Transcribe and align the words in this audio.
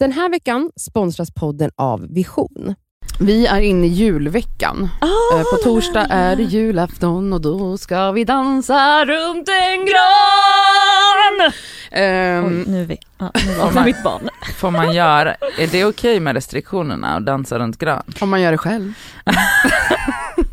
Den 0.00 0.12
här 0.12 0.28
veckan 0.30 0.70
sponsras 0.76 1.30
podden 1.34 1.70
av 1.76 2.06
Vision. 2.14 2.74
Vi 3.20 3.46
är 3.46 3.60
inne 3.60 3.86
i 3.86 3.90
julveckan. 3.90 4.88
Ah, 5.00 5.36
Eh, 5.36 5.42
På 5.42 5.56
torsdag 5.64 6.06
är 6.10 6.36
det 6.36 6.42
julafton 6.42 7.32
och 7.32 7.40
då 7.40 7.78
ska 7.78 8.10
vi 8.12 8.24
dansa 8.24 9.04
runt 9.04 9.48
en 9.48 9.78
gran. 9.86 11.52
Ehm, 11.90 12.44
Oj, 12.46 12.64
nu 12.66 12.82
är 12.82 12.86
vi, 12.86 12.98
ja, 13.18 13.30
nu 13.46 13.54
vaknar 13.54 13.72
man- 13.74 13.84
mitt 13.84 14.02
barn. 14.04 14.28
Får 14.56 14.70
man 14.70 14.94
göra, 14.94 15.34
är 15.58 15.66
det 15.72 15.84
okej 15.84 16.20
med 16.20 16.34
restriktionerna 16.34 17.16
att 17.16 17.26
dansa 17.26 17.58
runt 17.58 17.78
gran? 17.78 18.02
om 18.20 18.30
man 18.30 18.40
gör 18.40 18.50
det 18.52 18.58
själv. 18.58 18.92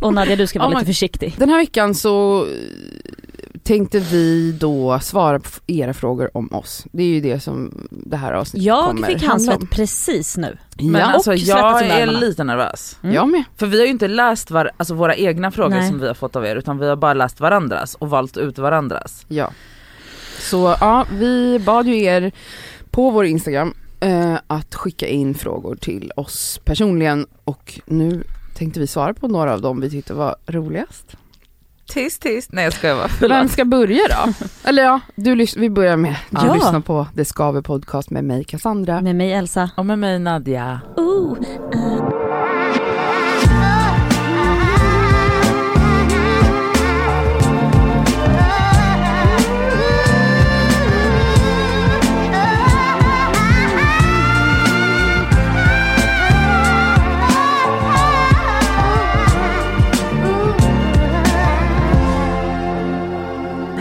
Och 0.01 0.13
Nadja 0.13 0.35
du 0.35 0.47
ska 0.47 0.59
vara 0.59 0.69
Oh 0.69 0.73
lite 0.73 0.85
försiktig. 0.85 1.35
Den 1.37 1.49
här 1.49 1.57
veckan 1.57 1.95
så 1.95 2.45
tänkte 3.67 3.99
vi 3.99 4.51
då 4.51 4.99
svara 4.99 5.39
på 5.39 5.49
era 5.67 5.93
frågor 5.93 6.29
om 6.33 6.53
oss. 6.53 6.85
Det 6.91 7.03
är 7.03 7.07
ju 7.07 7.21
det 7.21 7.39
som 7.39 7.87
det 7.89 8.17
här 8.17 8.33
avsnittet 8.33 8.65
Jag 8.65 8.85
kommer 8.85 9.07
fick 9.07 9.23
handla 9.23 9.51
om. 9.53 9.59
handlet 9.59 9.71
precis 9.71 10.37
nu. 10.37 10.57
Men 10.81 11.01
Ja, 11.01 11.05
alltså 11.05 11.33
jag 11.35 11.83
är 11.83 12.01
armarna. 12.03 12.19
lite 12.19 12.43
nervös. 12.43 12.97
Mm. 13.03 13.15
jag 13.15 13.29
med. 13.29 13.43
För 13.55 13.67
vi 13.67 13.77
har 13.79 13.85
ju 13.85 13.91
inte 13.91 14.07
läst 14.07 14.51
var, 14.51 14.71
alltså 14.77 14.93
våra 14.93 15.15
egna 15.15 15.51
frågor 15.51 15.75
Nej. 15.75 15.89
som 15.89 15.99
vi 15.99 16.07
har 16.07 16.13
fått 16.13 16.35
av 16.35 16.45
er 16.45 16.55
utan 16.55 16.77
vi 16.77 16.87
har 16.87 16.95
bara 16.95 17.13
läst 17.13 17.39
varandras 17.39 17.95
och 17.95 18.09
valt 18.09 18.37
ut 18.37 18.57
varandras. 18.57 19.25
Ja. 19.27 19.51
Så 20.39 20.75
ja, 20.81 21.05
vi 21.11 21.59
bad 21.59 21.87
ju 21.87 22.03
er 22.03 22.31
på 22.91 23.09
vår 23.11 23.25
Instagram 23.25 23.73
eh, 23.99 24.35
att 24.47 24.75
skicka 24.75 25.07
in 25.07 25.35
frågor 25.35 25.75
till 25.75 26.11
oss 26.15 26.59
personligen 26.65 27.27
och 27.43 27.79
nu 27.85 28.23
tänkte 28.55 28.79
vi 28.79 28.87
svara 28.87 29.13
på 29.13 29.27
några 29.27 29.53
av 29.53 29.61
dem 29.61 29.81
vi 29.81 29.89
tyckte 29.89 30.13
var 30.13 30.35
roligast. 30.47 31.17
Tyst 31.87 32.21
tyst, 32.21 32.51
nej 32.51 32.63
jag 32.63 32.73
skojar 32.73 32.95
bara. 32.95 33.07
Vem 33.07 33.15
Förlåt. 33.19 33.51
ska 33.51 33.65
börja 33.65 34.01
då? 34.09 34.33
Eller 34.69 34.83
ja, 34.83 34.99
du, 35.15 35.45
vi 35.57 35.69
börjar 35.69 35.97
med, 35.97 36.15
du 36.29 36.45
Ja. 36.45 36.53
lyssnar 36.53 36.79
på 36.79 37.07
Det 37.13 37.25
Skaver 37.25 37.61
podcast 37.61 38.09
med 38.09 38.23
mig 38.23 38.43
Cassandra. 38.43 39.01
Med 39.01 39.15
mig 39.15 39.33
Elsa. 39.33 39.69
Och 39.77 39.85
med 39.85 39.99
mig 39.99 40.19
Nadja. 40.19 40.79
Ooh. 40.97 41.37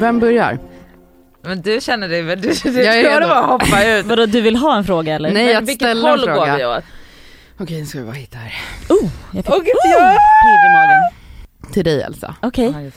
Vem 0.01 0.19
börjar? 0.21 0.59
Men 1.43 1.63
du 1.63 1.81
känner 1.81 2.09
dig 2.09 2.23
väl, 2.23 2.41
du, 2.41 2.53
du 2.65 2.83
Jag 2.83 2.97
är 3.01 3.03
redo. 3.21 3.27
var 3.29 3.37
att 3.43 3.47
hoppa 3.63 3.85
ut. 3.87 4.07
Vadå 4.07 4.27
du 4.27 4.41
vill 4.41 4.57
ha 4.57 4.77
en 4.77 4.85
fråga 4.85 5.15
eller? 5.15 5.33
Nej, 5.33 5.47
Men 5.47 5.57
att 5.57 5.63
vilket 5.69 5.89
ställa 5.89 6.13
en 6.13 6.19
fråga. 6.19 6.35
går 6.51 6.57
vi 6.59 6.65
åt? 6.67 6.85
Okej, 7.59 7.81
nu 7.81 7.87
ska 7.87 7.99
vi 7.99 8.05
bara 8.05 8.13
hitta 8.13 8.39
här. 8.39 8.55
Oh, 8.89 9.09
jag 9.33 9.45
fick 9.45 9.55
oh, 9.55 9.63
jag- 9.67 10.19
pirr 10.43 10.67
i 10.67 10.73
magen. 10.73 11.03
Till 11.73 11.85
dig 11.85 12.03
Elsa. 12.03 12.35
Okej. 12.43 12.71
Ja, 12.75 12.81
just- 12.81 12.97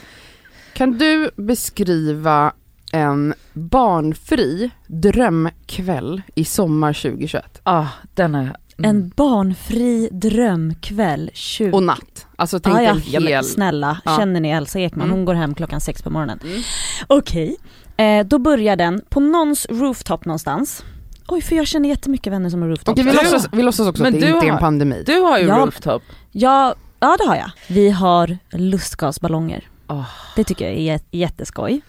Kan 0.74 0.98
du 0.98 1.30
beskriva 1.36 2.54
en 2.92 3.34
barnfri 3.54 4.70
drömkväll 4.88 6.22
i 6.36 6.46
sommar 6.46 6.94
2021? 6.94 7.62
Ah, 7.64 7.86
den 8.14 8.36
är... 8.36 8.42
mm. 8.42 8.56
En 8.78 9.10
barnfri 9.16 10.10
drömkväll 10.12 11.30
20... 11.34 11.72
Och 11.72 11.84
natt. 11.84 12.19
Alltså 12.40 12.60
tänk 12.60 12.76
Ah, 12.78 12.82
ja. 12.82 12.90
en 12.92 13.02
ja, 13.06 13.20
hel... 13.22 13.44
snälla, 13.44 13.98
Ja. 14.06 14.18
känner 14.18 14.40
ni 14.40 14.50
Elsa 14.50 14.80
Ekman? 14.80 15.06
Mm. 15.06 15.16
Hon 15.18 15.26
går 15.26 15.34
hem 15.34 15.56
klockan 15.56 15.82
sex 15.82 16.02
på 16.02 16.10
morgonen. 16.10 16.40
Mm. 16.44 16.62
Okej, 17.08 17.56
eh, 17.98 18.26
då 18.28 18.40
börjar 18.40 18.76
den 18.76 19.02
på 19.10 19.20
någons 19.20 19.68
rooftop 19.70 20.26
någonstans. 20.26 20.84
Oj, 21.28 21.42
för 21.42 21.56
jag 21.56 21.68
känner 21.68 21.90
jättemycket 21.90 22.34
vänner 22.34 22.50
som 22.50 22.62
har 22.62 22.70
rooftop. 22.70 22.92
Okej 22.94 23.04
vi 23.04 23.12
låtsas, 23.12 23.50
vi 23.52 23.64
låtsas 23.64 23.88
också 23.88 24.04
Men 24.04 24.14
att 24.14 24.20
det 24.22 24.28
du 24.28 24.34
inte 24.34 24.48
är 24.48 24.52
en 24.52 24.58
pandemi. 24.58 25.04
Du 25.06 25.20
har 25.20 25.40
ju 25.40 25.46
Ja. 25.48 25.58
rooftop. 25.58 26.04
Ja, 26.32 26.76
ja, 27.00 27.18
det 27.20 27.28
har 27.28 27.36
jag. 27.36 27.52
Vi 27.68 27.90
har 27.90 28.38
lustgasballonger. 28.52 29.68
Åh. 29.88 30.06
Det 30.36 30.44
tycker 30.44 30.66
jag 30.66 30.74
är 30.74 30.80
jät- 30.98 31.08
jätteskoj. 31.12 31.82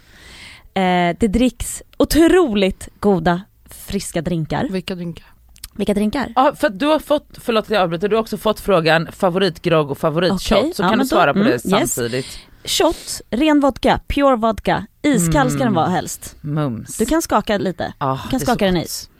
Eh, 0.74 1.16
det 1.20 1.28
dricks 1.28 1.82
otroligt 1.98 2.88
goda 3.00 3.40
friska 3.70 4.22
drinkar. 4.22 4.68
Vilka 4.70 4.94
drinkar? 4.94 5.26
Vilka 5.76 5.94
drinkar? 5.94 6.32
Ja 6.36 6.54
för 6.56 6.68
du 6.68 6.86
har 6.86 6.98
fått, 6.98 7.26
förlåt 7.40 7.64
att 7.64 7.70
jag 7.70 7.82
avbryter, 7.82 8.08
du 8.08 8.16
har 8.16 8.20
också 8.20 8.36
fått 8.36 8.60
frågan 8.60 9.08
favoritgrogg 9.12 9.90
och 9.90 9.98
favoritshot. 9.98 10.58
Okej, 10.58 10.72
Så 10.74 10.82
ja, 10.82 10.88
kan 10.88 10.98
du 10.98 11.04
svara 11.04 11.26
då- 11.26 11.32
på 11.32 11.38
mm, 11.38 11.46
det 11.64 11.78
yes. 11.78 11.94
samtidigt. 11.94 12.38
Shot, 12.64 13.20
ren 13.30 13.60
vodka, 13.60 14.00
pure 14.08 14.36
vodka. 14.36 14.86
Iskall 15.02 15.48
ska 15.50 15.58
den 15.58 15.66
Mm. 15.66 15.74
vara 15.74 15.88
helst. 15.88 16.36
Mums. 16.40 16.96
Du 16.96 17.06
kan 17.06 17.22
skaka 17.22 17.58
lite. 17.58 17.92
ah, 17.98 18.16
kan 18.18 18.34
är 18.34 18.38
så 18.38 18.46
skaka 18.46 18.64
den 18.64 18.76
is. 18.76 19.10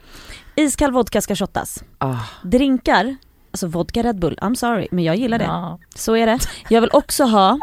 Iskall 0.55 0.91
vodka 0.91 1.21
ska 1.21 1.35
shottas. 1.35 1.83
Ah, 1.97 2.15
Drinkar, 2.43 3.15
alltså 3.51 3.67
vodka 3.67 4.03
Red 4.03 4.19
Bull, 4.19 4.37
I'm 4.41 4.55
sorry, 4.55 4.87
men 4.91 5.03
jag 5.03 5.15
gillar 5.15 5.37
det. 5.39 5.45
ja. 5.45 5.79
Så 5.95 6.15
är 6.15 6.25
det. 6.25 6.39
Jag 6.69 6.81
vill 6.81 6.89
också 6.93 7.23
ha, 7.23 7.59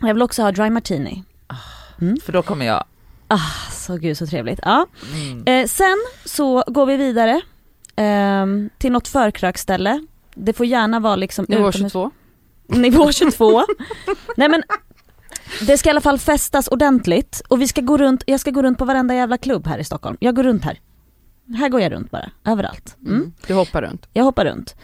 jag 0.00 0.14
vill 0.14 0.22
också 0.22 0.42
ha 0.42 0.52
dry 0.52 0.70
martini. 0.70 1.24
För 2.24 2.32
då 2.32 2.42
kommer 2.42 2.66
jag. 2.66 2.84
Så 3.72 3.96
gud 3.96 4.18
så 4.18 4.26
trevligt. 4.26 4.60
Ja. 4.62 4.86
Mm. 5.14 5.44
Eh, 5.46 5.66
sen 5.66 5.96
så 6.24 6.64
går 6.66 6.86
vi 6.86 6.96
vidare 6.96 7.40
ehm, 7.96 8.70
till 8.78 8.92
något 8.92 9.08
förkröksställe. 9.08 10.06
Det 10.34 10.52
får 10.52 10.66
gärna 10.66 11.00
vara 11.00 11.16
liksom 11.16 11.46
Nivå 11.48 11.68
utomhus- 11.70 11.92
22? 11.92 12.10
Nivå 12.68 13.12
22. 13.12 13.62
Nej 14.36 14.48
men 14.48 14.62
det 15.66 15.78
ska 15.78 15.88
i 15.88 15.90
alla 15.90 16.00
fall 16.00 16.18
festas 16.18 16.68
ordentligt 16.68 17.42
och 17.48 17.60
vi 17.60 17.68
ska 17.68 17.80
gå 17.80 17.96
runt, 17.96 18.22
jag 18.26 18.40
ska 18.40 18.50
gå 18.50 18.62
runt 18.62 18.78
på 18.78 18.84
varenda 18.84 19.14
jävla 19.14 19.38
klubb 19.38 19.66
här 19.66 19.78
i 19.78 19.84
Stockholm. 19.84 20.16
Jag 20.20 20.36
går 20.36 20.42
runt 20.42 20.64
här. 20.64 20.80
Här 21.58 21.68
går 21.68 21.80
jag 21.80 21.92
runt 21.92 22.10
bara, 22.10 22.30
överallt. 22.44 22.96
Mm. 23.02 23.14
Mm. 23.16 23.32
Du 23.46 23.54
hoppar 23.54 23.82
runt. 23.82 24.08
Jag 24.12 24.24
hoppar 24.24 24.44
runt. 24.44 24.74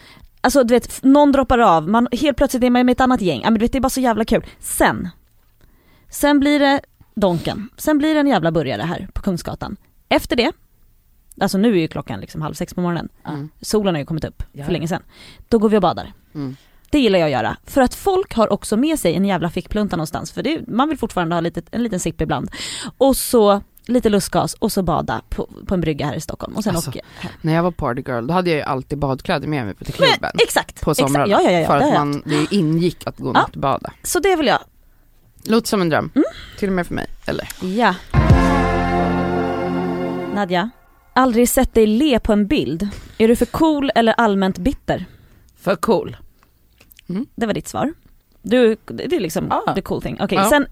Alltså 0.41 0.63
du 0.63 0.73
vet, 0.73 1.03
någon 1.03 1.31
droppar 1.31 1.59
av, 1.59 1.89
man, 1.89 2.07
helt 2.11 2.37
plötsligt 2.37 2.63
är 2.63 2.69
man 2.69 2.85
med 2.85 2.93
ett 2.93 3.01
annat 3.01 3.21
gäng. 3.21 3.41
Ja, 3.43 3.49
men 3.49 3.53
du 3.53 3.59
vet, 3.59 3.71
det 3.71 3.77
är 3.77 3.81
bara 3.81 3.89
så 3.89 3.99
jävla 4.01 4.25
kul. 4.25 4.45
Sen, 4.59 5.09
sen 6.09 6.39
blir 6.39 6.59
det 6.59 6.81
Donken. 7.15 7.69
Sen 7.77 7.97
blir 7.97 8.13
det 8.13 8.19
en 8.19 8.27
jävla 8.27 8.51
burgare 8.51 8.81
här 8.81 9.07
på 9.13 9.21
Kungsgatan. 9.21 9.77
Efter 10.09 10.35
det, 10.35 10.51
alltså 11.39 11.57
nu 11.57 11.71
är 11.71 11.79
ju 11.81 11.87
klockan 11.87 12.19
liksom 12.19 12.41
halv 12.41 12.53
sex 12.53 12.73
på 12.73 12.81
morgonen. 12.81 13.09
Mm. 13.27 13.49
Solen 13.61 13.95
har 13.95 13.99
ju 13.99 14.05
kommit 14.05 14.23
upp 14.23 14.43
Ja. 14.51 14.65
för 14.65 14.71
länge 14.71 14.87
sedan. 14.87 15.01
Då 15.49 15.59
går 15.59 15.69
vi 15.69 15.77
och 15.77 15.81
badar. 15.81 16.13
Mm. 16.35 16.55
Det 16.89 16.99
gillar 16.99 17.19
jag 17.19 17.25
att 17.25 17.31
göra. 17.31 17.57
För 17.65 17.81
att 17.81 17.95
folk 17.95 18.33
har 18.35 18.53
också 18.53 18.77
med 18.77 18.99
sig 18.99 19.15
en 19.15 19.25
jävla 19.25 19.49
fickplunta 19.49 19.95
någonstans. 19.95 20.31
För 20.31 20.43
det, 20.43 20.67
man 20.67 20.89
vill 20.89 20.97
fortfarande 20.97 21.35
ha 21.35 21.39
lite, 21.41 21.61
en 21.71 21.83
liten 21.83 21.99
sipp 21.99 22.21
ibland. 22.21 22.49
Och 22.97 23.17
så 23.17 23.61
lite 23.85 24.09
lustgas 24.09 24.53
och 24.53 24.71
så 24.71 24.83
bada 24.83 25.21
på, 25.29 25.49
på 25.67 25.73
en 25.73 25.81
brygga 25.81 26.05
här 26.05 26.15
i 26.15 26.21
Stockholm. 26.21 26.55
Och 26.55 26.63
sen 26.63 26.75
Alltså, 26.75 26.89
åker 26.91 27.01
jag 27.19 27.29
hem. 27.29 27.31
När 27.41 27.53
jag 27.53 27.63
var 27.63 27.71
partygirl 27.71 28.27
då 28.27 28.33
hade 28.33 28.49
jag 28.49 28.57
ju 28.57 28.63
alltid 28.63 28.97
badkläder 28.97 29.47
med 29.47 29.65
mig 29.65 29.75
till 29.75 29.93
klubben. 29.93 30.31
Exakt! 30.43 30.81
på 30.81 30.95
somrarna. 30.95 31.25
exakt. 31.25 31.43
Ja, 31.45 31.51
ja, 31.51 31.59
ja, 31.59 31.67
för 31.67 31.77
att 31.77 31.93
man, 31.93 32.23
det 32.25 32.55
ingick 32.55 33.07
att 33.07 33.17
gå 33.17 33.29
och 33.29 33.35
Ja. 33.35 33.41
nattbada. 33.41 33.93
Så 34.03 34.19
det 34.19 34.35
vill 34.35 34.47
jag. 34.47 34.59
Låter 35.45 35.67
som 35.67 35.81
en 35.81 35.89
dröm. 35.89 36.11
Mm. 36.15 36.25
Till 36.59 36.69
och 36.69 36.75
med 36.75 36.87
för 36.87 36.93
mig. 36.95 37.07
Eller? 37.25 37.49
Ja. 37.61 37.95
Nadja, 40.35 40.69
aldrig 41.13 41.49
sett 41.49 41.73
dig 41.73 41.87
le 41.87 42.19
på 42.19 42.33
en 42.33 42.47
bild. 42.47 42.89
Är 43.17 43.27
du 43.27 43.35
för 43.35 43.45
cool 43.45 43.91
eller 43.95 44.13
allmänt 44.13 44.57
bitter? 44.57 45.05
För 45.55 45.75
cool. 45.75 46.17
Det 47.35 47.45
var 47.45 47.53
ditt 47.53 47.67
svar. 47.67 47.93
Du, 48.41 48.77
det 48.85 49.15
är 49.15 49.19
liksom 49.19 49.51
Ah. 49.51 49.73
the 49.75 49.81
cool 49.81 50.01
thing. 50.01 50.17
Okej, 50.21 50.37
Ja. 50.37 50.49
sen 50.49 50.65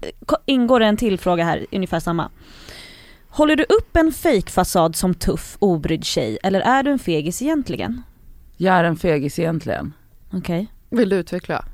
ingår 0.46 0.80
det 0.80 0.86
en 0.86 0.96
till 0.96 1.18
fråga 1.18 1.44
här, 1.44 1.66
ungefär 1.72 2.00
samma. 2.00 2.30
Håller 3.28 3.56
du 3.56 3.62
upp 3.64 3.96
en 3.96 4.12
fejkfasad 4.12 4.96
som 4.96 5.14
tuff, 5.14 5.56
obrydd 5.58 6.04
tjej 6.04 6.38
eller 6.42 6.60
är 6.60 6.82
du 6.82 6.90
en 6.90 6.98
fegis 6.98 7.42
egentligen? 7.42 8.02
Jag 8.56 8.74
är 8.74 8.84
en 8.84 8.96
fegis 8.96 9.38
egentligen. 9.38 9.92
Okej. 10.32 10.66
Vill 10.90 11.08
du 11.08 11.16
utveckla? 11.16 11.64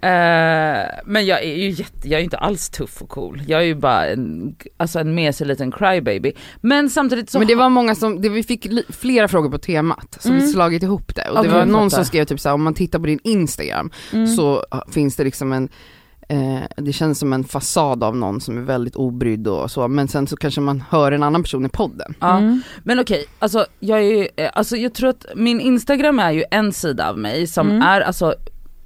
Eh, 0.00 0.86
men 1.04 1.26
jag 1.26 1.42
är 1.44 1.56
ju 1.56 1.70
jätte, 1.70 2.08
jag 2.08 2.20
är 2.20 2.24
inte 2.24 2.38
alls 2.38 2.70
tuff 2.70 3.02
och 3.02 3.08
cool. 3.08 3.42
Jag 3.46 3.60
är 3.60 3.64
ju 3.64 3.74
bara 3.74 4.06
en, 4.06 4.56
alltså 4.76 4.98
en 4.98 5.14
mesig 5.14 5.46
liten 5.46 5.72
crybaby. 5.72 6.32
Men 6.60 6.90
samtidigt 6.90 7.30
så 7.30 7.38
Men 7.38 7.48
det 7.48 7.54
var 7.54 7.68
många 7.68 7.94
som, 7.94 8.20
det, 8.20 8.28
vi 8.28 8.42
fick 8.42 8.64
li, 8.64 8.82
flera 8.88 9.28
frågor 9.28 9.50
på 9.50 9.58
temat, 9.58 10.16
så 10.20 10.28
Mm. 10.28 10.40
vi 10.40 10.46
slagit 10.48 10.82
ihop 10.82 11.14
det. 11.14 11.28
Och 11.28 11.34
det 11.34 11.40
Okej, 11.40 11.52
var 11.52 11.66
någon 11.66 11.90
som 11.90 12.04
skrev 12.04 12.24
typ 12.24 12.40
såhär, 12.40 12.54
om 12.54 12.62
man 12.62 12.74
tittar 12.74 12.98
på 12.98 13.06
din 13.06 13.20
Instagram 13.24 13.90
Mm. 14.12 14.26
så 14.26 14.64
ah, 14.70 14.82
finns 14.90 15.16
det 15.16 15.24
liksom 15.24 15.52
en 15.52 15.68
eh, 16.28 16.60
det 16.76 16.92
känns 16.92 17.18
som 17.18 17.32
en 17.32 17.44
fasad 17.44 18.04
av 18.04 18.16
någon 18.16 18.40
som 18.40 18.56
är 18.58 18.62
väldigt 18.62 18.96
obrydd 18.96 19.48
och 19.48 19.70
så, 19.70 19.88
men 19.88 20.08
sen 20.08 20.26
så 20.26 20.36
kanske 20.36 20.60
man 20.60 20.84
hör 20.90 21.12
en 21.12 21.22
annan 21.22 21.42
person 21.42 21.66
i 21.66 21.68
podden. 21.68 22.14
Ja. 22.20 22.38
Mm. 22.38 22.62
Men 22.84 23.00
okej, 23.00 23.24
alltså 23.38 23.66
jag 23.80 23.98
är 23.98 24.02
ju, 24.16 24.28
eh, 24.36 24.50
alltså 24.54 24.76
jag 24.76 24.94
tror 24.94 25.10
att 25.10 25.26
min 25.36 25.60
instagram 25.60 26.18
är 26.18 26.30
ju 26.32 26.44
en 26.50 26.72
sida 26.72 27.10
av 27.10 27.18
mig 27.18 27.46
som 27.46 27.70
Mm. 27.70 27.82
är 27.82 28.00
alltså 28.00 28.34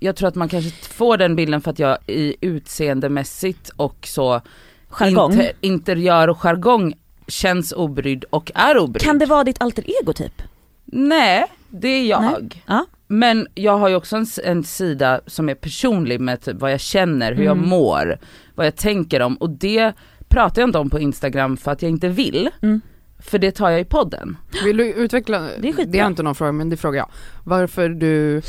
jag 0.03 0.17
tror 0.17 0.29
att 0.29 0.35
man 0.35 0.49
kanske 0.49 0.71
får 0.71 1.17
den 1.17 1.37
bilden 1.37 1.61
för 1.61 1.71
att 1.71 1.79
jag 1.79 1.99
i 2.07 2.37
utseendemässigt 2.41 3.71
och 3.77 3.97
så 4.07 4.41
Jargong. 4.89 5.33
Inter, 5.33 5.53
interiör 5.61 6.29
och 6.29 6.39
jargong 6.39 6.95
känns 7.27 7.73
obrydd 7.73 8.25
och 8.31 8.53
är 8.55 8.79
obrydd. 8.79 9.03
Kan 9.03 9.19
det 9.19 9.27
vara 9.27 9.45
ditt 9.45 9.63
alter 9.63 9.85
ego 10.03 10.13
typ? 10.13 10.43
Nej, 10.85 11.45
det 11.69 11.89
är 11.89 12.05
jag. 12.07 12.23
Nej. 12.23 12.63
Ja. 12.67 12.87
Men 13.09 13.47
jag 13.55 13.79
har 13.79 13.89
ju 13.89 13.95
också 13.95 14.17
en, 14.17 14.27
en 14.45 14.65
sida 14.65 15.21
som 15.27 15.49
är 15.49 15.55
personlig 15.55 16.21
med 16.21 16.41
typ 16.41 16.57
vad 16.61 16.73
jag 16.73 16.81
känner, 16.81 17.33
hur 17.33 17.45
jag 17.45 17.57
Mm. 17.57 17.69
mår, 17.69 18.19
vad 18.55 18.67
jag 18.67 18.77
tänker 18.77 19.23
om 19.23 19.37
och 19.37 19.51
det 19.51 19.93
pratar 20.29 20.63
jag 20.63 20.69
inte 20.69 20.79
om 20.79 20.91
på 20.91 21.01
instagram 21.01 21.57
för 21.57 21.71
att 21.71 21.83
jag 21.83 21.91
inte 21.91 22.09
vill. 22.09 22.51
Mm. 22.63 22.81
För 23.19 23.39
det 23.39 23.53
tar 23.53 23.71
jag 23.71 23.81
i 23.81 23.85
podden. 23.85 24.37
Vill 24.65 24.77
du 24.77 24.93
utveckla, 24.93 25.41
Det 25.41 25.69
är 25.69 25.73
skitbra. 25.73 25.93
det 25.93 25.99
är 25.99 26.07
inte 26.07 26.23
någon 26.23 26.35
fråga 26.35 26.53
men 26.53 26.69
det 26.71 26.77
frågar 26.77 26.99
jag. 26.99 27.09
Varför 27.45 27.89
du 27.89 28.43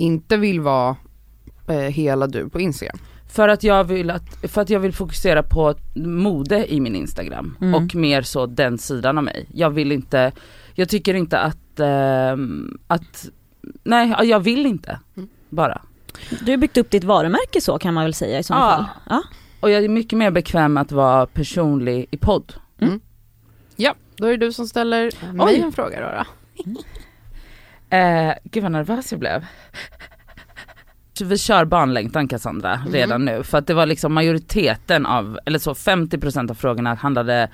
inte 0.00 0.36
vill 0.36 0.60
vara 0.60 0.96
eh, 1.68 1.76
hela 1.76 2.26
du 2.26 2.48
på 2.48 2.60
Instagram? 2.60 2.98
För 3.28 3.48
att 3.48 3.62
jag 3.64 3.84
vill, 3.84 4.10
att, 4.10 4.50
för 4.52 4.60
att 4.62 4.70
jag 4.70 4.80
vill 4.80 4.92
fokusera 4.92 5.42
på 5.42 5.74
mode 5.94 6.72
i 6.72 6.80
min 6.80 6.96
instagram 6.96 7.56
Mm. 7.60 7.74
och 7.74 7.94
mer 7.94 8.22
så 8.22 8.46
den 8.46 8.78
sidan 8.78 9.18
av 9.18 9.24
mig. 9.24 9.46
Jag 9.54 9.70
vill 9.70 9.92
inte, 9.92 10.32
jag 10.74 10.88
tycker 10.88 11.14
inte 11.14 11.38
att, 11.38 11.80
ehm, 11.80 12.78
att 12.86 13.28
nej 13.82 14.14
jag 14.22 14.40
vill 14.40 14.66
inte 14.66 14.98
Mm. 15.16 15.28
bara. 15.48 15.82
Du 16.44 16.50
har 16.52 16.56
byggt 16.56 16.76
upp 16.76 16.90
ditt 16.90 17.04
varumärke 17.04 17.60
så 17.60 17.78
kan 17.78 17.94
man 17.94 18.04
väl 18.04 18.14
säga 18.14 18.38
i 18.38 18.42
så 18.42 18.52
Ja. 18.54 18.58
fall. 18.58 18.84
Ja. 19.08 19.22
Och 19.60 19.70
jag 19.70 19.84
är 19.84 19.88
mycket 19.88 20.18
mer 20.18 20.30
bekväm 20.30 20.72
med 20.72 20.80
att 20.80 20.92
vara 20.92 21.26
personlig 21.26 22.06
i 22.10 22.16
podd. 22.16 22.52
Ja, 23.76 23.94
då 24.16 24.26
är 24.26 24.30
det 24.30 24.46
du 24.46 24.52
som 24.52 24.68
ställer 24.68 25.32
mig 25.32 25.46
Oj. 25.46 25.60
en 25.60 25.72
fråga 25.72 26.00
då. 26.00 26.24
då. 26.64 26.80
Eh, 27.90 28.32
gud 28.44 28.62
vad 28.62 28.72
nervös 28.72 29.10
jag 29.12 29.20
blev. 29.20 29.44
Vi 31.22 31.38
kör 31.38 31.64
barnlängtan 31.64 32.28
Cassandra 32.28 32.74
Mm. 32.74 32.92
redan 32.92 33.24
nu 33.24 33.42
för 33.42 33.58
att 33.58 33.66
det 33.66 33.74
var 33.74 33.86
liksom 33.86 34.12
majoriteten 34.14 35.06
av, 35.06 35.38
eller 35.46 35.58
så 35.58 35.74
50% 35.74 36.50
av 36.50 36.54
frågorna 36.54 36.94
handlade 36.94 37.48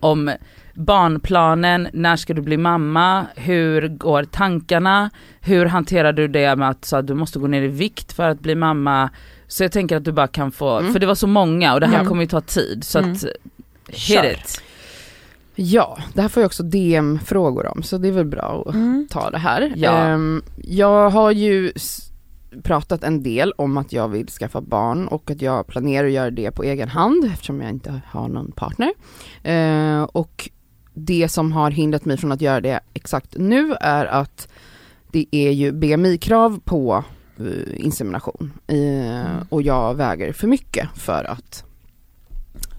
om 0.00 0.30
barnplanen, 0.74 1.88
när 1.92 2.16
ska 2.16 2.34
du 2.34 2.42
bli 2.42 2.56
mamma, 2.56 3.26
hur 3.36 3.88
går 3.88 4.24
tankarna, 4.24 5.10
hur 5.40 5.66
hanterar 5.66 6.12
du 6.12 6.28
det 6.28 6.56
med 6.56 6.68
att, 6.68 6.84
så 6.84 6.96
att 6.96 7.06
du 7.06 7.14
måste 7.14 7.38
gå 7.38 7.46
ner 7.46 7.62
i 7.62 7.68
vikt 7.68 8.12
för 8.12 8.28
att 8.28 8.40
bli 8.40 8.54
mamma. 8.54 9.10
Så 9.46 9.64
jag 9.64 9.72
tänker 9.72 9.96
att 9.96 10.04
du 10.04 10.12
bara 10.12 10.26
kan 10.28 10.52
få, 10.52 10.78
Mm. 10.78 10.92
för 10.92 11.00
det 11.00 11.06
var 11.06 11.14
så 11.14 11.26
många 11.26 11.74
och 11.74 11.80
det 11.80 11.86
här 11.86 12.02
Ja. 12.02 12.08
kommer 12.08 12.22
ju 12.22 12.28
ta 12.28 12.40
tid 12.40 12.84
så 12.84 12.98
Mm. 12.98 13.12
att 13.12 13.24
hit 13.88 13.96
Kör. 13.98 14.24
it. 14.32 14.62
Ja, 15.54 15.98
det 16.14 16.22
här 16.22 16.28
får 16.28 16.40
jag 16.42 16.48
också 16.48 16.62
DM-frågor 16.62 17.66
om 17.66 17.82
så 17.82 17.98
det 17.98 18.08
är 18.08 18.12
väl 18.12 18.24
bra 18.26 18.64
att 18.66 18.74
Mm. 18.74 19.06
ta 19.10 19.30
det 19.30 19.38
här. 19.38 19.72
Ja. 19.76 19.90
Ehm, 19.92 20.42
jag 20.56 21.10
har 21.10 21.30
ju 21.30 21.72
pratat 22.62 23.04
en 23.04 23.22
del 23.22 23.52
om 23.52 23.76
att 23.76 23.92
jag 23.92 24.08
vill 24.08 24.28
skaffa 24.28 24.60
barn 24.60 25.08
och 25.08 25.30
att 25.30 25.42
jag 25.42 25.66
planerar 25.66 26.06
att 26.06 26.12
göra 26.12 26.30
det 26.30 26.50
på 26.50 26.62
egen 26.62 26.88
hand 26.88 27.24
eftersom 27.24 27.60
jag 27.60 27.70
inte 27.70 28.00
har 28.10 28.28
någon 28.28 28.52
partner. 28.52 28.92
Ehm, 29.42 30.04
och 30.04 30.50
det 30.94 31.28
som 31.28 31.52
har 31.52 31.70
hindrat 31.70 32.04
mig 32.04 32.16
från 32.16 32.32
att 32.32 32.40
göra 32.40 32.60
det 32.60 32.80
exakt 32.94 33.34
nu 33.38 33.74
är 33.80 34.04
att 34.06 34.48
det 35.10 35.26
är 35.30 35.50
ju 35.50 35.72
BMI-krav 35.72 36.60
på 36.64 37.04
eh, 37.38 37.84
insemination 37.84 38.52
Eh, 38.66 39.42
och 39.48 39.62
jag 39.62 39.94
väger 39.94 40.32
för 40.32 40.46
mycket 40.48 40.88
för 40.96 41.24
att 41.24 41.64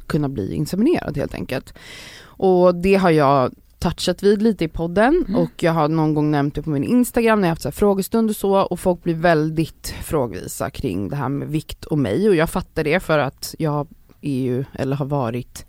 kunna 0.08 0.30
bli 0.30 0.54
inseminerad 0.54 1.18
helt 1.18 1.34
enkelt. 1.34 1.74
Och 2.44 2.76
det 2.76 2.96
har 2.96 3.10
jag 3.12 3.54
touchat 3.80 4.24
vid 4.24 4.42
lite 4.42 4.64
i 4.64 4.68
podden 4.68 5.26
Mm. 5.28 5.36
och 5.42 5.64
jag 5.64 5.72
har 5.72 5.88
någon 5.88 6.14
gång 6.14 6.32
nämnt 6.32 6.56
det 6.56 6.62
på 6.62 6.70
min 6.70 6.84
Instagram 6.84 7.42
när 7.42 7.48
jag 7.48 7.52
haft 7.52 7.62
så 7.62 7.72
frågestund 7.72 8.30
och 8.30 8.36
så 8.36 8.56
och 8.56 8.80
folk 8.80 9.04
blir 9.04 9.14
väldigt 9.16 9.88
frågvisa 10.04 10.70
kring 10.70 11.10
det 11.10 11.16
här 11.16 11.30
med 11.30 11.48
vikt 11.48 11.86
och 11.86 11.98
mig 11.98 12.30
och 12.30 12.36
jag 12.36 12.50
fattar 12.50 12.84
det 12.84 13.00
för 13.00 13.20
att 13.20 13.56
jag 13.60 13.88
är 14.22 14.42
ju, 14.42 14.66
eller 14.74 14.96
har 14.96 15.06
varit 15.06 15.66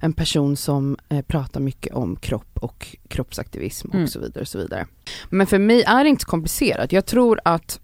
en 0.00 0.12
person 0.12 0.56
som 0.56 0.96
eh, 1.08 1.22
pratar 1.22 1.60
mycket 1.60 1.94
om 1.94 2.16
kropp 2.16 2.58
och 2.60 2.96
kroppsaktivism 3.08 3.88
och 3.88 3.94
Mm. 3.94 4.06
så 4.06 4.20
vidare 4.20 4.40
och 4.40 4.48
så 4.48 4.58
vidare. 4.58 4.86
Men 5.30 5.46
för 5.46 5.58
mig 5.58 5.82
är 5.82 6.04
det 6.04 6.10
inte 6.10 6.22
så 6.22 6.28
komplicerat. 6.30 6.92
Jag 6.92 7.06
tror 7.06 7.40
att 7.44 7.80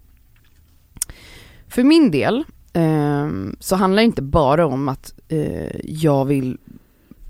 för 1.67 1.83
min 1.83 2.11
del 2.11 2.43
ehm, 2.73 3.55
så 3.59 3.75
handlar 3.75 4.01
det 4.01 4.05
inte 4.05 4.21
bara 4.21 4.65
om 4.67 4.89
att 4.89 5.13
eh, 5.27 5.79
jag 5.83 6.25
vill 6.25 6.57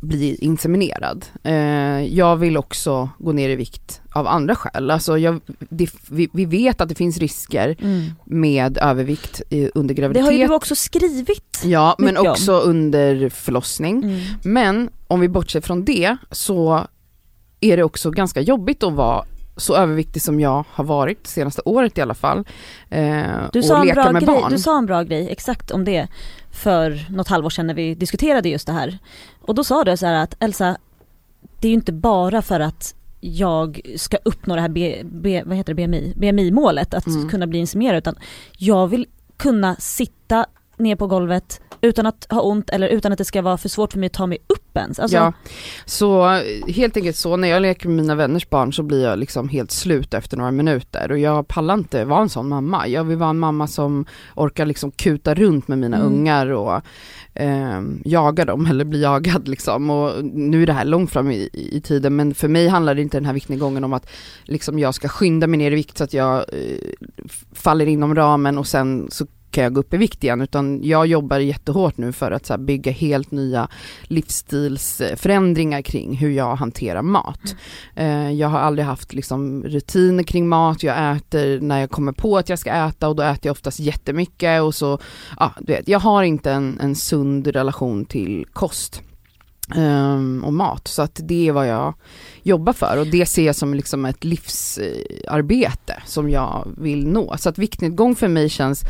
bli 0.07 0.35
inseminerad. 0.35 1.25
Eh, 1.43 1.53
jag 2.17 2.35
vill 2.35 2.57
också 2.57 3.09
gå 3.19 3.31
ner 3.31 3.49
i 3.49 3.55
vikt 3.55 4.01
av 4.13 4.27
andra 4.27 4.55
skäl. 4.55 4.91
Alltså 4.91 5.17
jag, 5.17 5.39
det, 5.69 5.89
vi, 6.09 6.29
vi 6.33 6.45
vet 6.45 6.81
att 6.81 6.89
det 6.89 6.95
finns 6.95 7.17
risker 7.17 7.75
Mm. 7.81 8.03
med 8.25 8.77
övervikt 8.77 9.41
under 9.75 9.95
Det 9.95 10.01
graviditet. 10.01 10.25
har 10.25 10.31
ju 10.31 10.47
du 10.47 10.53
också 10.53 10.75
skrivit. 10.75 11.61
Ja, 11.63 11.95
men 11.99 12.05
mycket 12.05 12.19
om. 12.21 12.27
också 12.27 12.51
under 12.59 13.29
förlossning. 13.29 14.03
Mm. 14.03 14.19
Men 14.43 14.89
om 15.07 15.19
vi 15.19 15.29
bortser 15.29 15.61
från 15.61 15.85
det 15.85 16.17
så 16.31 16.87
är 17.59 17.77
det 17.77 17.83
också 17.83 18.11
ganska 18.11 18.41
jobbigt 18.41 18.83
att 18.83 18.93
vara 18.93 19.25
så 19.57 19.75
överviktig 19.75 20.21
som 20.21 20.39
jag 20.39 20.63
har 20.69 20.83
varit 20.83 21.27
senaste 21.27 21.61
året 21.65 21.97
i 21.97 22.01
alla 22.01 22.13
fall. 22.13 22.45
Eh, 22.89 23.23
Du, 23.53 23.59
och 23.59 23.65
sa 23.65 23.79
en 23.79 23.87
leka 23.87 24.01
bra 24.03 24.11
med 24.11 24.23
grej, 24.25 24.35
barn. 24.35 24.51
du 24.51 24.57
sa 24.59 24.77
en 24.77 24.85
bra 24.85 25.03
grej 25.03 25.27
exakt 25.31 25.71
om 25.71 25.85
det 25.85 26.07
för 26.51 27.05
något 27.11 27.27
halvår 27.27 27.49
sedan 27.49 27.67
när 27.67 27.73
vi 27.73 27.95
diskuterade 27.95 28.49
just 28.49 28.67
det 28.67 28.73
här. 28.73 28.97
Och 29.41 29.55
då 29.55 29.63
sa 29.63 29.83
du 29.83 29.97
så 29.97 30.05
här 30.05 30.13
att 30.23 30.35
Elsa, 30.39 30.77
det 31.59 31.67
är 31.67 31.69
ju 31.69 31.75
inte 31.75 31.93
bara 31.93 32.41
för 32.41 32.59
att 32.59 32.93
jag 33.19 33.81
ska 33.95 34.17
uppnå 34.25 34.55
det 34.55 34.61
här 34.61 34.69
B, 34.69 35.01
B, 35.05 35.43
vad 35.45 35.57
heter 35.57 35.73
det, 35.73 35.87
BMI, 35.87 36.13
BMI-målet, 36.15 36.93
att 36.93 37.07
Mm. 37.07 37.29
kunna 37.29 37.47
bli 37.47 37.59
inseminerad, 37.59 37.97
utan 37.97 38.15
jag 38.57 38.87
vill 38.87 39.05
kunna 39.37 39.75
sitta 39.75 40.45
ner 40.77 40.95
på 40.95 41.07
golvet 41.07 41.61
utan 41.81 42.05
att 42.05 42.27
ha 42.29 42.41
ont 42.41 42.69
eller 42.69 42.87
utan 42.87 43.11
att 43.11 43.17
det 43.17 43.25
ska 43.25 43.41
vara 43.41 43.57
för 43.57 43.69
svårt 43.69 43.91
för 43.93 43.99
mig 43.99 44.07
att 44.07 44.13
ta 44.13 44.27
mig 44.27 44.37
upp 44.47 44.77
ens. 44.77 44.99
Alltså, 44.99 45.17
Ja, 45.17 45.33
så 45.85 46.27
helt 46.67 46.97
enkelt 46.97 47.15
så 47.15 47.35
när 47.37 47.47
jag 47.47 47.61
leker 47.61 47.87
med 47.89 47.97
mina 47.97 48.15
vänners 48.15 48.49
barn 48.49 48.73
så 48.73 48.83
blir 48.83 49.03
jag 49.03 49.19
liksom 49.19 49.49
helt 49.49 49.71
slut 49.71 50.13
efter 50.13 50.37
några 50.37 50.51
minuter 50.51 51.11
och 51.11 51.17
jag 51.19 51.47
pallar 51.47 51.73
inte 51.73 52.05
vara 52.05 52.21
en 52.21 52.29
sån 52.29 52.47
mamma. 52.49 52.87
Jag 52.87 53.03
vill 53.03 53.17
vara 53.17 53.29
en 53.29 53.39
mamma 53.39 53.67
som 53.67 54.05
orkar 54.35 54.65
liksom 54.65 54.91
kuta 54.91 55.33
runt 55.35 55.67
med 55.67 55.77
mina 55.77 55.97
Mm. 55.97 56.07
ungar 56.13 56.47
och 56.47 56.81
eh, 57.33 57.81
jaga 58.05 58.45
dem 58.45 58.65
eller 58.69 58.85
bli 58.85 59.01
jagad 59.01 59.47
liksom. 59.47 59.89
Och 59.89 60.25
nu 60.25 60.61
är 60.63 60.65
det 60.65 60.73
här 60.73 60.85
långt 60.85 61.11
fram 61.11 61.31
i, 61.31 61.49
i 61.53 61.81
tiden 61.81 62.15
men 62.15 62.33
för 62.33 62.47
mig 62.47 62.67
handlar 62.67 62.95
det 62.95 63.01
inte 63.01 63.17
den 63.17 63.25
här 63.25 63.33
viktnedgången 63.33 63.83
om 63.83 63.93
att 63.93 64.09
liksom 64.43 64.79
jag 64.79 64.95
ska 64.95 65.07
skynda 65.07 65.47
mig 65.47 65.57
ner 65.57 65.71
i 65.71 65.75
vikt 65.75 65.97
så 65.97 66.03
att 66.03 66.13
jag 66.13 66.37
eh, 66.37 66.77
faller 67.53 67.85
inom 67.85 68.15
ramen 68.15 68.57
och 68.57 68.67
sen 68.67 69.07
så 69.11 69.25
kan 69.57 69.63
jag 69.63 69.73
gå 69.73 69.79
upp 69.79 69.93
i 69.93 69.97
vikt 69.97 70.23
igen 70.23 70.41
utan 70.41 70.83
jag 70.83 71.07
jobbar 71.07 71.39
jättehårt 71.39 71.97
nu 71.97 72.11
för 72.11 72.31
att 72.31 72.59
bygga 72.59 72.91
helt 72.91 73.31
nya 73.31 73.67
livsstilsförändringar 74.03 75.81
kring 75.81 76.17
hur 76.17 76.29
jag 76.29 76.55
hanterar 76.55 77.01
mat. 77.01 77.55
Eh, 77.95 78.31
Jag 78.31 78.47
har 78.47 78.59
aldrig 78.59 78.85
haft 78.85 79.13
liksom 79.13 79.63
rutiner 79.63 80.23
kring 80.23 80.47
mat, 80.47 80.83
jag 80.83 81.15
äter 81.15 81.59
när 81.59 81.79
jag 81.79 81.89
kommer 81.89 82.11
på 82.11 82.37
att 82.37 82.49
jag 82.49 82.59
ska 82.59 82.71
äta 82.71 83.09
och 83.09 83.15
då 83.15 83.23
äter 83.23 83.39
jag 83.47 83.51
oftast 83.51 83.79
jättemycket 83.79 84.61
och 84.61 84.75
så, 84.75 84.99
ja 85.39 85.53
du 85.59 85.73
vet, 85.73 85.87
jag 85.87 85.99
har 85.99 86.23
inte 86.23 86.51
en, 86.51 86.79
en 86.79 86.95
sund 86.95 87.47
relation 87.47 88.05
till 88.05 88.45
kost 88.53 89.01
ehm, 89.75 90.43
och 90.45 90.53
mat 90.53 90.87
så 90.87 91.01
att 91.01 91.19
det 91.23 91.47
är 91.47 91.51
vad 91.51 91.67
jag 91.67 91.93
jobbar 92.43 92.73
för 92.73 92.97
och 92.99 93.07
det 93.07 93.25
ser 93.25 93.45
jag 93.45 93.55
som 93.55 93.73
liksom 93.73 94.05
ett 94.05 94.23
livsarbete 94.23 95.93
som 96.05 96.29
jag 96.29 96.67
vill 96.77 97.07
nå. 97.07 97.35
Så 97.37 97.49
att 97.49 97.57
viktnedgång 97.57 98.15
för 98.15 98.27
mig 98.27 98.49
känns 98.49 98.83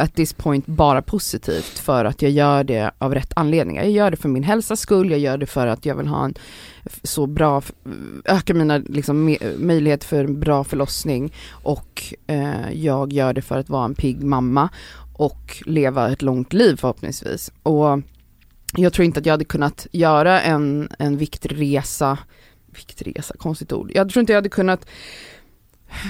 at 0.00 0.14
this 0.14 0.32
point 0.32 0.66
bara 0.66 1.02
positivt 1.02 1.78
för 1.78 2.04
att 2.04 2.22
jag 2.22 2.30
gör 2.30 2.64
det 2.64 2.90
av 2.98 3.14
rätt 3.14 3.32
anledningar. 3.36 3.82
Jag 3.82 3.92
gör 3.92 4.10
det 4.10 4.16
för 4.16 4.28
min 4.28 4.42
hälsas 4.42 4.80
skull, 4.80 5.10
jag 5.10 5.20
gör 5.20 5.38
det 5.38 5.46
för 5.46 5.66
att 5.66 5.86
jag 5.86 5.94
vill 5.94 6.06
ha 6.06 6.24
en 6.24 6.34
så 7.02 7.26
bra, 7.26 7.62
öka 8.24 8.54
mina 8.54 8.78
liksom, 8.78 9.36
möjligheter 9.58 10.06
för 10.06 10.24
en 10.24 10.40
bra 10.40 10.64
förlossning 10.64 11.32
och 11.50 12.14
eh, 12.26 12.72
jag 12.72 13.12
gör 13.12 13.32
det 13.32 13.42
för 13.42 13.58
att 13.58 13.68
vara 13.68 13.84
en 13.84 13.94
pigg 13.94 14.22
mamma 14.22 14.68
och 15.12 15.62
leva 15.66 16.12
ett 16.12 16.22
långt 16.22 16.52
liv 16.52 16.76
förhoppningsvis. 16.76 17.52
Och 17.62 18.00
jag 18.76 18.92
tror 18.92 19.04
inte 19.04 19.20
att 19.20 19.26
jag 19.26 19.32
hade 19.32 19.44
kunnat 19.44 19.86
göra 19.92 20.40
en, 20.40 20.88
en 20.98 21.16
viktresa, 21.16 22.18
viktresa, 22.66 23.34
konstigt 23.38 23.72
ord. 23.72 23.90
Jag 23.94 24.10
tror 24.10 24.20
inte 24.20 24.32
jag 24.32 24.38
hade 24.38 24.48
kunnat 24.48 24.86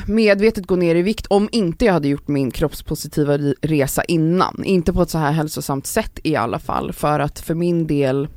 medvetet 0.07 0.67
gå 0.67 0.77
ner 0.77 0.95
i 0.95 1.03
vikt 1.03 1.27
om 1.27 1.49
inte 1.53 1.85
jag 1.85 1.93
hade 1.93 2.09
gjort 2.09 2.29
min 2.29 2.51
kroppspositiva 2.51 3.39
resa 3.63 4.05
innan. 4.05 4.65
Inte 4.65 4.93
på 4.93 5.03
ett 5.03 5.11
så 5.11 5.19
här 5.19 5.33
hälsosamt 5.33 5.87
sätt 5.87 6.19
i 6.23 6.37
alla 6.37 6.59
fall. 6.59 6.93
För 6.93 7.21
att 7.21 7.41
för 7.41 7.55
min 7.55 7.87
del, 7.87 8.29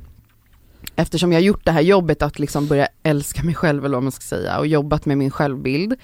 eftersom 0.96 1.32
jag 1.32 1.40
har 1.40 1.44
gjort 1.44 1.64
det 1.64 1.72
här 1.72 1.80
jobbet 1.80 2.22
att 2.22 2.38
liksom 2.38 2.66
börja 2.66 2.88
älska 3.02 3.42
mig 3.42 3.54
själv 3.54 3.84
eller 3.84 3.96
vad 3.96 4.02
man 4.02 4.12
ska 4.12 4.22
säga 4.22 4.58
och 4.58 4.66
jobbat 4.66 5.06
med 5.06 5.18
min 5.18 5.30
självbild, 5.30 5.94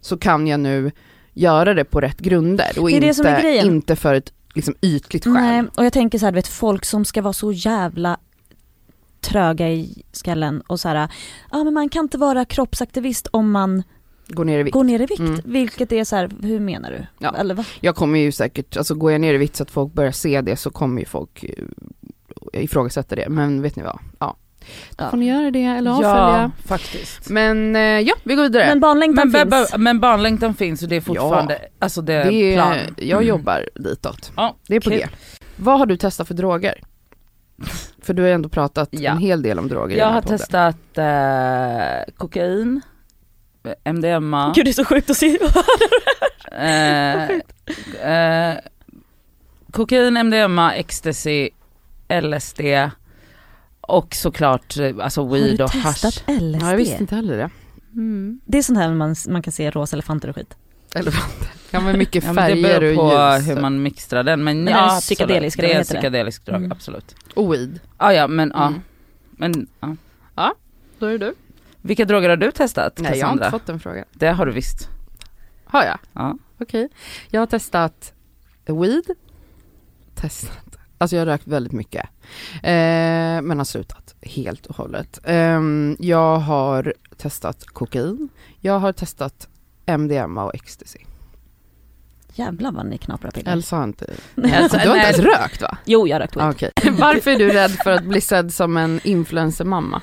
så 0.00 0.18
kan 0.18 0.46
jag 0.46 0.60
nu 0.60 0.90
göra 1.32 1.74
det 1.74 1.84
på 1.84 2.00
rätt 2.00 2.18
grunder 2.18 2.78
och 2.78 2.90
inte, 2.90 3.60
inte 3.64 3.96
för 3.96 4.14
ett 4.14 4.32
liksom, 4.54 4.74
ytligt 4.82 5.24
skäl. 5.24 5.32
Nej, 5.32 5.64
och 5.76 5.84
jag 5.84 5.92
tänker 5.92 6.18
så 6.18 6.24
här, 6.24 6.32
du 6.32 6.36
vet 6.36 6.48
folk 6.48 6.84
som 6.84 7.04
ska 7.04 7.22
vara 7.22 7.32
så 7.32 7.52
jävla 7.52 8.18
tröga 9.20 9.70
i 9.70 10.02
skallen 10.12 10.60
och 10.60 10.80
så 10.80 10.88
här, 10.88 11.08
ja 11.50 11.64
men 11.64 11.74
man 11.74 11.88
kan 11.88 12.04
inte 12.04 12.18
vara 12.18 12.44
kroppsaktivist 12.44 13.28
om 13.30 13.50
man 13.50 13.82
Gå 14.32 14.44
ner 14.44 14.58
i 14.58 14.62
vikt. 14.62 14.74
går 14.74 14.84
ner 14.84 15.00
i 15.00 15.06
vikt. 15.06 15.20
Mm. 15.20 15.40
Vilket 15.44 15.92
är 15.92 16.04
så 16.04 16.16
här, 16.16 16.30
hur 16.42 16.60
menar 16.60 16.90
du? 16.90 17.06
Ja. 17.18 17.34
Eller 17.38 17.54
va? 17.54 17.64
Jag 17.80 17.96
kommer 17.96 18.18
ju 18.18 18.32
säkert, 18.32 18.76
alltså 18.76 18.94
går 18.94 19.12
jag 19.12 19.20
ner 19.20 19.34
i 19.34 19.36
vikt 19.38 19.56
så 19.56 19.62
att 19.62 19.70
folk 19.70 19.92
börjar 19.92 20.12
se 20.12 20.40
det 20.40 20.56
så 20.56 20.70
kommer 20.70 21.00
ju 21.00 21.06
folk 21.06 21.44
eh, 21.44 22.62
ifrågasätta 22.64 23.16
det. 23.16 23.28
Men 23.28 23.62
vet 23.62 23.76
ni 23.76 23.82
vad? 23.82 23.98
Ja. 24.18 24.36
Då 24.90 25.04
Ja. 25.04 25.10
får 25.10 25.16
ni 25.16 25.26
göra 25.28 25.50
det 25.50 25.64
eller 25.64 25.90
avfölja. 25.90 26.10
Ja, 26.10 26.50
faktiskt. 26.66 27.30
Men 27.30 27.76
eh, 27.76 27.82
ja, 27.82 28.14
vi 28.24 28.34
går 28.34 28.42
vidare. 28.42 28.66
Men 28.66 28.80
barnlängtan 28.80 29.30
Men, 29.30 29.50
finns. 29.52 29.74
men 29.78 30.00
barnlängtan 30.00 30.54
finns 30.54 30.82
och 30.82 30.88
det 30.88 30.96
är 30.96 31.00
fortfarande, 31.00 31.58
alltså 31.78 32.02
det 32.02 32.14
är 32.14 32.30
det 32.30 32.54
plan. 32.54 32.72
är, 32.72 32.86
jag 32.96 33.16
Mm. 33.16 33.28
jobbar 33.28 33.68
ditåt. 33.74 34.32
Ja, 34.36 34.56
Det 34.68 34.76
är 34.76 34.80
på 34.80 34.90
kul. 34.90 34.98
G. 34.98 35.06
Vad 35.56 35.78
har 35.78 35.86
du 35.86 35.96
testat 35.96 36.28
för 36.28 36.34
droger? 36.34 36.80
För 38.02 38.14
du 38.14 38.22
har 38.22 38.28
ändå 38.28 38.48
pratat 38.48 38.88
Ja. 38.92 39.10
en 39.12 39.18
hel 39.18 39.42
del 39.42 39.58
om 39.58 39.68
droger 39.68 39.96
i 39.96 39.98
Jag 39.98 40.06
den 40.06 40.14
här 40.14 40.14
har 40.14 40.22
podden. 40.22 40.38
testat 40.38 40.98
eh, 40.98 42.14
kokain, 42.16 42.80
MDMA, 43.84 44.52
Gud 44.56 44.64
det 44.66 44.70
är 44.70 44.72
så 44.72 44.84
sjukt 44.84 45.10
att 45.10 45.16
se. 45.16 45.38
eh, 46.52 47.24
eh, 48.12 48.58
kokain, 49.72 50.16
MDMA, 50.16 50.74
ecstasy, 50.74 51.48
LSD 52.22 52.60
och 53.80 54.14
såklart 54.14 54.76
eh, 54.76 54.92
alltså 55.00 55.26
weed 55.28 55.60
och 55.60 55.70
Har 55.70 55.78
du 55.80 55.84
hash. 55.86 55.92
testat 56.00 56.24
LSD? 56.42 56.62
Ja, 56.62 56.70
jag 56.70 56.76
visste 56.76 56.96
inte 57.00 57.14
heller 57.14 57.36
det. 57.36 57.50
Mm. 57.92 58.40
Det 58.44 58.58
är 58.58 58.62
sånt 58.62 58.78
här 58.78 58.90
man, 58.94 59.14
man 59.28 59.42
kan 59.42 59.52
se 59.52 59.70
rosa 59.70 59.96
elefanter 59.96 60.28
och 60.28 60.34
skit. 60.36 60.56
Elefanter. 60.94 61.48
Ja 61.70 61.80
men 61.80 61.98
mycket 61.98 62.24
Ja, 62.26 62.32
men 62.32 62.56
det 62.56 62.62
färger 62.62 62.80
beror 62.80 62.90
och 63.04 63.10
på 63.10 63.36
ljus. 63.38 63.48
hur 63.48 63.60
man 63.60 63.82
mixtrar 63.82 64.22
den 64.22 64.44
men, 64.44 64.64
Men 64.64 64.72
ja 64.74 64.78
den 64.80 64.88
är 64.90 64.96
absolut. 64.96 65.02
psykedelisk, 65.18 65.58
det 65.60 65.72
är 65.72 65.78
det? 65.78 65.84
psykedelisk 65.84 66.46
drog, 66.46 66.56
Mm. 66.56 66.72
absolut. 66.72 67.14
Och 67.34 67.52
weed. 67.54 67.80
Ah, 67.96 68.12
ja 68.12 68.26
men 68.28 68.52
ja. 68.54 68.66
Mm. 68.66 68.80
Men, 69.30 69.66
ja. 70.36 70.54
Då 70.98 71.06
är 71.06 71.18
det 71.18 71.18
du. 71.18 71.34
Vilka 71.82 72.04
droger 72.04 72.28
har 72.28 72.36
du 72.36 72.50
testat 72.52 72.98
Nej 72.98 73.04
jag 73.04 73.10
har 73.10 73.32
Cassandra? 73.32 73.46
inte 73.46 73.50
fått 73.58 73.66
den 73.66 73.80
frågan. 73.80 74.04
Det 74.12 74.28
har 74.28 74.46
du 74.46 74.52
visst. 74.52 74.88
Har 75.64 75.84
jag? 75.84 75.98
Ja. 76.12 76.36
Okej. 76.60 76.88
Jag 77.28 77.40
har 77.40 77.46
testat 77.46 78.12
weed. 78.66 79.04
Testat. 80.14 80.76
Alltså 80.98 81.16
jag 81.16 81.20
har 81.20 81.26
rökt 81.26 81.46
väldigt 81.46 81.72
mycket. 81.72 82.04
Eh, 82.62 82.70
men 83.42 83.58
har 83.58 83.64
slutat 83.64 84.14
helt 84.22 84.66
och 84.66 84.76
hållet. 84.76 85.18
Ehm, 85.24 85.96
jag 86.00 86.38
har 86.38 86.94
testat 87.16 87.66
kokain. 87.66 88.28
Jag 88.60 88.78
har 88.78 88.92
testat 88.92 89.48
MDMA 89.86 90.44
och 90.44 90.54
ecstasy. 90.54 90.98
Jävlar 92.34 92.72
vad 92.72 92.86
ni 92.86 92.98
knaprar 92.98 93.30
piller. 93.30 93.52
Elsa 93.52 93.76
har 93.76 93.84
inte... 93.84 94.06
Alltså, 94.36 94.78
du 94.78 94.88
har 94.88 94.96
inte 94.96 95.06
ens 95.08 95.18
rökt 95.18 95.62
va? 95.62 95.78
Jo 95.84 96.08
jag 96.08 96.14
har 96.14 96.20
rökt 96.20 96.36
weed. 96.36 96.44
Ah, 96.46 96.50
Okej. 96.50 96.70
Varför 96.98 97.30
är 97.30 97.38
du 97.38 97.48
rädd 97.48 97.70
för 97.70 97.90
att 97.90 98.04
bli 98.04 98.20
sedd 98.20 98.54
som 98.54 98.76
en 98.76 99.00
influencermamma? 99.04 100.02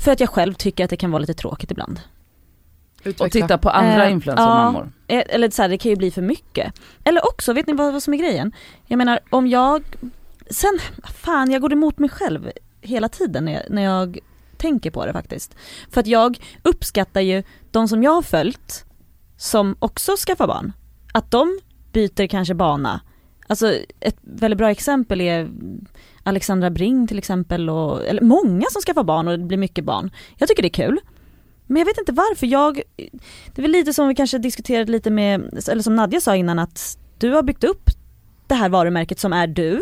För 0.00 0.12
att 0.12 0.20
jag 0.20 0.28
själv 0.28 0.54
tycker 0.54 0.84
att 0.84 0.90
det 0.90 0.96
kan 0.96 1.10
vara 1.10 1.20
lite 1.20 1.34
tråkigt 1.34 1.70
ibland. 1.70 2.00
Och 3.20 3.30
titta 3.30 3.58
på 3.58 3.70
andra 3.70 4.06
Eh, 4.06 4.12
influencermammor. 4.12 4.92
Eh, 5.06 5.22
Eller 5.28 5.50
så 5.50 5.62
här, 5.62 5.68
det 5.68 5.78
kan 5.78 5.90
ju 5.90 5.96
bli 5.96 6.10
för 6.10 6.22
mycket. 6.22 6.74
Eller 7.04 7.24
också, 7.26 7.52
vet 7.52 7.66
ni 7.66 7.72
vad, 7.72 7.92
vad 7.92 8.02
som 8.02 8.14
är 8.14 8.18
grejen? 8.18 8.52
Jag 8.86 8.96
menar 8.96 9.20
om 9.30 9.46
jag, 9.46 9.82
sen, 10.50 10.78
fan 11.14 11.50
jag 11.50 11.62
går 11.62 11.72
emot 11.72 11.98
mig 11.98 12.10
själv 12.10 12.50
hela 12.80 13.08
tiden 13.08 13.44
när 13.44 13.52
jag, 13.52 13.62
när 13.70 13.82
jag 13.82 14.18
tänker 14.56 14.90
på 14.90 15.06
det 15.06 15.12
faktiskt. 15.12 15.54
För 15.90 16.00
att 16.00 16.06
jag 16.06 16.38
uppskattar 16.62 17.20
ju 17.20 17.42
de 17.70 17.88
som 17.88 18.02
jag 18.02 18.10
har 18.10 18.22
följt 18.22 18.84
som 19.36 19.76
också 19.78 20.16
skaffar 20.16 20.46
barn. 20.46 20.72
Att 21.12 21.30
de 21.30 21.58
byter 21.92 22.26
kanske 22.26 22.54
bana. 22.54 23.00
Alltså 23.50 23.74
ett 24.00 24.16
väldigt 24.20 24.58
bra 24.58 24.70
exempel 24.70 25.20
är 25.20 25.50
Alexandra 26.22 26.70
Bring 26.70 27.06
till 27.06 27.18
exempel 27.18 27.70
och, 27.70 28.06
eller 28.06 28.22
många 28.22 28.66
som 28.70 28.82
skaffar 28.82 29.04
barn 29.04 29.28
och 29.28 29.38
det 29.38 29.44
blir 29.44 29.58
mycket 29.58 29.84
barn. 29.84 30.10
Jag 30.36 30.48
tycker 30.48 30.62
det 30.62 30.68
är 30.68 30.86
kul. 30.86 31.00
Men 31.66 31.76
jag 31.76 31.86
vet 31.86 31.98
inte 31.98 32.12
varför, 32.12 32.46
jag, 32.46 32.82
det 33.54 33.58
är 33.58 33.62
väl 33.62 33.70
lite 33.70 33.92
som 33.92 34.08
vi 34.08 34.14
kanske 34.14 34.38
diskuterade 34.38 34.92
lite 34.92 35.10
med, 35.10 35.60
eller 35.70 35.82
som 35.82 35.96
Nadja 35.96 36.20
sa 36.20 36.36
innan 36.36 36.58
att 36.58 36.98
du 37.18 37.30
har 37.30 37.42
byggt 37.42 37.64
upp 37.64 37.90
det 38.46 38.54
här 38.54 38.68
varumärket 38.68 39.18
som 39.20 39.32
är 39.32 39.46
du, 39.46 39.80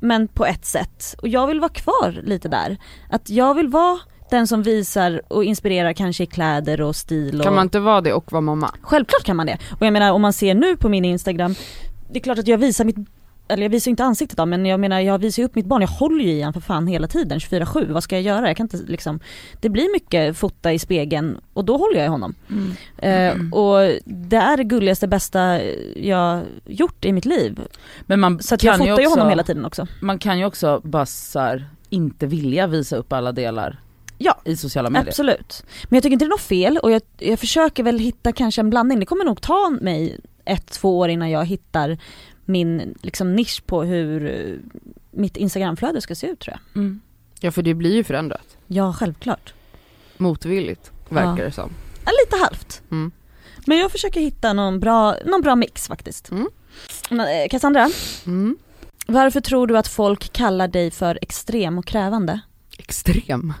men 0.00 0.28
på 0.28 0.46
ett 0.46 0.64
sätt. 0.64 1.14
Och 1.22 1.28
jag 1.28 1.46
vill 1.46 1.60
vara 1.60 1.72
kvar 1.72 2.20
lite 2.24 2.48
där. 2.48 2.76
Att 3.10 3.30
jag 3.30 3.54
vill 3.54 3.68
vara 3.68 3.98
den 4.30 4.46
som 4.46 4.62
visar 4.62 5.22
och 5.28 5.44
inspirerar 5.44 5.92
kanske 5.92 6.22
i 6.22 6.26
kläder 6.26 6.80
och 6.80 6.96
stil 6.96 7.38
och... 7.38 7.44
Kan 7.44 7.54
man 7.54 7.66
inte 7.66 7.80
vara 7.80 8.00
det 8.00 8.12
och 8.12 8.32
vara 8.32 8.40
mamma? 8.40 8.74
Självklart 8.82 9.24
kan 9.24 9.36
man 9.36 9.46
det. 9.46 9.58
Och 9.80 9.86
jag 9.86 9.92
menar 9.92 10.12
om 10.12 10.22
man 10.22 10.32
ser 10.32 10.54
nu 10.54 10.76
på 10.76 10.88
min 10.88 11.04
Instagram, 11.04 11.54
det 12.12 12.18
är 12.18 12.22
klart 12.22 12.38
att 12.38 12.48
jag 12.48 12.58
visar 12.58 12.84
mitt 12.84 12.96
eller 13.50 13.62
jag 13.62 13.70
visar 13.70 13.90
inte 13.90 14.04
ansiktet 14.04 14.38
då 14.38 14.46
men 14.46 14.66
jag 14.66 14.80
menar 14.80 15.00
jag 15.00 15.18
visar 15.18 15.42
ju 15.42 15.46
upp 15.46 15.54
mitt 15.54 15.66
barn, 15.66 15.82
jag 15.82 15.88
håller 15.88 16.24
ju 16.24 16.30
i 16.30 16.42
han 16.42 16.52
för 16.52 16.60
fan 16.60 16.86
hela 16.86 17.06
tiden 17.06 17.38
24-7, 17.38 17.92
vad 17.92 18.02
ska 18.02 18.16
jag 18.16 18.22
göra? 18.22 18.48
Jag 18.48 18.56
kan 18.56 18.64
inte 18.64 18.76
liksom 18.76 19.20
Det 19.60 19.68
blir 19.68 19.92
mycket 19.92 20.36
fota 20.36 20.72
i 20.72 20.78
spegeln 20.78 21.38
och 21.52 21.64
då 21.64 21.76
håller 21.76 21.96
jag 21.96 22.04
i 22.04 22.08
honom. 22.08 22.34
Mm. 22.48 22.70
Eh, 22.98 23.58
och 23.58 23.78
det 24.04 24.36
är 24.36 24.56
det 24.56 24.64
gulligaste, 24.64 25.08
bästa 25.08 25.62
jag 25.96 26.42
gjort 26.66 27.04
i 27.04 27.12
mitt 27.12 27.24
liv. 27.24 27.60
Men 28.00 28.20
man 28.20 28.42
Så 28.42 28.54
att 28.54 28.62
jag 28.62 28.78
fotar 28.78 28.86
ju 28.86 28.92
också, 28.92 29.10
honom 29.10 29.28
hela 29.28 29.42
tiden 29.42 29.64
också. 29.64 29.86
Man 30.00 30.18
kan 30.18 30.38
ju 30.38 30.44
också 30.44 30.80
bara 30.84 31.06
här, 31.34 31.68
inte 31.88 32.26
vilja 32.26 32.66
visa 32.66 32.96
upp 32.96 33.12
alla 33.12 33.32
delar 33.32 33.80
Ja, 34.22 34.40
i 34.44 34.56
sociala 34.56 34.90
medier. 34.90 35.08
Absolut. 35.08 35.64
Men 35.84 35.96
jag 35.96 36.02
tycker 36.02 36.12
inte 36.12 36.24
det 36.24 36.28
är 36.28 36.30
något 36.30 36.40
fel 36.40 36.78
och 36.78 36.90
jag, 36.90 37.02
jag 37.18 37.38
försöker 37.38 37.82
väl 37.82 37.98
hitta 37.98 38.32
kanske 38.32 38.60
en 38.60 38.70
blandning. 38.70 39.00
Det 39.00 39.06
kommer 39.06 39.24
nog 39.24 39.40
ta 39.40 39.70
mig 39.80 40.20
ett, 40.50 40.66
två 40.66 40.98
år 40.98 41.08
innan 41.08 41.30
jag 41.30 41.44
hittar 41.46 41.98
min 42.44 42.94
liksom, 43.02 43.36
nisch 43.36 43.62
på 43.66 43.82
hur 43.82 44.26
eh, 44.26 44.56
mitt 45.10 45.36
instagramflöde 45.36 46.00
ska 46.00 46.14
se 46.14 46.26
ut 46.26 46.40
tror 46.40 46.56
jag. 46.72 46.82
Mm. 46.82 47.00
Ja 47.40 47.50
för 47.50 47.62
det 47.62 47.74
blir 47.74 47.94
ju 47.94 48.04
förändrat. 48.04 48.56
Ja, 48.66 48.92
självklart. 48.92 49.54
Motvilligt 50.16 50.90
verkar 51.08 51.38
Ja. 51.38 51.44
det 51.44 51.52
som. 51.52 51.70
Ja, 52.04 52.10
lite 52.24 52.36
halvt. 52.44 52.82
Mm. 52.90 53.10
Men 53.66 53.78
jag 53.78 53.92
försöker 53.92 54.20
hitta 54.20 54.52
någon 54.52 54.80
bra, 54.80 55.16
någon 55.26 55.40
bra 55.40 55.56
mix 55.56 55.88
faktiskt. 55.88 56.30
Mm. 56.30 56.46
Eh, 57.10 57.48
Cassandra, 57.50 57.90
Mm. 58.26 58.56
varför 59.06 59.40
tror 59.40 59.66
du 59.66 59.78
att 59.78 59.88
folk 59.88 60.32
kallar 60.32 60.68
dig 60.68 60.90
för 60.90 61.18
extrem 61.22 61.78
och 61.78 61.84
krävande? 61.86 62.40
Extrem. 62.78 63.52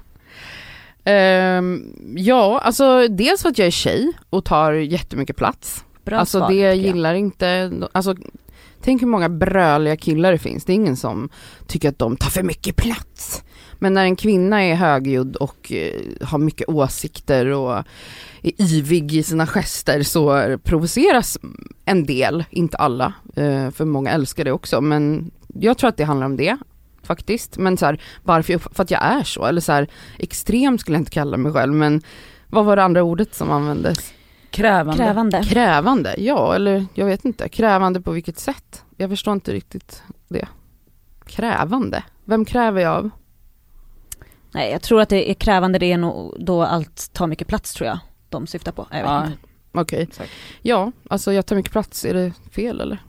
Ehm, 1.04 1.94
ja, 2.16 2.58
alltså 2.60 3.08
dels 3.08 3.42
för 3.42 3.48
att 3.48 3.58
jag 3.58 3.66
är 3.66 3.70
tjej 3.70 4.12
och 4.30 4.44
tar 4.44 4.72
jättemycket 4.72 5.36
plats. 5.36 5.84
Bra 6.04 6.18
alltså 6.18 6.38
svar, 6.38 6.48
det 6.48 6.54
jag. 6.54 6.76
gillar 6.76 7.14
inte, 7.14 7.72
alltså 7.92 8.14
tänk 8.82 9.02
hur 9.02 9.06
många 9.06 9.28
bröliga 9.28 9.96
killar 9.96 10.32
det 10.32 10.38
finns. 10.38 10.64
Det 10.64 10.72
är 10.72 10.74
ingen 10.74 10.96
som 10.96 11.28
tycker 11.66 11.88
att 11.88 11.98
de 11.98 12.16
tar 12.16 12.30
för 12.30 12.42
mycket 12.42 12.76
plats. 12.76 13.42
Men 13.78 13.94
när 13.94 14.04
en 14.04 14.16
kvinna 14.16 14.62
är 14.62 14.74
högljudd 14.74 15.36
och 15.36 15.72
eh, 15.72 16.00
har 16.26 16.38
mycket 16.38 16.68
åsikter 16.68 17.46
och 17.46 17.72
är 18.42 18.52
yvig 18.62 19.12
i 19.14 19.22
sina 19.22 19.46
gester 19.46 20.02
så 20.02 20.58
provoceras 20.64 21.38
en 21.84 22.06
del, 22.06 22.44
inte 22.50 22.76
alla, 22.76 23.12
eh, 23.36 23.70
för 23.70 23.84
många 23.84 24.10
älskar 24.10 24.44
det 24.44 24.52
också. 24.52 24.80
Men 24.80 25.30
jag 25.54 25.78
tror 25.78 25.88
att 25.88 25.96
det 25.96 26.04
handlar 26.04 26.26
om 26.26 26.36
det 26.36 26.56
faktiskt. 27.02 27.58
Men 27.58 27.76
så 27.76 27.86
här, 27.86 28.00
varför? 28.22 28.52
jag- 28.52 28.62
För 28.62 28.82
att 28.82 28.90
jag 28.90 29.02
är 29.04 29.22
så. 29.22 29.44
Eller 29.46 29.60
så 29.60 29.72
här, 29.72 29.88
extrem 30.18 30.78
skulle 30.78 30.94
jag 30.96 31.00
inte 31.00 31.10
kalla 31.10 31.36
mig 31.36 31.52
själv 31.52 31.72
men 31.74 32.02
vad 32.46 32.64
var 32.64 32.76
det 32.76 32.82
andra 32.82 33.02
ordet 33.02 33.34
som 33.34 33.50
användes? 33.50 34.12
Krävande. 34.50 34.96
Krävande. 35.04 35.42
Krävande, 35.44 36.14
ja 36.18 36.54
eller 36.54 36.86
jag 36.94 37.06
vet 37.06 37.24
inte. 37.24 37.48
Krävande 37.48 38.00
på 38.00 38.10
vilket 38.10 38.38
sätt? 38.38 38.84
Jag 38.96 39.10
förstår 39.10 39.34
inte 39.34 39.52
riktigt 39.52 40.02
det. 40.28 40.48
Krävande? 41.26 42.02
Vem 42.24 42.44
kräver 42.44 42.80
jag 42.80 42.96
av? 42.96 43.10
Nej 44.52 44.70
jag 44.72 44.82
tror 44.82 45.00
att 45.00 45.08
det 45.08 45.30
är 45.30 45.34
krävande, 45.34 45.78
det 45.78 45.92
är 45.92 45.98
nog 45.98 46.36
då 46.38 46.62
allt 46.62 47.12
tar 47.12 47.26
mycket 47.26 47.48
plats 47.48 47.74
tror 47.74 47.88
jag 47.88 47.98
de 48.28 48.46
syftar 48.46 48.72
på. 48.72 48.86
Jag 48.90 49.00
Ja. 49.00 49.26
Okej. 49.72 50.02
exakt. 50.02 50.30
Ja, 50.62 50.92
alltså 51.10 51.32
jag 51.32 51.46
tar 51.46 51.56
mycket 51.56 51.72
plats, 51.72 52.04
är 52.04 52.14
det 52.14 52.32
fel 52.52 52.80
eller? 52.80 53.02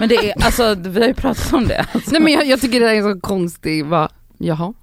Men 0.00 0.08
det 0.08 0.14
är, 0.30 0.44
alltså 0.44 0.74
vi 0.74 1.00
har 1.00 1.08
ju 1.08 1.14
pratat 1.14 1.52
om 1.52 1.64
det. 1.68 1.86
Alltså. 1.92 2.10
Nej 2.12 2.20
men 2.20 2.32
jag, 2.32 2.46
jag 2.46 2.60
tycker 2.60 2.80
det 2.80 2.90
är 2.90 2.94
en 2.94 3.14
så 3.14 3.20
konstig, 3.20 3.86
va, 3.86 4.08
jaha? 4.38 4.74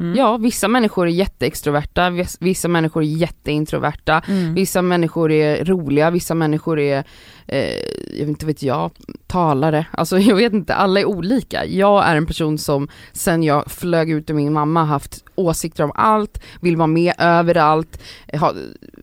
Mm. 0.00 0.14
Ja, 0.18 0.36
vissa 0.36 0.68
människor 0.68 1.06
är 1.06 1.10
jätteextroverta, 1.10 2.10
viss- 2.10 2.36
vissa 2.40 2.68
människor 2.68 3.02
är 3.02 3.06
jätteintroverta, 3.06 4.22
Mm. 4.28 4.54
vissa 4.54 4.82
människor 4.82 5.32
är 5.32 5.64
roliga, 5.64 6.10
vissa 6.10 6.34
människor 6.34 6.78
är, 6.80 7.04
eh, 7.46 7.64
jag 8.10 8.18
vet 8.18 8.28
inte 8.28 8.46
vet 8.46 8.62
jag, 8.62 8.90
talare. 9.26 9.86
Alltså 9.92 10.18
jag 10.18 10.36
vet 10.36 10.52
inte, 10.52 10.74
alla 10.74 11.00
är 11.00 11.04
olika. 11.04 11.64
Jag 11.66 12.04
är 12.06 12.16
en 12.16 12.26
person 12.26 12.58
som 12.58 12.88
sen 13.12 13.42
jag 13.42 13.70
flög 13.70 14.10
ut 14.10 14.30
ur 14.30 14.34
min 14.34 14.52
mamma 14.52 14.84
haft 14.84 15.24
åsikter 15.34 15.84
om 15.84 15.92
allt, 15.94 16.42
vill 16.60 16.76
vara 16.76 16.86
med 16.86 17.14
överallt, 17.18 18.02
ha, 18.40 18.54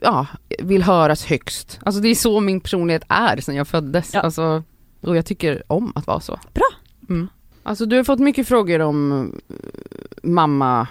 ja, 0.02 0.26
vill 0.60 0.84
höras 0.84 1.26
högst. 1.26 1.80
Alltså 1.84 2.02
det 2.02 2.10
är 2.10 2.16
så 2.16 2.40
min 2.40 2.62
personlighet 2.62 3.04
är 3.10 3.38
sen 3.42 3.56
jag 3.56 3.68
föddes. 3.68 4.14
Ja. 4.14 4.22
Alltså, 4.22 4.64
och 5.02 5.18
jag 5.18 5.26
tycker 5.26 5.64
om 5.68 5.92
att 5.96 6.08
vara 6.08 6.20
så. 6.20 6.40
Bra. 6.54 6.66
Mm. 7.10 7.28
Alltså 7.70 7.86
du 7.86 7.96
har 7.98 8.04
fått 8.04 8.20
mycket 8.20 8.48
frågor 8.48 8.80
om 8.82 9.12
eh, 9.50 9.56
mamma, 10.24 10.88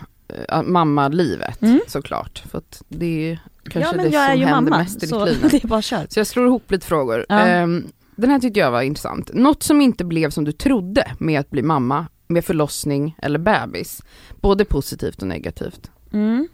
äh, 0.49 0.63
mammalivet 0.63 1.63
Mm. 1.63 1.81
såklart. 1.87 2.43
För 2.51 2.59
att 2.59 2.83
det 2.89 3.31
är 3.33 3.39
kanske 3.71 3.97
ja 3.97 4.03
det 4.03 4.11
som 4.11 4.21
händer 4.21 4.51
mamma 4.51 4.79
mest 4.79 5.03
i 5.03 5.07
ditt 5.07 5.25
liv. 5.27 5.39
det 5.51 5.65
är 5.65 5.69
bara 5.69 5.83
kör. 5.83 6.07
Så 6.11 6.21
jag 6.21 6.27
slår 6.27 6.47
ihop 6.47 6.71
lite 6.71 6.87
frågor. 6.87 7.27
Ja. 7.29 7.39
Ehm, 7.39 7.87
den 8.17 8.31
här 8.31 8.39
tyckte 8.39 8.61
jag 8.61 8.71
var 8.71 8.83
intressant. 8.83 9.31
Något 9.35 9.63
som 9.63 9.81
inte 9.81 10.05
blev 10.05 10.31
som 10.31 10.45
du 10.45 10.53
trodde 10.53 11.13
med 11.19 11.41
att 11.41 11.51
bli 11.51 11.63
mamma, 11.63 12.07
med 12.27 12.45
förlossning 12.45 13.17
eller 13.23 13.39
bebis. 13.39 14.03
Både 14.41 14.65
positivt 14.65 15.23
och 15.23 15.29
negativt. 15.29 15.91
Mm. 16.13 16.49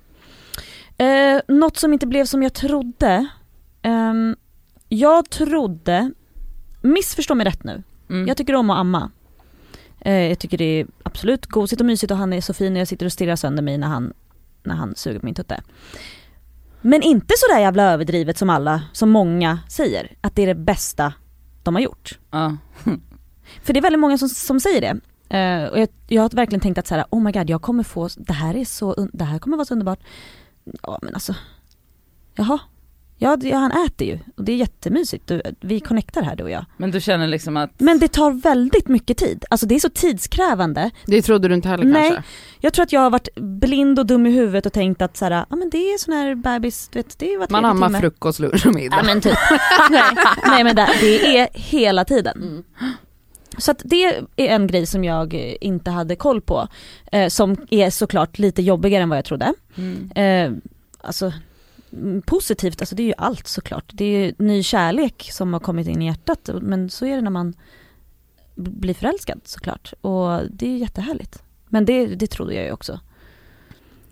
Eh, 0.99 1.41
något 1.49 1.77
som 1.77 1.93
inte 1.93 2.07
blev 2.07 2.25
som 2.25 2.43
jag 2.43 2.53
trodde. 2.55 3.27
Ehm, 3.83 4.37
jag 4.89 5.31
trodde, 5.31 6.13
missförstå 6.83 7.35
mig 7.35 7.47
rätt 7.47 7.65
nu, 7.65 7.83
Mm. 8.11 8.29
jag 8.29 8.37
tycker 8.37 8.55
om 8.55 8.71
att 8.71 8.79
amma. 8.79 9.11
Eh, 10.05 10.29
jag 10.29 10.39
tycker 10.39 10.59
det 10.59 10.65
är 10.81 10.87
absolut 11.03 11.47
gosigt 11.47 11.81
och 11.81 11.87
mysigt 11.87 12.11
och 12.11 12.19
han 12.19 12.33
är 12.33 12.41
så 12.41 12.55
fin 12.55 12.73
och 12.73 12.81
jag 12.81 12.89
sitter 12.89 13.07
och 13.07 13.13
stirrar 13.13 13.37
sönder 13.37 13.63
mig 13.63 13.79
när 13.79 13.89
han, 13.89 14.13
när 14.63 14.75
han 14.75 14.95
suger 14.97 15.21
på 15.21 15.27
min 15.27 15.35
tutte. 15.35 15.63
Men 16.81 17.03
inte 17.03 17.35
sådär 17.37 17.61
jävla 17.61 17.93
överdrivet 17.93 18.39
som 18.39 18.51
alla, 18.51 18.83
som 18.93 19.11
många 19.11 19.59
säger, 19.69 20.17
att 20.21 20.37
det 20.37 20.43
är 20.43 20.47
det 20.47 20.55
bästa 20.55 21.13
de 21.63 21.75
har 21.75 21.83
gjort. 21.83 22.19
Ja. 22.31 22.57
För 23.63 23.73
det 23.73 23.81
är 23.81 23.83
väldigt 23.83 24.01
många 24.01 24.19
som, 24.19 24.29
som 24.29 24.61
säger 24.61 24.81
det. 24.81 25.01
Eh, 25.37 25.69
och 25.69 25.79
jag, 25.81 25.89
jag 26.09 26.23
har 26.23 26.31
verkligen 26.31 26.61
tänkt 26.61 26.79
att 26.79 26.87
så 26.87 26.95
här, 26.95 27.05
oh 27.11 27.23
my 27.23 27.33
god, 27.33 27.51
jag 27.51 27.63
kommer 27.63 27.83
få, 27.83 28.09
det 28.17 28.33
här 28.33 28.57
är 28.57 28.65
så, 28.65 29.09
det 29.13 29.25
här 29.25 29.39
kommer 29.39 29.57
vara 29.57 29.65
så 29.65 29.75
underbart. 29.75 30.01
Ja 30.83 30.99
men 31.03 31.15
alltså, 31.15 31.35
jaha. 32.35 32.59
Ja, 33.25 33.37
det- 33.37 33.53
han 33.53 33.73
äter 33.87 34.07
ju 34.09 34.19
och 34.37 34.45
det 34.45 34.53
är 34.53 34.57
jättemysigt, 34.57 35.27
Du- 35.27 35.43
vi 35.61 35.81
connectar 35.81 36.23
här 36.23 36.37
du 36.37 36.43
och 36.45 36.51
jag. 36.51 36.65
Men 36.77 36.91
du 36.91 37.01
känner 37.01 37.27
liksom 37.27 37.57
att, 37.57 37.71
Men 37.81 37.99
det 37.99 38.09
tar 38.09 38.31
väldigt 38.31 38.89
mycket 38.89 39.17
tid, 39.19 39.45
alltså 39.51 39.67
det 39.67 39.75
är 39.75 39.81
så 39.81 39.89
tidskrävande. 39.91 40.91
Det 41.07 41.23
trodde 41.23 41.49
du 41.49 41.55
inte 41.55 41.69
heller 41.69 41.85
Nej. 41.85 42.11
kanske? 42.11 42.31
Jag 42.61 42.73
tror 42.73 42.83
att 42.83 42.93
jag 42.93 43.01
har 43.01 43.11
varit 43.11 43.29
blind 43.37 43.99
och 43.99 44.07
dum 44.07 44.27
i 44.27 44.31
huvudet 44.31 44.67
och 44.67 44.73
tänkt 44.73 45.03
att 45.03 45.17
så 45.17 45.25
här, 45.25 45.45
ja 45.51 45.57
men 45.57 45.71
det 45.71 45.79
är 45.79 45.99
sån 45.99 46.15
här 46.15 46.35
bebis, 46.35 46.89
du 46.93 46.99
vet, 46.99 47.19
det 47.19 47.33
är 47.35 47.39
var 47.39 47.47
Man 47.51 47.65
ammar 47.65 47.87
timme. 47.89 48.01
frukost, 48.01 48.39
lunch 48.41 48.67
och 48.67 48.75
middag. 48.75 48.97
Ja 48.97 49.03
men 49.07 49.21
typ. 49.21 49.35
nej, 49.91 50.03
nej 50.47 50.65
men 50.65 50.77
det, 50.77 50.89
det 51.01 51.39
är 51.39 51.49
hela 51.53 52.05
tiden. 52.05 52.37
Mm. 52.43 52.65
Så 53.59 53.71
att 53.71 53.83
det 53.85 54.05
är 54.05 54.25
en 54.37 54.67
grej 54.67 54.87
som 54.87 55.05
jag 55.05 55.35
inte 55.61 55.91
hade 55.91 56.17
koll 56.17 56.41
på. 56.41 56.69
Eh, 57.13 57.29
som 57.29 57.57
är 57.71 57.91
såklart 57.91 58.39
lite 58.39 58.63
jobbigare 58.63 59.03
än 59.03 59.09
vad 59.09 59.19
jag 59.19 59.25
trodde. 59.25 59.55
mm. 59.77 60.11
Eh, 60.15 60.59
alltså 61.01 61.33
positivt, 62.27 62.81
alltså 62.81 62.95
det 62.95 63.03
är 63.03 63.07
ju 63.07 63.15
allt 63.19 63.47
såklart. 63.47 63.91
Det 63.93 64.05
är 64.05 64.27
ju 64.27 64.35
ny 64.39 64.63
kärlek 64.63 65.29
som 65.33 65.53
har 65.53 65.61
kommit 65.61 65.89
in 65.89 66.03
i 66.03 66.07
hjärtat. 66.07 66.51
Men 66.63 66.91
så 66.91 67.07
är 67.07 67.17
det 67.17 67.23
när 67.23 67.31
man 67.31 67.55
blir 68.55 68.95
förälskad 68.95 69.41
såklart. 69.45 69.93
Och 70.01 70.41
det 70.51 70.67
är 70.67 70.77
jättehärligt. 70.77 71.43
Men 71.69 71.85
det, 71.85 72.07
det 72.07 72.27
trodde 72.27 72.55
jag 72.55 72.65
ju 72.65 72.73
också. 72.73 73.01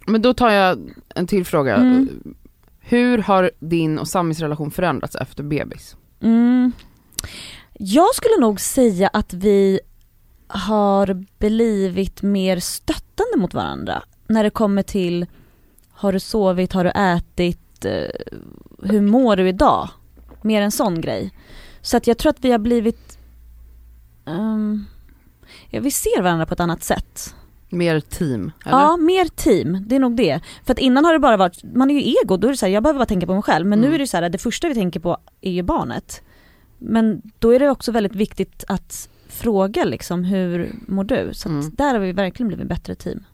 Men 0.07 0.23
då 0.23 0.35
tar 0.35 0.51
jag 0.51 0.79
en 1.15 1.27
till 1.27 1.45
fråga. 1.45 1.77
Mm. 1.77 2.35
Hur 2.81 3.19
har 3.19 3.51
din 3.59 3.99
och 3.99 4.09
Samis 4.09 4.41
relation 4.41 4.71
förändrats 4.71 5.17
efter 5.17 5.43
bebis? 5.43 5.97
Mm. 6.21 6.73
Jag 7.73 8.15
skulle 8.15 8.37
nog 8.41 8.61
säga 8.61 9.09
att 9.09 9.33
vi 9.33 9.81
har 10.47 11.25
blivit 11.39 12.23
mer 12.23 12.61
stöttande 12.61 13.37
mot 13.37 13.55
varandra 13.55 14.03
när 14.27 14.45
det 14.45 14.51
kommer 14.51 14.83
till 14.83 15.27
har 15.91 16.12
du 16.12 16.21
sovit, 16.21 16.73
har 16.73 16.85
du 16.85 16.91
ätit, 16.91 17.62
eh, 17.85 18.09
hur 18.83 19.01
mår 19.01 19.37
du 19.37 19.49
idag? 19.49 19.89
Mer 20.43 20.62
en 20.62 20.71
sån 20.73 21.01
grej. 21.01 21.31
Så 21.81 21.97
att 21.97 22.07
jag 22.07 22.19
tror 22.19 22.31
att 22.31 22.45
vi 22.45 22.51
har 22.53 22.59
blivit, 22.59 23.19
ehm, 24.27 24.85
ja, 25.71 25.81
vi 25.81 25.91
ser 25.91 26.23
varandra 26.23 26.47
på 26.47 26.55
ett 26.55 26.61
annat 26.61 26.83
sätt. 26.83 27.35
Mer 27.69 28.01
team? 28.01 28.53
Eller? 28.65 28.79
Ja, 28.79 28.97
mer 28.97 29.25
team, 29.25 29.85
det 29.89 29.97
är 29.97 30.01
nog 30.01 30.17
det. 30.17 30.41
För 30.65 30.73
att 30.73 30.79
innan 30.79 31.05
har 31.05 31.12
det 31.12 31.19
bara 31.19 31.37
varit, 31.37 31.65
man 31.75 31.91
är 31.91 31.95
ju 31.95 32.15
ego, 32.23 32.37
då 32.37 32.47
är 32.47 32.51
det 32.51 32.57
så 32.57 32.67
här, 32.67 32.73
jag 32.73 32.83
behöver 32.83 32.99
bara 32.99 33.07
tänka 33.07 33.27
på 33.27 33.35
mig 33.35 33.43
själv. 33.43 33.67
Men 33.67 33.79
Mm. 33.79 33.89
nu 33.91 33.95
är 33.95 33.99
det 33.99 34.07
så 34.07 34.17
här, 34.17 34.29
det 34.29 34.39
första 34.39 34.69
vi 34.69 34.75
tänker 34.75 35.01
på 35.01 35.17
är 35.41 35.51
ju 35.53 35.62
barnet. 35.62 36.23
Men 36.79 37.23
då 37.39 37.51
är 37.55 37.59
det 37.59 37.71
också 37.71 37.93
väldigt 37.93 38.15
viktigt 38.15 38.65
att 38.69 39.09
fråga 39.29 39.85
liksom, 39.85 40.25
hur 40.25 40.75
mår 40.89 41.05
du? 41.05 41.31
Så 41.33 41.49
Mm. 41.49 41.71
där 41.75 41.93
har 41.93 41.99
vi 42.01 42.12
verkligen 42.12 42.49
blivit 42.49 42.69
bättre 42.69 42.95
team. 42.95 43.25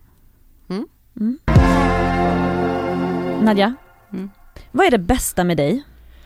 Mm. 0.68 0.86
Mm. 1.20 1.38
Nadja. 3.44 3.74
Vad 4.72 4.86
är 4.86 4.90
det 4.90 4.98
bästa 4.98 5.44
med 5.44 5.56
dig? 5.56 5.82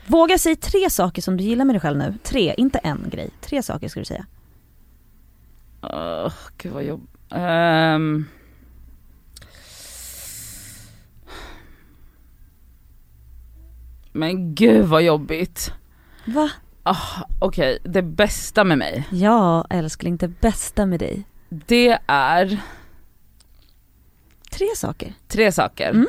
Våga 0.06 0.38
säga 0.38 0.56
tre 0.56 0.90
saker 0.90 1.22
som 1.22 1.36
du 1.36 1.44
gillar 1.44 1.64
med 1.64 1.74
dig 1.74 1.80
själv 1.80 1.98
nu. 1.98 2.14
Tre, 2.22 2.54
inte 2.58 2.78
en 2.78 3.04
grej. 3.10 3.30
Tre 3.40 3.62
saker 3.62 3.88
ska 3.88 4.00
du 4.00 4.04
säga. 4.06 4.26
Åh, 5.82 6.32
gud 6.58 6.72
vad 6.72 6.84
jobb. 6.84 7.06
Ehm. 7.30 8.26
Men 14.12 14.54
gud 14.54 14.84
vad 14.86 15.02
jobbigt. 15.02 15.72
Va? 16.24 16.50
Ah, 16.82 16.96
Okej, 17.38 17.78
det 17.84 18.02
bästa 18.02 18.64
med 18.64 18.78
mig, 18.78 19.08
Ja 19.10 19.66
älskling, 19.70 20.16
det 20.16 20.28
bästa 20.28 20.86
med 20.86 21.00
dig. 21.00 21.24
det 21.48 21.98
är 22.06 22.60
Tre 24.50 24.66
saker. 24.76 25.14
tre 25.28 25.52
saker. 25.52 25.90
Mm. 25.90 26.06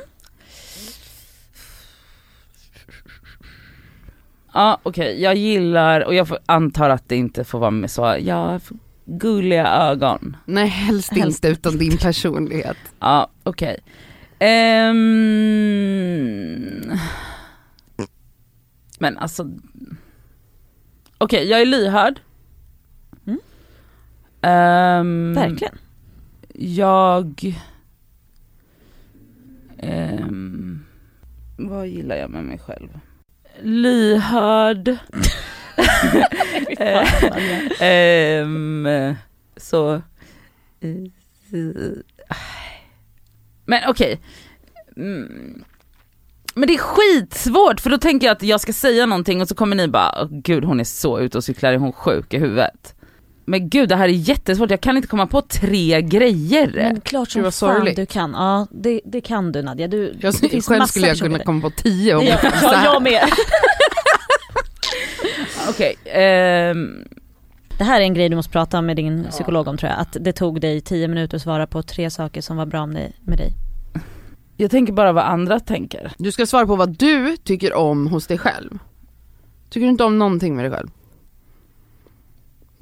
Ja 4.53 4.79
okej, 4.83 5.21
jag 5.21 5.35
gillar, 5.35 6.01
och 6.05 6.15
jag 6.15 6.27
får, 6.27 6.37
antar 6.45 6.89
att 6.89 7.09
det 7.09 7.15
inte 7.15 7.43
får 7.43 7.59
vara 7.59 7.71
med 7.71 7.91
så, 7.91 8.15
jag 8.19 8.63
får 8.63 8.77
gulliga 9.05 9.67
ögon. 9.67 10.37
Nej 10.45 10.67
helst, 10.67 11.11
Helst 11.13 11.45
inte 11.45 11.47
utan 11.47 11.77
din 11.77 11.97
personlighet. 11.97 12.77
Ja 12.99 13.29
okej. 13.43 13.79
Ehm. 14.39 14.93
Men 18.99 19.17
alltså, 19.17 19.49
okej 21.17 21.49
jag 21.49 21.61
är 21.61 21.65
lyhörd. 21.65 22.19
Mm. 23.25 23.39
Ehm, 24.41 25.33
Verkligen. 25.33 25.77
Jag... 26.55 27.55
ehm, 29.77 30.85
vad 31.57 31.87
gillar 31.87 32.15
jag 32.15 32.29
med 32.29 32.43
mig 32.43 32.57
själv? 32.59 32.99
Lyhörd. 33.63 34.97
Ehm, 37.79 38.87
så... 39.57 40.01
Men 43.65 43.81
okej. 43.87 44.21
Mm. 44.97 45.63
Men 46.55 46.67
det 46.67 46.73
är 46.73 46.77
skitsvårt 46.77 47.79
för 47.79 47.89
då 47.89 47.97
tänker 47.97 48.27
jag 48.27 48.35
att 48.35 48.43
jag 48.43 48.61
ska 48.61 48.73
säga 48.73 49.05
någonting 49.05 49.41
och 49.41 49.47
så 49.47 49.55
kommer 49.55 49.75
ni 49.75 49.87
bara, 49.87 50.21
"Åh, 50.21 50.27
gud 50.31 50.63
hon 50.63 50.79
är 50.79 50.83
så 50.83 51.19
ute 51.19 51.37
och 51.37 51.43
cyklar, 51.43 51.73
är 51.73 51.77
hon 51.77 51.93
sjuk 51.93 52.33
i 52.33 52.37
huvudet? 52.37 52.95
Men 53.45 53.69
gud 53.69 53.89
det 53.89 53.95
här 53.95 54.03
är 54.09 54.13
jättesvårt, 54.13 54.71
jag 54.71 54.81
kan 54.81 54.95
inte 54.95 55.07
komma 55.07 55.27
på 55.27 55.41
tre 55.41 56.01
grejer. 56.01 56.71
Men 56.75 57.01
klart 57.01 57.29
som 57.31 57.41
fan 57.43 57.51
sorgligt. 57.51 57.95
du 57.95 58.05
kan. 58.05 58.31
Ja 58.31 58.67
det, 58.71 59.01
det 59.05 59.21
kan 59.21 59.51
du 59.51 59.61
Nadja. 59.61 59.87
Du, 59.87 60.15
Jag, 60.21 60.33
det 60.41 60.49
finns 60.49 60.67
själv 60.67 60.79
massa 60.79 60.91
skulle 60.91 61.07
jag 61.07 61.17
kunna 61.17 61.39
komma 61.39 61.61
på 61.61 61.69
tio 61.69 62.15
om 62.15 62.25
Ja, 62.25 62.37
jag 62.43 62.53
ja, 62.61 62.83
jag 62.83 63.03
med. 63.03 63.23
Okej, 65.69 65.95
ehm, 66.05 67.03
Det 67.77 67.83
här 67.83 68.01
är 68.01 68.03
en 68.05 68.13
grej 68.13 68.29
du 68.29 68.35
måste 68.35 68.51
prata 68.51 68.81
med 68.81 68.95
din 68.95 69.27
psykolog 69.29 69.67
om 69.67 69.77
tror 69.77 69.91
jag. 69.91 69.99
Att 69.99 70.17
det 70.19 70.33
tog 70.33 70.61
dig 70.61 70.81
tio 70.81 71.07
minuter 71.07 71.37
att 71.37 71.43
svara 71.43 71.67
på 71.67 71.83
tre 71.83 72.09
saker 72.09 72.41
som 72.41 72.57
var 72.57 72.65
bra. 72.65 72.85
Med 72.85 73.11
dig. 73.21 73.53
jag 74.57 74.71
tänker 74.71 74.93
bara 74.93 75.11
vad 75.11 75.23
andra 75.23 75.59
tänker. 75.59 76.11
Du 76.17 76.31
ska 76.31 76.45
svara 76.45 76.65
på 76.65 76.75
vad 76.75 76.97
du 76.97 77.37
tycker 77.37 77.73
om 77.73 78.07
hos 78.07 78.27
dig 78.27 78.37
själv. 78.37 78.79
Tycker 79.69 79.85
du 79.85 79.89
inte 79.91 80.03
om 80.03 80.19
någonting 80.19 80.55
med 80.55 80.65
dig 80.65 80.71
själv? 80.71 80.89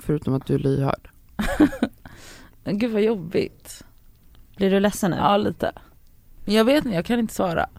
Förutom 0.02 0.34
att 0.34 0.46
du 0.46 0.56
är 0.56 0.60
lyhörd. 0.60 1.10
Gud 2.66 2.92
vad 2.92 3.02
jobbigt. 3.02 3.84
Blir 4.56 4.72
du 4.72 4.80
ledsen 4.80 5.12
nu? 5.12 5.18
Ja 5.18 5.38
lite. 5.38 5.72
Men 6.46 6.56
jag 6.56 6.66
vet 6.66 6.86
inte, 6.86 6.96
jag 6.96 7.06
kan 7.06 7.20
inte 7.20 7.34
svara. 7.34 7.70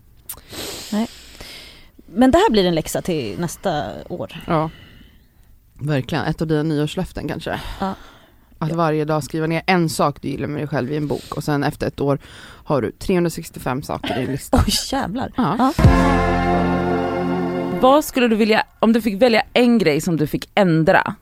Men 2.06 2.30
det 2.30 2.38
här 2.38 2.50
blir 2.50 2.64
en 2.64 2.74
läxa 2.74 3.02
till 3.02 3.40
nästa 3.40 3.84
år. 4.08 4.42
Ja. 4.46 4.70
Verkligen, 5.74 6.24
ett 6.24 6.40
av 6.40 6.46
dina 6.46 6.62
nyårslöften 6.62 7.28
kanske. 7.28 7.60
Ja. 7.80 7.94
Att 8.58 8.72
varje 8.72 9.04
dag 9.04 9.24
skriva 9.24 9.46
ner 9.46 9.62
en 9.66 9.88
sak 9.88 10.22
du 10.22 10.28
gillar 10.28 10.48
med 10.48 10.60
dig 10.60 10.68
själv 10.68 10.92
i 10.92 10.96
en 10.96 11.08
bok 11.08 11.36
och 11.36 11.44
sen 11.44 11.64
efter 11.64 11.86
ett 11.86 12.00
år 12.00 12.18
har 12.64 12.82
du 12.82 12.90
365 12.90 13.82
saker 13.82 14.16
i 14.16 14.20
din 14.20 14.32
lista. 14.32 14.62
Oj 14.66 14.72
jävlar. 14.92 15.32
Ja. 15.36 15.56
Ja. 15.58 15.72
Vad 17.80 18.04
skulle 18.04 18.28
du 18.28 18.36
vilja, 18.36 18.66
om 18.78 18.92
du 18.92 19.02
fick 19.02 19.22
välja 19.22 19.42
en 19.52 19.78
grej 19.78 20.00
som 20.00 20.16
du 20.16 20.26
fick 20.26 20.50
ändra 20.54 21.14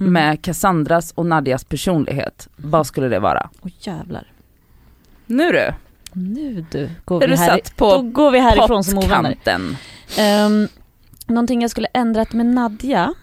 Mm. 0.00 0.12
med 0.12 0.42
Cassandras 0.42 1.12
och 1.12 1.26
Nadjas 1.26 1.64
personlighet, 1.64 2.48
vad 2.56 2.86
skulle 2.86 3.08
det 3.08 3.18
vara? 3.18 3.50
Oj 3.62 3.74
jävlar. 3.80 4.32
Nu 5.26 5.52
du, 5.52 5.74
Nu 6.12 6.66
du. 6.70 6.90
Går 7.04 7.22
är 7.22 7.28
vi 7.28 7.34
du 7.34 7.40
här, 7.40 7.48
satt 7.48 7.76
på 7.76 7.92
då 7.92 8.02
går 8.02 8.30
vi 8.30 8.38
härifrån 8.38 8.84
som 8.84 8.98
ovänner. 8.98 9.36
Um, 10.46 10.68
någonting 11.26 11.62
jag 11.62 11.70
skulle 11.70 11.88
ändrat 11.94 12.32
med 12.32 12.46
Nadja 12.46 13.14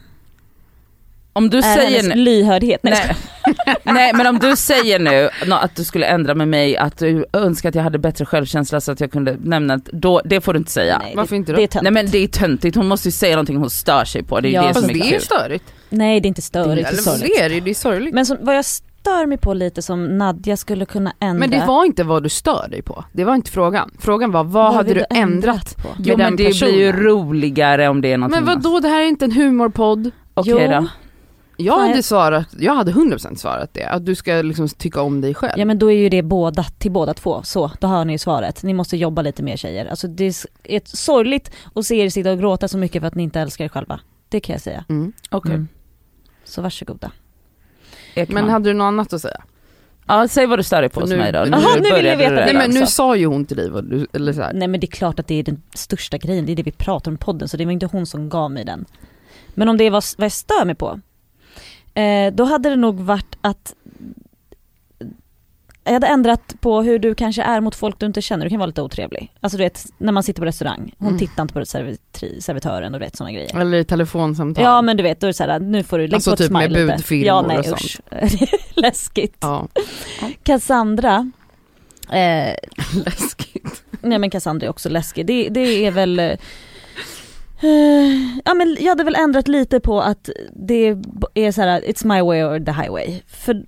Om 1.34 1.50
du 1.50 1.58
är 1.58 1.62
säger 1.62 1.90
hennes 2.02 2.16
nu, 2.16 2.16
lyhördhet. 2.16 2.80
Nej, 2.84 3.16
nej, 3.84 4.14
men 4.14 4.28
om 4.28 4.40
du 4.40 4.56
säger 4.56 5.00
nu 5.00 5.30
att 5.54 5.76
du 5.76 5.84
skulle 5.84 6.06
ändra 6.06 6.36
med 6.36 6.48
mig, 6.48 6.78
att 6.78 6.98
du 6.98 7.26
önskar 7.34 7.70
att 7.70 7.76
jag 7.76 7.84
hade 7.84 7.98
bättre 8.00 8.26
självkänsla 8.26 8.82
så 8.82 8.92
att 8.92 9.00
jag 9.00 9.12
kunde 9.12 9.38
nämna, 9.44 9.74
att- 9.74 9.86
då, 9.86 10.22
det 10.26 10.42
får 10.42 10.54
du 10.54 10.60
inte 10.60 10.72
säga. 10.72 10.98
Nej, 11.04 11.14
Varför 11.16 11.30
det, 11.30 11.36
inte 11.38 11.52
då? 11.52 11.56
Det 11.56 11.64
är 11.64 11.68
töntigt. 11.68 11.84
Nej 11.84 11.92
men 12.04 12.12
det 12.12 12.18
är 12.18 12.28
töntigt, 12.28 12.76
hon 12.76 12.88
måste 12.88 13.08
ju 13.08 13.12
säga 13.12 13.36
någonting 13.36 13.58
hon 13.58 13.70
stör 13.70 14.06
sig 14.06 14.24
på, 14.24 14.40
det 14.40 14.50
är 14.50 14.52
Ja, 14.52 14.68
det 14.68 14.74
som 14.74 14.90
är 14.90 14.94
det 14.94 15.00
är 15.00 15.14
ju 15.14 15.20
störigt. 15.20 15.66
Nej 15.90 16.20
det 16.20 16.26
är 16.26 16.28
inte 16.28 16.42
störigt, 16.42 16.76
det 16.76 16.82
är 16.82 16.94
Eller 16.94 17.02
sorgligt. 17.02 17.34
det 17.38 17.42
är 17.44 17.50
det, 17.50 17.60
det 17.60 17.70
är 17.70 17.76
sorgligt. 17.76 18.14
Men 18.14 18.26
som, 18.26 18.38
vad 18.42 18.56
jag 18.58 18.66
stör 18.66 19.26
mig 19.26 19.38
på 19.38 19.54
lite 19.54 19.82
som 19.82 20.18
Nadja 20.18 20.58
skulle 20.58 20.86
kunna 20.86 21.14
ändra. 21.20 21.40
Men 21.40 21.50
det 21.60 21.66
var 21.68 21.86
inte 21.86 22.04
vad 22.04 22.24
du 22.24 22.30
stör 22.30 22.68
dig 22.72 22.82
på. 22.82 23.06
Det 23.14 23.24
var 23.24 23.36
inte 23.36 23.52
frågan. 23.52 23.92
Frågan 24.00 24.32
var 24.32 24.44
vad, 24.44 24.74
hade 24.74 24.94
vill 24.94 25.04
du 25.10 25.18
ändrat? 25.18 25.76
på? 25.78 25.88
med 25.98 26.08
Jo 26.08 26.18
men 26.18 26.32
det 26.32 26.36
blir 26.36 26.46
ju 26.80 26.92
personen? 26.92 27.04
roligare 27.06 27.88
om 27.88 28.02
det 28.02 28.12
är 28.14 28.18
någonting 28.18 28.44
Men 28.46 28.56
vad 28.56 28.64
då 28.64 28.80
det 28.80 28.88
här 28.88 29.02
är 29.02 29.06
inte 29.06 29.26
en 29.26 29.32
humorpodd. 29.32 30.12
Okej 30.34 30.54
Jo. 30.54 30.72
då. 30.72 30.88
Jag 31.58 31.80
hade 31.80 31.96
jag- 31.96 32.04
svarat, 32.04 32.48
jag 32.60 32.76
hade 32.76 32.92
100% 32.92 33.36
svarat 33.36 33.74
det. 33.74 33.84
Att 33.86 34.06
du 34.06 34.16
ska 34.16 34.34
liksom 34.34 34.70
tycka 34.70 35.02
om 35.02 35.22
dig 35.22 35.34
själv. 35.34 35.54
Ja 35.60 35.66
men 35.66 35.80
då 35.80 35.92
är 35.92 35.96
ju 35.98 36.10
det 36.10 36.22
båda, 36.22 36.64
till 36.64 36.92
båda 36.92 37.14
två, 37.14 37.44
så 37.44 37.72
då 37.80 37.88
har 37.88 38.06
ni 38.06 38.14
ju 38.14 38.18
svaret. 38.18 38.64
Ni 38.64 38.74
måste 38.74 38.98
jobba 38.98 39.22
lite 39.22 39.44
mer 39.44 39.58
tjejer. 39.58 39.86
Alltså 39.86 40.08
det 40.08 40.26
är 40.26 40.34
ett 40.64 40.88
sorgligt 40.88 41.52
att 41.76 41.86
se 41.86 41.96
er 41.96 42.10
sitta 42.10 42.32
och 42.32 42.40
gråta 42.40 42.68
så 42.68 42.78
mycket 42.78 43.02
för 43.02 43.08
att 43.08 43.16
ni 43.16 43.24
inte 43.24 43.40
älskar 43.40 43.66
er 43.66 43.70
själva. 43.70 44.00
Det 44.30 44.40
kan 44.40 44.54
jag 44.54 44.62
säga. 44.62 44.86
Mm. 44.90 45.14
Okej. 45.30 45.54
Mm. 45.54 45.68
Så 46.44 46.62
varsågoda. 46.62 47.12
Ekman. 48.16 48.44
Men 48.44 48.52
hade 48.54 48.70
du 48.70 48.74
något 48.74 48.86
annat 48.86 49.14
att 49.14 49.22
säga? 49.22 49.42
Ja 50.08 50.28
säg 50.28 50.46
vad 50.46 50.60
du 50.60 50.64
stör 50.64 50.82
dig 50.82 50.90
på 50.90 51.00
hos 51.02 51.10
nu- 51.10 51.18
mig 51.18 51.32
då. 51.32 51.40
Jaha, 51.40 51.76
nu 51.82 51.96
vill 51.96 52.06
jag 52.06 52.18
veta 52.18 52.36
det. 52.36 52.46
Nej 52.46 52.54
men 52.54 52.72
nu 52.72 52.86
sa 52.86 53.16
ju 53.16 53.26
hon 53.26 53.46
till 53.46 53.58
dig 53.58 53.70
vad 53.70 53.84
du, 53.90 54.08
eller 54.14 54.34
så 54.34 54.42
här. 54.42 54.54
Nej 54.54 54.68
men 54.68 54.80
det 54.80 54.86
är 54.88 54.92
klart 54.92 55.20
att 55.20 55.28
det 55.28 55.36
är 55.36 55.44
den 55.44 55.62
största 55.76 56.18
grejen, 56.18 56.46
det 56.46 56.52
är 56.52 56.56
det 56.56 56.64
vi 56.64 56.72
pratar 56.72 57.12
om 57.12 57.16
i 57.16 57.18
podden 57.18 57.48
så 57.48 57.58
det 57.58 57.66
var 57.66 57.72
inte 57.72 57.86
hon 57.86 58.06
som 58.06 58.30
gav 58.30 58.52
mig 58.52 58.66
den. 58.66 58.86
Men 59.54 59.70
om 59.70 59.78
det 59.78 59.84
är 59.84 59.92
vad, 59.92 60.04
vad 60.18 60.26
jag 60.26 60.32
stör 60.32 60.66
mig 60.66 60.76
på, 60.76 61.00
eh, 61.94 62.34
då 62.34 62.44
hade 62.44 62.70
det 62.70 62.76
nog 62.76 63.00
varit 63.00 63.38
att 63.42 63.76
jag 65.84 65.94
hade 65.94 66.08
ändrat 66.08 66.56
på 66.62 66.82
hur 66.82 67.00
du 67.00 67.16
kanske 67.16 67.42
är 67.44 67.62
mot 67.62 67.76
folk 67.76 68.00
du 68.00 68.06
inte 68.06 68.22
känner, 68.22 68.46
du 68.46 68.50
kan 68.50 68.60
vara 68.60 68.68
lite 68.68 68.82
otrevlig. 68.82 69.32
Alltså 69.40 69.58
du 69.58 69.64
vet, 69.64 69.86
när 69.98 70.12
man 70.12 70.24
sitter 70.24 70.42
på 70.42 70.46
restaurang, 70.46 70.96
hon 70.98 71.08
Mm. 71.08 71.20
tittar 71.20 71.42
inte 71.42 71.54
på 71.54 71.66
servitri, 71.66 72.42
servitören 72.42 72.94
och 72.94 73.00
du 73.00 73.06
vet 73.06 73.16
sådana 73.16 73.32
grejer. 73.32 73.58
Eller 73.60 73.78
i 73.78 73.84
telefonsamtal. 73.84 74.64
Ja 74.64 74.82
men 74.82 74.98
du 74.98 75.04
vet, 75.04 75.20
då 75.20 75.26
är 75.26 75.30
det 75.30 75.34
såhär, 75.34 75.60
nu 75.60 75.84
får 75.84 75.98
du 75.98 76.04
lägga 76.08 76.16
Alltså 76.16 76.30
på 76.30 76.34
ett 76.34 76.40
typ 76.40 76.52
med 76.52 76.64
smile 76.66 76.80
lite. 76.86 76.96
budfirmor 76.98 77.26
Ja 77.28 77.42
nej 77.42 77.58
och 77.60 77.66
sånt. 77.66 77.82
usch. 77.82 78.00
Läskigt. 78.76 79.38
Ja, 79.40 79.68
Cassandra, 80.44 81.32
eh, 82.12 82.56
läskigt. 83.06 83.84
Nej 84.02 84.20
men 84.20 84.30
Cassandra 84.30 84.66
är 84.68 84.70
också 84.70 84.90
läskig. 84.90 85.26
Det, 85.26 85.50
det 85.50 85.86
är 85.86 85.92
väl 85.92 86.20
eh, 86.20 86.32
Ja 88.46 88.54
men 88.54 88.78
jag 88.80 88.90
hade 88.90 89.04
väl 89.04 89.16
ändrat 89.16 89.48
lite 89.48 89.80
på 89.80 90.02
att 90.02 90.30
det 90.54 90.98
är 91.34 91.52
så 91.52 91.62
här: 91.62 91.82
it's 91.82 92.06
my 92.06 92.22
way 92.22 92.44
or 92.44 92.60
the 92.66 92.72
highway. 92.72 93.22
För 93.28 93.66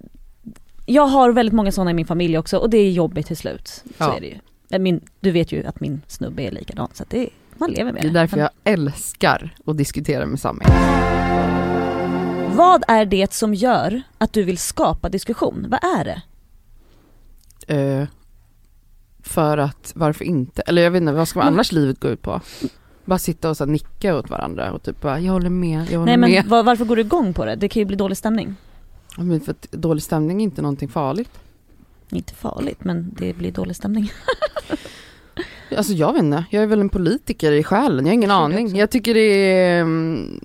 jag 0.86 1.06
har 1.08 1.32
väldigt 1.32 1.54
många 1.54 1.72
sådana 1.72 1.92
i 1.92 1.94
min 1.94 2.06
familj 2.06 2.38
också 2.38 2.58
och 2.58 2.70
det 2.70 2.78
är 2.78 2.92
jobbigt 2.92 3.28
till 3.28 3.38
slut. 3.38 3.68
Så 3.68 3.82
Ja. 3.98 4.16
är 4.18 4.22
det 4.22 4.28
ju. 4.28 4.36
Men 4.70 4.84
Min, 4.84 5.02
du 5.20 5.32
vet 5.32 5.52
ju 5.52 5.66
att 5.66 5.80
min 5.80 6.02
snubbe 6.08 6.42
är 6.44 6.52
likadan 6.52 6.88
så 6.94 7.04
det, 7.10 7.30
man 7.58 7.72
lever 7.72 7.92
med 7.94 8.02
Det 8.02 8.08
det. 8.08 8.20
är 8.20 8.22
därför 8.22 8.38
jag 8.38 8.50
älskar 8.64 9.56
att 9.66 9.78
diskutera 9.78 10.26
med 10.26 10.40
Sami. 10.40 10.66
Vad 12.56 12.84
är 12.88 13.06
det 13.06 13.34
som 13.34 13.54
gör 13.54 14.02
att 14.18 14.34
du 14.34 14.44
vill 14.44 14.58
skapa 14.58 15.10
diskussion? 15.10 15.66
Vad 15.70 15.84
är 16.00 16.04
det? 16.06 16.22
Eh, 17.76 18.08
för 19.24 19.58
att, 19.58 19.92
varför 19.96 20.26
inte? 20.26 20.62
Eller 20.62 20.82
jag 20.82 20.92
vet 20.92 21.02
inte, 21.02 21.14
vad 21.14 21.28
ska 21.28 21.40
man 21.40 21.46
Men- 21.46 21.54
annars 21.54 21.72
livet 21.72 22.00
gå 22.00 22.08
ut 22.08 22.22
på? 22.22 22.42
Bara 23.06 23.20
sitta 23.20 23.50
och 23.50 23.58
så 23.58 23.66
nicka 23.66 24.16
åt 24.18 24.30
varandra 24.30 24.72
och 24.72 24.84
typ 24.84 25.02
bara, 25.02 25.20
jag 25.20 25.34
håller 25.34 25.50
med, 25.50 25.80
jag 25.92 26.00
håller 26.00 26.06
Nej 26.06 26.18
men 26.18 26.32
med. 26.32 26.46
var, 26.46 26.64
varför 26.64 26.86
går 26.86 26.96
du 26.96 27.02
igång 27.02 27.34
på 27.34 27.46
det? 27.46 27.56
Det 27.56 27.70
kan 27.70 27.80
ju 27.80 27.86
bli 27.86 27.96
dålig 27.96 28.18
stämning. 28.18 28.56
Ja, 29.18 29.24
men 29.24 29.40
för 29.42 29.52
att 29.52 29.68
dålig 29.72 30.04
stämning 30.04 30.40
är 30.42 30.44
inte 30.44 30.62
någonting 30.62 30.90
farligt. 30.90 31.30
Inte 32.12 32.34
farligt 32.34 32.84
men 32.84 33.14
det 33.20 33.34
blir 33.34 33.52
dålig 33.52 33.76
stämning. 33.76 34.12
Alltså 35.78 35.94
jag 35.94 36.14
vet 36.14 36.24
inte, 36.24 36.46
jag 36.50 36.64
är 36.64 36.68
väl 36.68 36.82
en 36.82 36.90
politiker 36.90 37.52
i 37.52 37.64
själen, 37.64 38.06
jag 38.06 38.12
har 38.12 38.14
ingen 38.14 38.30
Jag 38.30 38.42
aning. 38.44 38.66
också. 38.66 38.78
Jag 38.78 38.90
tycker 38.90 39.14
det 39.14 39.22
är, 39.22 39.82
mm, 39.82 40.40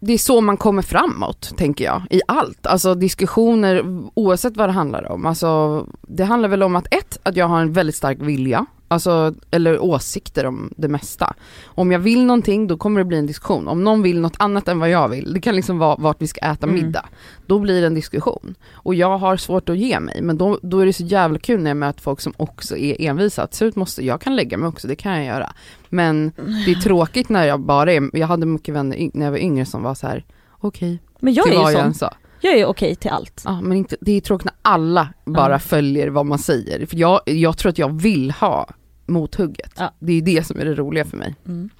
det 0.00 0.12
är 0.12 0.18
så 0.18 0.40
man 0.40 0.56
kommer 0.56 0.82
framåt, 0.82 1.52
tänker 1.56 1.84
jag, 1.84 2.02
i 2.10 2.20
allt. 2.28 2.66
Alltså 2.66 2.94
diskussioner, 2.94 3.82
oavsett 4.14 4.56
vad 4.56 4.68
det 4.68 4.72
handlar 4.72 5.12
om. 5.12 5.26
Alltså 5.26 5.86
det 6.02 6.24
handlar 6.24 6.48
väl 6.48 6.62
om 6.62 6.76
att 6.76 6.94
ett, 6.94 7.18
att 7.22 7.36
jag 7.36 7.48
har 7.48 7.60
en 7.60 7.72
väldigt 7.72 7.94
stark 7.96 8.18
vilja, 8.20 8.66
alltså, 8.88 9.34
eller 9.50 9.78
åsikter 9.78 10.46
om 10.46 10.70
det 10.76 10.88
mesta. 10.88 11.34
Om 11.64 11.92
jag 11.92 11.98
vill 11.98 12.24
någonting, 12.24 12.66
då 12.66 12.76
kommer 12.76 13.00
det 13.00 13.04
bli 13.04 13.18
en 13.18 13.26
diskussion. 13.26 13.68
Om 13.68 13.84
någon 13.84 14.02
vill 14.02 14.20
något 14.20 14.36
annat 14.38 14.68
än 14.68 14.78
vad 14.78 14.90
jag 14.90 15.08
vill, 15.08 15.32
det 15.32 15.40
kan 15.40 15.56
liksom 15.56 15.78
vara 15.78 15.96
vart 15.96 16.22
vi 16.22 16.26
ska 16.26 16.40
äta 16.40 16.66
Mm. 16.66 16.74
middag, 16.74 17.06
då 17.46 17.58
blir 17.58 17.80
det 17.80 17.86
en 17.86 17.94
diskussion. 17.94 18.54
Och 18.72 18.94
jag 18.94 19.18
har 19.18 19.36
svårt 19.36 19.68
att 19.68 19.78
ge 19.78 20.00
mig, 20.00 20.22
men 20.22 20.38
då, 20.38 20.58
då 20.62 20.78
är 20.78 20.86
det 20.86 20.92
så 20.92 21.04
jävla 21.04 21.38
kul 21.38 21.62
när 21.62 21.70
jag 21.70 21.76
möter 21.76 22.00
folk 22.00 22.20
som 22.20 22.32
också 22.36 22.76
är 22.76 23.00
envisa. 23.00 23.42
Att 23.42 23.54
slut 23.54 23.76
måste, 23.76 24.04
jag 24.06 24.20
kan 24.20 24.36
lägga 24.36 24.58
mig 24.58 24.68
också, 24.68 24.88
det 24.88 24.96
kan 24.96 25.12
jag 25.16 25.24
göra. 25.24 25.52
Men 25.88 26.32
det 26.64 26.70
är 26.70 26.80
tråkigt 26.80 27.28
när 27.28 27.44
jag 27.44 27.60
bara 27.60 27.92
är, 27.92 28.16
jag 28.16 28.26
hade 28.26 28.46
mycket 28.46 28.74
vänner 28.74 29.10
när 29.14 29.24
jag 29.24 29.30
var 29.32 29.38
yngre 29.38 29.66
som 29.66 29.82
var 29.82 29.94
så 29.94 30.06
här: 30.06 30.24
okej, 30.50 31.02
Men 31.20 31.34
jag 31.34 31.48
är 31.48 31.86
ju 31.86 31.94
sån. 31.94 32.10
Jag 32.40 32.52
är 32.54 32.58
ju 32.58 32.64
okej 32.64 32.94
till 32.94 33.10
allt. 33.10 33.42
Ja, 33.44 33.60
men 33.60 33.76
inte, 33.78 33.96
det 34.00 34.12
är 34.12 34.20
tråkigt 34.20 34.44
när 34.44 34.54
alla 34.62 35.08
bara 35.24 35.52
Ja. 35.52 35.58
följer 35.58 36.08
vad 36.08 36.26
man 36.26 36.38
säger. 36.38 36.86
För 36.86 36.96
jag, 36.96 37.20
jag 37.24 37.58
tror 37.58 37.70
att 37.70 37.78
jag 37.78 38.00
vill 38.02 38.30
ha 38.30 38.68
mothugget. 39.06 39.72
Ja. 39.76 39.94
Det 39.98 40.12
är 40.12 40.22
det 40.22 40.46
som 40.46 40.60
är 40.60 40.64
det 40.64 40.74
roliga 40.74 41.04
för 41.04 41.16
mig. 41.16 41.34
Mm. 41.46 41.70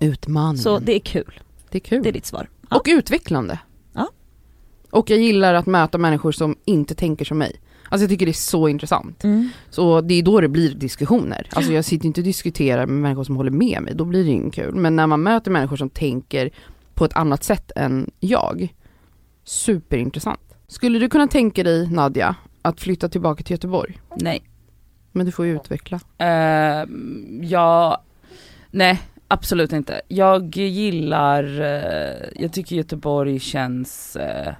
Utmaningen. 0.00 0.58
Så 0.58 0.78
det 0.78 0.94
är 0.94 1.00
kul, 1.00 1.40
det 1.70 1.78
är 1.78 1.80
kul. 1.80 2.02
det 2.02 2.08
är 2.08 2.12
ditt 2.12 2.26
svar. 2.26 2.48
Ja. 2.70 2.76
Och 2.76 2.86
utvecklande. 2.88 3.58
Ja. 3.92 4.08
Och 4.90 5.10
jag 5.10 5.18
gillar 5.18 5.54
att 5.54 5.66
möta 5.66 5.98
människor 5.98 6.32
som 6.32 6.56
inte 6.64 6.94
tänker 6.94 7.24
som 7.24 7.38
mig. 7.38 7.60
Alltså 7.90 8.02
jag 8.02 8.10
tycker 8.10 8.26
det 8.26 8.30
är 8.32 8.32
så 8.32 8.68
intressant. 8.68 9.24
Mm. 9.24 9.48
Så 9.70 10.00
det 10.00 10.14
är 10.14 10.22
då 10.22 10.40
det 10.40 10.48
blir 10.48 10.74
diskussioner. 10.74 11.48
Alltså 11.52 11.72
jag 11.72 11.84
sitter 11.84 12.06
inte 12.06 12.20
och 12.20 12.24
diskuterar 12.24 12.86
med 12.86 12.96
människor 13.02 13.24
som 13.24 13.36
håller 13.36 13.50
med 13.50 13.82
mig, 13.82 13.94
då 13.94 14.04
blir 14.04 14.24
det 14.24 14.30
inte 14.30 14.62
kul. 14.62 14.74
Men 14.74 14.96
när 14.96 15.06
man 15.06 15.22
möter 15.22 15.50
människor 15.50 15.76
som 15.76 15.90
tänker 15.90 16.50
på 16.94 17.04
ett 17.04 17.16
annat 17.16 17.44
sätt 17.44 17.72
än 17.76 18.10
jag, 18.20 18.74
superintressant. 19.48 20.40
Skulle 20.66 20.98
du 20.98 21.08
kunna 21.08 21.26
tänka 21.26 21.62
dig 21.62 21.90
Nadja, 21.90 22.34
att 22.62 22.80
flytta 22.80 23.08
tillbaka 23.08 23.42
till 23.42 23.54
Göteborg? 23.54 24.00
Nej. 24.16 24.42
Men 25.12 25.26
du 25.26 25.32
får 25.32 25.46
ju 25.46 25.56
utveckla. 25.56 26.00
Uh, 26.20 26.88
ja, 27.42 28.02
nej 28.70 29.00
absolut 29.28 29.72
inte. 29.72 30.00
Jag 30.08 30.56
gillar, 30.56 31.60
eh, 31.60 32.28
jag 32.42 32.52
tycker 32.52 32.76
Göteborg 32.76 33.40
känns, 33.40 34.16
eh, 34.16 34.54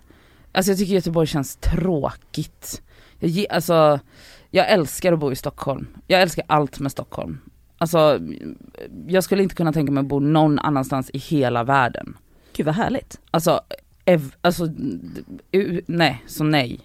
alltså 0.52 0.70
jag 0.70 0.78
tycker 0.78 0.94
Göteborg 0.94 1.26
känns 1.26 1.56
tråkigt. 1.56 2.82
Jag, 3.18 3.46
alltså, 3.50 4.00
jag 4.50 4.70
älskar 4.70 5.12
att 5.12 5.18
bo 5.18 5.32
i 5.32 5.36
Stockholm. 5.36 5.86
Jag 6.06 6.22
älskar 6.22 6.44
allt 6.48 6.80
med 6.80 6.92
Stockholm. 6.92 7.40
Alltså, 7.78 8.20
jag 9.06 9.24
skulle 9.24 9.42
inte 9.42 9.54
kunna 9.54 9.72
tänka 9.72 9.92
mig 9.92 10.00
att 10.00 10.06
bo 10.06 10.20
någon 10.20 10.58
annanstans 10.58 11.10
i 11.10 11.18
hela 11.18 11.64
världen. 11.64 12.16
Gud 12.56 12.66
vad 12.66 12.74
härligt. 12.74 13.20
Alltså, 13.30 13.60
ev, 14.08 14.34
alltså, 14.40 14.68
u- 15.52 15.82
nej, 15.86 16.22
så 16.26 16.44
nej. 16.44 16.80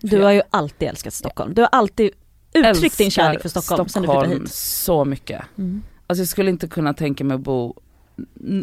Du 0.00 0.22
har 0.22 0.30
ju 0.30 0.42
alltid 0.50 0.88
älskat 0.88 1.14
Stockholm. 1.14 1.54
Du 1.54 1.60
har 1.62 1.68
alltid 1.72 2.10
uttryckt 2.54 2.98
din 2.98 3.10
kärlek 3.10 3.42
för 3.42 3.48
Stockholm, 3.48 3.88
sen 3.88 4.02
du 4.02 4.06
flyttade 4.08 4.24
Stockholm 4.26 4.42
hit. 4.42 4.52
så 4.54 5.04
mycket. 5.04 5.42
Mm. 5.58 5.82
Alltså 6.06 6.20
jag 6.20 6.28
skulle 6.28 6.50
inte 6.50 6.68
kunna 6.68 6.94
tänka 6.94 7.24
mig 7.24 7.34
att 7.34 7.40
bo, 7.40 7.74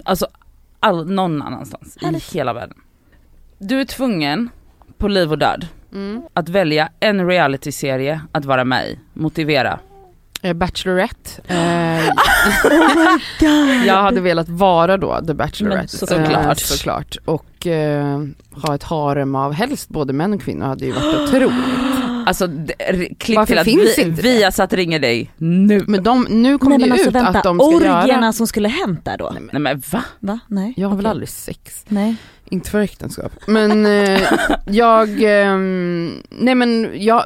alltså 0.04 0.28
all, 0.80 1.12
någon 1.12 1.42
annanstans 1.42 1.98
Härligt. 2.02 2.36
i 2.36 2.38
hela 2.38 2.54
världen. 2.54 2.78
Du 3.58 3.82
är 3.82 3.86
tvungen, 3.86 4.50
på 4.98 5.08
liv 5.08 5.32
och 5.32 5.38
död, 5.38 5.68
Mm. 5.94 6.22
att 6.34 6.50
välja 6.50 6.90
en 7.00 7.28
realityserie 7.28 8.22
att 8.32 8.46
vara 8.46 8.64
med 8.64 8.90
i. 8.90 9.00
Motivera. 9.14 9.80
Eh, 10.42 10.54
Bachelorette. 10.54 11.42
Eh, 11.48 12.10
Oh 12.66 12.80
God. 13.40 13.86
jag 13.86 14.02
hade 14.02 14.22
velat 14.22 14.50
vara 14.50 14.98
då 14.98 15.26
The 15.28 15.34
Bachelorette. 15.34 15.98
Men 16.02 16.08
såklart. 16.08 16.46
Eh, 16.48 16.54
såklart. 16.54 17.18
Och 17.26 17.46
eh, 17.68 18.24
ha 18.52 18.76
ett 18.76 18.84
harem 18.84 19.36
av 19.36 19.54
helst 19.54 19.90
både 19.90 20.14
män 20.14 20.34
och 20.34 20.42
kvinnor 20.42 20.66
hade 20.66 20.86
ju 20.86 20.92
varit 20.92 21.30
otroligt. 21.30 21.54
Alltså 22.26 22.48
klipp 23.18 23.38
Varför 23.38 23.46
till 23.46 23.58
att 23.58 23.66
finns 23.66 23.98
vi, 23.98 24.02
inte 24.02 24.22
det? 24.22 24.28
Viasat 24.28 24.74
ringer 24.74 25.00
dig 25.00 25.32
nu. 25.38 25.84
Men 25.88 26.04
de, 26.04 26.28
nu 26.30 26.58
kommer 26.58 26.78
Nej 26.78 26.88
det 26.88 26.94
alltså 26.94 27.10
ut 27.10 27.16
vänta, 27.16 27.30
att 27.38 27.44
de 27.44 27.58
ska 27.58 27.68
orgierna 27.68 28.08
göra... 28.08 28.34
som 28.34 28.48
skulle 28.48 28.68
hänt 28.68 29.06
där 29.06 29.18
då? 29.18 29.30
Nej, 29.34 29.42
men, 29.42 29.50
Nej 29.54 29.62
men 29.62 29.84
va? 29.92 30.04
Va? 30.20 30.40
Nej? 30.48 30.74
jag 30.78 30.88
har 30.88 30.96
väl 30.96 31.06
Okej. 31.06 31.12
aldrig 31.12 31.30
sex. 31.30 31.86
Nej. 31.88 32.16
Inte 32.46 32.70
för 32.70 32.80
äktenskap. 32.80 33.32
Men 33.48 33.86
eh, 33.86 34.22
jag, 34.68 35.10
ehm, 35.22 36.14
nej 36.30 36.56
men 36.56 36.90
jag, 36.94 37.24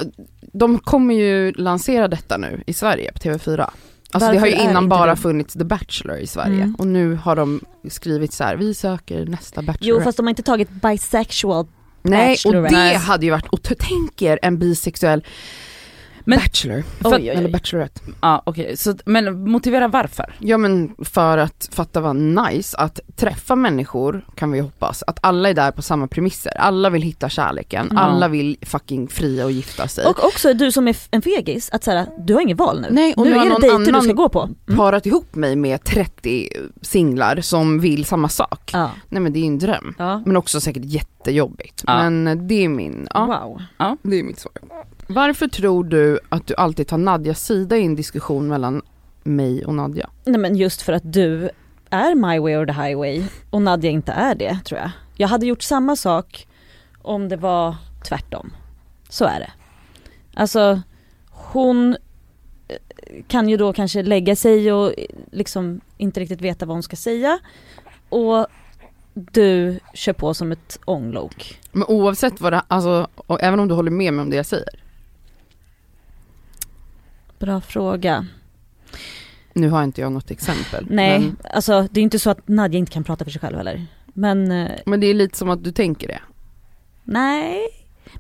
de 0.54 0.80
kommer 0.80 1.16
ju 1.16 1.52
lansera 1.52 2.08
detta 2.08 2.38
nu 2.38 2.64
i 2.68 2.74
Sverige 2.74 3.12
på 3.12 3.20
TV4. 3.20 3.70
Alltså 4.14 4.32
det 4.32 4.40
har 4.40 4.48
ju 4.48 4.54
Varför 4.56 4.70
innan 4.70 4.90
bara 4.90 5.12
det? 5.12 5.22
funnits 5.22 5.54
The 5.54 5.64
Bachelor 5.64 6.18
i 6.18 6.28
Sverige 6.28 6.54
Mm. 6.64 6.76
och 6.76 6.88
nu 6.88 7.16
har 7.16 7.36
de 7.36 7.62
skrivit 7.90 8.34
så 8.34 8.44
här: 8.44 8.56
vi 8.56 8.74
söker 8.74 9.26
nästa 9.26 9.62
Jo 9.62 9.66
Bachelor. 9.68 10.02
fast 10.02 10.18
de 10.18 10.26
har 10.26 10.30
inte 10.30 10.44
tagit 10.44 10.70
bisexual. 10.70 11.66
nej 12.02 12.38
och 12.46 12.54
det 12.54 12.94
hade 12.98 13.26
ju 13.26 13.32
varit, 13.32 13.48
och 13.48 13.60
tänk 13.80 14.22
er 14.22 14.40
en 14.42 14.58
bisexuell 14.60 15.24
Men- 16.26 16.40
Bachelor, 16.40 16.82
För, 17.02 17.10
Oj, 17.10 17.16
oj, 17.16 17.28
eller 17.30 17.46
oj. 17.48 17.52
Bachelorette. 17.52 18.02
Ja 18.22 18.42
okej, 18.46 18.78
så 18.78 18.96
men 19.06 19.50
motivera 19.52 19.88
varför? 19.88 20.36
Ja 20.40 20.58
men 20.58 20.96
för 21.00 21.38
att 21.38 21.70
fatta 21.72 22.02
vad 22.02 22.16
nice, 22.16 22.78
att 22.78 23.00
träffa 23.16 23.56
människor 23.56 24.26
kan 24.36 24.52
vi 24.52 24.60
hoppas, 24.60 25.04
att 25.08 25.20
alla 25.22 25.50
är 25.50 25.54
där 25.54 25.72
på 25.72 25.82
samma 25.82 26.08
premisser, 26.08 26.58
alla 26.58 26.90
vill 26.90 27.02
hitta 27.02 27.30
kärleken, 27.30 27.88
Ja. 27.92 28.00
alla 28.00 28.28
vill 28.28 28.58
fucking 28.62 29.08
fria 29.08 29.46
och 29.46 29.52
gifta 29.52 29.88
sig. 29.88 30.06
Och 30.06 30.24
också 30.26 30.54
du 30.54 30.72
som 30.72 30.88
är 30.88 30.92
f- 30.92 31.08
en 31.12 31.22
fegis, 31.22 31.70
att 31.70 31.84
såhär, 31.84 32.08
du 32.26 32.34
har 32.34 32.42
inget 32.42 32.58
val 32.58 32.82
nu. 32.82 32.88
Nej, 32.92 33.14
och 33.18 33.24
nu 33.24 33.30
nu 33.30 33.36
har 33.38 33.42
är 33.46 33.46
det 33.46 33.52
någon 33.54 33.62
dejter 33.62 33.78
du 33.80 33.90
annan 33.90 34.04
ska 34.04 34.14
gå 34.14 34.30
på. 34.30 34.42
Mm. 34.68 34.78
parat 34.78 35.06
ihop 35.06 35.36
mig 35.36 35.56
med 35.56 35.84
30 35.84 36.50
singlar 36.82 37.42
som 37.42 37.80
vill 37.80 38.06
samma 38.06 38.30
sak. 38.30 38.70
Ja. 38.74 38.90
Nej 39.10 39.22
men 39.22 39.34
det 39.34 39.40
är 39.40 39.42
ju 39.42 39.48
en 39.48 39.60
dröm. 39.60 39.96
ja. 39.98 40.22
Men 40.26 40.38
också 40.38 40.62
säkert 40.62 40.86
jättejobbigt. 40.86 41.84
Ja. 41.88 42.10
Men 42.10 42.48
det 42.48 42.56
är 42.66 42.70
min, 42.70 43.08
ja, 43.14 43.26
Wow. 43.80 43.96
det 44.04 44.20
är 44.20 44.24
mitt 44.24 44.40
svar. 44.40 44.54
Varför 45.08 45.48
tror 45.48 45.84
du 45.84 46.20
att 46.30 46.48
du 46.48 46.56
alltid 46.56 46.88
tar 46.88 46.98
Nadjas 46.98 47.46
sida 47.46 47.78
i 47.78 47.86
en 47.86 47.96
diskussion 47.96 48.48
mellan 48.48 48.82
mig 49.24 49.66
och 49.66 49.74
Nadja? 49.74 50.10
Nej 50.26 50.40
men 50.40 50.56
just 50.56 50.82
för 50.82 50.94
att 50.94 51.14
du 51.14 51.50
är 51.90 52.16
my 52.16 52.40
way 52.40 52.56
or 52.56 52.66
the 52.66 52.72
highway 52.72 53.24
och 53.50 53.62
Nadja 53.62 53.92
inte 53.92 54.12
är 54.12 54.36
det 54.36 54.60
tror 54.66 54.80
jag. 54.80 54.92
Jag 55.16 55.28
hade 55.28 55.46
gjort 55.46 55.64
samma 55.64 55.96
sak 55.96 56.48
om 57.02 57.30
det 57.30 57.38
var 57.38 57.76
tvärtom. 58.08 58.54
Så 59.10 59.26
är 59.26 59.40
det. 59.40 59.52
Alltså 60.34 60.82
hon 61.30 61.98
eh, 62.68 62.78
kan 63.28 63.50
ju 63.50 63.58
då 63.58 63.74
kanske 63.74 64.04
lägga 64.04 64.36
sig 64.36 64.74
och 64.74 65.00
eh, 65.00 65.06
liksom 65.32 65.82
inte 65.98 66.20
riktigt 66.20 66.42
veta 66.42 66.66
vad 66.66 66.76
hon 66.76 66.84
ska 66.84 66.96
säga 66.96 67.40
och 68.10 68.48
du 69.14 69.80
kör 69.94 70.14
på 70.14 70.34
som 70.34 70.52
ett 70.52 70.80
ånglok. 70.86 71.60
Men 71.72 71.84
oavsett 71.88 72.42
vad 72.42 72.54
det, 72.54 72.62
alltså, 72.68 73.08
och 73.16 73.44
även 73.44 73.60
om 73.60 73.68
du 73.68 73.74
håller 73.74 73.92
med 73.92 74.14
mig 74.14 74.22
om 74.24 74.30
det 74.30 74.36
jag 74.36 74.46
säger. 74.46 74.83
Bra 77.44 77.62
fråga. 77.62 78.26
Nu 79.54 79.70
har 79.70 79.84
inte 79.84 80.02
jag 80.02 80.12
något 80.12 80.32
exempel. 80.32 80.88
Nej, 80.90 81.20
Men, 81.20 81.38
alltså 81.54 81.88
det 81.92 82.00
är 82.00 82.04
inte 82.04 82.20
så 82.20 82.30
att 82.30 82.48
Nadja 82.48 82.80
inte 82.80 82.92
kan 82.92 83.04
prata 83.04 83.24
för 83.26 83.32
sig 83.32 83.42
själv 83.42 83.58
heller. 83.58 83.86
Men 84.06 84.52
eh, 84.52 84.72
men 84.86 85.00
det 85.00 85.08
är 85.08 85.14
lite 85.14 85.38
som 85.38 85.50
att 85.50 85.64
du 85.64 85.72
tänker 85.72 86.08
det. 86.08 86.20
nej. 87.04 87.60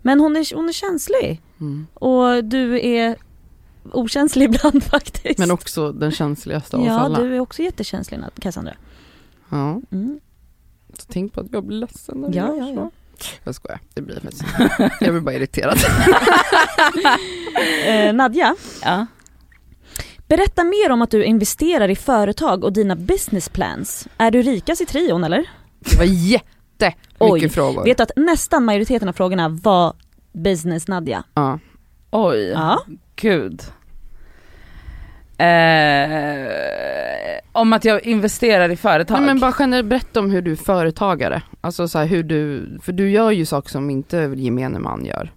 Men 0.02 0.20
hon 0.20 0.36
är, 0.36 0.56
hon 0.56 0.70
är 0.70 0.74
känslig. 0.74 1.42
Mm. 1.60 1.88
Och 1.94 2.44
du 2.44 2.80
är 2.88 3.16
okänslig 3.92 4.46
ibland 4.56 4.84
faktiskt. 4.84 5.40
Men 5.40 5.52
också 5.52 5.92
den 5.92 6.12
känsligaste 6.12 6.76
av 6.78 6.82
oss 6.82 6.88
Ja, 6.88 7.00
alla. 7.00 7.20
du 7.20 7.36
är 7.36 7.40
också 7.40 7.62
jättekänslig 7.62 8.20
Cassandra. 8.40 8.74
Ja, 9.50 9.82
Mm. 9.92 10.20
så 10.94 11.06
tänk 11.10 11.34
på 11.34 11.42
att 11.42 11.48
jag 11.52 11.64
blir 11.66 11.78
ledsen 11.78 12.18
när 12.18 12.30
du 12.30 12.38
Ja, 12.38 12.48
gör 12.48 12.58
ja, 12.58 12.66
så. 12.66 12.74
ja. 12.76 12.92
Jag 13.44 13.56
skojar, 13.56 13.80
det 13.94 14.02
blir 14.02 14.20
faktiskt 14.20 14.44
Jag 15.02 15.12
blir 15.14 15.20
bara 15.22 15.36
irriterad. 15.36 15.78
Eh, 17.88 18.14
Nadja, 18.14 18.56
Ja. 18.84 19.06
berätta 20.28 20.64
mer 20.64 20.92
om 20.92 21.02
att 21.02 21.12
du 21.12 21.24
investerar 21.24 21.90
i 21.90 21.96
företag 21.96 22.64
och 22.64 22.74
dina 22.74 22.96
business 22.96 23.50
plans. 23.50 24.08
Är 24.18 24.32
du 24.32 24.42
rikast 24.42 24.82
i 24.82 24.86
trion 24.86 25.24
eller? 25.24 25.50
Det 25.80 25.98
var 25.98 26.06
jättemycket 26.06 27.00
Oj, 27.20 27.50
frågor. 27.50 27.84
Vet 27.84 27.98
du 27.98 28.04
att 28.04 28.12
nästan 28.16 28.66
majoriteten 28.66 29.10
av 29.10 29.14
frågorna 29.14 29.50
var 29.50 29.94
business 30.34 30.88
Nadja? 30.88 31.24
Ja. 31.34 31.60
Oj, 32.12 32.38
Ja. 32.50 32.84
gud. 33.16 33.62
Eh, 35.38 37.40
om 37.52 37.74
att 37.74 37.86
jag 37.86 38.06
investerar 38.06 38.70
i 38.70 38.76
företag. 38.76 39.18
Nej, 39.18 39.26
men 39.26 39.40
bara 39.40 39.54
generellt 39.60 39.88
berätta 39.90 40.20
om 40.20 40.32
hur 40.32 40.42
du 40.42 40.52
är 40.52 40.56
företagare. 40.56 41.42
Alltså 41.62 41.88
så 41.88 42.00
här, 42.00 42.06
hur 42.06 42.24
du, 42.24 42.70
för 42.82 42.92
du 42.92 43.10
gör 43.12 43.32
ju 43.32 43.46
saker 43.46 43.70
som 43.70 43.90
inte 43.90 44.18
gemene 44.36 44.80
man 44.80 45.06
gör. 45.06 45.32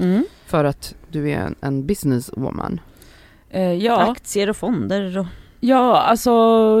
Mm. 0.00 0.24
För 0.46 0.64
att 0.64 0.94
du 1.10 1.30
är 1.30 1.36
en, 1.38 1.54
en 1.60 1.86
businesswoman. 1.86 2.80
eh, 3.50 3.72
ja. 3.72 4.10
Aktier 4.10 4.50
och 4.50 4.56
fonder 4.56 5.18
och... 5.18 5.26
Ja, 5.60 6.00
alltså 6.00 6.30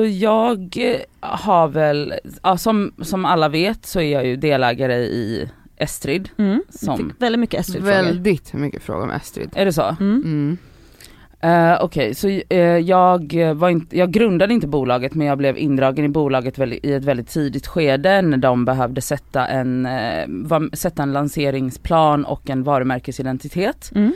jag 0.06 0.78
har 1.20 1.68
väl, 1.68 2.14
ja, 2.42 2.56
som, 2.58 2.92
som 3.02 3.24
alla 3.24 3.48
vet 3.48 3.86
så 3.86 4.00
är 4.00 4.12
jag 4.12 4.26
ju 4.26 4.36
delägare 4.36 4.94
i 4.96 5.48
Estrid. 5.76 6.28
Mm. 6.38 6.62
Som- 6.68 6.96
Fick 6.96 7.22
väldigt 7.22 7.40
mycket 7.40 7.60
Estrid-frågor. 7.60 7.96
Väldigt 8.02 8.52
mycket 8.52 8.82
frågor 8.82 9.02
om 9.02 9.10
Astrid. 9.10 9.50
Är 9.54 9.64
det 9.64 9.72
så? 9.72 9.96
Mm. 10.00 10.58
Mm. 11.42 11.72
Eh, 11.72 11.84
Okej, 11.84 12.14
så 12.14 12.28
eh, 12.48 12.58
jag, 12.58 13.34
var 13.54 13.68
inte, 13.68 13.98
jag 13.98 14.10
grundade 14.10 14.54
inte 14.54 14.66
bolaget 14.66 15.14
men 15.14 15.26
jag 15.26 15.38
blev 15.38 15.58
indragen 15.58 16.04
i 16.04 16.08
bolaget 16.08 16.58
väldigt, 16.58 16.84
i 16.84 16.92
ett 16.92 17.04
väldigt 17.04 17.28
tidigt 17.28 17.66
skede 17.66 18.22
när 18.22 18.36
de 18.36 18.64
behövde 18.64 19.00
sätta 19.00 19.46
en, 19.46 19.86
eh, 19.86 20.24
var, 20.28 20.76
sätta 20.76 21.02
en 21.02 21.12
lanseringsplan 21.12 22.24
och 22.24 22.50
en 22.50 22.62
varumärkesidentitet. 22.62 23.92
Mm. 23.94 24.12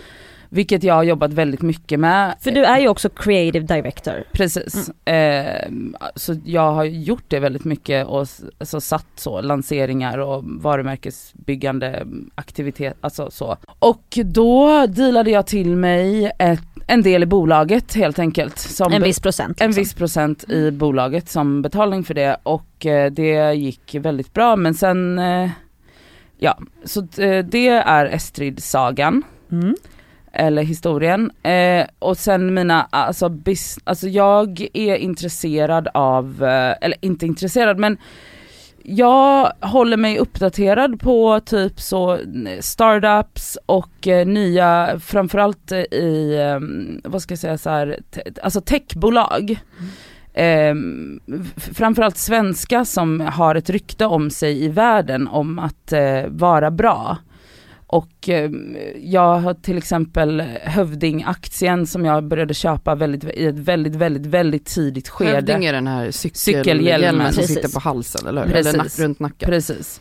Vilket 0.49 0.83
jag 0.83 0.95
har 0.95 1.03
jobbat 1.03 1.33
väldigt 1.33 1.62
mycket 1.62 2.01
med. 2.01 2.35
För 2.41 2.51
du 2.51 2.65
är 2.65 2.79
ju 2.79 2.89
också 2.89 3.09
creative 3.09 3.67
director. 3.67 4.25
Precis. 4.33 4.91
Eh, 5.05 5.69
så 6.15 6.35
jag 6.45 6.73
har 6.73 6.85
gjort 6.85 7.25
det 7.29 7.39
väldigt 7.39 7.65
mycket 7.65 8.07
och 8.07 8.27
alltså, 8.59 8.81
satt 8.81 9.07
så 9.17 9.41
lanseringar 9.41 10.19
och 10.19 10.45
varumärkesbyggande 10.45 12.07
aktivitet, 12.35 12.97
alltså 13.01 13.31
så. 13.31 13.57
Och 13.79 14.19
då 14.25 14.87
dealade 14.87 15.31
jag 15.31 15.47
till 15.47 15.77
mig 15.77 16.33
ett, 16.39 16.61
en 16.87 17.03
del 17.03 17.22
i 17.22 17.27
bolaget 17.27 17.94
helt 17.94 18.18
enkelt. 18.18 18.59
Som 18.59 18.92
En 18.92 19.03
viss 19.03 19.20
procent. 19.20 19.61
en 19.61 19.66
liksom. 19.68 19.83
viss 19.83 19.94
procent 19.94 20.51
i 20.51 20.70
bolaget 20.70 21.29
som 21.29 21.62
betalning 21.62 22.05
för 22.05 22.14
det 22.14 22.37
och 22.42 22.87
eh, 22.87 23.11
det 23.12 23.55
gick 23.55 23.94
väldigt 23.94 24.33
bra 24.33 24.57
men 24.57 24.75
sen, 24.75 25.18
eh, 25.18 25.51
ja, 26.38 26.59
så 26.85 27.01
eh, 27.01 27.44
det 27.44 27.68
är 27.68 28.07
Estrid-sagan 28.07 29.22
Mm. 29.53 29.75
eller 30.33 30.62
historien. 30.62 31.31
Och 31.99 32.18
sen 32.18 32.55
mina, 32.55 32.88
alltså, 32.90 33.29
bis, 33.29 33.79
alltså 33.85 34.09
jag 34.09 34.66
är 34.72 34.96
intresserad 34.96 35.88
av, 35.94 36.42
eller 36.81 36.96
inte 37.01 37.27
intresserad 37.27 37.79
men 37.79 37.99
jag 38.88 39.53
håller 39.61 39.96
mig 39.96 40.18
uppdaterad 40.18 41.01
på 41.01 41.40
typ 41.40 41.81
så 41.81 42.18
startups 42.61 43.59
och 43.66 44.09
eh, 44.09 44.27
nya, 44.27 45.01
framförallt 45.01 45.72
eh, 45.72 45.79
i, 45.79 46.37
eh, 46.40 46.61
vad 47.11 47.22
ska 47.22 47.33
jag 47.33 47.38
säga 47.38 47.59
så 47.59 47.70
här, 47.70 48.01
te, 48.11 48.22
alltså 48.42 48.61
techbolag. 48.61 49.61
Eh, 50.35 50.75
framförallt 51.57 52.16
svenska 52.16 52.85
som 52.85 53.20
har 53.20 53.55
ett 53.55 53.70
rykte 53.70 54.07
om 54.07 54.31
sig 54.31 54.64
i 54.64 54.68
världen 54.68 55.29
om 55.29 55.59
att 55.59 55.92
eh, 55.92 56.27
vara 56.29 56.70
bra. 56.70 57.16
Och 57.87 58.29
eh, 58.29 58.51
jag 59.01 59.38
har 59.38 59.55
till 59.55 59.79
exempel 59.79 60.40
Hövding-aktien 60.62 61.87
som 61.87 62.05
jag 62.05 62.25
började 62.25 62.55
köpa 62.55 62.94
väldigt, 62.94 63.25
i 63.25 63.46
ett 63.46 63.59
väldigt, 63.59 63.94
väldigt, 63.94 64.27
väldigt 64.27 64.66
tidigt 64.66 65.09
skede. 65.09 65.31
Hövding 65.31 65.64
är 65.64 65.72
den 65.72 65.87
här 65.87 66.11
cykel, 66.11 66.37
Cykelhjälmen. 66.37 67.01
hjälmen 67.01 67.33
som 67.33 67.42
sitter 67.42 67.68
på 67.68 67.81
halsen 67.81 68.27
eller 68.29 68.44
hur? 68.44 68.53
Precis. 68.53 68.75
Eller 68.75 68.85
nack, 68.85 68.99
runt 68.99 69.20
nacken. 69.20 69.49
Precis. 69.49 70.01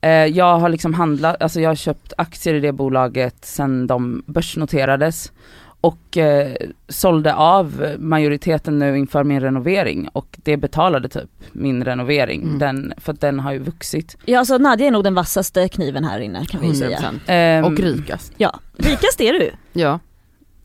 Eh, 0.00 0.10
jag 0.10 0.58
har 0.58 0.68
liksom 0.68 0.94
handlat, 0.94 1.42
alltså 1.42 1.60
jag 1.60 1.70
har 1.70 1.74
köpt 1.74 2.12
aktier 2.18 2.54
i 2.54 2.60
det 2.60 2.72
bolaget 2.72 3.44
sen 3.44 3.86
de 3.86 4.22
börsnoterades 4.26 5.32
och 5.80 6.16
eh, 6.16 6.52
sålde 6.88 7.34
av 7.34 7.96
majoriteten 7.98 8.78
nu 8.78 8.98
inför 8.98 9.24
min 9.24 9.40
renovering 9.40 10.08
och 10.12 10.38
det 10.42 10.56
betalade 10.56 11.08
typ 11.08 11.30
min 11.52 11.84
renovering, 11.84 12.42
Mm. 12.42 12.58
den, 12.58 12.92
för 12.96 13.12
att 13.12 13.20
den 13.20 13.40
har 13.40 13.52
ju 13.52 13.58
vuxit. 13.58 14.16
Ja 14.24 14.38
alltså 14.38 14.58
Nadja 14.58 14.86
är 14.86 14.90
nog 14.90 15.04
den 15.04 15.14
vassaste 15.14 15.68
kniven 15.68 16.04
här 16.04 16.20
inne 16.20 16.44
kan 16.46 16.60
vi 16.60 16.66
ju 16.66 16.74
säga. 16.74 16.98
100%. 16.98 17.20
Ehm, 17.26 17.64
Och 17.64 17.78
rikast. 17.80 18.32
Ja, 18.36 18.60
rikast 18.76 19.20
är 19.20 19.32
du. 19.32 19.50
Ja, 19.72 20.00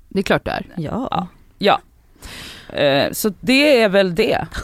det 0.09 0.19
är 0.19 0.23
klart 0.23 0.45
det 0.45 0.51
är. 0.51 0.65
Ja. 0.77 1.27
Ja. 1.57 1.81
Eh, 2.77 3.11
så 3.11 3.33
det 3.39 3.81
är 3.81 3.89
väl 3.89 4.15
det. 4.15 4.47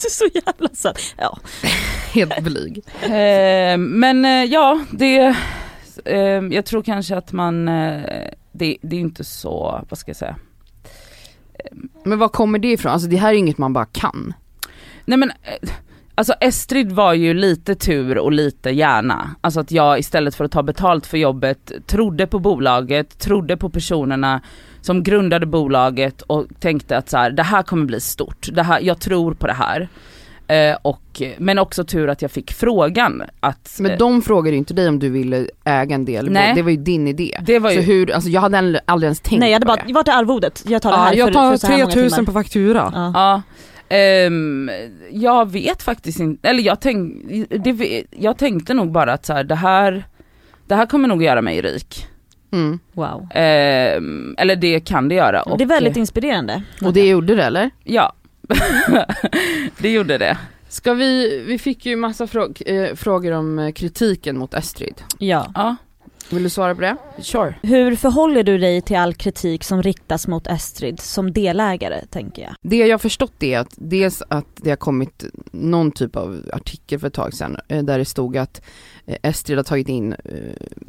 Du 0.00 0.06
är 0.06 0.10
så 0.10 0.24
jävla 0.34 0.68
söt. 0.74 0.98
Ja. 1.16 1.38
Helt 2.14 2.40
blyg. 2.40 2.82
Eh, 3.02 3.76
men 3.78 4.24
eh, 4.24 4.44
ja, 4.44 4.80
det, 4.90 5.34
eh, 6.04 6.18
jag 6.50 6.64
tror 6.64 6.82
kanske 6.82 7.16
att 7.16 7.32
man, 7.32 7.68
eh, 7.68 8.00
det, 8.58 8.76
det 8.82 8.96
är 8.96 9.00
inte 9.00 9.24
så, 9.24 9.84
vad 9.88 9.98
ska 9.98 10.10
jag 10.10 10.16
säga. 10.16 10.36
Men 12.04 12.18
var 12.18 12.28
kommer 12.28 12.58
det 12.58 12.72
ifrån? 12.72 12.92
Alltså 12.92 13.08
det 13.08 13.16
här 13.16 13.34
är 13.34 13.36
inget 13.36 13.58
man 13.58 13.72
bara 13.72 13.84
kan. 13.84 14.34
Nej 15.04 15.18
men, 15.18 15.30
eh, 15.30 15.70
alltså 16.14 16.32
Estrid 16.40 16.92
var 16.92 17.14
ju 17.14 17.34
lite 17.34 17.74
tur 17.74 18.18
och 18.18 18.32
lite 18.32 18.70
hjärna. 18.70 19.30
Alltså 19.40 19.60
att 19.60 19.70
jag 19.70 19.98
istället 19.98 20.34
för 20.34 20.44
att 20.44 20.52
ta 20.52 20.62
betalt 20.62 21.06
för 21.06 21.18
jobbet 21.18 21.72
trodde 21.86 22.26
på 22.26 22.38
bolaget, 22.38 23.18
trodde 23.18 23.56
på 23.56 23.70
personerna 23.70 24.40
som 24.80 25.02
grundade 25.02 25.46
bolaget 25.46 26.22
och 26.22 26.46
tänkte 26.60 26.96
att 26.96 27.08
så 27.08 27.16
här, 27.16 27.30
det 27.30 27.42
här 27.42 27.62
kommer 27.62 27.86
bli 27.86 28.00
stort, 28.00 28.48
det 28.52 28.62
här, 28.62 28.80
jag 28.80 29.00
tror 29.00 29.34
på 29.34 29.46
det 29.46 29.52
här. 29.52 29.88
Eh, 30.48 30.76
och, 30.82 31.22
men 31.38 31.58
också 31.58 31.84
tur 31.84 32.08
att 32.08 32.22
jag 32.22 32.30
fick 32.30 32.52
frågan 32.52 33.22
att 33.40 33.80
eh, 33.80 33.82
Men 33.82 33.98
de 33.98 34.22
frågade 34.22 34.50
ju 34.50 34.58
inte 34.58 34.74
dig 34.74 34.88
om 34.88 34.98
du 34.98 35.08
ville 35.10 35.46
äga 35.64 35.94
en 35.94 36.04
del, 36.04 36.30
Nej. 36.30 36.54
det 36.54 36.62
var 36.62 36.70
ju 36.70 36.76
din 36.76 37.08
idé. 37.08 37.38
det 37.42 37.58
var 37.58 37.70
Så 37.70 37.76
ju, 37.76 37.80
hur, 37.82 38.10
alltså 38.14 38.30
jag 38.30 38.40
hade 38.40 38.80
aldrig- 38.84 39.06
ens 39.06 39.20
tänkt 39.20 39.40
Nej 39.40 39.48
jag 39.50 39.54
hade 39.54 39.66
på 39.66 39.72
bara, 39.72 39.82
det. 39.86 39.92
vart 39.92 40.08
är 40.08 40.12
arvodet? 40.12 40.64
Jag 40.66 40.82
tar 40.82 40.90
det 40.90 40.96
Ja, 40.96 41.02
här 41.02 41.14
jag 41.14 41.26
för, 41.28 41.34
tar 41.34 41.50
för 41.50 41.56
så 41.58 41.66
här 41.66 41.78
många 41.78 41.86
3000 41.90 42.16
timmar. 42.16 42.26
på 42.26 42.32
faktura. 42.32 42.90
Ja. 42.94 43.12
Ja. 43.14 43.42
Ehm, 43.96 44.70
jag 45.10 45.52
vet 45.52 45.82
faktiskt 45.82 46.20
inte, 46.20 46.48
eller 46.48 46.62
jag, 46.62 46.80
tänk, 46.80 47.24
det, 47.64 48.04
jag 48.10 48.38
tänkte 48.38 48.74
nog 48.74 48.92
bara 48.92 49.12
att 49.12 49.26
så 49.26 49.32
här, 49.32 49.44
det 49.44 49.54
här, 49.54 50.04
det 50.66 50.74
här 50.74 50.86
kommer 50.86 51.08
nog 51.08 51.22
göra 51.22 51.42
mig 51.42 51.60
rik. 51.60 52.06
Mm. 52.52 52.78
Wow. 52.92 53.28
Ehm, 53.34 54.34
eller 54.38 54.56
det 54.56 54.80
kan 54.80 55.08
det 55.08 55.14
göra. 55.14 55.42
Och, 55.42 55.58
det 55.58 55.64
är 55.64 55.68
väldigt 55.68 55.96
inspirerande. 55.96 56.62
Och 56.82 56.92
det 56.92 57.08
gjorde 57.08 57.34
det 57.34 57.44
eller? 57.44 57.70
Ja, 57.84 58.12
det 59.78 59.90
gjorde 59.90 60.18
det. 60.18 60.38
Ska 60.68 60.94
vi, 60.94 61.38
vi 61.46 61.58
fick 61.58 61.86
ju 61.86 61.96
massa 61.96 62.26
fråg, 62.26 62.62
eh, 62.66 62.94
frågor 62.94 63.32
om 63.32 63.58
eh, 63.58 63.72
kritiken 63.72 64.38
mot 64.38 64.54
Estrid. 64.54 64.94
Ja. 65.18 65.52
Ja, 65.54 65.76
Vill 66.30 66.42
du 66.42 66.50
svara 66.50 66.74
på 66.74 66.80
det? 66.80 66.96
sure. 67.18 67.54
Hur 67.62 67.96
förhåller 67.96 68.42
du 68.42 68.58
dig 68.58 68.82
till 68.82 68.96
all 68.96 69.14
kritik 69.14 69.64
som 69.64 69.82
riktas 69.82 70.28
mot 70.28 70.46
Estrid 70.46 71.00
som 71.00 71.32
delägare 71.32 72.06
tänker 72.10 72.42
jag? 72.42 72.54
Det 72.62 72.76
jag 72.76 72.94
har 72.94 72.98
förstått 72.98 73.42
är 73.42 73.58
att 73.58 73.74
dels 73.76 74.22
att 74.28 74.46
det 74.56 74.70
har 74.70 74.76
kommit 74.76 75.24
någon 75.52 75.92
typ 75.92 76.16
av 76.16 76.50
artikel 76.52 76.98
för 76.98 77.06
ett 77.06 77.14
tag 77.14 77.34
sedan 77.34 77.56
eh, 77.68 77.82
där 77.84 77.98
det 77.98 78.04
stod 78.04 78.36
att 78.36 78.62
eh, 79.06 79.16
Estrid 79.22 79.58
har 79.58 79.64
tagit 79.64 79.88
in 79.88 80.12
eh, 80.12 80.18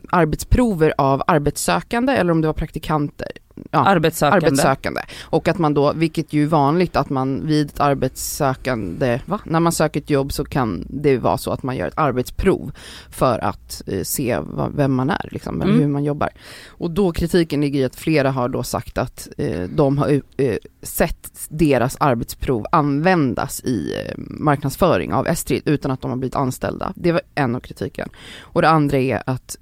arbetsprover 0.10 0.94
av 0.98 1.24
arbetssökande 1.28 2.14
eller 2.14 2.32
om 2.32 2.42
det 2.42 2.48
var 2.48 2.54
praktikanter. 2.54 3.32
Ja, 3.72 3.80
Arbetssökande. 3.86 4.46
arbetssökande. 4.48 5.02
Och 5.22 5.48
att 5.48 5.58
man 5.58 5.74
då, 5.74 5.94
vilket 5.94 6.34
ju 6.34 6.44
är 6.44 6.48
vanligt 6.48 6.96
att 6.96 7.10
man 7.10 7.48
vid 7.48 7.68
ett 7.70 7.80
arbetssökande, 7.80 9.22
va? 9.26 9.40
När 9.46 9.60
man 9.60 9.72
söker 9.72 10.00
ett 10.00 10.10
jobb 10.10 10.32
så 10.34 10.46
kan 10.46 10.86
det 10.90 11.18
vara 11.18 11.38
så 11.38 11.52
att 11.52 11.64
man 11.64 11.76
gör 11.76 11.88
ett 11.88 11.98
arbetsprov 11.98 12.72
för 13.10 13.40
att 13.40 13.82
eh, 13.88 14.04
se 14.04 14.40
vad, 14.42 14.76
vem 14.76 14.94
man 14.94 15.10
är 15.10 15.30
liksom, 15.32 15.62
eller 15.62 15.72
Mm. 15.72 15.82
hur 15.82 15.88
man 15.88 16.04
jobbar. 16.04 16.30
Och 16.68 16.92
då 16.92 17.12
kritiken 17.12 17.62
ligger 17.62 17.80
i 17.80 17.86
att 17.86 17.96
flera 17.96 18.32
har 18.32 18.50
då 18.50 18.64
sagt 18.64 18.98
att 18.98 19.28
eh, 19.38 19.62
de 19.62 19.98
har 19.98 20.22
eh, 20.38 20.56
sett 20.82 21.32
deras 21.50 21.98
arbetsprov 22.00 22.66
användas 22.72 23.60
i 23.64 23.94
eh, 24.08 24.14
marknadsföring 24.18 25.14
av 25.14 25.28
Estrid 25.28 25.62
utan 25.66 25.92
att 25.92 26.02
de 26.02 26.12
har 26.12 26.18
blivit 26.18 26.36
anställda. 26.36 26.94
Det 26.96 27.12
var 27.12 27.22
en 27.36 27.56
av 27.56 27.60
kritiken. 27.60 28.10
Och 28.40 28.62
det 28.62 28.70
andra 28.70 28.98
är 28.98 29.24
att 29.26 29.58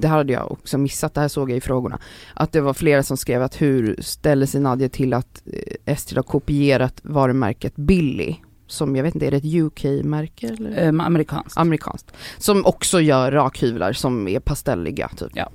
det 0.00 0.08
hade 0.08 0.32
jag 0.32 0.52
också 0.52 0.78
missat, 0.78 1.14
det 1.14 1.20
här 1.20 1.28
såg 1.28 1.50
jag 1.50 1.56
i 1.56 1.60
frågorna, 1.60 1.98
att 2.34 2.52
det 2.52 2.60
var 2.60 2.74
flera 2.74 3.02
som 3.02 3.16
skrev 3.16 3.42
att 3.42 3.62
hur 3.62 3.96
ställer 4.00 4.46
sig 4.46 4.60
Nadja 4.60 4.88
till 4.88 5.14
att 5.14 5.42
eh, 5.46 5.92
Estrid 5.92 6.18
har 6.18 6.22
kopierat 6.22 7.00
varumärket 7.02 7.76
Billy, 7.76 8.36
som 8.66 8.96
jag 8.96 9.02
vet 9.02 9.14
inte, 9.14 9.26
är 9.26 9.30
det 9.30 9.36
ett 9.36 9.54
UK-märke 9.54 10.46
eller? 10.46 10.88
Um, 10.88 11.00
amerikanskt. 11.00 11.58
Amerikanskt. 11.58 12.12
Som 12.38 12.66
också 12.66 13.00
gör 13.00 13.32
rakhyvlar 13.32 13.92
som 13.92 14.28
är 14.28 14.40
pastelliga 14.40 15.08
typ. 15.08 15.32
Ja. 15.34 15.50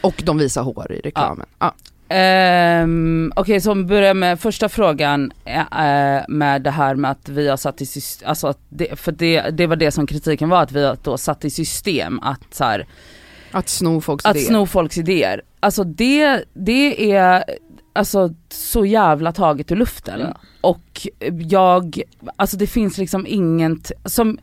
Och 0.00 0.22
de 0.24 0.38
visar 0.38 0.62
hår 0.62 0.92
i 0.92 1.00
reklamen. 1.00 1.46
Ja. 1.58 1.74
Um, 2.82 3.32
Okej, 3.36 3.42
okay, 3.42 3.60
så 3.60 3.72
om 3.72 3.78
vi 3.78 3.84
börjar 3.84 4.14
med 4.14 4.40
första 4.40 4.68
frågan 4.68 5.32
uh, 5.46 6.24
med 6.28 6.62
det 6.62 6.70
här 6.70 6.94
med 6.94 7.10
att 7.10 7.28
vi 7.28 7.48
har 7.48 7.56
satt 7.56 7.80
i 7.80 7.86
system, 7.86 8.28
alltså 8.28 8.46
att 8.46 8.58
det, 8.68 8.98
för 8.98 9.12
det, 9.12 9.50
det 9.50 9.66
var 9.66 9.76
det 9.76 9.90
som 9.90 10.06
kritiken 10.06 10.48
var, 10.48 10.62
att 10.62 10.72
vi 10.72 10.84
har 10.84 10.96
då 11.02 11.18
satt 11.18 11.44
i 11.44 11.50
system 11.50 12.20
att 12.22 12.54
så 12.54 12.64
här, 12.64 12.86
Att 13.50 13.68
sno 13.68 14.00
folks 14.00 14.24
att 14.24 14.36
idéer. 14.36 14.48
sno 14.48 14.66
folks 14.66 14.98
idéer. 14.98 15.42
Alltså 15.60 15.84
det, 15.84 16.44
det 16.54 17.12
är 17.12 17.44
alltså 17.92 18.34
så 18.48 18.84
jävla 18.86 19.32
taget 19.32 19.72
ur 19.72 19.76
luften. 19.76 20.20
Ja. 20.20 20.36
Och 20.60 21.06
jag, 21.48 22.02
alltså 22.36 22.56
det 22.56 22.66
finns 22.66 22.98
liksom 22.98 23.26
inget, 23.26 23.92
som, 24.04 24.38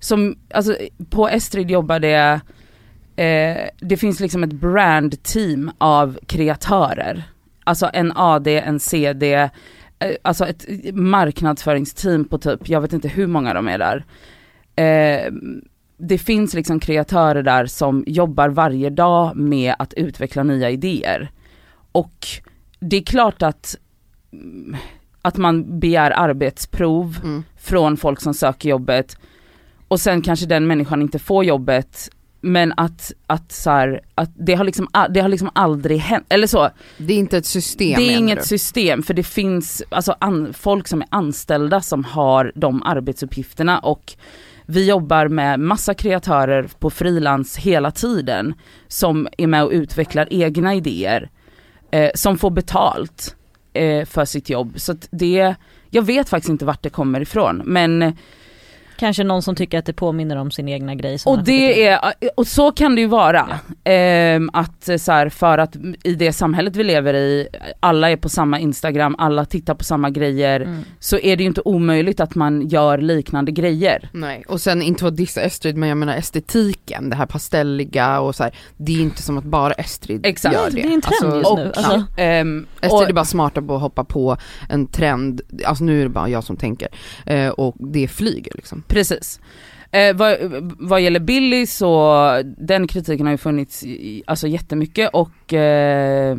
som 0.00 0.36
alltså 0.54 0.76
på 1.10 1.28
Estrid 1.28 1.70
jobbar 1.70 2.00
det, 2.00 2.40
eh, 3.16 3.68
det 3.80 3.96
finns 3.96 4.20
liksom 4.20 4.44
ett 4.44 4.52
brandteam 4.52 5.70
av 5.78 6.18
kreatörer. 6.26 7.24
Alltså 7.64 7.90
en 7.92 8.12
AD, 8.16 8.48
en 8.60 8.80
CD, 8.80 9.34
eh, 9.98 10.10
alltså 10.22 10.46
ett 10.46 10.66
marknadsföringsteam 10.92 12.24
på 12.24 12.38
typ, 12.38 12.68
jag 12.68 12.80
vet 12.80 12.92
inte 12.92 13.08
hur 13.08 13.26
många 13.26 13.54
de 13.54 13.68
är 13.68 13.78
där. 13.78 14.04
Eh, 14.76 15.32
det 15.96 16.18
finns 16.18 16.54
liksom 16.54 16.80
kreatörer 16.80 17.42
där 17.42 17.66
som 17.66 18.04
jobbar 18.06 18.48
varje 18.48 18.90
dag 18.90 19.36
med 19.36 19.74
att 19.78 19.94
utveckla 19.94 20.42
nya 20.42 20.70
idéer. 20.70 21.30
Och 21.92 22.26
det 22.80 22.96
är 22.96 23.02
klart 23.02 23.42
att, 23.42 23.76
mm, 24.32 24.76
att 25.22 25.36
man 25.36 25.80
begär 25.80 26.10
arbetsprov 26.10 27.18
Mm. 27.22 27.44
från 27.56 27.96
folk 27.96 28.20
som 28.20 28.34
söker 28.34 28.68
jobbet 28.68 29.16
och 29.88 30.00
sen 30.00 30.22
kanske 30.22 30.46
den 30.46 30.66
människan 30.66 31.02
inte 31.02 31.18
får 31.18 31.44
jobbet 31.44 32.10
men 32.40 32.72
att, 32.76 33.12
att, 33.26 33.52
så 33.52 33.70
här, 33.70 34.00
att 34.14 34.30
det, 34.34 34.54
har 34.54 34.64
liksom, 34.64 34.88
det 35.10 35.20
har 35.20 35.28
liksom 35.28 35.50
aldrig 35.52 35.98
hänt, 35.98 36.26
eller 36.28 36.46
så, 36.46 36.70
Det 36.98 37.12
är 37.12 37.18
inte 37.18 37.38
ett 37.38 37.46
system 37.46 38.00
det 38.00 38.12
är 38.12 38.18
inget 38.18 38.38
du? 38.38 38.44
system 38.44 39.02
för 39.02 39.14
det 39.14 39.22
finns 39.22 39.82
alltså, 39.88 40.14
an, 40.18 40.52
folk 40.52 40.88
som 40.88 41.00
är 41.02 41.08
anställda 41.10 41.80
som 41.80 42.04
har 42.04 42.52
de 42.54 42.82
arbetsuppgifterna 42.82 43.78
och 43.78 44.14
vi 44.66 44.88
jobbar 44.88 45.28
med 45.28 45.60
massa 45.60 45.94
kreatörer 45.94 46.68
på 46.78 46.90
frilans 46.90 47.56
hela 47.56 47.90
tiden 47.90 48.54
som 48.88 49.28
är 49.38 49.46
med 49.46 49.64
och 49.64 49.70
utvecklar 49.70 50.28
egna 50.30 50.74
idéer 50.74 51.30
eh, 51.90 52.10
som 52.14 52.38
får 52.38 52.50
betalt 52.50 53.36
eh, 53.72 54.04
för 54.04 54.24
sitt 54.24 54.50
jobb. 54.50 54.72
Så 54.76 54.92
att 54.92 55.08
det, 55.10 55.54
jag 55.90 56.02
vet 56.02 56.28
faktiskt 56.28 56.50
inte 56.50 56.64
vart 56.64 56.82
det 56.82 56.90
kommer 56.90 57.20
ifrån 57.20 57.62
men 57.64 58.16
Kanske 58.98 59.24
någon 59.24 59.42
som 59.42 59.54
tycker 59.54 59.78
att 59.78 59.86
det 59.86 59.92
påminner 59.92 60.36
om 60.36 60.50
sin 60.50 60.68
egna 60.68 60.94
grej. 60.94 61.18
som 61.18 61.32
och 61.32 61.44
det 61.44 61.86
är, 61.86 62.00
och 62.36 62.46
så 62.46 62.72
kan 62.72 62.94
det 62.94 63.00
ju 63.00 63.06
vara. 63.06 63.60
Ehm, 63.84 64.50
att 64.52 64.88
så 65.00 65.12
här, 65.12 65.28
för 65.28 65.58
att 65.58 65.76
i 66.02 66.14
det 66.14 66.32
samhället 66.32 66.76
vi 66.76 66.84
lever 66.84 67.14
i, 67.14 67.48
alla 67.80 68.10
är 68.10 68.16
på 68.16 68.28
samma 68.28 68.58
Instagram, 68.60 69.14
alla 69.18 69.44
tittar 69.44 69.74
på 69.74 69.84
samma 69.84 70.10
grejer, 70.10 70.60
Mm. 70.60 70.82
så 71.00 71.18
är 71.18 71.36
det 71.36 71.42
ju 71.42 71.46
inte 71.48 71.62
omöjligt 71.64 72.20
att 72.20 72.34
man 72.34 72.68
gör 72.68 72.98
liknande 72.98 73.52
grejer. 73.52 74.08
Nej, 74.12 74.44
och 74.48 74.60
sen 74.60 74.82
inte 74.82 75.00
för 75.00 75.08
att 75.08 75.16
dissa 75.16 75.40
Estrid 75.40 75.76
men 75.76 75.88
jag 75.88 75.98
menar 75.98 76.16
estetiken, 76.16 77.10
det 77.10 77.16
här 77.16 77.26
pastelliga 77.26 78.20
och 78.20 78.34
så 78.34 78.42
här, 78.42 78.52
det 78.76 78.92
är 78.92 79.00
inte 79.00 79.22
som 79.22 79.38
att 79.38 79.44
bara 79.44 79.72
Estrid 79.72 80.26
Exakt. 80.26 80.54
gör 80.54 80.70
det. 80.70 80.76
det 80.82 80.88
är 80.88 80.92
en 80.94 81.00
trend 81.00 81.34
just 81.36 81.50
och, 81.50 81.58
nu, 81.58 81.72
alltså. 81.76 82.02
Ehm, 82.16 82.66
Estrid 82.80 82.92
och- 82.92 83.08
är 83.08 83.12
bara 83.12 83.24
smarta 83.24 83.62
på 83.62 83.74
att 83.74 83.80
hoppa 83.80 84.04
på 84.04 84.36
en 84.68 84.86
trend, 84.86 85.40
alltså 85.64 85.84
nu 85.84 85.98
är 86.00 86.02
det 86.02 86.08
bara 86.10 86.28
jag 86.28 86.44
som 86.44 86.56
tänker, 86.56 86.88
eh, 87.26 87.48
och 87.48 87.74
det 87.78 88.08
flyger 88.08 88.52
liksom. 88.54 88.82
Precis. 88.86 89.40
Eh, 89.90 90.16
vad, 90.16 90.36
vad 90.78 91.00
gäller 91.00 91.20
Billy 91.20 91.66
så, 91.66 92.42
den 92.58 92.86
kritiken 92.86 93.26
har 93.26 93.32
ju 93.32 93.38
funnits 93.38 93.84
i, 93.84 94.22
alltså 94.26 94.48
jättemycket 94.48 95.10
och 95.12 95.54
eh, 95.54 96.36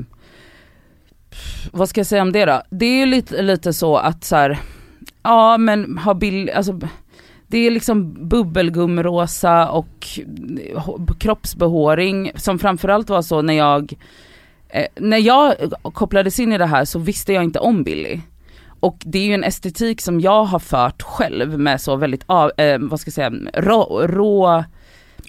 vad 1.71 1.89
ska 1.89 1.99
jag 1.99 2.07
säga 2.07 2.21
om 2.21 2.31
det 2.31 2.45
då? 2.45 2.61
Det 2.69 2.85
är 2.85 2.99
ju 2.99 3.05
lite, 3.05 3.41
lite 3.41 3.73
så 3.73 3.97
att 3.97 4.23
så 4.23 4.35
här, 4.35 4.59
ja 5.23 5.57
men 5.57 5.97
har 5.97 6.13
Billy, 6.13 6.51
alltså 6.51 6.79
det 7.47 7.57
är 7.57 7.71
liksom 7.71 8.29
bubbelgumrosa 8.29 9.69
och 9.69 10.07
eh, 10.73 11.05
kroppsbehåring 11.19 12.31
som 12.35 12.59
framförallt 12.59 13.09
var 13.09 13.21
så 13.21 13.41
när 13.41 13.53
jag, 13.53 13.93
eh, 14.69 14.87
när 14.95 15.17
jag 15.17 15.55
kopplades 15.81 16.39
in 16.39 16.53
i 16.53 16.57
det 16.57 16.65
här 16.65 16.85
så 16.85 16.99
visste 16.99 17.33
jag 17.33 17.43
inte 17.43 17.59
om 17.59 17.83
Billy. 17.83 18.19
Och 18.79 18.97
det 19.05 19.19
är 19.19 19.25
ju 19.25 19.33
en 19.33 19.43
estetik 19.43 20.01
som 20.01 20.19
jag 20.19 20.43
har 20.43 20.59
fört 20.59 21.01
själv 21.01 21.59
med 21.59 21.81
så 21.81 21.95
väldigt, 21.95 22.23
av, 22.25 22.51
eh, 22.57 22.77
vad 22.79 22.99
ska 22.99 23.07
jag 23.07 23.13
säga, 23.13 23.31
rå, 23.53 24.07
rå, 24.07 24.63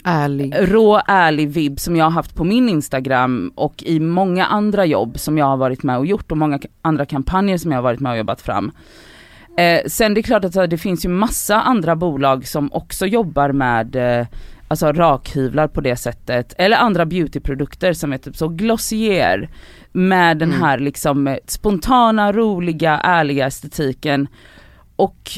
Ärlig. 0.05 0.55
rå 0.59 1.01
ärlig 1.07 1.49
vibb 1.49 1.81
som 1.81 1.97
jag 1.97 2.05
har 2.05 2.11
haft 2.11 2.35
på 2.35 2.45
min 2.45 2.69
Instagram 2.69 3.53
och 3.55 3.83
i 3.83 4.01
många 4.01 4.47
andra 4.47 4.85
jobb 4.85 5.19
som 5.19 5.39
jag 5.39 5.47
har 5.47 5.57
varit 5.57 5.83
med 5.83 5.99
och 5.99 6.07
gjort 6.07 6.31
och 6.31 6.39
många 6.39 6.61
andra 6.83 7.07
kampanjer 7.07 7.59
som 7.59 7.71
jag 7.71 7.79
har 7.79 7.83
varit 7.83 8.01
med 8.01 8.13
och 8.13 8.19
jobbat 8.19 8.41
fram. 8.41 8.73
Eh, 9.59 9.81
sen 9.87 10.15
det 10.15 10.21
är 10.21 10.23
klart 10.23 10.45
att 10.45 10.71
det 10.71 10.79
finns 10.79 11.05
ju 11.05 11.09
massa 11.09 11.61
andra 11.61 11.97
bolag 11.97 12.47
som 12.47 12.73
också 12.73 13.07
jobbar 13.07 13.53
med 13.53 13.97
eh, 13.97 14.27
alltså 14.69 14.93
rakhyvlar 14.93 15.69
på 15.69 15.81
det 15.81 15.97
sättet, 15.97 16.55
eller 16.59 16.77
andra 16.77 17.07
beautyprodukter 17.07 17.93
som 17.93 18.13
är 18.13 18.19
typ 18.19 18.37
så 18.37 18.49
Glossier 18.49 19.51
med 19.93 20.39
den 20.39 20.49
Mm. 20.49 20.63
här 20.63 20.79
liksom 20.79 21.27
eh, 21.29 21.37
spontana, 21.47 22.33
roliga, 22.33 22.99
ärliga 22.99 23.47
estetiken. 23.47 24.29
Och 24.97 25.31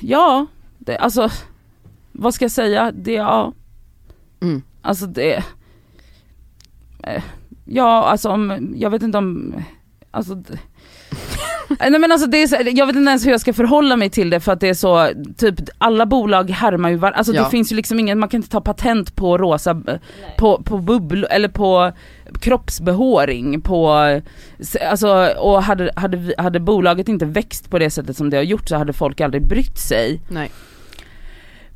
ja, 0.00 0.46
det, 0.78 0.96
alltså 0.98 1.28
vad 2.12 2.34
ska 2.34 2.44
jag 2.44 2.52
säga, 2.52 2.92
det 2.92 3.12
ja, 3.12 3.52
Mm. 4.42 4.62
alltså 4.82 5.06
det, 5.06 5.42
eh, 7.02 7.22
ja 7.64 8.04
alltså 8.04 8.28
om, 8.28 8.72
jag 8.76 8.90
vet 8.90 9.02
inte 9.02 9.18
om, 9.18 9.54
alltså 10.10 10.34
d- 10.34 10.58
Nej 11.80 11.98
men 11.98 12.12
alltså 12.12 12.26
det 12.26 12.42
är 12.42 12.46
så, 12.46 12.56
jag 12.72 12.86
vet 12.86 12.96
inte 12.96 13.08
ens 13.08 13.26
hur 13.26 13.30
jag 13.30 13.40
ska 13.40 13.52
förhålla 13.52 13.96
mig 13.96 14.10
till 14.10 14.30
det 14.30 14.40
för 14.40 14.52
att 14.52 14.60
det 14.60 14.68
är 14.68 14.74
så, 14.74 15.08
typ 15.36 15.54
alla 15.78 16.06
bolag 16.06 16.50
härmar 16.50 16.90
ju 16.90 16.96
var, 16.96 17.10
alltså 17.10 17.34
Ja. 17.34 17.44
det 17.44 17.50
finns 17.50 17.72
ju 17.72 17.76
liksom 17.76 18.00
ingen, 18.00 18.18
man 18.18 18.28
kan 18.28 18.38
inte 18.38 18.50
ta 18.50 18.60
patent 18.60 19.16
på 19.16 19.38
rosa, 19.38 19.70
eh, 19.70 19.94
på, 20.38 20.62
på 20.62 20.78
bubbl 20.78 21.24
eller 21.30 21.48
på 21.48 21.92
kroppsbehåring, 22.40 23.60
på, 23.60 23.88
alltså 24.90 25.08
och 25.38 25.62
hade, 25.62 25.90
hade, 25.96 26.34
hade 26.38 26.60
bolaget 26.60 27.08
inte 27.08 27.24
växt 27.26 27.70
på 27.70 27.78
det 27.78 27.90
sättet 27.90 28.16
som 28.16 28.30
det 28.30 28.36
har 28.36 28.44
gjort 28.44 28.68
så 28.68 28.76
hade 28.76 28.92
folk 28.92 29.20
aldrig 29.20 29.46
brytt 29.46 29.78
sig. 29.78 30.20
Nej. 30.28 30.50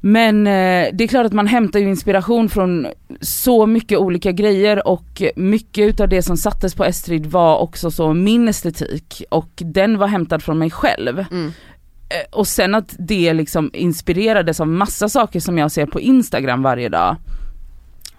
Men 0.01 0.47
eh, 0.47 0.87
det 0.93 1.05
är 1.05 1.09
klart 1.09 1.27
att 1.27 1.33
man 1.33 1.47
hämtar 1.47 1.81
ju 1.81 1.89
inspiration 1.89 2.49
från 2.49 2.87
så 3.21 3.67
mycket 3.67 3.99
olika 3.99 4.33
grejer 4.33 4.89
och 4.89 5.23
mycket 5.37 5.89
utav 5.89 6.09
det 6.09 6.23
som 6.23 6.37
sattes 6.37 6.75
på 6.75 6.85
Estrid 6.85 7.27
var 7.27 7.59
också 7.59 7.91
så 7.91 8.13
min 8.15 8.49
estetik 8.49 9.23
och 9.31 9.51
den 9.57 9.99
var 9.99 10.07
hämtad 10.07 10.43
från 10.43 10.59
mig 10.59 10.71
själv. 10.71 11.25
Mm. 11.31 11.47
Eh, 12.09 12.31
Och 12.39 12.47
sen 12.49 12.75
att 12.75 12.95
det 12.99 13.33
liksom 13.33 13.71
inspirerades 13.73 14.61
av 14.61 14.69
massa 14.69 15.09
saker 15.09 15.41
som 15.41 15.59
jag 15.59 15.73
ser 15.73 15.87
på 15.87 16.01
Instagram 16.01 16.63
varje 16.63 16.89
dag. 16.89 17.17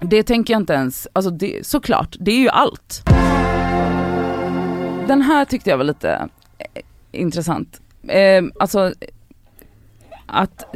Det 0.02 0.24
tänker 0.24 0.54
jag 0.54 0.62
inte 0.62 0.74
ens, 0.74 1.08
alltså 1.13 1.32
det, 1.32 1.65
såklart, 1.68 2.15
det 2.20 2.32
är 2.32 2.39
ju 2.39 2.50
allt. 2.50 3.04
Den 5.08 5.22
här 5.22 5.46
tyckte 5.46 5.70
jag 5.70 5.78
var 5.78 5.84
lite 5.84 6.30
eh, 6.58 6.82
intressant. 7.12 7.82
Eh, 8.08 8.44
alltså 8.60 8.94
att 10.26 10.76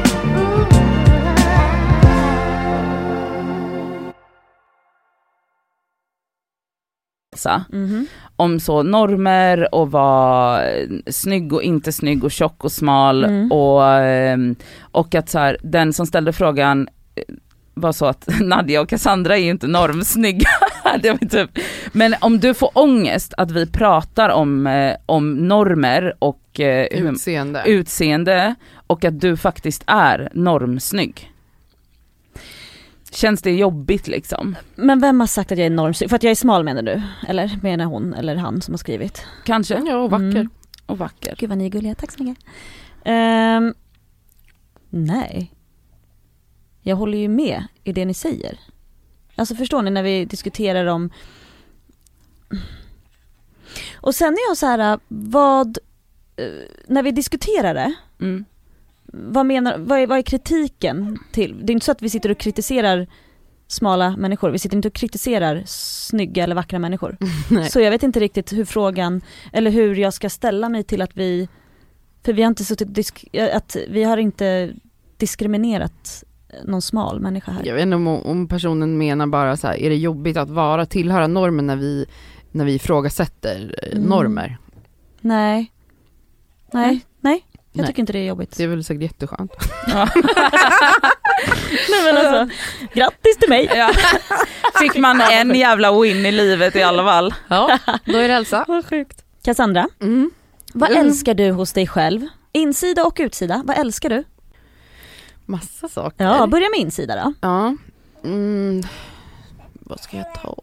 Mhm. 7.69 8.07
om 8.35 8.59
så 8.59 8.83
normer 8.83 9.75
och 9.75 9.91
vara 9.91 10.61
snygg 11.07 11.53
och 11.53 11.63
inte 11.63 11.91
snygg 11.91 12.23
och 12.23 12.31
tjock 12.31 12.63
och 12.63 12.71
smal 12.71 13.23
Mm. 13.23 13.51
och, 13.51 13.85
ehm, 13.93 14.55
och 14.81 15.15
att 15.15 15.29
så 15.29 15.39
här, 15.39 15.57
den 15.63 15.93
som 15.93 16.05
ställde 16.05 16.33
frågan 16.33 16.87
eh, 17.15 17.23
var 17.73 17.91
så 17.91 18.05
att 18.05 18.27
Nadja 18.41 18.81
och 18.81 18.89
Cassandra 18.89 19.37
är 19.37 19.41
ju 19.43 19.49
inte 19.49 19.67
normsnygga. 19.67 20.49
Det 21.01 21.09
var 21.11 21.27
typ. 21.29 21.49
Men 21.91 22.15
om 22.21 22.39
du 22.39 22.53
får 22.53 22.69
ångest 22.73 23.33
att 23.37 23.51
vi 23.51 23.65
pratar 23.65 24.29
om, 24.29 24.67
eh, 24.67 24.95
om 25.05 25.33
normer 25.47 26.13
och 26.19 26.59
eh, 26.59 26.85
Utseende. 26.85 27.63
utseende 27.65 28.55
och 28.87 29.05
att 29.05 29.19
du 29.21 29.37
faktiskt 29.37 29.83
är 29.87 30.29
normsnygg. 30.33 31.30
Känns 33.13 33.41
det 33.41 33.51
jobbigt 33.51 34.07
liksom? 34.07 34.55
Men 34.75 35.01
vem 35.01 35.19
har 35.19 35.27
sagt 35.27 35.51
att 35.51 35.57
jag 35.57 35.65
är 35.65 35.69
normsnygg? 35.69 36.09
För 36.09 36.15
att 36.15 36.23
jag 36.23 36.31
är 36.31 36.35
smal 36.35 36.63
menar 36.63 36.81
du? 36.81 37.01
Eller 37.27 37.59
menar 37.61 37.85
hon 37.85 38.13
eller 38.13 38.35
han 38.35 38.61
som 38.61 38.73
har 38.73 38.77
skrivit? 38.77 39.25
Kanske? 39.45 39.81
Ja, 39.85 39.97
och 39.97 40.09
vacker. 40.11 40.25
Mm. 40.25 40.49
Och 40.85 40.97
vacker. 40.97 41.35
Gud 41.37 41.49
vad 41.49 41.57
ni 41.57 41.65
är 41.65 41.69
gulliga, 41.69 41.95
tack 41.95 42.11
så 42.11 42.23
mycket. 42.23 42.45
Ehm, 43.03 43.73
nej. 44.89 45.51
Jag 46.81 46.95
håller 46.95 47.17
ju 47.17 47.27
med 47.27 47.63
i 47.83 47.93
det 47.93 48.05
ni 48.05 48.13
säger. 48.13 48.59
Alltså 49.35 49.55
förstår 49.55 49.81
ni 49.81 49.91
när 49.91 50.03
vi 50.03 50.25
diskuterar 50.25 50.85
om... 50.85 51.09
Och 53.95 54.15
sen 54.15 54.33
är 54.33 54.49
jag 54.49 54.57
så 54.57 54.65
här, 54.65 54.99
vad... 55.07 55.77
eh, 56.35 56.45
När 56.87 57.03
vi 57.03 57.11
diskuterar 57.11 57.73
det, 57.73 57.93
Mm. 58.21 58.45
Vad 59.11 59.45
menar, 59.45 59.77
vad 59.77 59.99
är, 59.99 60.07
vad 60.07 60.17
är 60.17 60.21
kritiken 60.21 61.19
till? 61.31 61.59
Det 61.65 61.71
är 61.71 61.73
inte 61.73 61.85
så 61.85 61.91
att 61.91 62.01
vi 62.01 62.09
sitter 62.09 62.31
och 62.31 62.37
kritiserar 62.37 63.07
smala 63.67 64.17
människor, 64.17 64.49
vi 64.49 64.59
sitter 64.59 64.75
inte 64.75 64.87
och 64.87 64.93
kritiserar 64.93 65.63
snygga 65.65 66.43
eller 66.43 66.55
vackra 66.55 66.79
människor. 66.79 67.17
Nej. 67.49 67.69
Så 67.69 67.79
jag 67.79 67.91
vet 67.91 68.03
inte 68.03 68.19
riktigt 68.19 68.53
hur 68.53 68.65
frågan, 68.65 69.21
eller 69.53 69.71
hur 69.71 69.95
jag 69.95 70.13
ska 70.13 70.29
ställa 70.29 70.69
mig 70.69 70.83
till 70.83 71.01
att 71.01 71.17
vi, 71.17 71.49
för 72.25 72.33
vi 72.33 72.41
har 72.41 72.47
inte 72.49 72.63
suttit, 72.65 73.27
att 73.53 73.77
vi 73.89 74.03
har 74.03 74.17
inte 74.17 74.73
diskriminerat 75.17 76.23
någon 76.65 76.81
smal 76.81 77.19
människa 77.19 77.51
här. 77.51 77.65
Jag 77.65 77.75
vet 77.75 77.81
inte 77.83 77.95
om, 77.95 78.07
om 78.07 78.47
personen 78.47 78.97
menar 78.97 79.27
bara 79.27 79.57
så 79.57 79.67
här, 79.67 79.75
är 79.75 79.89
det 79.89 79.95
jobbigt 79.95 80.37
att 80.37 80.49
vara, 80.49 80.85
tillhöra 80.85 81.27
normen 81.27 81.67
när 81.67 81.75
vi, 81.75 82.05
när 82.51 82.65
vi 82.65 82.73
ifrågasätter 82.73 83.75
eh, 83.83 83.91
Mm. 83.97 84.09
normer? 84.09 84.57
Nej. 85.21 85.71
Nej, 86.73 87.05
nej. 87.19 87.45
Jag 87.73 87.81
Nej. 87.81 87.87
tycker 87.87 87.99
inte 87.99 88.13
det 88.13 88.19
är 88.19 88.23
jobbigt. 88.27 88.57
Det 88.57 88.63
är 88.63 88.67
väl 88.67 88.83
säkert 88.83 89.01
jätteskönt. 89.01 89.51
Nej 91.89 92.03
men 92.03 92.17
alltså, 92.17 92.55
grattis 92.93 93.37
till 93.37 93.49
mig! 93.49 93.69
Ja. 93.75 93.91
Fick 94.79 94.95
man 94.97 95.21
en 95.21 95.55
jävla 95.55 96.01
win 96.01 96.25
i 96.25 96.31
livet 96.31 96.75
i 96.75 96.83
alla 96.83 97.03
fall. 97.03 97.33
Ja, 97.47 97.77
då 98.05 98.17
är 98.17 98.27
det 98.27 98.33
hälsa. 98.33 98.65
Vad 98.67 98.85
sjukt. 98.85 99.23
Cassandra, 99.43 99.87
Mm. 100.01 100.31
vad 100.73 100.91
Mm. 100.91 101.05
älskar 101.07 101.33
du 101.33 101.51
hos 101.51 101.73
dig 101.73 101.87
själv? 101.87 102.27
Insida 102.51 103.03
och 103.05 103.17
utsida, 103.19 103.61
vad 103.65 103.77
älskar 103.77 104.09
du? 104.09 104.23
Massa 105.45 105.89
saker. 105.89 106.25
Ja, 106.25 106.47
börja 106.47 106.69
med 106.69 106.79
insida 106.79 107.15
då. 107.23 107.33
Ja. 107.41 107.75
Mm. 108.23 108.83
Vad 109.73 109.99
ska 109.99 110.17
jag 110.17 110.33
ta? 110.33 110.55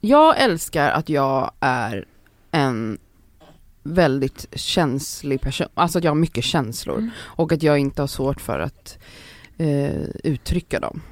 Jag 0.00 0.38
älskar 0.40 0.90
att 0.90 1.08
jag 1.08 1.50
är 1.60 2.04
en 2.50 2.98
väldigt 3.84 4.46
känslig 4.52 5.40
person, 5.40 5.66
alltså 5.74 5.98
att 5.98 6.04
jag 6.04 6.10
har 6.10 6.16
mycket 6.16 6.44
känslor 6.44 6.98
Mm. 6.98 7.10
och 7.20 7.52
att 7.52 7.62
jag 7.62 7.78
inte 7.78 8.02
har 8.02 8.06
svårt 8.06 8.40
för 8.40 8.58
att 8.58 8.98
eh, 9.56 10.02
uttrycka 10.24 10.80
dem. 10.80 11.02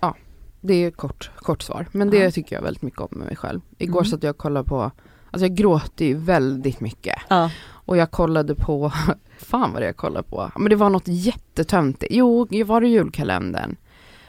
Ja, 0.00 0.16
det 0.60 0.74
är 0.74 0.90
kort, 0.90 1.30
kort 1.36 1.62
svar, 1.62 1.86
men 1.92 2.10
det 2.10 2.18
Ja. 2.18 2.30
tycker 2.30 2.56
jag 2.56 2.62
väldigt 2.62 2.82
mycket 2.82 3.00
om 3.00 3.08
med 3.10 3.26
mig 3.26 3.36
själv. 3.36 3.60
Igår 3.78 4.00
Mm. 4.00 4.10
så 4.10 4.16
att 4.16 4.22
jag 4.22 4.38
kollade 4.38 4.68
på, 4.68 4.82
alltså 5.30 5.46
jag 5.46 5.54
gråter 5.56 6.04
ju 6.04 6.14
väldigt 6.16 6.80
mycket 6.80 7.18
Ja. 7.28 7.50
och 7.66 7.96
jag 7.96 8.10
kollade 8.10 8.54
på, 8.54 8.92
fan 9.38 9.72
vad 9.72 9.82
det 9.82 9.86
jag 9.86 9.96
kollade 9.96 10.28
på, 10.28 10.50
men 10.58 10.70
det 10.70 10.76
var 10.76 10.90
något 10.90 11.08
jättetöntigt, 11.08 12.12
jo 12.14 12.46
var 12.66 12.80
det 12.80 12.88
julkalendern? 12.88 13.76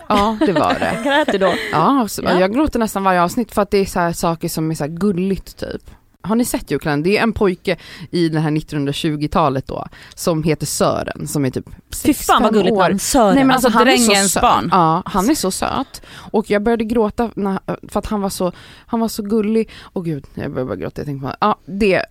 Ja 0.09 0.37
det 0.39 0.53
var 0.53 0.73
det. 0.73 1.01
Grät 1.05 1.27
du 1.31 1.37
då? 1.37 1.53
Ja, 1.71 2.07
så, 2.09 2.21
Ja. 2.23 2.39
jag 2.39 2.53
gråter 2.53 2.79
nästan 2.79 3.03
varje 3.03 3.21
avsnitt 3.21 3.51
för 3.53 3.61
att 3.61 3.71
det 3.71 3.77
är 3.77 3.85
så 3.85 3.99
här 3.99 4.11
saker 4.13 4.49
som 4.49 4.71
är 4.71 4.75
så 4.75 4.83
här 4.83 4.91
gulligt 4.91 5.57
typ. 5.57 5.91
Har 6.25 6.35
ni 6.35 6.45
sett 6.45 6.71
julkalendern? 6.71 7.03
Det 7.11 7.17
är 7.17 7.23
en 7.23 7.33
pojke 7.33 7.77
i 8.11 8.29
det 8.29 8.39
här 8.39 8.51
1920-talet 8.51 9.67
då 9.67 9.87
som 10.15 10.43
heter 10.43 10.65
Sören 10.65 11.27
som 11.27 11.45
är 11.45 11.49
typ 11.49 11.65
Fy 12.03 12.13
fan 12.13 12.43
vad 12.43 12.51
6-5 12.51 12.53
gulligt 12.53 12.75
år. 12.75 12.97
Sören. 12.99 13.35
Nej 13.35 13.43
men 13.43 13.51
Alltså, 13.51 13.67
alltså, 13.67 13.79
han 13.79 13.87
är 13.87 13.97
så 13.97 14.05
drängens 14.11 14.31
söt. 14.33 14.41
barn. 14.41 14.69
Ja, 14.71 15.03
han 15.05 15.29
är 15.29 15.35
så 15.35 15.51
söt. 15.51 16.01
Och 16.15 16.49
jag 16.49 16.63
började 16.63 16.83
gråta 16.83 17.31
när, 17.35 17.59
för 17.87 17.99
att 17.99 18.05
han 18.05 18.21
var 18.21 18.29
så, 18.29 18.51
han 18.85 18.99
var 18.99 19.07
så 19.07 19.23
gullig. 19.23 19.69
Och 19.81 20.05
gud, 20.05 20.25
jag 20.33 20.51
började 20.51 20.67
bara 20.67 20.75
gråta. 20.75 21.01
Jag 21.01 21.05
tänkte 21.05 21.27
på, 21.27 21.35
ja 21.41 21.55
det, 21.65 22.05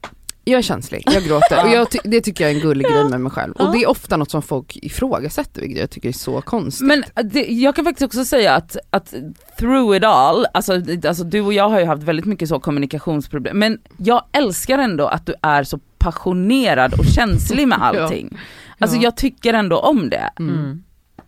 jag 0.45 0.59
är 0.59 0.62
känslig, 0.62 1.03
jag 1.07 1.22
gråter. 1.22 1.64
och 1.64 1.70
jag, 1.70 1.90
ty- 1.90 1.99
det 2.05 2.20
tycker 2.20 2.45
jag 2.45 2.51
är 2.51 2.55
en 2.57 2.61
gullig 2.62 2.86
grej 2.86 3.05
med 3.09 3.20
mig 3.20 3.32
själv. 3.32 3.53
Och 3.55 3.72
det 3.72 3.78
är 3.82 3.88
ofta 3.90 4.16
något 4.16 4.30
som 4.30 4.42
folk 4.42 4.76
ifrågasätter 4.76 5.61
vilket 5.61 5.80
jag 5.80 5.90
tycker 5.90 6.09
är 6.09 6.12
så 6.12 6.40
konstigt. 6.40 6.86
Men 6.86 7.05
det, 7.24 7.47
jag 7.47 7.76
kan 7.76 7.84
faktiskt 7.84 8.05
också 8.07 8.24
säga 8.24 8.55
att, 8.55 8.76
att 8.90 9.14
through 9.59 9.97
it 9.97 10.05
all, 10.05 10.47
alltså, 10.55 10.72
alltså 11.07 11.24
du 11.24 11.40
och 11.40 11.53
jag 11.53 11.68
har 11.68 11.80
ju 11.80 11.86
haft 11.86 12.03
väldigt 12.03 12.26
mycket 12.26 12.49
så 12.49 12.61
kommunikationsproblem, 12.61 13.59
men 13.59 13.78
jag 13.97 14.22
älskar 14.32 14.78
ändå 14.78 15.07
att 15.07 15.26
du 15.26 15.34
är 15.42 15.64
så 15.64 15.78
passionerad 15.99 16.95
och 16.95 17.05
känslig 17.05 17.68
med 17.68 17.78
allting. 17.82 18.38
Alltså 18.78 18.97
Ja. 18.97 19.03
jag 19.03 19.16
tycker 19.16 19.55
ändå 19.55 19.78
om 19.78 20.11
det. 20.11 20.30
Mm. 20.38 20.55
Mm. 20.55 20.82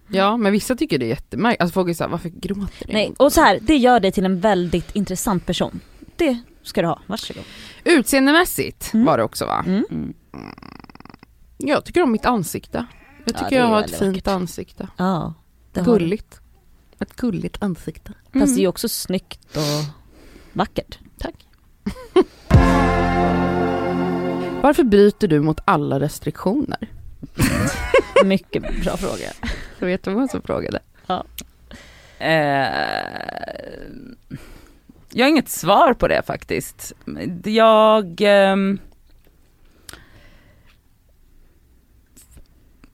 Ja 0.08 0.36
men 0.36 0.52
vissa 0.52 0.76
tycker 0.76 0.98
det 0.98 1.04
är 1.04 1.08
jättemärkligt, 1.08 1.60
alltså 1.62 1.74
folk 1.74 1.90
är 1.90 1.94
såhär, 1.94 2.10
varför 2.10 2.28
gråter 2.28 2.86
du? 2.86 2.92
Nej, 2.92 3.12
och 3.16 3.32
så 3.32 3.40
här, 3.40 3.58
det 3.62 3.76
gör 3.76 4.00
dig 4.00 4.12
till 4.12 4.24
en 4.24 4.40
väldigt 4.40 4.96
intressant 4.96 5.46
person. 5.46 5.80
Det 6.16 6.38
ska 6.68 6.82
du 6.82 6.88
ha, 6.88 7.00
varsågod. 7.06 7.44
Utseendemässigt 7.84 8.94
Mm. 8.94 9.06
var 9.06 9.18
det 9.18 9.24
också 9.24 9.46
va? 9.46 9.64
Mm. 9.66 9.84
Mm. 9.92 10.14
Jag 11.56 11.84
tycker 11.84 12.02
om 12.02 12.12
mitt 12.12 12.26
ansikte. 12.26 12.86
Jag 13.24 13.34
Ja, 13.34 13.38
tycker 13.38 13.50
det 13.50 13.56
jag 13.56 13.66
har 13.66 13.82
ett 13.82 13.98
fint 13.98 14.14
vackert. 14.16 14.28
ansikte. 14.28 14.88
Ja, 14.96 15.34
det 15.72 15.80
har 15.80 15.86
du. 15.86 15.92
Gulligt. 16.04 16.40
Ett 16.98 17.16
gulligt 17.16 17.62
ansikte. 17.62 18.12
Fast 18.32 18.54
det 18.54 18.58
är 18.60 18.62
ju 18.62 18.68
också 18.68 18.88
snyggt 18.88 19.56
och 19.56 19.84
vackert. 20.52 20.98
Tack. 21.18 21.34
Varför 24.62 24.84
bryter 24.84 25.28
du 25.28 25.40
mot 25.40 25.60
alla 25.64 26.00
restriktioner? 26.00 26.88
Mycket 28.24 28.82
bra 28.84 28.96
fråga. 28.96 29.32
Jag 29.78 29.86
vet 29.86 30.06
vem 30.06 30.28
som 30.28 30.42
frågade. 30.42 30.78
Eh, 32.18 32.68
jag 35.16 35.24
har 35.24 35.28
inget 35.30 35.48
svar 35.48 35.94
på 35.94 36.08
det 36.08 36.22
faktiskt. 36.26 36.92
Jag... 37.44 38.20
ehm, 38.20 38.78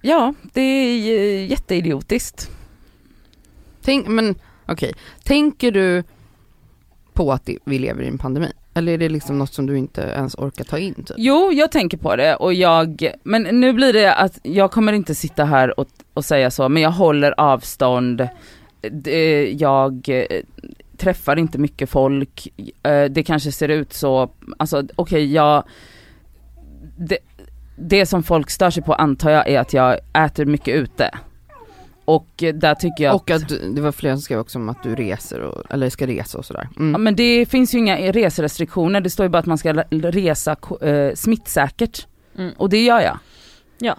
ja, 0.01 0.35
det 0.53 0.61
är 0.61 1.19
eh, 1.19 1.51
jätteidiotiskt. 1.51 2.51
Tänk, 3.83 4.09
men 4.09 4.35
okej, 4.67 4.93
tänker 5.25 5.71
du 5.73 6.05
på 7.13 7.33
att 7.33 7.49
vi 7.65 7.79
lever 7.79 8.03
i 8.03 8.09
en 8.09 8.19
pandemi? 8.19 8.53
Eller 8.75 8.93
är 8.93 8.99
det 8.99 9.09
liksom 9.09 9.39
något 9.39 9.53
som 9.53 9.67
du 9.67 9.79
inte 9.79 10.01
ens 10.03 10.35
orkar 10.35 10.65
ta 10.65 10.79
in? 10.79 10.95
Typ? 10.95 11.17
Jo, 11.17 11.53
jag 11.53 11.73
tänker 11.73 11.99
på 11.99 12.17
det 12.17 12.37
och 12.37 12.55
jag, 12.55 13.11
men 13.23 13.43
nu 13.43 13.73
blir 13.73 13.93
det 13.93 14.15
att 14.15 14.39
jag 14.43 14.71
kommer 14.71 14.93
inte 14.93 15.15
sitta 15.15 15.45
här 15.45 15.81
och, 15.81 15.89
och 16.15 16.25
säga 16.25 16.51
så, 16.51 16.69
men 16.69 16.83
jag 16.83 16.91
håller 16.91 17.41
avstånd, 17.41 18.29
Det- 18.91 19.53
jag 19.53 20.09
eh, 20.09 20.43
träffar 21.03 21.37
inte 21.39 21.59
mycket 21.59 21.91
folk, 21.91 22.49
Eh, 22.83 23.05
det 23.05 23.23
kanske 23.23 23.53
ser 23.53 23.69
ut 23.69 23.93
så, 23.93 24.31
alltså 24.59 24.83
okej 24.97 25.33
jag, 25.33 25.65
det, 26.99 27.19
det 27.77 28.07
som 28.07 28.23
folk 28.23 28.51
stör 28.51 28.71
sig 28.71 28.83
på 28.83 28.95
antar 28.95 29.31
jag 29.31 29.49
är 29.49 29.61
att 29.61 29.73
jag 29.73 29.99
äter 30.25 30.45
mycket 30.45 30.75
ute. 30.75 31.11
Och 32.05 32.27
där 32.55 32.75
tycker 32.75 33.05
jag 33.05 33.15
Och 33.15 33.31
att 33.31 33.49
du, 33.49 33.73
det 33.75 33.81
var 33.81 33.93
flera 33.93 34.15
som 34.17 34.23
skrev 34.23 34.39
också 34.41 34.59
om 34.59 34.69
att 34.69 34.83
du 34.83 34.95
reser, 34.95 35.41
och, 35.41 35.63
eller 35.71 35.91
ska 35.91 36.07
resa 36.07 36.39
och 36.39 36.45
sådär. 36.45 36.69
Ja, 36.75 36.81
Mm. 36.81 37.03
men 37.03 37.17
det 37.17 37.47
finns 37.47 37.75
ju 37.75 37.79
inga 37.79 37.97
reserestriktioner, 38.13 39.01
det 39.01 39.11
står 39.11 39.25
ju 39.25 39.31
bara 39.31 39.39
att 39.39 39.47
man 39.47 39.59
ska 39.59 39.73
resa 39.91 40.57
eh, 40.81 41.15
smittsäkert. 41.15 42.07
Mm. 42.39 42.53
Och 42.57 42.69
det 42.69 42.85
gör 42.85 43.01
jag. 43.01 43.19
Ja. 43.79 43.97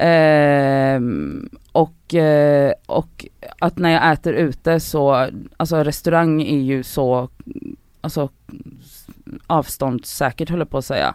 Ehm, 0.00 1.48
och, 1.72 2.14
eh, 2.14 2.72
och 2.86 3.26
att 3.58 3.78
när 3.78 3.90
jag 3.90 4.12
äter 4.12 4.32
ute 4.32 4.80
så, 4.80 5.28
alltså 5.56 5.76
restaurang 5.76 6.42
är 6.42 6.58
ju 6.58 6.82
så, 6.82 7.28
alltså 8.00 8.28
avståndssäkert 9.46 10.50
höll 10.50 10.58
jag 10.58 10.70
på 10.70 10.78
att 10.78 10.84
säga. 10.84 11.14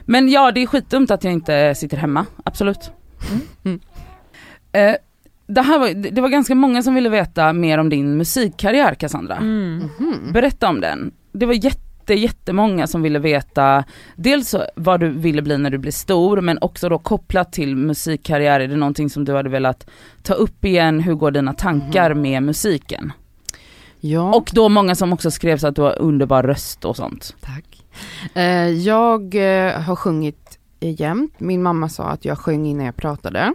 Men 0.00 0.28
ja, 0.28 0.50
det 0.52 0.62
är 0.62 0.66
skitdumt 0.66 1.10
att 1.10 1.24
jag 1.24 1.32
inte 1.32 1.74
sitter 1.74 1.96
hemma, 1.96 2.26
absolut. 2.44 2.90
Mm. 3.64 3.80
Eh, 4.72 4.94
det, 5.46 5.62
här 5.62 5.78
var, 5.78 6.10
det 6.10 6.20
var 6.20 6.28
ganska 6.28 6.54
många 6.54 6.82
som 6.82 6.94
ville 6.94 7.08
veta 7.08 7.52
mer 7.52 7.78
om 7.78 7.88
din 7.88 8.16
musikkarriär 8.16 8.94
Cassandra. 8.94 9.36
Mm. 9.36 9.88
Mhm. 9.98 10.32
Berätta 10.32 10.68
om 10.68 10.80
den. 10.80 11.12
Det 11.32 11.46
var 11.46 11.54
jätte, 11.54 11.87
jättemånga 12.14 12.86
som 12.86 13.02
ville 13.02 13.18
veta 13.18 13.84
dels 14.16 14.54
vad 14.76 15.00
du 15.00 15.08
ville 15.08 15.42
bli 15.42 15.58
när 15.58 15.70
du 15.70 15.78
blev 15.78 15.92
stor 15.92 16.40
men 16.40 16.58
också 16.60 16.88
då 16.88 16.98
kopplat 16.98 17.52
till 17.52 17.76
musikkarriär, 17.76 18.60
är 18.60 18.68
det 18.68 18.76
någonting 18.76 19.10
som 19.10 19.24
du 19.24 19.34
hade 19.34 19.48
velat 19.48 19.86
ta 20.22 20.34
upp 20.34 20.64
igen? 20.64 21.00
Hur 21.00 21.14
går 21.14 21.30
dina 21.30 21.52
tankar 21.52 22.14
med 22.14 22.42
musiken? 22.42 23.12
Ja, 24.00 24.34
Och 24.34 24.50
då 24.52 24.68
många 24.68 24.94
som 24.94 25.12
också 25.12 25.30
skrev 25.30 25.58
så 25.58 25.66
att 25.66 25.76
du 25.76 25.82
har 25.82 25.98
underbar 25.98 26.42
röst 26.42 26.84
och 26.84 26.96
sånt. 26.96 27.36
tack. 27.40 27.84
Eh, 28.34 28.68
jag 28.68 29.34
eh, 29.34 29.80
har 29.80 29.96
sjungit 29.96 30.58
jämt. 30.80 31.34
Min 31.38 31.62
mamma 31.62 31.88
sa 31.88 32.04
att 32.04 32.24
jag 32.24 32.38
sjöng 32.38 32.66
innan 32.66 32.86
jag 32.86 32.96
pratade. 32.96 33.52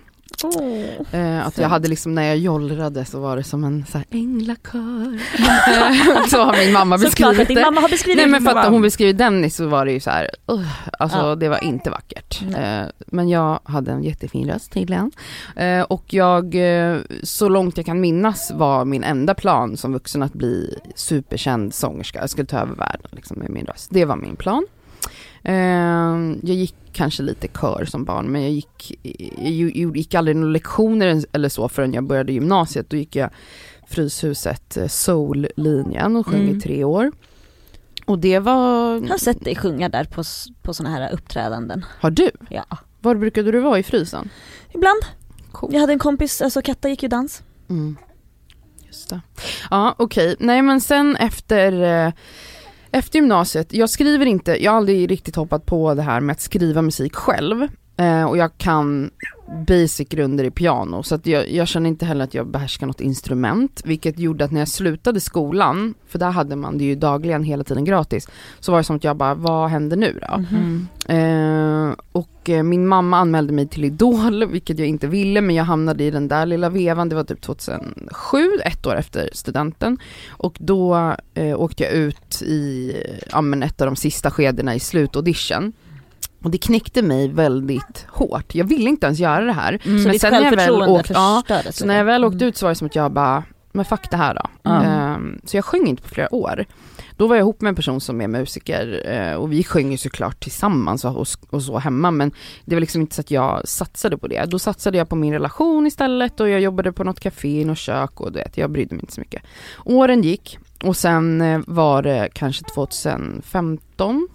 Eh, 1.12 1.48
att 1.48 1.58
jag 1.58 1.70
hade 1.70 1.88
liksom, 1.88 2.16
när 2.16 2.24
jag 2.24 2.38
jollrade 2.38 3.06
så 3.06 3.20
var 3.20 3.36
det 3.38 3.44
som 3.44 3.64
en 3.64 3.86
så 3.92 3.98
här 3.98 4.08
änglakör. 4.12 5.20
Eh, 5.74 6.26
så 6.28 6.44
har 6.44 6.58
min 6.66 6.74
mamma 6.74 6.98
Såklart 6.98 7.12
beskrivit 7.12 7.42
att 7.42 7.48
din 7.48 7.56
det. 7.58 7.62
mamma 7.64 7.82
har 7.82 7.90
beskrivit 7.90 8.18
Nej 8.18 8.26
det 8.26 8.32
men 8.32 8.44
för 8.44 8.60
att 8.60 8.70
hon 8.70 8.82
beskriver 8.82 9.14
Dennis 9.14 9.56
så 9.56 9.68
var 9.68 9.86
det 9.86 9.92
ju 9.92 10.00
så 10.00 10.10
här, 10.10 10.30
uh, 10.52 10.68
alltså 11.00 11.18
Ja. 11.18 11.36
det 11.36 11.50
var 11.50 11.64
inte 11.64 11.90
vackert. 11.90 12.42
Nej. 12.50 12.80
Eh, 12.82 12.88
men 13.08 13.30
jag 13.30 13.60
hade 13.64 13.92
en 13.92 14.04
jättefin 14.04 14.48
röst 14.50 14.72
tydligen. 14.72 15.12
Eh, 15.56 15.82
och 15.82 16.14
jag, 16.14 16.56
så 17.24 17.50
långt 17.50 17.78
jag 17.78 17.86
kan 17.86 18.02
minnas 18.02 18.52
var 18.56 18.86
min 18.86 19.04
enda 19.04 19.34
plan 19.34 19.78
som 19.78 19.94
vuxen 19.94 20.24
att 20.24 20.34
bli 20.34 20.76
superkänd 20.96 21.74
sångerska. 21.74 22.20
Jag 22.20 22.30
skulle 22.30 22.48
ta 22.48 22.60
över 22.60 22.76
världen 22.76 23.08
liksom, 23.12 23.40
med 23.40 23.50
min 23.50 23.66
röst. 23.66 23.88
Det 23.92 24.06
var 24.06 24.16
min 24.16 24.36
plan. 24.36 24.66
Jag 26.42 26.56
gick 26.56 26.76
kanske 26.94 27.24
lite 27.24 27.48
kör 27.48 27.86
som 27.86 28.06
barn 28.06 28.26
men 28.28 28.42
jag 28.42 28.52
gick, 28.52 29.00
jag 29.38 29.98
gick 29.98 30.14
aldrig 30.14 30.36
några 30.36 30.52
lektioner 30.52 31.24
eller 31.32 31.50
så 31.50 31.70
förrän 31.70 31.94
jag 31.94 32.04
började 32.04 32.34
gymnasiet. 32.34 32.90
Då 32.90 32.98
gick 32.98 33.16
jag 33.16 33.30
Fryshuset 33.88 34.78
eh, 34.78 34.88
Soul-linjen 34.88 36.16
och 36.16 36.28
sjöng 36.28 36.42
Mm. 36.44 36.58
i 36.58 36.62
tre 36.62 36.84
år. 36.84 37.12
Och 38.06 38.20
det 38.20 38.40
var... 38.40 38.94
Jag 38.96 39.08
har 39.10 39.18
sett 39.18 39.44
dig 39.46 39.56
sjunga 39.56 39.90
där 39.90 40.04
på, 40.04 40.24
på 40.62 40.74
såna 40.74 40.90
här 40.90 41.14
uppträdanden. 41.14 41.86
Har 42.00 42.12
du? 42.12 42.32
Ja. 42.50 42.66
Var 43.02 43.16
brukade 43.16 43.52
du 43.52 43.60
vara 43.60 43.80
i 43.80 43.84
Frysen? 43.84 44.30
Ibland. 44.74 45.02
Cool. 45.52 45.74
Jag 45.74 45.80
hade 45.82 45.94
en 45.94 46.00
kompis, 46.00 46.42
alltså 46.42 46.62
Katta 46.62 46.90
gick 46.90 47.04
ju 47.04 47.10
dans. 47.10 47.44
Mm. 47.70 47.98
Just 48.88 49.10
det. 49.10 49.22
Ja 49.70 49.96
okej, 49.98 50.36
nej 50.40 50.62
men 50.62 50.82
sen 50.82 51.16
efter 51.16 51.82
eh, 52.08 52.14
efter 52.94 53.20
gymnasiet, 53.20 53.74
jag 53.74 53.90
skriver 53.90 54.26
inte, 54.26 54.64
jag 54.64 54.72
har 54.72 54.78
aldrig 54.78 55.12
riktigt 55.12 55.36
hoppat 55.36 55.66
på 55.66 55.94
det 55.94 56.02
här 56.02 56.20
med 56.20 56.34
att 56.34 56.42
skriva 56.42 56.82
musik 56.82 57.16
själv. 57.16 57.68
Eh, 58.04 58.24
och 58.26 58.38
jag 58.38 58.58
kan 58.58 59.12
basic 59.68 60.10
grunder 60.10 60.44
i 60.44 60.52
piano 60.52 61.04
så 61.04 61.16
att 61.16 61.26
jag, 61.26 61.52
jag 61.52 61.68
känner 61.68 61.90
inte 61.90 62.06
heller 62.06 62.24
att 62.24 62.34
jag 62.34 62.48
behärskar 62.48 62.88
något 62.88 63.02
instrument. 63.02 63.82
Vilket 63.86 64.20
gjorde 64.20 64.46
att 64.46 64.52
när 64.52 64.62
jag 64.62 64.68
slutade 64.68 65.20
skolan, 65.20 65.94
för 66.08 66.20
där 66.20 66.32
hade 66.32 66.56
man 66.56 66.78
det 66.78 66.84
ju 66.84 66.96
dagligen 66.96 67.44
hela 67.44 67.64
tiden 67.64 67.86
gratis. 67.86 68.28
Så 68.60 68.72
var 68.72 68.80
det 68.80 68.84
som 68.84 68.96
att 68.96 69.04
jag 69.04 69.18
bara, 69.18 69.36
vad 69.36 69.70
händer 69.70 69.98
nu 69.98 70.20
då? 70.30 70.38
Mhm. 70.38 70.88
Eh, 71.08 71.96
och 72.12 72.50
eh, 72.50 72.64
min 72.64 72.88
mamma 72.88 73.18
anmälde 73.18 73.54
mig 73.54 73.68
till 73.68 73.86
Idol, 73.86 74.46
vilket 74.52 74.80
jag 74.80 74.88
inte 74.88 75.08
ville, 75.08 75.42
men 75.42 75.56
jag 75.56 75.64
hamnade 75.64 76.04
i 76.04 76.12
den 76.12 76.28
där 76.28 76.46
lilla 76.46 76.70
vevan, 76.70 77.10
det 77.10 77.16
var 77.16 77.24
typ 77.24 77.42
2007, 77.42 78.40
ett 78.66 78.86
år 78.86 78.96
efter 78.96 79.30
studenten. 79.34 79.98
Och 80.30 80.58
då 80.60 81.16
eh, 81.34 81.62
åkte 81.62 81.84
jag 81.84 81.92
ut 81.92 82.42
i 82.42 82.94
ja, 83.32 83.42
men 83.42 83.64
ett 83.64 83.82
av 83.82 83.86
de 83.88 83.96
sista 83.96 84.32
skedena 84.32 84.76
i 84.76 84.80
slutaudition. 84.80 85.74
Och 86.44 86.52
det 86.52 86.58
knäckte 86.58 87.02
mig 87.02 87.28
väldigt 87.28 88.06
hårt. 88.10 88.56
Jag 88.56 88.66
ville 88.66 88.90
inte 88.90 89.06
ens 89.06 89.20
göra 89.20 89.46
det 89.46 89.54
här. 89.54 89.80
Så 89.84 89.90
Men 89.90 90.12
ditt 90.12 90.22
sen 90.22 90.32
när 90.34 90.42
jag 90.42 90.52
väl 90.52 90.60
självförtroende 90.60 91.04
ja? 91.14 91.72
Så 91.72 91.86
när 91.86 91.98
jag 91.98 92.06
väl 92.06 92.26
åkte 92.26 92.36
Mm. 92.38 92.48
ut 92.48 92.58
så 92.58 92.66
var 92.66 92.72
det 92.72 92.76
som 92.76 92.88
att 92.88 92.96
jag 92.96 93.12
bara, 93.12 93.44
men 93.72 93.86
fuck 93.86 94.12
det 94.12 94.18
här 94.18 94.34
då. 94.34 94.42
Ja. 94.64 94.84
Ehm, 94.84 95.42
så 95.46 95.58
jag 95.58 95.66
sjöng 95.66 95.88
inte 95.88 96.04
på 96.04 96.10
flera 96.10 96.36
år. 96.36 96.66
Då 97.18 97.28
var 97.28 97.36
jag 97.36 97.42
ihop 97.44 97.62
med 97.62 97.70
en 97.70 97.76
person 97.76 98.02
som 98.02 98.22
är 98.22 98.28
musiker 98.28 99.04
eh, 99.06 99.34
och 99.36 99.52
vi 99.52 99.64
sjöng 99.64 99.92
ju 99.92 99.98
såklart 99.98 100.40
tillsammans 100.44 101.06
och, 101.06 101.28
och 101.50 101.64
så 101.64 101.78
hemma 101.78 102.12
men 102.12 102.32
det 102.66 102.76
var 102.76 102.80
liksom 102.80 103.02
inte 103.02 103.16
så 103.16 103.22
att 103.22 103.32
jag 103.32 103.68
satsade 103.68 104.18
på 104.18 104.28
det. 104.28 104.46
Då 104.46 104.60
satsade 104.60 104.98
jag 104.98 105.10
på 105.10 105.16
min 105.16 105.34
relation 105.34 105.88
istället 105.88 106.40
och 106.40 106.50
jag 106.50 106.62
jobbade 106.62 106.92
på 106.92 107.04
något 107.04 107.20
café 107.20 107.66
något 107.66 107.78
kök 107.78 108.22
och 108.22 108.32
du 108.32 108.40
vet, 108.40 108.58
jag 108.58 108.72
brydde 108.72 108.96
mig 108.96 109.02
inte 109.04 109.14
så 109.14 109.22
mycket. 109.22 109.44
Åren 109.86 110.22
gick 110.22 110.58
och 110.84 110.98
sen 110.98 111.42
eh, 111.42 111.60
var 111.68 112.02
det 112.02 112.30
kanske 112.34 112.64
2015 112.66 114.28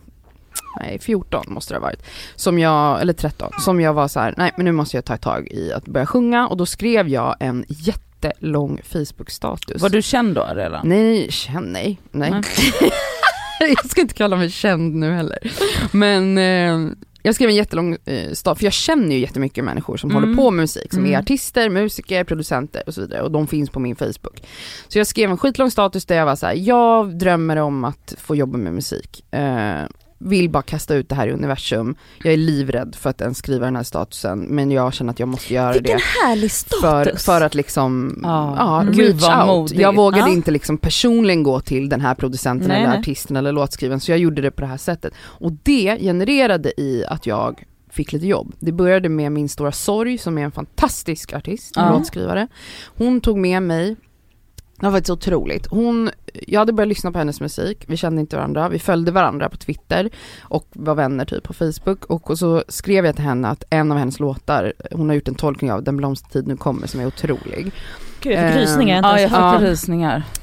Nej 0.81 0.99
14 0.99 1.45
måste 1.49 1.74
det 1.74 1.79
ha 1.79 1.83
varit. 1.87 2.03
Som 2.37 2.59
jag, 2.59 3.01
eller 3.01 3.12
13, 3.12 3.53
som 3.61 3.81
jag 3.81 3.93
var 3.95 4.09
så 4.09 4.20
här: 4.20 4.35
nej 4.37 4.53
men 4.57 4.64
nu 4.64 4.72
måste 4.72 4.97
jag 4.97 5.05
ta 5.05 5.16
tag 5.16 5.49
i 5.51 5.72
att 5.72 5.85
börja 5.85 6.07
sjunga 6.07 6.49
och 6.49 6.57
då 6.57 6.66
skrev 6.66 7.09
jag 7.09 7.37
en 7.41 7.64
jättelång 7.68 8.81
Facebook-status. 8.85 9.83
Var 9.83 9.89
du 9.89 10.03
känd 10.03 10.35
då 10.35 10.47
redan? 10.55 10.89
Nej, 10.89 11.31
känd, 11.31 11.72
nej, 11.72 11.99
nej. 12.11 12.31
Nej. 12.31 12.43
jag 13.61 13.91
ska 13.91 14.01
inte 14.01 14.14
kalla 14.14 14.37
mig 14.37 14.51
känd 14.51 14.95
nu 14.95 15.12
heller. 15.12 15.39
Men 15.93 16.39
eh, 16.39 16.93
jag 17.22 17.35
skrev 17.35 17.49
en 17.51 17.57
jättelång 17.57 17.97
eh, 18.05 18.33
status, 18.33 18.59
för 18.59 18.64
jag 18.66 18.72
känner 18.72 19.14
ju 19.14 19.20
jättemycket 19.20 19.64
människor 19.64 19.97
som 19.97 20.11
Mm. 20.11 20.22
håller 20.22 20.37
på 20.37 20.51
med 20.51 20.62
musik, 20.62 20.93
som 20.93 21.05
är 21.05 21.09
Mm. 21.09 21.20
artister, 21.20 21.70
musiker, 21.70 22.24
producenter 22.24 22.83
och 22.87 22.95
så 22.95 23.01
vidare 23.01 23.22
och 23.22 23.31
de 23.31 23.47
finns 23.47 23.70
på 23.70 23.81
min 23.81 23.97
Facebook. 23.97 24.43
Så 24.89 24.99
jag 24.99 25.07
skrev 25.07 25.31
en 25.31 25.39
skitlång 25.39 25.70
status 25.70 26.07
där 26.07 26.16
jag 26.16 26.26
var 26.26 26.37
så 26.37 26.47
här: 26.47 26.55
jag 26.55 27.18
drömmer 27.18 27.57
om 27.57 27.85
att 27.85 28.14
få 28.18 28.37
jobba 28.37 28.59
med 28.59 28.72
musik. 28.72 29.24
Eh, 29.35 29.83
vill 30.18 30.50
bara 30.50 30.62
kasta 30.62 30.94
ut 30.94 31.08
det 31.08 31.14
här 31.14 31.28
i 31.28 31.32
universum. 31.32 31.94
Jag 32.22 32.32
är 32.32 32.36
livrädd 32.36 32.94
för 33.00 33.10
att 33.10 33.20
ens 33.20 33.38
skriva 33.38 33.64
den 33.64 33.76
här 33.76 33.82
statusen 33.82 34.40
men 34.40 34.70
jag 34.70 34.94
känner 34.94 35.12
att 35.12 35.18
jag 35.20 35.28
måste 35.28 35.54
göra 35.54 35.72
Vilken 35.72 35.96
det 35.96 36.02
härlig 36.28 36.50
för, 36.52 36.58
status! 37.04 37.24
för 37.24 37.40
att 37.40 37.54
liksom, 37.54 38.20
Ja. 38.22 38.54
ja, 38.58 38.90
reach 38.92 39.22
out. 39.38 39.46
modigt. 39.46 39.80
Jag 39.80 39.94
vågade 39.96 40.28
Ja. 40.28 40.34
inte 40.34 40.50
liksom 40.50 40.78
personligen 40.78 41.42
gå 41.42 41.60
till 41.60 41.88
den 41.88 42.00
här 42.00 42.14
producenten 42.14 42.68
Nej, 42.68 42.76
eller 42.76 42.88
nej. 42.88 42.98
artisten 42.98 43.36
eller 43.36 43.52
låtskrivaren 43.52 44.00
så 44.00 44.10
jag 44.12 44.18
gjorde 44.18 44.42
det 44.42 44.50
på 44.50 44.60
det 44.60 44.66
här 44.66 44.76
sättet. 44.76 45.12
Och 45.20 45.52
det 45.62 45.98
genererade 46.00 46.80
i 46.80 47.04
att 47.08 47.26
jag 47.26 47.64
fick 47.90 48.12
lite 48.12 48.26
jobb. 48.26 48.54
Det 48.60 48.72
började 48.72 49.08
med 49.08 49.32
min 49.32 49.48
stora 49.48 49.72
sorg 49.72 50.18
som 50.18 50.38
är 50.38 50.42
en 50.44 50.52
fantastisk 50.52 51.32
artist 51.32 51.72
Ja. 51.76 51.90
låtskrivare. 51.98 52.48
Hon 52.96 53.20
tog 53.20 53.38
med 53.38 53.62
mig 53.62 53.96
det 54.81 54.87
var 54.87 54.93
faktiskt 54.93 55.11
otroligt. 55.11 55.66
Hon, 55.66 56.11
jag 56.47 56.61
hade 56.61 56.72
börjat 56.72 56.89
lyssna 56.89 57.12
på 57.12 57.18
hennes 57.18 57.41
musik, 57.41 57.85
vi 57.87 57.97
kände 57.97 58.20
inte 58.20 58.37
varandra, 58.37 58.68
vi 58.68 58.79
följde 58.79 59.12
varandra 59.12 59.49
på 59.49 59.57
Twitter 59.57 60.11
och 60.41 60.66
var 60.72 60.95
vänner 60.95 61.24
typ 61.24 61.43
på 61.45 61.55
Facebook 61.55 62.05
och, 62.05 62.31
och 62.31 62.39
så 62.39 62.64
skrev 62.68 63.07
jag 63.07 63.14
till 63.14 63.24
henne 63.24 63.49
att 63.49 63.64
en 63.70 63.93
av 63.93 63.99
hennes 63.99 64.20
låtar, 64.20 64.72
hon 64.93 65.09
har 65.09 65.14
gjort 65.14 65.29
en 65.29 65.35
tolkning 65.35 65.72
av 65.72 65.83
Den 65.83 65.97
blomstertid 65.97 66.47
nu 66.47 66.57
kommer 66.57 66.87
som 66.87 67.01
är 67.01 67.07
otrolig. 67.07 67.72
Gud 68.20 68.33
jag 68.33 68.53
fick 68.53 68.57
Eh, 68.57 68.61
rysningar, 68.61 69.03
Ja, 69.03 69.20
jag 69.20 69.31
fick. 69.31 69.39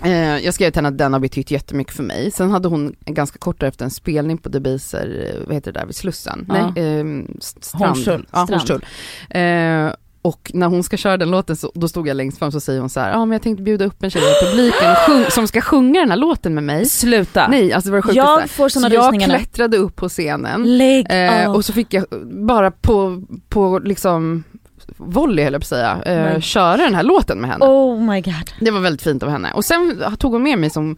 Eh, 0.01 0.45
jag 0.45 0.53
skrev 0.53 0.71
till 0.71 0.77
henne 0.77 0.89
att 0.89 0.97
den 0.97 1.13
har 1.13 1.19
betytt 1.19 1.51
jättemycket 1.51 1.95
för 1.95 2.03
mig. 2.03 2.31
Sen 2.31 2.51
hade 2.51 2.67
hon 2.67 2.95
ganska 3.05 3.37
kort 3.37 3.63
efter 3.63 3.85
en 3.85 3.91
spelning 3.91 4.37
på 4.37 4.49
Debaser, 4.49 5.31
eh, 5.33 5.47
vad 5.47 5.55
heter 5.55 5.71
det 5.71 5.79
där, 5.79 5.85
vid 5.85 5.95
Slussen? 5.95 6.45
Ja. 6.47 6.71
Nej, 6.75 6.99
eh, 6.99 7.05
Strand. 7.39 7.85
Hornstull. 7.85 8.27
Ja. 8.31 8.39
Hornstull. 8.49 8.85
Eh, 9.29 9.89
och 10.25 10.51
när 10.53 10.67
hon 10.67 10.83
ska 10.83 10.97
köra 10.97 11.17
den 11.17 11.31
låten 11.31 11.55
så 11.55 11.71
då 11.75 11.87
stod 11.87 12.07
jag 12.07 12.17
längst 12.17 12.39
fram 12.39 12.51
så 12.51 12.59
säger 12.59 12.79
hon 12.79 12.89
så 12.89 12.99
här, 12.99 13.11
ja 13.11 13.17
ah, 13.17 13.25
men 13.25 13.31
jag 13.31 13.41
tänkte 13.41 13.63
bjuda 13.63 13.85
upp 13.85 14.03
en 14.03 14.09
tjej 14.09 14.21
i 14.21 14.45
publiken 14.45 14.95
sjung, 14.95 15.25
som 15.29 15.47
ska 15.47 15.61
sjunga 15.61 15.99
den 15.99 16.09
här 16.09 16.17
låten 16.17 16.53
med 16.53 16.63
mig. 16.63 16.85
Sluta. 16.85 17.47
Nej, 17.47 17.73
alltså 17.73 17.89
det 17.89 17.91
var 17.91 17.97
det 17.97 18.01
sjukaste. 18.01 18.41
Jag 18.41 18.49
får 18.49 18.69
såna 18.69 18.89
så 18.89 18.95
jag 18.95 19.21
klättrade 19.21 19.77
upp 19.77 19.95
på 19.95 20.09
scenen 20.09 20.81
eh, 21.09 21.51
och 21.51 21.65
så 21.65 21.73
fick 21.73 21.93
jag 21.93 22.05
bara 22.47 22.71
på, 22.71 23.23
på 23.49 23.79
liksom 23.79 24.43
volley 24.97 25.43
höll 25.43 25.53
jag 25.53 25.61
på 25.61 25.63
att 25.63 25.67
säga, 25.67 26.01
eh, 26.05 26.39
köra 26.39 26.77
den 26.77 26.95
här 26.95 27.03
låten 27.03 27.41
med 27.41 27.49
henne. 27.49 27.65
Oh 27.65 28.01
my 28.01 28.21
god. 28.21 28.51
Det 28.59 28.71
var 28.71 28.79
väldigt 28.79 29.01
fint 29.01 29.23
av 29.23 29.29
henne. 29.29 29.51
Och 29.53 29.65
sen 29.65 30.03
tog 30.19 30.31
hon 30.31 30.43
med 30.43 30.59
mig 30.59 30.69
som 30.69 30.97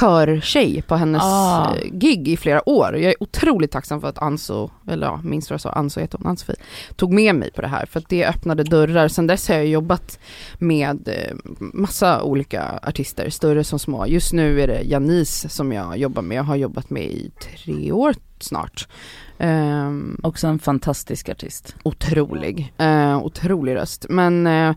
körtjej 0.00 0.82
på 0.82 0.96
hennes 0.96 1.22
Ah. 1.24 1.74
eh, 1.76 1.90
gig 1.92 2.28
i 2.28 2.36
flera 2.36 2.68
år. 2.68 2.96
Jag 2.96 3.10
är 3.10 3.22
otroligt 3.22 3.70
tacksam 3.70 4.00
för 4.00 4.08
att 4.08 4.18
Anso, 4.22 4.70
eller 4.88 5.06
ja, 5.06 5.20
vad 5.24 5.42
jag 5.48 5.60
sa, 5.60 5.70
Anso 5.70 6.00
heter 6.00 6.18
hon, 6.18 6.26
Ann-Sofie, 6.26 6.56
tog 6.96 7.12
med 7.12 7.34
mig 7.34 7.50
på 7.52 7.62
det 7.62 7.68
här 7.68 7.86
för 7.86 8.00
att 8.00 8.08
det 8.08 8.26
öppnade 8.26 8.64
dörrar. 8.64 9.08
Sen 9.08 9.26
dess 9.26 9.48
har 9.48 9.54
jag 9.56 9.66
jobbat 9.66 10.18
med 10.58 11.08
eh, 11.08 11.36
massa 11.58 12.22
olika 12.22 12.80
artister, 12.82 13.30
större 13.30 13.64
som 13.64 13.78
små. 13.78 14.06
Just 14.06 14.32
nu 14.32 14.60
är 14.60 14.66
det 14.66 14.80
Janice 14.82 15.48
som 15.48 15.72
jag 15.72 15.98
jobbar 15.98 16.22
med, 16.22 16.36
jag 16.38 16.42
har 16.44 16.56
jobbat 16.56 16.90
med 16.90 17.02
i 17.04 17.30
tre 17.40 17.92
år 17.92 18.14
snart. 18.40 18.88
Ehm, 19.38 20.20
Också 20.22 20.46
en 20.46 20.58
fantastisk 20.58 21.28
artist. 21.28 21.74
otrolig, 21.82 22.72
eh, 22.78 23.18
otrolig 23.18 23.74
röst. 23.74 24.06
Men 24.08 24.46
eh, 24.46 24.74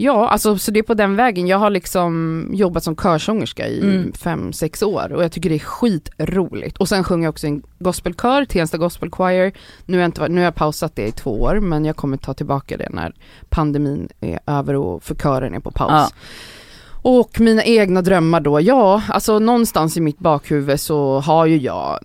ja, 0.00 0.28
alltså 0.28 0.58
så 0.58 0.70
det 0.70 0.78
är 0.78 0.82
på 0.82 0.94
den 0.94 1.16
vägen. 1.16 1.46
Jag 1.46 1.58
har 1.58 1.70
liksom 1.70 2.50
jobbat 2.52 2.84
som 2.84 2.96
körsångerska 2.96 3.66
i 3.68 3.80
Mm. 3.80 4.12
fem, 4.12 4.52
sex 4.52 4.82
år 4.82 5.12
och 5.12 5.24
jag 5.24 5.32
tycker 5.32 5.48
det 5.50 5.54
är 5.56 5.58
skitroligt. 5.58 6.76
Och 6.76 6.88
sen 6.88 7.04
sjunger 7.04 7.24
jag 7.24 7.30
också 7.32 7.46
i 7.46 7.50
en 7.50 7.62
gospelkör, 7.78 8.44
Tensta 8.44 8.78
Gospel 8.78 9.10
Choir. 9.10 9.52
Nu 9.86 9.96
har, 9.96 10.00
jag 10.00 10.08
inte, 10.08 10.28
nu 10.28 10.36
har 10.40 10.44
jag 10.44 10.54
pausat 10.54 10.96
det 10.96 11.06
i 11.06 11.12
två 11.12 11.42
år 11.42 11.60
men 11.60 11.84
jag 11.84 11.96
kommer 11.96 12.16
ta 12.16 12.34
tillbaka 12.34 12.76
det 12.76 12.88
när 12.90 13.12
pandemin 13.48 14.08
är 14.20 14.38
över 14.46 14.74
och 14.74 15.02
för 15.02 15.14
kören 15.14 15.54
är 15.54 15.60
på 15.60 15.70
paus. 15.70 15.90
Ja. 15.90 16.08
Och 17.02 17.40
mina 17.40 17.64
egna 17.64 18.02
drömmar 18.02 18.40
då, 18.40 18.60
ja, 18.60 19.02
alltså 19.08 19.38
någonstans 19.38 19.96
i 19.96 20.00
mitt 20.00 20.18
bakhuvud 20.18 20.80
så 20.80 21.20
har 21.20 21.46
ju 21.46 21.56
jag 21.56 21.98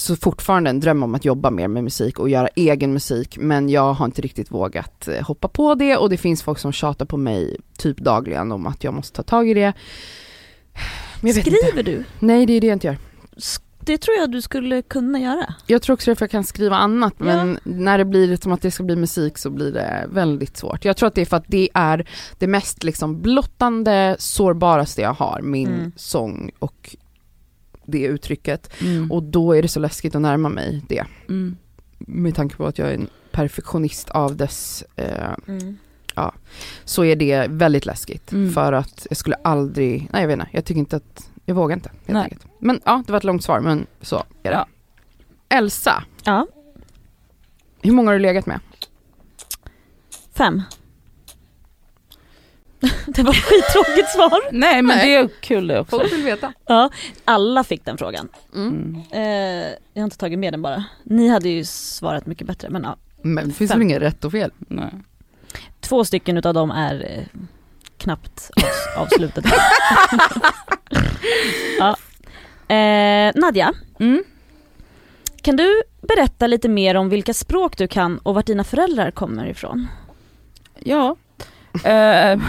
så 0.00 0.16
fortfarande 0.16 0.70
en 0.70 0.80
dröm 0.80 1.02
om 1.02 1.14
att 1.14 1.24
jobba 1.24 1.50
mer 1.50 1.68
med 1.68 1.84
musik 1.84 2.18
och 2.18 2.28
göra 2.28 2.48
egen 2.54 2.92
musik 2.92 3.36
men 3.40 3.68
jag 3.68 3.92
har 3.94 4.04
inte 4.06 4.22
riktigt 4.22 4.50
vågat 4.50 5.08
eh, 5.08 5.26
hoppa 5.26 5.48
på 5.48 5.74
det 5.74 5.96
och 5.96 6.10
det 6.10 6.16
finns 6.16 6.42
folk 6.42 6.58
som 6.58 6.72
tjatar 6.72 7.04
på 7.06 7.16
mig 7.16 7.56
typ 7.78 7.96
dagligen 7.98 8.52
om 8.52 8.66
att 8.66 8.84
jag 8.84 8.94
måste 8.94 9.16
ta 9.16 9.22
tag 9.22 9.48
i 9.50 9.54
det. 9.54 9.72
Vet 11.20 11.36
inte. 11.36 11.50
Skriver 11.50 11.82
du? 11.82 12.04
Nej 12.18 12.46
det 12.46 12.52
är 12.52 12.60
det 12.60 12.66
jag 12.66 12.74
inte 12.76 12.86
gör. 12.86 12.96
Det 13.80 13.98
tror 13.98 14.16
jag 14.16 14.30
du 14.32 14.42
skulle 14.42 14.82
kunna 14.82 15.18
göra. 15.20 15.54
Jag 15.66 15.82
tror 15.82 15.94
också 15.94 16.10
det 16.10 16.14
för 16.16 16.22
jag 16.24 16.30
kan 16.30 16.44
skriva 16.44 16.76
annat 16.76 17.14
Ja. 17.18 17.24
men 17.24 17.58
när 17.62 17.98
det 17.98 18.04
blir 18.04 18.36
som 18.36 18.52
att 18.52 18.62
det 18.62 18.70
ska 18.70 18.82
bli 18.82 18.96
musik 18.96 19.38
så 19.38 19.50
blir 19.50 19.72
det 19.72 20.06
väldigt 20.10 20.56
svårt. 20.56 20.84
Jag 20.84 20.96
tror 20.96 21.06
att 21.06 21.14
det 21.14 21.20
är 21.20 21.26
för 21.26 21.36
att 21.36 21.44
det 21.48 21.68
är 21.74 22.08
det 22.38 22.46
mest 22.46 22.84
liksom 22.84 23.22
blottande, 23.22 24.16
sårbaraste 24.18 25.02
jag 25.02 25.12
har, 25.14 25.40
min 25.42 25.68
Mm. 25.68 25.92
sång 25.96 26.50
och 26.58 26.96
det 27.86 28.02
uttrycket. 28.04 28.70
Mm. 28.82 29.12
Och 29.12 29.22
då 29.22 29.52
är 29.52 29.62
det 29.62 29.68
så 29.68 29.80
läskigt 29.80 30.14
att 30.14 30.22
närma 30.22 30.48
mig 30.48 30.82
det. 30.88 31.04
Mm. 31.28 31.56
Med 31.98 32.34
tanke 32.34 32.56
på 32.56 32.66
att 32.66 32.78
jag 32.78 32.88
är 32.88 32.94
en 32.94 33.08
perfektionist 33.32 34.10
av 34.10 34.36
dess, 34.36 34.84
eh, 34.96 35.34
Mm. 35.48 35.76
så 36.84 37.04
är 37.04 37.16
det 37.16 37.46
väldigt 37.50 37.86
läskigt. 37.86 38.32
Mm. 38.32 38.52
För 38.52 38.72
att 38.72 39.06
jag 39.10 39.16
skulle 39.16 39.36
aldrig, 39.36 40.08
nej 40.12 40.20
jag 40.22 40.28
vet 40.28 40.34
inte, 40.38 40.48
jag 40.52 40.64
tycker 40.64 40.78
inte 40.78 40.96
att, 40.96 41.30
jag 41.44 41.54
vågar 41.54 41.76
inte 41.76 41.88
helt 41.88 42.06
Nej. 42.08 42.22
enkelt. 42.22 42.46
Men 42.58 42.80
ja, 42.84 43.02
det 43.06 43.12
var 43.12 43.16
ett 43.18 43.24
långt 43.24 43.44
svar 43.44 43.60
men 43.60 43.86
så 44.00 44.16
är 44.16 44.50
det. 44.50 44.56
Ja. 44.56 44.66
Elsa, 45.48 46.04
Ja, 46.24 46.46
hur 47.82 47.92
många 47.92 48.08
har 48.10 48.14
du 48.14 48.20
legat 48.20 48.46
med? 48.46 48.60
fem. 50.34 50.62
det 53.06 53.22
var 53.22 53.30
ett 53.32 53.36
skittråkigt 53.44 54.08
svar. 54.10 54.40
Nej 54.52 54.82
men 54.82 54.96
Nej. 54.96 55.08
det 55.08 55.14
är 55.14 55.28
kul 55.40 55.66
det 55.66 55.80
också. 55.80 55.98
Folk 55.98 56.12
vill 56.12 56.22
veta. 56.24 56.52
Ja, 56.66 56.90
alla 57.24 57.64
fick 57.64 57.84
den 57.84 57.98
frågan. 57.98 58.28
Mm. 58.54 59.02
Eh, 59.10 59.20
jag 59.92 60.00
har 60.02 60.04
inte 60.04 60.18
tagit 60.18 60.38
med 60.38 60.52
den 60.52 60.62
bara. 60.62 60.84
Ni 61.04 61.28
hade 61.28 61.48
ju 61.48 61.64
svarat 61.64 62.26
mycket 62.26 62.46
bättre 62.46 62.70
men 62.70 62.82
ja. 62.82 62.96
Men 63.22 63.48
det 63.48 63.54
finns 63.54 63.70
väl 63.70 63.82
inget 63.82 64.02
rätt 64.02 64.24
och 64.24 64.32
fel? 64.32 64.50
Nej. 64.58 64.90
Två 65.80 66.04
stycken 66.04 66.36
utav 66.36 66.54
dem 66.54 66.70
är 66.70 66.94
eh, 67.10 67.40
knappt 67.98 68.50
avs- 68.56 68.96
avslutade. 68.96 69.48
ja. 71.78 71.96
eh, 72.74 73.32
Nadja, 73.34 73.72
Mm. 73.98 74.24
kan 75.42 75.56
du 75.56 75.82
berätta 76.00 76.46
lite 76.46 76.68
mer 76.68 76.94
om 76.94 77.08
vilka 77.08 77.34
språk 77.34 77.76
du 77.76 77.88
kan 77.88 78.18
och 78.18 78.34
vart 78.34 78.46
dina 78.46 78.64
föräldrar 78.64 79.10
kommer 79.10 79.46
ifrån? 79.46 79.88
Ja. 80.78 81.16
Eh, 81.84 82.40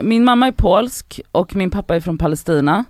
min 0.00 0.24
mamma 0.24 0.46
är 0.46 0.52
polsk 0.52 1.20
och 1.32 1.56
min 1.56 1.70
pappa 1.70 1.96
är 1.96 2.00
från 2.00 2.18
Palestina. 2.18 2.84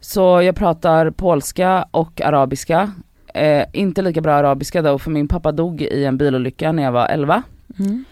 Så 0.00 0.42
jag 0.42 0.56
pratar 0.56 1.10
polska 1.10 1.88
och 1.90 2.20
arabiska. 2.20 2.92
Eh, 3.34 3.64
inte 3.72 4.02
lika 4.02 4.20
bra 4.20 4.34
arabiska 4.34 4.82
då 4.82 4.98
för 4.98 5.10
min 5.10 5.28
pappa 5.28 5.52
dog 5.52 5.82
i 5.82 6.04
en 6.04 6.18
bilolycka 6.18 6.72
när 6.72 6.82
jag 6.82 6.92
var 6.92 7.06
11. 7.08 7.42
Mm. 7.78 8.04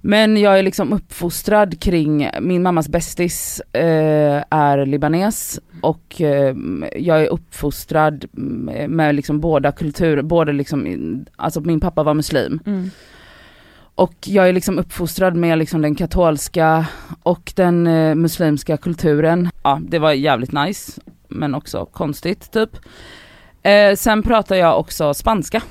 Men 0.00 0.36
jag 0.36 0.58
är 0.58 0.62
liksom 0.62 0.92
uppfostrad 0.92 1.80
kring, 1.80 2.30
min 2.40 2.62
mammas 2.62 2.88
bästis 2.88 3.60
eh, 3.72 4.44
är 4.50 4.86
libanes 4.86 5.60
och 5.80 6.20
eh, 6.20 6.56
jag 6.96 7.22
är 7.22 7.26
uppfostrad 7.26 8.24
med, 8.88 9.14
liksom 9.14 9.40
båda 9.40 9.72
kulturer, 9.72 10.22
både 10.22 10.52
liksom, 10.52 11.24
alltså 11.36 11.60
min 11.60 11.80
pappa 11.80 12.02
var 12.02 12.14
muslim. 12.14 12.60
Mm. 12.66 12.90
Och 14.00 14.14
jag 14.26 14.48
är 14.48 14.52
liksom 14.52 14.78
uppfostrad 14.78 15.36
med 15.36 15.58
liksom 15.58 15.82
den 15.82 15.94
katolska 15.94 16.86
och 17.22 17.52
den 17.56 17.86
eh, 17.86 18.14
muslimska 18.14 18.76
kulturen. 18.76 19.50
Ja, 19.62 19.80
det 19.88 19.98
var 19.98 20.12
jävligt 20.12 20.52
nice, 20.52 21.00
men 21.28 21.54
också 21.54 21.84
konstigt 21.86 22.52
typ. 22.52 22.70
Eh, 23.62 23.94
sen 23.96 24.22
pratar 24.22 24.56
jag 24.56 24.80
också 24.80 25.14
spanska. 25.14 25.62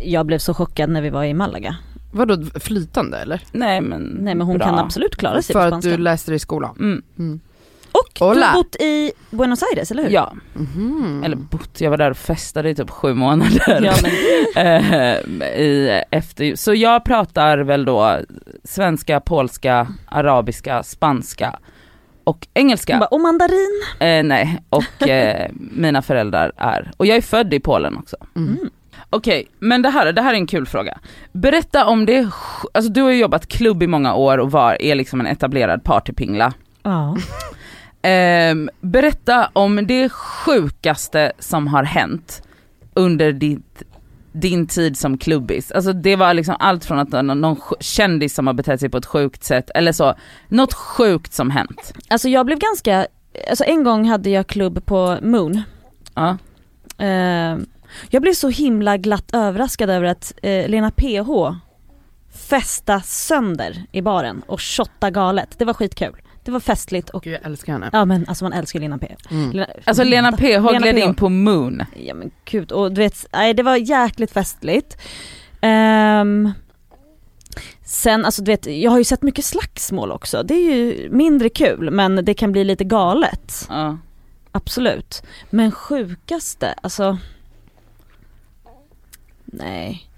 Jag 0.00 0.26
blev 0.26 0.38
så 0.38 0.54
chockad 0.54 0.90
när 0.90 1.02
vi 1.02 1.10
var 1.10 1.24
i 1.24 1.34
Malaga. 1.34 1.76
Vadå 2.12 2.44
flytande 2.60 3.18
eller? 3.18 3.42
Nej 3.52 3.80
men 3.80 4.02
Nej 4.02 4.34
men 4.34 4.46
hon 4.46 4.58
bra. 4.58 4.66
kan 4.66 4.78
absolut 4.78 5.16
klara 5.16 5.42
sig 5.42 5.52
på 5.52 5.58
För 5.58 5.66
att 5.66 5.70
spanska. 5.72 5.90
du 5.90 5.96
läste 5.96 6.30
det 6.30 6.34
i 6.34 6.38
skolan? 6.38 6.76
Mm, 6.78 7.02
Mm. 7.18 7.40
Och 7.94 8.10
du 8.18 8.24
Hola. 8.24 8.46
har 8.46 8.54
bott 8.54 8.76
i 8.80 9.12
Buenos 9.30 9.62
Aires, 9.62 9.90
eller 9.90 10.02
hur? 10.02 10.10
ja, 10.10 10.32
Mhm. 10.54 11.22
eller 11.24 11.36
bott, 11.36 11.80
jag 11.80 11.90
var 11.90 11.96
där 11.98 12.10
och 12.10 12.16
festade 12.16 12.70
i 12.70 12.74
typ 12.74 12.90
sju 12.90 13.14
månader. 13.14 13.80
Ja, 13.84 13.94
men, 14.02 14.66
eh, 14.66 15.60
i, 15.60 16.02
efter, 16.10 16.56
så 16.56 16.74
jag 16.74 17.04
pratar 17.04 17.58
väl 17.58 17.84
då 17.84 18.18
svenska, 18.64 19.20
polska, 19.20 19.86
arabiska, 20.06 20.82
spanska 20.82 21.58
och 22.24 22.46
engelska. 22.54 22.98
bara, 22.98 23.06
och 23.06 23.20
mandarin. 23.20 23.82
Eh, 24.00 24.22
nej, 24.24 24.62
och 24.70 25.08
eh, 25.08 25.50
mina 25.54 26.02
föräldrar 26.02 26.52
är, 26.56 26.90
och 26.96 27.06
jag 27.06 27.16
är 27.16 27.20
född 27.22 27.54
i 27.54 27.60
Polen 27.60 27.96
också. 27.96 28.16
Mm. 28.36 28.48
Mm. 28.54 28.70
Okej, 29.10 29.48
men 29.58 29.82
det 29.82 29.90
här, 29.90 30.12
det 30.12 30.22
här 30.22 30.30
är 30.30 30.34
en 30.36 30.46
kul 30.46 30.66
fråga. 30.66 30.98
Berätta 31.32 31.86
om 31.86 32.06
det, 32.06 32.28
alltså 32.74 32.92
du 32.92 33.02
har 33.02 33.10
ju 33.10 33.18
jobbat 33.18 33.46
klubb 33.46 33.82
i 33.82 33.86
många 33.86 34.14
år 34.14 34.38
och 34.38 34.50
var, 34.50 34.82
är 34.82 34.94
liksom 34.94 35.20
en 35.20 35.26
etablerad 35.26 35.84
partypingla. 35.84 36.52
Ja. 36.82 37.16
Ehm, 38.06 38.70
berätta 38.80 39.50
om 39.52 39.86
det 39.86 40.08
sjukaste 40.08 41.32
som 41.38 41.66
har 41.66 41.82
hänt 41.82 42.42
under 42.94 43.32
ditt, 43.32 43.82
din 44.32 44.66
tid 44.66 44.98
som 44.98 45.18
klubbis. 45.18 45.72
Alltså 45.72 45.92
det 45.92 46.16
var 46.16 46.34
liksom 46.34 46.56
allt 46.58 46.84
från 46.84 46.98
att 46.98 47.24
någon, 47.24 47.56
kändis 47.80 48.34
som 48.34 48.46
har 48.46 48.54
betett 48.54 48.80
sig 48.80 48.88
på 48.88 48.98
ett 48.98 49.06
sjukt 49.06 49.44
sätt, 49.44 49.70
eller 49.74 49.92
så, 49.92 50.14
något 50.48 50.74
sjukt 50.74 51.32
som 51.32 51.50
hänt. 51.50 51.94
Alltså 52.08 52.28
jag 52.28 52.46
blev 52.46 52.58
ganska, 52.58 53.06
alltså 53.48 53.64
en 53.64 53.84
gång 53.84 54.04
hade 54.04 54.30
jag 54.30 54.46
klubb 54.46 54.86
på 54.86 55.18
Moon. 55.22 55.62
Ja. 56.14 56.36
Eh, 56.98 57.58
jag 58.10 58.22
blev 58.22 58.32
så 58.32 58.48
himla 58.48 58.96
glatt 58.96 59.34
överraskad 59.34 59.90
över 59.90 60.06
att 60.06 60.32
eh, 60.42 60.68
Lena 60.68 60.90
PH 60.90 61.30
festa 62.34 63.00
sönder 63.00 63.84
i 63.92 64.02
baren 64.02 64.42
och 64.46 64.62
shotta 64.62 65.10
galet. 65.10 65.54
Det 65.58 65.64
var 65.64 65.74
skitkul. 65.74 66.16
Det 66.44 66.50
var 66.50 66.60
festligt 66.60 67.10
och 67.10 67.22
Gud, 67.22 67.34
jag 67.34 67.46
älskar 67.46 67.72
henne. 67.72 67.90
ja 67.92 68.04
men 68.04 68.28
alltså 68.28 68.44
man 68.44 68.52
älskar 68.52 68.80
Lena 68.80 68.98
PH. 68.98 69.30
Mm. 69.30 69.50
Lena, 69.50 69.66
Alltså 69.84 70.04
Lena 70.04 70.32
PH 70.32 70.42
Lena 70.42 70.78
gled 70.78 70.98
in 70.98 71.14
på 71.14 71.28
Moon. 71.28 71.82
Ja 71.96 72.14
men 72.14 72.30
gud, 72.44 72.72
och 72.72 72.92
du 72.92 73.00
vet, 73.00 73.26
nej 73.32 73.54
det 73.54 73.62
var 73.62 73.76
jäkligt 73.76 74.30
festligt. 74.30 74.96
Ehm, 75.60 76.52
sen 77.84 78.24
alltså 78.24 78.42
du 78.42 78.50
vet, 78.52 78.66
jag 78.66 78.90
har 78.90 78.98
ju 78.98 79.04
sett 79.04 79.22
mycket 79.22 79.44
slagsmål 79.44 80.12
också. 80.12 80.42
Det 80.42 80.54
är 80.54 80.74
ju 80.74 81.08
mindre 81.10 81.48
kul 81.48 81.90
men 81.90 82.24
det 82.24 82.34
kan 82.34 82.52
bli 82.52 82.64
lite 82.64 82.84
galet. 82.84 83.66
Ja. 83.68 83.98
Absolut. 84.52 85.22
Men 85.50 85.72
sjukaste, 85.72 86.74
alltså 86.82 87.18
Nej. 89.44 90.10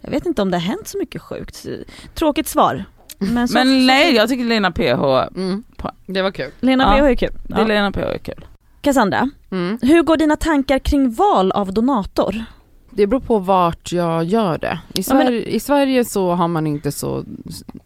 Jag 0.00 0.10
vet 0.10 0.26
inte 0.26 0.42
om 0.42 0.50
det 0.50 0.56
har 0.56 0.62
hänt 0.62 0.88
så 0.88 0.98
mycket 0.98 1.22
sjukt. 1.22 1.66
Tråkigt 2.14 2.48
svar. 2.48 2.84
Men, 3.18 3.48
så, 3.48 3.54
Men 3.54 3.66
så, 3.66 3.86
nej, 3.86 4.14
jag 4.14 4.28
tycker 4.28 4.44
Lena 4.44 4.70
PH, 4.70 5.28
Mm. 5.36 5.64
Det 6.06 6.22
var 6.22 6.30
kul. 6.30 6.50
Lena 6.60 6.84
Ja. 6.84 6.90
PH 7.04 7.10
är 7.10 7.14
kul. 7.14 7.30
det 7.48 7.54
Ja. 7.60 7.64
Lena 7.66 7.92
PH 7.92 7.98
är 7.98 8.18
kul. 8.18 8.44
Cassandra, 8.80 9.30
Mm. 9.50 9.78
hur 9.82 10.02
går 10.02 10.16
dina 10.16 10.36
tankar 10.36 10.78
kring 10.78 11.10
val 11.14 11.52
av 11.52 11.72
donator? 11.74 12.44
Det 12.90 13.06
beror 13.06 13.20
på 13.20 13.38
vart 13.38 13.92
jag 13.92 14.24
gör 14.24 14.58
det. 14.58 14.78
I 14.94 15.02
Ja, 15.06 15.14
men- 15.14 15.26
Sverige, 15.26 15.42
I 15.42 15.60
Sverige 15.60 16.04
så 16.04 16.32
har 16.32 16.48
man 16.48 16.66
inte 16.66 16.92
så, 16.92 17.24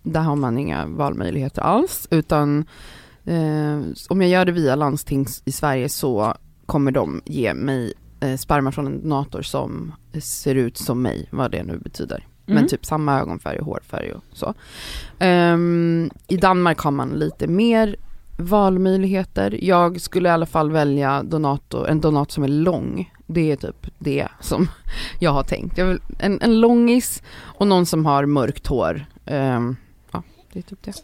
där 0.03 0.21
har 0.21 0.37
man 0.37 0.59
inga 0.59 0.87
valmöjligheter 0.87 1.63
alls 1.63 2.09
utan 2.11 2.65
eh, 3.25 3.81
om 4.09 4.23
jag 4.23 4.29
gör 4.31 4.45
det 4.45 4.53
via 4.53 4.75
landsting 4.77 5.27
i 5.45 5.53
Sverige 5.53 5.89
så 5.89 6.35
kommer 6.67 6.91
de 6.91 7.23
ge 7.25 7.55
mig 7.55 7.93
eh, 8.21 8.37
sperma 8.37 8.73
från 8.73 8.87
en 8.87 9.03
donator 9.03 9.43
som 9.43 9.95
ser 10.23 10.55
ut 10.55 10.77
som 10.79 11.03
mig, 11.03 11.29
vad 11.31 11.51
det 11.51 11.63
nu 11.63 11.79
betyder. 11.79 12.27
Mm. 12.49 12.61
Men 12.61 12.69
typ 12.69 12.87
samma 12.87 13.21
ögonfärg 13.21 13.59
och 13.59 13.67
hårfärg 13.67 14.13
och 14.13 14.23
så. 14.33 14.55
Ehm, 15.19 16.11
I 16.27 16.37
Danmark 16.37 16.79
har 16.79 16.91
man 16.91 17.09
lite 17.09 17.47
mer 17.47 17.97
valmöjligheter. 18.37 19.65
Jag 19.65 20.01
skulle 20.01 20.29
i 20.29 20.33
alla 20.33 20.47
fall 20.47 20.71
välja 20.71 21.23
donator, 21.23 21.89
en 21.89 22.01
donator 22.01 22.33
som 22.33 22.45
är 22.45 22.49
lång. 22.49 23.13
Det 23.27 23.53
är 23.53 23.57
typ 23.57 23.87
det 23.99 24.29
som 24.41 24.69
jag 25.21 25.31
har 25.31 25.43
tänkt. 25.43 25.79
Jag 25.79 25.87
vill, 25.87 26.01
en, 26.19 26.41
en 26.43 26.61
långis 26.61 27.23
och 27.39 27.67
någon 27.67 27.87
som 27.87 28.07
har 28.07 28.27
mörkt 28.27 28.67
hår. 28.67 29.07
Ehm, 29.27 29.77
ja, 30.11 30.23
det 30.53 30.59
är 30.59 30.63
typ 30.63 30.83
det. 30.83 31.03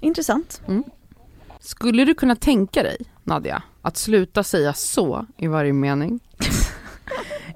Intressant. 0.00 0.62
Skulle 1.60 2.04
du 2.04 2.14
kunna 2.14 2.36
tänka 2.36 2.82
dig, 2.82 2.96
Nadja, 3.24 3.62
att 3.82 3.96
sluta 3.96 4.42
säga 4.42 4.72
så 4.72 5.26
i 5.36 5.46
varje 5.46 5.72
mening? 5.72 6.20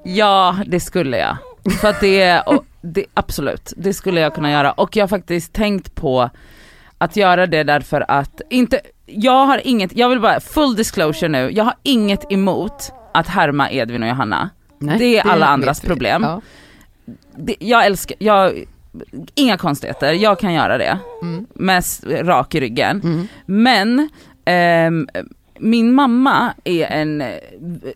Ja, 0.08 0.56
det 0.66 0.80
skulle 0.80 1.18
jag. 1.18 1.36
För 1.80 1.88
att 1.88 2.00
det 2.00 2.20
är, 2.20 2.42
det, 2.82 3.04
absolut, 3.14 3.72
det 3.76 3.94
skulle 3.94 4.20
jag 4.20 4.34
kunna 4.34 4.50
göra. 4.50 4.72
Och 4.72 4.96
jag 4.96 5.02
har 5.02 5.08
faktiskt 5.08 5.52
tänkt 5.52 5.94
på 5.94 6.30
att 6.98 7.16
göra 7.16 7.46
det 7.46 7.62
därför 7.62 8.04
att, 8.10 8.40
inte, 8.50 8.80
jag 9.06 9.46
har 9.46 9.60
inget, 9.64 9.96
jag 9.96 10.08
vill 10.08 10.20
bara, 10.20 10.40
full 10.40 10.76
disclosure 10.76 11.28
nu, 11.28 11.50
jag 11.52 11.64
har 11.64 11.74
inget 11.82 12.32
emot 12.32 12.92
att 13.14 13.28
härma 13.28 13.70
Edvin 13.70 14.02
och 14.02 14.08
Johanna. 14.08 14.50
Nej, 14.78 14.98
Det 14.98 15.18
är 15.18 15.26
alla 15.26 15.46
andras 15.46 15.84
vi. 15.84 15.88
problem. 15.88 16.22
Ja. 16.22 16.40
Det, 17.36 17.56
jag 17.58 17.86
älskar, 17.86 18.16
jag, 18.20 18.64
inga 19.34 19.56
konstigheter, 19.58 20.12
jag 20.12 20.40
kan 20.40 20.52
göra 20.52 20.78
det. 20.78 20.98
Mm. 21.22 21.46
Mest 21.54 22.04
rak 22.06 22.54
i 22.54 22.60
ryggen. 22.60 23.00
Mm. 23.04 23.28
Men 23.46 24.08
ehm, 24.44 25.08
min 25.58 25.92
mamma 25.92 26.52
är 26.64 26.86
en 26.86 27.20
eh, 27.20 27.28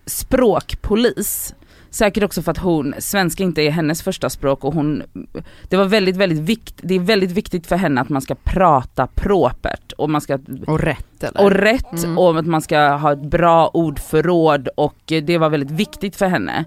språkpolis. 0.06 1.54
Säkert 1.90 2.22
också 2.24 2.42
för 2.42 2.50
att 2.50 2.58
hon, 2.58 2.94
svenska 2.98 3.42
inte 3.42 3.62
är 3.62 3.70
hennes 3.70 4.02
första 4.02 4.30
språk 4.30 4.64
och 4.64 4.74
hon, 4.74 5.02
det 5.68 5.76
var 5.76 5.84
väldigt, 5.84 6.16
väldigt 6.16 6.38
viktigt, 6.38 6.80
det 6.82 6.94
är 6.94 7.00
väldigt 7.00 7.30
viktigt 7.30 7.66
för 7.66 7.76
henne 7.76 8.00
att 8.00 8.08
man 8.08 8.22
ska 8.22 8.34
prata 8.34 9.06
propert 9.06 9.92
och 9.98 10.10
man 10.10 10.20
ska, 10.20 10.38
Och 10.66 10.80
rätt 10.80 11.22
eller? 11.24 11.42
och 11.44 11.50
rätt 11.50 12.04
Mm. 12.04 12.18
och 12.18 12.38
att 12.38 12.46
man 12.46 12.62
ska 12.62 12.80
ha 12.88 13.12
ett 13.12 13.22
bra 13.22 13.68
ordförråd 13.68 14.68
och 14.76 14.96
det 15.06 15.38
var 15.38 15.50
väldigt 15.50 15.70
viktigt 15.70 16.16
för 16.16 16.26
henne. 16.26 16.64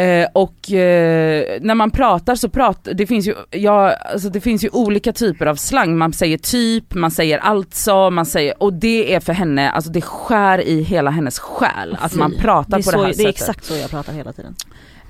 Eh, 0.00 0.28
och 0.32 0.72
eh, 0.72 1.58
när 1.60 1.74
man 1.74 1.90
pratar 1.90 2.34
så 2.34 2.48
pratar, 2.48 2.94
det 2.94 3.06
finns 3.06 3.28
ju, 3.28 3.34
ja, 3.50 3.92
alltså 3.92 4.28
det 4.28 4.40
finns 4.40 4.64
ju 4.64 4.68
olika 4.72 5.12
typer 5.12 5.46
av 5.46 5.56
slang, 5.56 5.98
man 5.98 6.12
säger 6.12 6.38
typ, 6.38 6.94
man 6.94 7.10
säger 7.10 7.38
alltså, 7.38 8.10
man 8.10 8.26
säger, 8.26 8.62
och 8.62 8.72
det 8.72 9.14
är 9.14 9.20
för 9.20 9.32
henne, 9.32 9.70
alltså 9.70 9.90
det 9.90 10.00
skär 10.00 10.60
i 10.60 10.82
hela 10.82 11.10
hennes 11.10 11.38
själ 11.38 11.96
att 12.00 12.14
man 12.14 12.34
pratar 12.38 12.70
det 12.70 12.82
är, 12.82 12.82
på 12.84 12.90
så, 12.90 12.96
det 12.96 12.98
här 12.98 13.04
det 13.04 13.10
är 13.10 13.14
sättet. 13.14 13.28
exakt 13.34 13.64
så 13.64 13.76
jag 13.76 13.90
pratar 13.90 14.12
hela 14.12 14.32
tiden. 14.32 14.54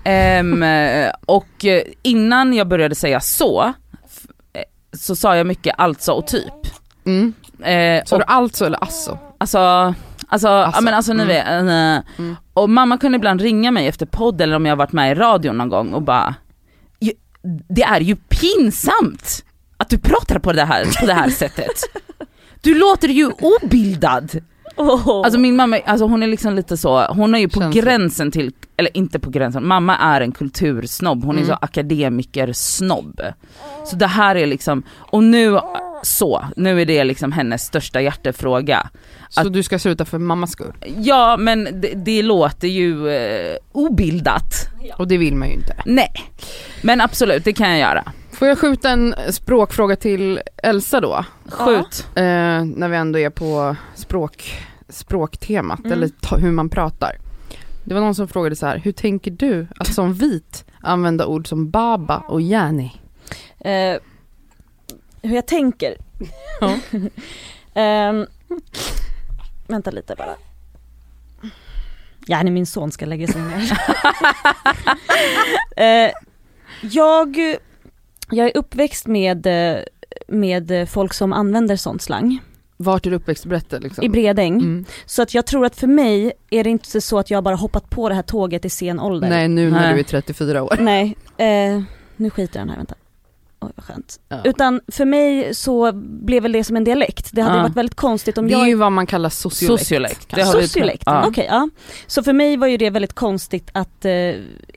Ehm, 0.04 0.62
eh, 0.62 1.12
och 1.26 1.64
eh, 1.64 1.82
innan 2.02 2.52
jag 2.52 2.68
började 2.68 2.94
säga 2.94 3.20
så, 3.20 3.62
eh, 4.52 4.62
så 4.92 5.16
sa 5.16 5.36
jag 5.36 5.46
mycket 5.46 5.74
alltså 5.78 6.12
och 6.12 6.26
typ. 6.26 6.54
Mm. 7.06 7.32
Eh, 7.62 8.02
Så 8.06 8.14
och, 8.14 8.20
du 8.20 8.24
alltså 8.26 8.66
eller 8.66 8.78
alltså? 8.78 9.18
alltså, 9.38 9.94
alltså, 10.30 10.48
ja 10.48 10.80
men 10.82 10.94
alltså 10.94 11.12
ni 11.12 11.22
Mm. 11.22 11.28
vet, 11.28 11.46
eh, 11.46 12.04
Mm. 12.24 12.36
och 12.54 12.70
mamma 12.70 12.98
kunde 12.98 13.16
ibland 13.16 13.40
ringa 13.40 13.70
mig 13.70 13.86
efter 13.86 14.06
podd 14.06 14.40
eller 14.40 14.56
om 14.56 14.66
jag 14.66 14.76
varit 14.76 14.92
med 14.92 15.12
i 15.12 15.14
radion 15.14 15.58
någon 15.58 15.68
gång 15.68 15.92
och 15.92 16.02
bara, 16.02 16.34
"Ju- 17.00 17.12
det 17.68 17.82
är 17.82 18.00
ju 18.00 18.16
pinsamt 18.16 19.44
att 19.76 19.88
du 19.88 19.98
pratar 19.98 20.38
på 20.38 20.52
det 20.52 20.64
här, 20.64 21.00
på 21.00 21.06
det 21.06 21.14
här 21.14 21.30
sättet. 21.30 21.82
Du 22.62 22.78
låter 22.78 23.08
ju 23.08 23.30
obildad. 23.62 24.30
Oh. 24.76 25.08
Alltså 25.24 25.38
min 25.38 25.56
mamma, 25.56 25.78
alltså 25.86 26.06
hon 26.06 26.22
är 26.22 26.26
liksom 26.26 26.54
lite 26.54 26.76
så, 26.76 27.04
hon 27.06 27.34
är 27.34 27.38
ju 27.38 27.48
på 27.48 27.60
Känslig. 27.60 27.84
gränsen 27.84 28.30
till, 28.30 28.52
eller 28.76 28.96
inte 28.96 29.18
på 29.18 29.30
gränsen, 29.30 29.66
mamma 29.66 29.96
är 29.96 30.20
en 30.20 30.32
kultursnobb, 30.32 31.24
hon 31.24 31.34
är 31.34 31.42
Mm. 31.42 31.48
så 31.48 31.58
akademikersnobb. 32.30 33.20
Så 33.84 33.96
det 33.96 34.06
här 34.06 34.36
är 34.36 34.46
liksom, 34.46 34.82
och 34.96 35.24
nu 35.24 35.58
så, 36.02 36.44
nu 36.56 36.80
är 36.80 36.86
det 36.86 37.04
liksom 37.04 37.32
hennes 37.32 37.62
största 37.64 38.00
hjärtefråga. 38.00 38.90
Så 39.28 39.40
Att- 39.40 39.52
du 39.52 39.62
ska 39.62 39.78
sluta 39.78 40.04
för 40.04 40.18
mammas 40.18 40.52
skull? 40.52 40.72
Ja 40.96 41.36
men 41.36 41.64
det, 41.80 41.92
det 41.94 42.22
låter 42.22 42.68
ju 42.68 43.08
eh, 43.08 43.56
obildat. 43.72 44.52
Och 44.98 45.08
det 45.08 45.18
vill 45.18 45.34
man 45.34 45.48
ju 45.48 45.54
inte. 45.54 45.74
Nej, 45.86 46.12
men 46.82 47.00
absolut 47.00 47.44
det 47.44 47.52
kan 47.52 47.70
jag 47.70 47.78
göra. 47.78 48.12
Får 48.32 48.48
jag 48.48 48.58
skjuta 48.58 48.90
en 48.90 49.14
språkfråga 49.30 49.96
till 49.96 50.40
Elsa 50.62 51.00
då? 51.00 51.24
Skjut. 51.50 52.06
Eh, 52.14 52.22
när 52.64 52.88
vi 52.88 52.96
ändå 52.96 53.18
är 53.18 53.30
på 53.30 53.76
språk, 53.94 54.52
språktemat, 54.88 55.78
Mm. 55.78 55.92
eller 55.92 56.08
ta, 56.20 56.36
hur 56.36 56.52
man 56.52 56.68
pratar. 56.68 57.12
Det 57.84 57.94
var 57.94 58.00
någon 58.00 58.14
som 58.14 58.28
frågade 58.28 58.56
så 58.56 58.66
här, 58.66 58.78
hur 58.84 58.92
tänker 58.92 59.30
du 59.30 59.66
att 59.76 59.94
som 59.94 60.14
vit 60.14 60.64
använda 60.80 61.26
ord 61.26 61.48
som 61.48 61.70
baba 61.70 62.16
och 62.28 62.40
yani? 62.42 62.92
Eh, 63.60 63.96
hur 65.22 65.34
jag 65.34 65.46
tänker? 65.46 65.96
Ja. 66.60 66.78
Ehm, 67.74 68.26
vänta 69.66 69.90
lite 69.90 70.14
bara. 70.14 70.34
Ja, 72.26 72.42
min 72.42 72.66
son 72.66 72.92
ska 72.92 73.06
lägga 73.06 73.26
sig 73.26 73.42
ner. 73.42 73.78
eh, 76.06 76.10
jag, 76.80 77.36
jag 78.30 78.46
är 78.46 78.56
uppväxt 78.56 79.06
med, 79.06 79.46
med 80.28 80.88
folk 80.88 81.14
som 81.14 81.32
använder 81.32 81.76
sånt 81.76 82.02
slang 82.02 82.40
Vart 82.82 83.06
är 83.06 83.10
du 83.10 83.16
uppväxt? 83.16 83.46
Berätta 83.46 83.78
liksom. 83.78 84.04
i 84.04 84.08
Bredäng. 84.08 84.54
Mm. 84.54 84.84
Så 85.06 85.22
att 85.22 85.34
jag 85.34 85.46
tror 85.46 85.66
att 85.66 85.76
för 85.76 85.86
mig 85.86 86.32
är 86.50 86.64
det 86.64 86.70
inte 86.70 87.00
så 87.00 87.18
att 87.18 87.30
jag 87.30 87.44
bara 87.44 87.54
hoppat 87.54 87.90
på 87.90 88.08
det 88.08 88.14
här 88.14 88.22
tåget 88.22 88.64
i 88.64 88.70
sen 88.70 89.00
ålder. 89.00 89.28
Nej 89.28 89.48
nu 89.48 89.70
när 89.70 89.80
Nej. 89.80 89.94
du 89.94 90.00
är 90.00 90.04
34 90.04 90.62
år. 90.62 90.76
Nej, 90.80 91.16
eh, 91.36 91.82
nu 92.16 92.30
skiter 92.30 92.60
jag 92.60 92.66
den 92.66 92.68
här, 92.68 92.76
vänta. 92.76 92.94
Oj 93.62 93.70
vad 93.76 93.84
skönt. 93.84 94.20
Ja. 94.28 94.36
Utan 94.44 94.80
för 94.92 95.04
mig 95.04 95.54
så 95.54 95.92
blev 95.94 96.42
väl 96.42 96.52
det 96.52 96.64
som 96.64 96.76
en 96.76 96.84
dialekt. 96.84 97.28
Det 97.32 97.42
hade 97.42 97.56
Ja. 97.56 97.62
varit 97.62 97.76
väldigt 97.76 97.94
konstigt 97.96 98.38
om 98.38 98.46
Det 98.46 98.52
jag... 98.52 98.62
är 98.62 98.66
ju 98.66 98.74
vad 98.74 98.92
man 98.92 99.06
kallar 99.06 99.28
sociolekt. 99.28 99.80
Sociolekt. 99.82 100.26
Det 100.36 100.44
Sociolekt, 100.44 101.02
ja. 101.06 101.24
okej 101.26 101.46
ja. 101.50 101.68
Så 102.06 102.22
för 102.22 102.32
mig 102.32 102.56
var 102.56 102.66
ju 102.66 102.76
det 102.76 102.90
väldigt 102.90 103.12
konstigt 103.14 103.70
att 103.72 104.04
eh, 104.04 104.12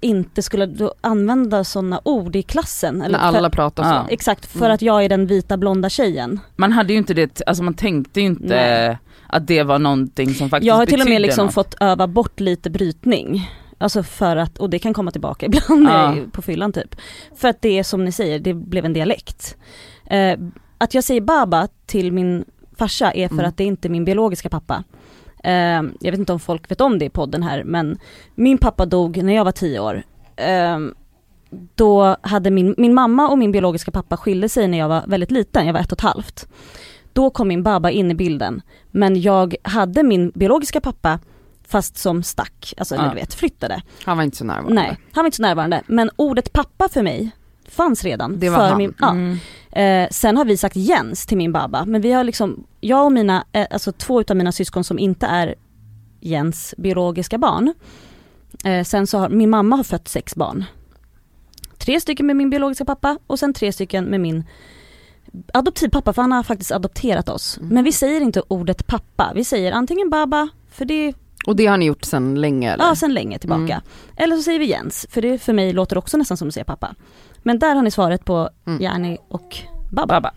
inte 0.01 0.41
skulle 0.41 0.65
då 0.65 0.93
använda 1.01 1.63
sådana 1.63 2.01
ord 2.05 2.35
i 2.35 2.43
klassen. 2.43 2.95
När 2.95 3.05
Eller 3.05 3.17
alla 3.17 3.49
för, 3.49 3.55
pratar 3.55 3.83
Ja. 3.83 4.05
så. 4.07 4.13
Exakt, 4.13 4.45
för 4.45 4.59
Mm. 4.59 4.71
att 4.75 4.81
jag 4.81 5.03
är 5.05 5.09
den 5.09 5.27
vita 5.27 5.57
blonda 5.57 5.89
tjejen. 5.89 6.39
Man 6.55 6.71
hade 6.71 6.93
ju 6.93 6.99
inte 6.99 7.13
det, 7.13 7.41
alltså 7.47 7.63
man 7.63 7.73
tänkte 7.73 8.19
ju 8.19 8.25
inte 8.25 8.43
Nej. 8.45 8.97
att 9.27 9.47
det 9.47 9.63
var 9.63 9.79
någonting 9.79 10.33
som 10.33 10.49
faktiskt 10.49 10.67
Jag 10.67 10.75
har 10.75 10.85
till 10.85 10.93
och 10.93 10.99
med 10.99 11.05
betydde 11.05 11.19
liksom 11.19 11.45
något. 11.45 11.53
fått 11.53 11.75
öva 11.79 12.07
bort 12.07 12.39
lite 12.39 12.69
brytning. 12.69 13.49
Alltså 13.77 14.03
för 14.03 14.35
att, 14.37 14.57
och 14.57 14.69
det 14.69 14.79
kan 14.79 14.93
komma 14.93 15.11
tillbaka 15.11 15.45
ibland 15.51 15.87
jag 15.87 16.17
är 16.17 16.27
på 16.31 16.41
fyllan 16.41 16.73
typ. 16.73 16.95
För 17.35 17.47
att 17.47 17.61
det 17.61 17.79
är 17.79 17.83
som 17.83 18.05
ni 18.05 18.11
säger, 18.11 18.39
det 18.39 18.53
blev 18.53 18.85
en 18.85 18.93
dialekt. 18.93 19.57
Eh, 20.05 20.39
att 20.77 20.93
jag 20.93 21.03
säger 21.03 21.21
baba 21.21 21.67
till 21.85 22.11
min 22.11 22.45
farsa 22.77 23.11
är 23.11 23.27
för 23.27 23.35
Mm. 23.35 23.45
att 23.45 23.57
det 23.57 23.63
inte 23.63 23.87
är 23.87 23.89
min 23.89 24.05
biologiska 24.05 24.49
pappa. 24.49 24.83
Eh, 25.43 25.53
jag 25.99 26.11
vet 26.11 26.17
inte 26.19 26.33
om 26.33 26.39
folk 26.39 26.71
vet 26.71 26.81
om 26.81 26.99
det 26.99 27.05
i 27.05 27.09
podden 27.09 27.43
här 27.43 27.63
men 27.63 27.97
min 28.35 28.57
pappa 28.57 28.85
dog 28.85 29.23
när 29.23 29.33
jag 29.33 29.45
var 29.45 29.51
tio 29.51 29.79
år. 29.79 30.03
Eh, 30.35 30.79
då 31.75 32.17
hade 32.21 32.51
min, 32.51 32.75
min 32.77 32.93
mamma 32.93 33.29
och 33.29 33.37
min 33.37 33.51
biologiska 33.51 33.91
pappa 33.91 34.17
skilde 34.17 34.49
sig 34.49 34.67
när 34.67 34.77
jag 34.77 34.87
var 34.87 35.03
väldigt 35.07 35.31
liten, 35.31 35.65
jag 35.65 35.73
var 35.73 35.79
ett 35.79 35.91
och 35.91 35.97
ett 35.97 36.01
halvt. 36.01 36.47
Då 37.13 37.29
kom 37.29 37.47
min 37.47 37.63
baba 37.63 37.91
in 37.91 38.11
i 38.11 38.15
bilden. 38.15 38.61
Men 38.91 39.21
jag 39.21 39.55
hade 39.63 40.03
min 40.03 40.31
biologiska 40.35 40.81
pappa 40.81 41.19
fast 41.67 41.97
som 41.97 42.23
stack, 42.23 42.73
alltså 42.77 42.95
Ja. 42.95 43.09
du 43.09 43.15
vet 43.15 43.33
flyttade. 43.33 43.81
Han 44.05 44.17
var 44.17 44.23
inte 44.23 44.37
så 44.37 44.43
närvarande. 44.45 44.73
Nej, 44.73 44.97
han 45.11 45.23
var 45.23 45.25
inte 45.25 45.37
så 45.37 45.41
närvarande. 45.41 45.81
Men 45.87 46.09
ordet 46.15 46.53
pappa 46.53 46.89
för 46.89 47.03
mig 47.03 47.31
fanns 47.69 48.03
redan. 48.03 48.39
Det 48.39 48.49
var 48.49 48.57
för 48.57 48.67
han. 48.67 48.77
Min, 48.77 48.93
ja. 48.99 49.11
Mm. 49.11 49.37
eh, 49.71 50.09
sen 50.11 50.37
har 50.37 50.45
vi 50.45 50.57
sagt 50.57 50.75
Jens 50.75 51.25
till 51.25 51.37
min 51.37 51.51
baba, 51.51 51.85
men 51.85 52.01
vi 52.01 52.11
har 52.11 52.23
liksom, 52.23 52.63
jag 52.79 53.05
och 53.05 53.11
mina, 53.11 53.45
eh, 53.51 53.67
alltså 53.71 53.91
två 53.91 54.21
utav 54.21 54.37
mina 54.37 54.51
syskon 54.51 54.83
som 54.83 54.99
inte 54.99 55.25
är 55.25 55.55
Jens 56.19 56.75
biologiska 56.77 57.37
barn. 57.37 57.73
Eh, 58.63 58.83
sen 58.83 59.07
så 59.07 59.17
har, 59.17 59.29
min 59.29 59.49
mamma 59.49 59.75
har 59.75 59.83
fött 59.83 60.07
sex 60.07 60.35
barn. 60.35 60.65
Tre 61.77 62.01
stycken 62.01 62.25
med 62.25 62.35
min 62.35 62.49
biologiska 62.49 62.85
pappa 62.85 63.17
och 63.27 63.39
sen 63.39 63.53
tre 63.53 63.73
stycken 63.73 64.05
med 64.05 64.19
min 64.21 64.43
adoptivpappa 65.53 66.13
för 66.13 66.21
han 66.21 66.31
har 66.31 66.43
faktiskt 66.43 66.71
adopterat 66.71 67.29
oss. 67.29 67.57
Mm. 67.57 67.69
Men 67.73 67.83
vi 67.83 67.91
säger 67.91 68.21
inte 68.21 68.41
ordet 68.47 68.87
pappa, 68.87 69.31
vi 69.35 69.43
säger 69.43 69.71
antingen 69.71 70.09
baba, 70.09 70.49
för 70.71 70.85
det 70.85 71.13
Och 71.47 71.55
det 71.55 71.65
har 71.65 71.77
ni 71.77 71.85
gjort 71.85 72.03
sedan 72.05 72.41
länge 72.41 72.73
eller? 72.73 72.85
Ja, 72.85 72.95
sen 72.95 73.13
länge 73.13 73.39
tillbaka. 73.39 73.81
Eller 74.17 74.35
så 74.35 74.41
säger 74.43 74.59
vi 74.59 74.65
Jens, 74.65 75.05
för 75.09 75.21
det 75.21 75.37
för 75.37 75.53
mig 75.53 75.73
låter 75.73 75.97
också 75.97 76.17
nästan 76.17 76.37
som 76.37 76.47
att 76.47 76.53
säga 76.53 76.63
pappa. 76.65 76.95
Men 77.43 77.59
där 77.59 77.75
har 77.75 77.81
ni 77.81 77.91
svaret 77.91 78.25
på 78.25 78.49
Mm. 78.67 78.81
Yani 78.81 79.17
och 79.27 79.57
Baba. 79.91 80.07
Baba. 80.21 80.31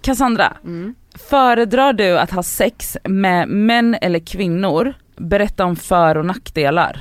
Cassandra, 0.00 0.56
Mm. 0.64 0.94
föredrar 1.14 1.92
du 1.92 2.18
att 2.18 2.30
ha 2.30 2.42
sex 2.42 2.96
med 3.04 3.48
män 3.48 3.96
eller 4.00 4.18
kvinnor? 4.18 4.94
Berätta 5.16 5.64
om 5.64 5.76
för 5.76 6.16
och 6.16 6.26
nackdelar. 6.26 7.00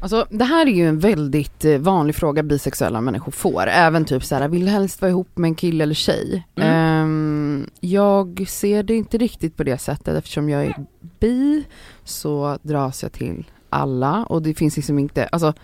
Alltså 0.00 0.26
det 0.30 0.44
här 0.44 0.66
är 0.66 0.70
ju 0.70 0.88
en 0.88 0.98
väldigt 0.98 1.64
eh, 1.64 1.78
vanlig 1.78 2.14
fråga 2.14 2.42
bisexuella 2.42 3.00
människor 3.00 3.32
får. 3.32 3.66
Även 3.66 4.04
typ 4.04 4.24
så 4.24 4.34
här, 4.34 4.48
vill 4.48 4.64
du 4.64 4.70
helst 4.70 5.02
vara 5.02 5.10
ihop 5.10 5.38
med 5.38 5.48
en 5.48 5.54
kille 5.54 5.84
eller 5.84 5.94
tjej? 5.94 6.46
Mm. 6.56 6.70
Ehm, 6.70 7.70
jag 7.80 8.48
ser 8.48 8.82
det 8.82 8.94
inte 8.94 9.18
riktigt 9.18 9.56
på 9.56 9.64
det 9.64 9.78
sättet 9.78 10.16
eftersom 10.16 10.48
jag 10.48 10.64
är 10.64 10.74
bi 11.20 11.64
så 12.04 12.58
dras 12.62 13.02
jag 13.02 13.12
till 13.12 13.50
alla 13.68 14.24
och 14.24 14.42
det 14.42 14.54
finns 14.54 14.76
liksom 14.76 14.98
inte, 14.98 15.26
alltså 15.26 15.54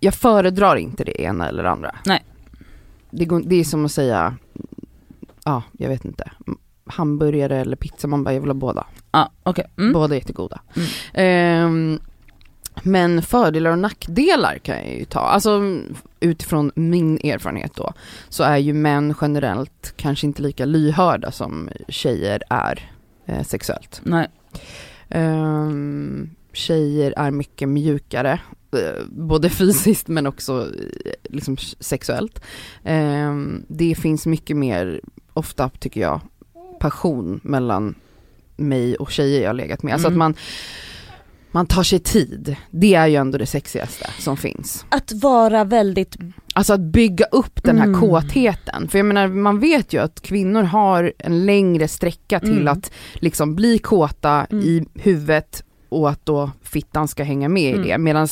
jag 0.00 0.14
föredrar 0.14 0.76
inte 0.76 1.04
det 1.04 1.22
ena 1.22 1.48
eller 1.48 1.62
det 1.62 1.70
andra. 1.70 1.94
Nej. 2.06 2.24
Det, 3.10 3.24
går, 3.24 3.42
det 3.46 3.56
är 3.56 3.64
som 3.64 3.84
att 3.84 3.92
säga 3.92 4.36
ja 5.44 5.62
jag 5.72 5.88
vet 5.88 6.04
inte, 6.04 6.30
hamburgare 6.86 7.60
eller 7.60 7.76
pizza, 7.76 8.08
man 8.08 8.24
bara 8.24 8.34
jag 8.34 8.40
vill 8.40 8.50
ha 8.50 8.54
båda. 8.54 8.86
Ja, 9.12 9.30
okej. 9.42 9.64
Mm. 9.78 9.92
Båda 9.92 10.14
är 10.14 10.18
jättegoda. 10.18 10.60
Ehm, 11.14 12.00
men 12.82 13.22
fördelar 13.22 13.70
och 13.70 13.78
nackdelar 13.78 14.58
kan 14.58 14.76
jag 14.76 14.94
ju 14.98 15.04
ta. 15.04 15.20
Alltså 15.20 15.80
utifrån 16.20 16.72
min 16.74 17.18
erfarenhet 17.24 17.74
då, 17.74 17.92
så 18.28 18.42
är 18.44 18.56
ju 18.56 18.72
män 18.72 19.14
generellt 19.20 19.92
kanske 19.96 20.26
inte 20.26 20.42
lika 20.42 20.64
lyhörda 20.64 21.32
som 21.32 21.68
tjejer 21.88 22.42
är 22.50 22.90
eh, 23.26 23.42
sexuellt. 23.42 24.00
Nej. 24.04 24.28
Ehm, 25.08 26.30
tjejer 26.52 27.14
är 27.16 27.30
mycket 27.30 27.68
mjukare, 27.68 28.40
eh, 28.72 29.04
både 29.08 29.50
fysiskt 29.50 30.08
men 30.08 30.26
också 30.26 30.62
eh, 31.04 31.12
liksom 31.22 31.56
sexuellt. 31.80 32.40
Ehm, 32.84 33.64
det 33.68 33.94
finns 33.94 34.26
mycket 34.26 34.56
mer, 34.56 35.00
ofta 35.32 35.68
tycker 35.68 36.00
jag, 36.00 36.20
passion 36.80 37.40
mellan 37.42 37.94
mig 38.56 38.96
och 38.96 39.10
tjejer 39.10 39.40
jag 39.42 39.48
har 39.48 39.54
legat 39.54 39.82
med. 39.82 39.92
Alltså 39.92 40.08
Mm. 40.08 40.14
att 40.14 40.18
man, 40.18 40.34
man 41.56 41.66
tar 41.66 41.82
sig 41.82 41.98
tid. 41.98 42.56
Det 42.70 42.94
är 42.94 43.06
ju 43.06 43.16
ändå 43.16 43.38
det 43.38 43.46
sexigaste 43.46 44.06
som 44.18 44.36
finns. 44.36 44.84
Att 44.88 45.12
vara 45.12 45.64
väldigt, 45.64 46.16
Alltså 46.54 46.72
att 46.72 46.80
bygga 46.80 47.24
upp 47.24 47.62
den 47.62 47.78
här 47.78 47.84
Mm. 47.86 48.00
kåtheten. 48.00 48.88
För 48.88 48.98
jag 48.98 49.06
menar, 49.06 49.28
man 49.28 49.60
vet 49.60 49.92
ju 49.92 50.02
att 50.02 50.20
kvinnor 50.20 50.62
har 50.62 51.12
en 51.18 51.46
längre 51.46 51.88
sträcka 51.88 52.40
till 52.40 52.60
Mm. 52.60 52.68
att 52.68 52.90
liksom 53.14 53.54
bli 53.56 53.78
kåta 53.78 54.44
Mm. 54.50 54.64
i 54.64 54.84
huvudet 54.94 55.64
och 55.88 56.10
att 56.10 56.26
då 56.26 56.50
fittan 56.62 57.08
ska 57.08 57.22
hänga 57.24 57.48
med 57.48 57.74
Mm. 57.74 57.84
i 57.84 57.88
det. 57.88 57.98
Medan 57.98 58.28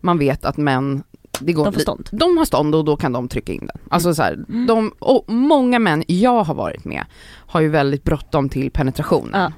man 0.00 0.18
vet 0.18 0.44
att 0.44 0.56
män, 0.56 1.02
det 1.40 1.52
går 1.52 1.64
de 1.64 1.72
får 1.74 1.80
stånd. 1.80 2.08
de 2.12 2.38
har 2.38 2.44
stånd 2.44 2.74
och 2.74 2.84
då 2.84 2.96
kan 2.96 3.12
de 3.12 3.28
trycka 3.28 3.52
in 3.52 3.66
den. 3.66 3.78
Alltså 3.90 4.14
så 4.14 4.22
här, 4.22 4.32
Mm. 4.48 4.66
de, 4.66 4.92
och 4.98 5.24
många 5.32 5.78
män 5.78 6.04
jag 6.06 6.44
har 6.44 6.54
varit 6.54 6.84
med 6.84 7.04
har 7.30 7.60
ju 7.60 7.68
väldigt 7.68 8.04
bråttom 8.04 8.48
till 8.48 8.70
penetrationen. 8.70 9.40
Ja. 9.40 9.52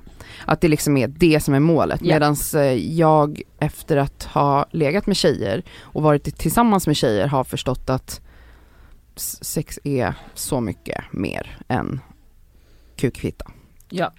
Att 0.45 0.61
det 0.61 0.69
liksom 0.69 0.97
är 0.97 1.09
det 1.09 1.41
som 1.41 1.55
är 1.55 1.61
målet. 1.61 2.01
Ja. 2.03 2.15
Medan 2.15 2.37
jag 2.77 3.43
efter 3.59 3.97
att 3.97 4.25
ha 4.25 4.67
legat 4.71 5.07
med 5.07 5.17
tjejer 5.17 5.63
och 5.81 6.03
varit 6.03 6.39
tillsammans 6.39 6.87
med 6.87 6.97
tjejer 6.97 7.27
har 7.27 7.45
förstått 7.45 7.91
att 7.91 8.21
sex 9.41 9.79
är 9.85 10.15
så 10.35 10.61
mycket 10.61 11.05
mer 11.11 11.59
än 11.69 12.01
kukfitta. 12.97 13.51
Ja. 13.89 14.13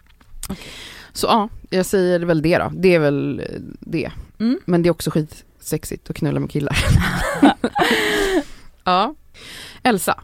Så 1.14 1.28
ja, 1.28 1.50
jag 1.70 1.86
säger 1.86 2.20
väl 2.20 2.42
det 2.42 2.58
då. 2.58 2.72
Det 2.76 2.96
är 2.96 3.00
väl 3.00 3.40
eh, 3.40 3.46
det. 3.80 4.12
Mm. 4.40 4.60
Men 4.66 4.84
det 4.84 4.90
är 4.90 4.92
också 4.92 5.12
skitsexigt 5.12 6.10
att 6.10 6.16
knulla 6.16 6.40
med 6.40 6.52
killar. 6.52 6.78
ja. 8.84 9.16
Elsa. 9.84 10.24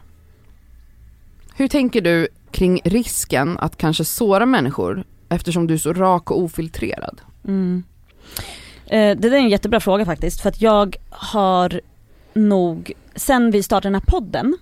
Hur 1.54 1.68
tänker 1.68 2.00
du 2.00 2.28
kring 2.50 2.80
risken 2.84 3.58
att 3.58 3.76
kanske 3.76 4.04
såra 4.04 4.46
människor 4.46 5.04
eftersom 5.28 5.66
du 5.66 5.74
är 5.74 5.78
så 5.78 5.92
rak 5.92 6.30
och 6.30 6.38
ofiltrerad? 6.38 7.20
Mm. 7.44 7.82
Eh, 8.86 9.16
det 9.16 9.28
där 9.28 9.32
är 9.32 9.36
en 9.36 9.48
jättebra 9.48 9.80
fråga 9.80 10.04
faktiskt 10.04 10.40
för 10.40 10.48
att 10.48 10.60
jag 10.60 10.96
har 11.10 11.80
nog, 12.34 12.92
sen 13.14 13.50
vi 13.50 13.62
startade 13.62 13.86
den 13.88 13.94
här 13.94 14.18
podden 14.20 14.56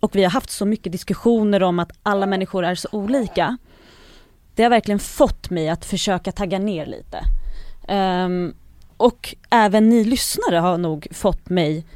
och 0.00 0.16
vi 0.16 0.22
har 0.22 0.30
haft 0.30 0.50
så 0.50 0.66
mycket 0.66 0.92
diskussioner 0.92 1.62
om 1.62 1.78
att 1.78 1.92
alla 2.02 2.26
människor 2.26 2.64
är 2.64 2.74
så 2.74 2.88
olika. 2.92 3.58
Det 4.54 4.62
har 4.62 4.70
verkligen 4.70 4.98
fått 4.98 5.50
mig 5.50 5.68
att 5.68 5.84
försöka 5.84 6.32
tagga 6.32 6.58
ner 6.58 6.86
lite. 6.86 7.24
Ehm, 7.88 8.54
och 8.96 9.34
även 9.50 9.88
ni 9.88 10.04
lyssnare 10.04 10.56
har 10.56 10.78
nog 10.78 11.08
fått 11.10 11.48
mig 11.48 11.86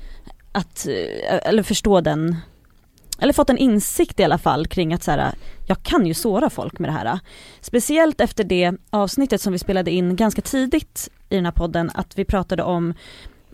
att, 0.53 0.87
eh, 0.87 1.49
eller 1.49 1.63
förstå 1.63 2.01
den, 2.01 2.37
eller 3.19 3.33
fått 3.33 3.51
en 3.51 3.59
insikt 3.59 4.21
i 4.21 4.25
alla 4.25 4.39
fall 4.39 4.67
kring 4.67 4.95
att 4.95 5.03
så 5.03 5.11
här, 5.11 5.35
jag 5.67 5.83
kan 5.83 6.07
ju 6.07 6.15
såra 6.15 6.51
folk 6.51 6.79
med 6.79 6.89
det 6.89 6.93
här. 6.93 7.19
Speciellt 7.61 8.21
efter 8.21 8.45
det 8.45 8.73
avsnittet 8.91 9.41
som 9.41 9.53
vi 9.53 9.59
spelade 9.59 9.91
in 9.91 10.17
ganska 10.17 10.43
tidigt 10.43 11.09
i 11.29 11.35
den 11.35 11.45
här 11.45 11.53
podden, 11.53 11.91
att 11.95 12.19
vi 12.19 12.25
pratade 12.25 12.63
om 12.63 12.95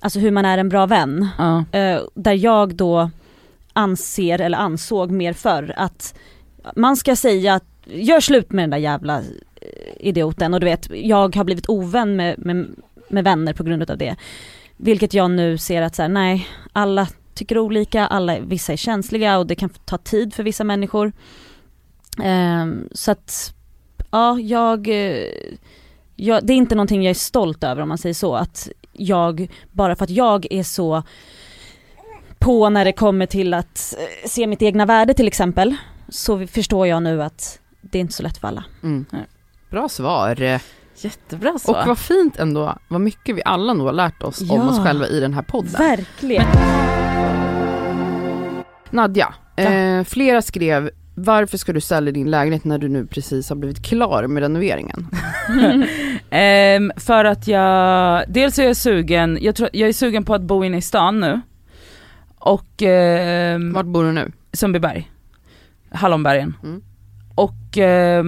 alltså 0.00 0.18
hur 0.18 0.30
man 0.30 0.44
är 0.44 0.58
en 0.58 0.68
bra 0.68 0.86
vän. 0.86 1.28
Ja. 1.38 1.64
Eh, 1.78 2.00
där 2.14 2.32
jag 2.32 2.74
då 2.74 3.10
anser, 3.72 4.40
eller 4.40 4.58
ansåg 4.58 5.10
mer 5.10 5.32
förr, 5.32 5.74
att 5.76 6.14
man 6.76 6.96
ska 6.96 7.16
säga 7.16 7.54
att 7.54 7.64
gör 7.84 8.20
slut 8.20 8.52
med 8.52 8.62
den 8.62 8.70
där 8.70 8.78
jävla 8.78 9.18
eh, 9.18 9.26
idioten 10.00 10.54
och 10.54 10.60
du 10.60 10.66
vet, 10.66 10.90
jag 10.90 11.36
har 11.36 11.44
blivit 11.44 11.68
ovän 11.68 12.16
med, 12.16 12.38
med, 12.38 12.66
med 13.08 13.24
vänner 13.24 13.52
på 13.52 13.62
grund 13.62 13.90
av 13.90 13.98
det. 13.98 14.16
Vilket 14.76 15.14
jag 15.14 15.30
nu 15.30 15.58
ser 15.58 15.82
att 15.82 15.96
så 15.96 16.02
här, 16.02 16.08
nej, 16.08 16.48
alla 16.72 17.08
tycker 17.34 17.58
olika, 17.58 18.06
alla, 18.06 18.40
vissa 18.40 18.72
är 18.72 18.76
känsliga 18.76 19.38
och 19.38 19.46
det 19.46 19.54
kan 19.54 19.68
ta 19.68 19.98
tid 19.98 20.34
för 20.34 20.42
vissa 20.42 20.64
människor. 20.64 21.12
Ehm, 22.22 22.88
så 22.92 23.10
att, 23.10 23.54
ja, 24.10 24.38
jag, 24.38 24.88
eh, 24.88 25.26
jag, 26.16 26.46
det 26.46 26.52
är 26.52 26.56
inte 26.56 26.74
någonting 26.74 27.02
jag 27.02 27.10
är 27.10 27.14
stolt 27.14 27.64
över 27.64 27.82
om 27.82 27.88
man 27.88 27.98
säger 27.98 28.14
så, 28.14 28.34
att 28.34 28.68
jag, 28.92 29.50
bara 29.72 29.96
för 29.96 30.04
att 30.04 30.10
jag 30.10 30.46
är 30.50 30.62
så 30.62 31.02
på 32.38 32.70
när 32.70 32.84
det 32.84 32.92
kommer 32.92 33.26
till 33.26 33.54
att 33.54 33.94
eh, 33.98 34.28
se 34.28 34.46
mitt 34.46 34.62
egna 34.62 34.86
värde 34.86 35.14
till 35.14 35.28
exempel, 35.28 35.76
så 36.08 36.46
förstår 36.46 36.86
jag 36.86 37.02
nu 37.02 37.22
att 37.22 37.58
det 37.80 37.98
är 37.98 38.00
inte 38.00 38.14
så 38.14 38.22
lätt 38.22 38.38
för 38.38 38.48
alla. 38.48 38.64
Mm. 38.82 39.06
Bra 39.70 39.88
svar. 39.88 40.60
Jättebra 41.02 41.58
så. 41.58 41.70
Och 41.80 41.86
vad 41.86 41.98
fint 41.98 42.38
ändå, 42.38 42.78
vad 42.88 43.00
mycket 43.00 43.36
vi 43.36 43.42
alla 43.44 43.72
nog 43.74 43.86
har 43.86 43.92
lärt 43.92 44.22
oss 44.22 44.40
om 44.40 44.46
Ja. 44.56 44.68
oss 44.68 44.78
själva 44.78 45.06
i 45.06 45.20
den 45.20 45.34
här 45.34 45.42
podden. 45.42 45.72
Verkligen. 45.78 46.46
Nadja, 48.90 49.34
Ja. 49.56 49.62
eh, 49.62 50.04
flera 50.04 50.42
skrev 50.42 50.90
varför 51.14 51.58
ska 51.58 51.72
du 51.72 51.80
sälja 51.80 52.12
din 52.12 52.30
lägenhet 52.30 52.64
när 52.64 52.78
du 52.78 52.88
nu 52.88 53.06
precis 53.06 53.48
har 53.48 53.56
blivit 53.56 53.82
klar 53.84 54.26
med 54.26 54.40
renoveringen? 54.42 55.06
Ehm, 56.30 56.92
för 56.96 57.24
att 57.24 57.46
jag, 57.48 58.24
dels 58.28 58.58
är 58.58 58.64
jag 58.66 58.76
sugen, 58.76 59.38
jag, 59.40 59.54
tror, 59.56 59.68
jag 59.72 59.88
är 59.88 59.92
sugen 59.92 60.24
på 60.24 60.34
att 60.34 60.42
bo 60.42 60.64
inne 60.64 60.76
i 60.76 60.82
stan 60.82 61.20
nu. 61.20 61.40
Och 62.38 62.82
ehm, 62.82 63.72
Vart 63.72 63.86
bor 63.86 64.04
du 64.04 64.12
nu? 64.12 64.32
Sundbyberg, 64.52 65.10
Hallonbergen. 65.90 66.54
Mm. 66.62 66.82
Och, 67.34 67.78
eh, 67.78 68.24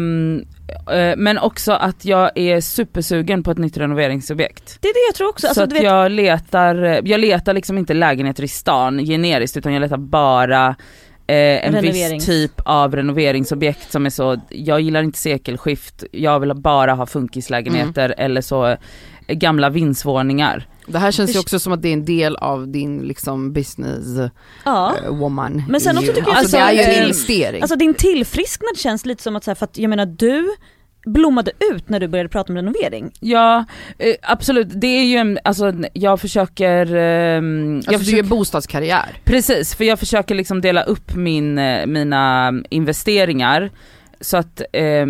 men 1.16 1.38
också 1.38 1.72
att 1.72 2.04
jag 2.04 2.30
är 2.38 2.60
supersugen 2.60 3.42
på 3.42 3.50
ett 3.50 3.58
nytt 3.58 3.76
renoveringsobjekt. 3.76 4.78
Det 4.80 4.88
är 4.88 4.94
det 4.94 5.08
jag 5.08 5.14
tror 5.14 5.28
också. 5.28 5.42
så 5.46 5.48
Alltså, 5.48 5.62
att 5.62 5.70
du 5.70 5.74
vet, 5.74 5.84
jag 5.84 6.10
letar, 6.12 7.00
jag 7.04 7.20
letar 7.20 7.52
liksom 7.54 7.78
inte 7.78 7.94
lägenheter 7.94 8.42
i 8.42 8.48
stan 8.48 8.98
generiskt 8.98 9.56
utan 9.56 9.72
jag 9.72 9.80
letar 9.80 9.96
bara 9.96 10.68
eh, 11.26 11.66
en 11.66 11.82
viss 11.82 12.26
typ 12.26 12.52
av 12.64 12.96
renoveringsobjekt 12.96 13.92
som 13.92 14.06
är 14.06 14.10
så, 14.10 14.40
jag 14.48 14.80
gillar 14.80 15.02
inte 15.02 15.18
sekelskift, 15.18 16.04
jag 16.12 16.40
vill 16.40 16.54
bara 16.54 16.92
ha 16.92 17.06
funkislägenheter 17.06 18.04
Mm. 18.04 18.14
eller 18.18 18.40
så 18.40 18.66
eh, 18.66 18.76
gamla 19.28 19.70
vindsvåningar. 19.70 20.66
Det 20.92 20.98
här 20.98 21.10
känns 21.10 21.34
ju 21.34 21.38
också 21.38 21.58
som 21.58 21.72
att 21.72 21.82
det 21.82 21.88
är 21.88 21.92
en 21.92 22.04
del 22.04 22.36
av 22.36 22.68
din 22.68 23.00
liksom 23.00 23.52
business 23.52 24.30
ja. 24.64 24.94
eh, 25.04 25.14
woman. 25.14 25.62
Men 25.68 25.80
sen 25.80 25.98
också 25.98 26.12
tycker 26.12 26.28
jag 26.28 26.38
alltså, 26.38 26.56
att- 26.56 26.70
det 26.70 26.82
är 26.82 26.92
ju 26.92 26.94
en 26.94 27.02
investering. 27.02 27.62
Alltså 27.62 27.76
din 27.76 27.94
tillfrisknad 27.94 28.76
känns 28.76 29.06
lite 29.06 29.22
som 29.22 29.36
att 29.36 29.44
så 29.44 29.50
här, 29.50 29.54
för 29.54 29.64
att 29.64 29.78
jag 29.78 29.88
menar 29.90 30.06
du 30.06 30.48
blommade 31.06 31.52
ut 31.72 31.88
när 31.88 32.00
du 32.00 32.08
började 32.08 32.28
prata 32.28 32.52
om 32.52 32.56
renovering. 32.56 33.12
Ja 33.20 33.64
eh, 33.98 34.14
absolut, 34.22 34.68
det 34.70 34.86
är 34.86 35.04
ju 35.04 35.16
en, 35.16 35.38
alltså 35.44 35.72
jag 35.92 36.20
försöker, 36.20 36.94
ehm, 36.94 37.70
jag 37.70 37.76
alltså, 37.76 37.90
du 37.92 37.98
försöker 37.98 38.16
gör 38.16 38.24
bostadskarriär. 38.24 39.20
Precis, 39.24 39.74
för 39.74 39.84
jag 39.84 39.98
försöker 39.98 40.34
liksom 40.34 40.60
dela 40.60 40.82
upp 40.82 41.14
min, 41.14 41.58
eh, 41.58 41.86
mina 41.86 42.52
investeringar 42.70 43.70
så 44.22 44.36
att, 44.36 44.62
eh, 44.72 45.06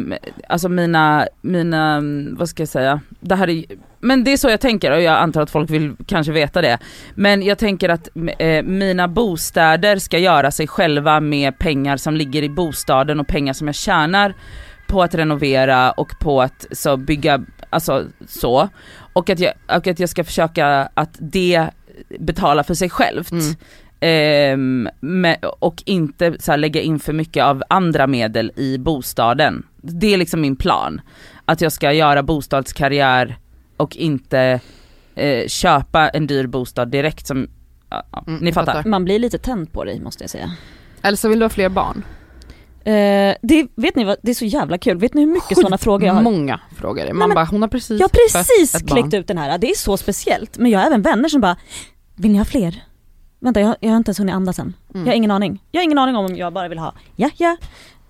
alltså 0.49 0.69
mina, 0.69 1.27
mina, 1.41 2.03
vad 2.33 2.49
ska 2.49 2.63
jag 2.63 2.69
säga, 2.69 3.01
det 3.21 3.35
här 3.35 3.49
är, 3.49 3.65
men 4.01 4.25
det 4.25 4.33
är 4.33 4.37
så 4.37 4.49
jag 4.49 4.61
tänker 4.61 4.93
och 4.93 5.03
jag 5.03 5.19
antar 5.19 5.43
att 5.43 5.51
folk 5.51 5.71
vill 5.71 5.97
kanske 6.07 6.33
veta 6.33 6.63
det. 6.63 6.79
Men 7.15 7.43
jag 7.43 7.59
tänker 7.59 7.89
att 7.89 8.09
eh, 8.39 8.63
mina 8.63 9.09
bostäder 9.09 9.97
ska 9.97 10.19
göra 10.19 10.51
sig 10.51 10.69
själva 10.69 11.21
med 11.21 11.59
pengar 11.59 11.97
som 11.97 12.15
ligger 12.15 12.43
i 12.43 12.49
bostaden 12.49 13.21
och 13.21 13.27
pengar 13.27 13.53
som 13.53 13.67
jag 13.67 13.75
tjänar 13.75 14.35
på 14.87 15.03
att 15.03 15.15
renovera 15.15 15.91
och 15.91 16.19
på 16.21 16.43
att 16.43 16.67
så 16.73 16.97
bygga, 16.97 17.45
alltså 17.71 18.05
så. 18.29 18.69
Och 19.13 19.31
att 19.31 19.39
jag, 19.39 19.53
och 19.69 19.87
att 19.87 19.99
jag 19.99 20.09
ska 20.09 20.25
försöka 20.25 20.89
att 20.95 21.17
det 21.19 21.69
betala 22.21 22.65
för 22.65 22.75
sig 22.75 22.91
självt. 22.91 23.33
Mm. 23.33 23.55
Ehm, 24.05 24.89
med, 25.01 25.45
och 25.61 25.83
inte 25.87 26.37
så 26.39 26.51
här, 26.51 26.59
lägga 26.59 26.81
in 26.81 26.99
för 26.99 27.13
mycket 27.13 27.45
av 27.45 27.63
andra 27.69 28.07
medel 28.07 28.53
i 28.57 28.79
bostaden. 28.79 29.67
Det 29.77 30.15
är 30.15 30.17
liksom 30.17 30.41
min 30.41 30.57
plan. 30.57 31.01
Att 31.45 31.61
jag 31.61 31.73
ska 31.73 31.93
göra 31.93 32.23
bostadskarriär 32.23 33.39
och 33.77 33.97
inte 33.97 34.61
eh, 35.15 35.47
köpa 35.49 36.09
en 36.09 36.27
dyr 36.27 36.47
bostad 36.47 36.89
direkt 36.91 37.27
som, 37.27 37.49
ja, 37.91 38.03
ja, 38.13 38.25
Mm, 38.27 38.41
ni 38.45 38.53
fattar. 38.53 38.73
fattar. 38.73 38.89
Man 38.91 39.05
blir 39.05 39.19
lite 39.19 39.39
tänd 39.39 39.73
på 39.73 39.85
dig 39.85 40.01
måste 40.01 40.23
jag 40.25 40.31
säga. 40.31 40.51
Elsa, 41.03 41.29
vill 41.29 41.39
du 41.39 41.45
ha 41.45 41.51
fler 41.51 41.69
barn? 41.69 42.03
Eh, 42.85 43.35
det, 43.43 43.67
vet 43.75 43.97
ni 43.97 44.05
vad, 44.05 44.17
det 44.23 44.31
är 44.31 44.35
så 44.35 44.45
jävla 44.45 44.79
kul. 44.79 44.99
Vet 44.99 45.15
ni 45.15 45.21
hur 45.21 45.33
mycket 45.33 45.59
sådana 45.59 45.79
frågor 45.79 46.07
jag 46.07 46.15
har? 46.15 46.23
Många 46.23 46.61
frågor. 46.77 47.13
Man 47.13 47.29
men- 47.29 47.35
bara, 47.35 47.45
hon 47.45 47.63
har 47.63 47.69
precis 47.69 48.01
Jag 48.01 48.09
har 48.09 48.29
precis 48.43 48.73
barn. 48.73 48.87
kläckt 49.03 49.15
ut 49.15 49.27
den 49.27 49.39
här, 49.39 49.59
det 49.59 49.71
är 49.71 49.75
så 49.75 49.97
speciellt. 49.97 50.59
Men 50.59 50.71
jag 50.71 50.79
har 50.81 50.87
även 50.87 51.03
vänner 51.03 51.29
som 51.29 51.41
bara, 51.41 51.57
vill 52.17 52.31
ni 52.33 52.39
ha 52.39 52.45
fler? 52.45 52.83
Vänta 53.43 53.61
jag, 53.61 53.77
jag 53.81 53.91
har 53.91 53.97
inte 53.97 54.09
ens 54.09 54.21
hunnit 54.21 54.35
andas 54.35 54.59
än. 54.59 54.75
Mm. 54.95 55.07
Jag 55.07 55.13
har 55.13 55.17
ingen 55.17 55.31
aning. 55.31 55.63
Jag 55.71 55.81
har 55.81 55.85
ingen 55.85 55.99
aning 55.99 56.17
om 56.17 56.37
jag 56.37 56.53
bara 56.53 56.69
vill 56.69 56.79
ha, 56.79 56.95
ja 57.17 57.31
ja. 57.37 57.57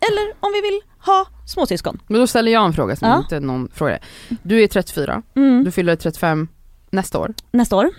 eller 0.01 0.35
om 0.41 0.53
vi 0.55 0.61
vill 0.61 0.81
ha 1.07 1.27
småsyskon. 1.47 2.01
Men 2.07 2.21
då 2.21 2.27
ställer 2.27 2.53
jag 2.53 2.65
en 2.67 2.73
fråga 2.73 2.97
som 2.97 3.09
Ja. 3.09 3.19
inte 3.19 3.41
någon 3.41 3.69
frågar. 3.75 3.99
Du 4.43 4.63
är 4.63 4.67
34, 4.69 5.23
Mm. 5.37 5.65
du 5.65 5.71
fyller 5.71 5.97
35 5.97 6.49
nästa 6.91 7.19
år, 7.19 7.35
Nästa 7.51 7.77
år. 7.77 7.91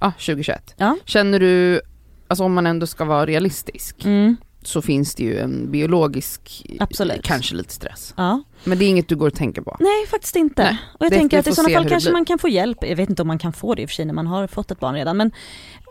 ja 0.00 0.12
2021. 0.12 0.74
Ja. 0.76 0.96
Känner 1.04 1.38
du, 1.40 1.80
alltså 2.28 2.44
om 2.44 2.54
man 2.54 2.66
ändå 2.66 2.86
ska 2.86 3.04
vara 3.04 3.26
realistisk, 3.26 4.04
Mm. 4.04 4.36
Så 4.62 4.82
finns 4.82 5.14
det 5.14 5.22
ju 5.24 5.38
en 5.38 5.70
biologisk, 5.70 6.66
Absolut. 6.80 7.22
kanske 7.22 7.54
lite 7.54 7.72
stress. 7.72 8.14
Ja. 8.16 8.42
Men 8.64 8.78
det 8.78 8.84
är 8.84 8.88
inget 8.88 9.08
du 9.08 9.16
går 9.16 9.26
och 9.26 9.34
tänker 9.34 9.62
på. 9.62 9.76
Nej 9.80 10.06
faktiskt 10.10 10.36
inte. 10.36 10.62
Nej, 10.62 10.76
och 10.98 11.04
jag 11.04 11.12
det- 11.12 11.16
tänker 11.16 11.38
att 11.38 11.46
i 11.46 11.52
sådana 11.54 11.74
fall 11.74 11.88
kanske 11.88 12.12
man 12.12 12.24
kan 12.24 12.38
få 12.38 12.48
hjälp. 12.48 12.78
Jag 12.80 12.96
vet 12.96 13.10
inte 13.10 13.22
om 13.22 13.28
man 13.28 13.38
kan 13.38 13.52
få 13.52 13.74
det 13.74 13.82
i 13.82 13.84
och 13.84 13.88
för 13.90 13.94
sig 13.94 14.04
när 14.04 14.14
man 14.14 14.26
har 14.26 14.46
fått 14.46 14.70
ett 14.70 14.80
barn 14.80 14.94
redan. 14.94 15.16
Men, 15.16 15.30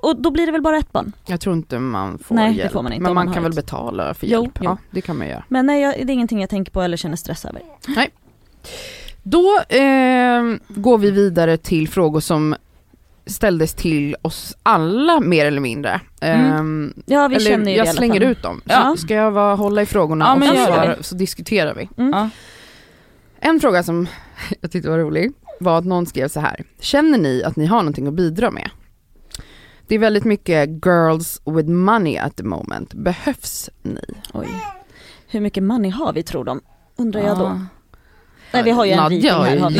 och 0.01 0.22
då 0.22 0.32
blir 0.32 0.45
det 0.45 0.51
väl 0.51 0.61
bara 0.61 0.78
ett 0.78 0.91
barn. 0.91 1.11
Jag 1.26 1.41
tror 1.41 1.55
inte 1.55 1.80
man 1.80 2.20
får 2.20 2.36
Nej, 2.36 2.51
det 2.53 2.57
hjälp. 2.57 2.72
får 2.72 2.84
man 2.84 2.93
inte 2.93 3.03
Men 3.03 3.13
man 3.13 3.26
man 3.26 3.34
kan 3.34 3.43
väl 3.43 3.49
ett. 3.51 3.55
betala 3.55 4.13
för 4.13 4.28
hjälp? 4.28 4.51
jo. 4.59 4.63
Ja, 4.65 4.78
det 4.91 5.01
kan 5.01 5.17
man 5.17 5.28
göra. 5.28 5.43
Men 5.47 5.65
nej, 5.65 5.82
jag, 5.82 5.93
det 5.93 6.11
är 6.11 6.13
ingenting 6.13 6.41
jag 6.41 6.49
tänker 6.49 6.72
på 6.72 6.82
eller 6.82 6.97
känner 6.97 7.15
stress 7.15 7.45
över. 7.45 7.61
Då 9.24 9.59
eh, 9.70 10.43
går 10.67 10.97
vi 10.97 11.11
vidare 11.11 11.57
till 11.57 11.89
frågor 11.89 12.20
som 12.20 12.55
ställdes 13.30 13.73
till 13.73 14.15
oss 14.21 14.57
alla 14.63 15.19
mer 15.19 15.45
eller 15.45 15.61
mindre. 15.61 16.01
Mm. 16.21 16.93
Eh, 16.97 17.03
Ja 17.05 17.27
vi 17.27 17.36
eller 17.36 17.49
känner 17.49 17.57
ju 17.59 17.63
det 17.65 17.71
jag 17.71 17.88
alla 17.88 17.97
slänger 17.97 18.21
ut 18.21 18.41
dem. 18.43 18.61
Ja. 18.65 18.93
Så 18.97 19.01
ska 19.01 19.13
jag 19.13 19.32
vara, 19.32 19.55
hålla 19.55 19.82
i 19.82 19.86
frågorna 19.86 20.25
Ja, 20.25 20.34
och 20.34 20.39
men 20.39 20.47
så, 20.49 20.53
det. 20.55 20.65
svara, 20.65 20.95
så 21.03 21.15
diskuterar 21.15 21.73
vi. 21.75 21.89
Mm. 21.97 22.11
Ja. 22.13 22.30
En 23.39 23.59
fråga 23.59 23.84
som 23.84 24.07
jag 24.61 24.71
tyckte 24.71 24.89
var 24.89 24.97
rolig 24.97 25.32
var 25.59 25.77
att 25.77 25.86
någon 25.86 26.05
skrev 26.05 26.27
så 26.27 26.39
här. 26.39 26.63
Känner 26.80 27.17
ni 27.17 27.43
att 27.43 27.55
ni 27.55 27.65
har 27.65 27.77
någonting 27.77 28.07
att 28.07 28.13
bidra 28.13 28.51
med? 28.51 28.69
Det 29.88 29.95
är 29.95 29.99
väldigt 29.99 30.23
mycket 30.25 30.69
girls 30.86 31.41
with 31.45 31.69
money 31.69 32.17
at 32.17 32.36
the 32.36 32.43
moment. 32.43 32.93
Behövs 32.93 33.69
ni? 33.82 34.01
Oj. 34.34 34.47
Hur 35.27 35.39
mycket 35.41 35.63
money 35.63 35.91
har 35.91 36.13
vi 36.13 36.23
tror 36.23 36.43
de? 36.43 36.61
Undrar 36.97 37.21
jag 37.21 37.38
då. 37.38 37.61
Nej 38.54 38.64
vi 38.64 38.72
har 38.72 38.86
ju 38.86 38.91
en 38.91 38.97
Nadja 38.97 39.18
riking 39.18 39.32
har 39.32 39.45
här. 39.45 39.70
ju 39.70 39.76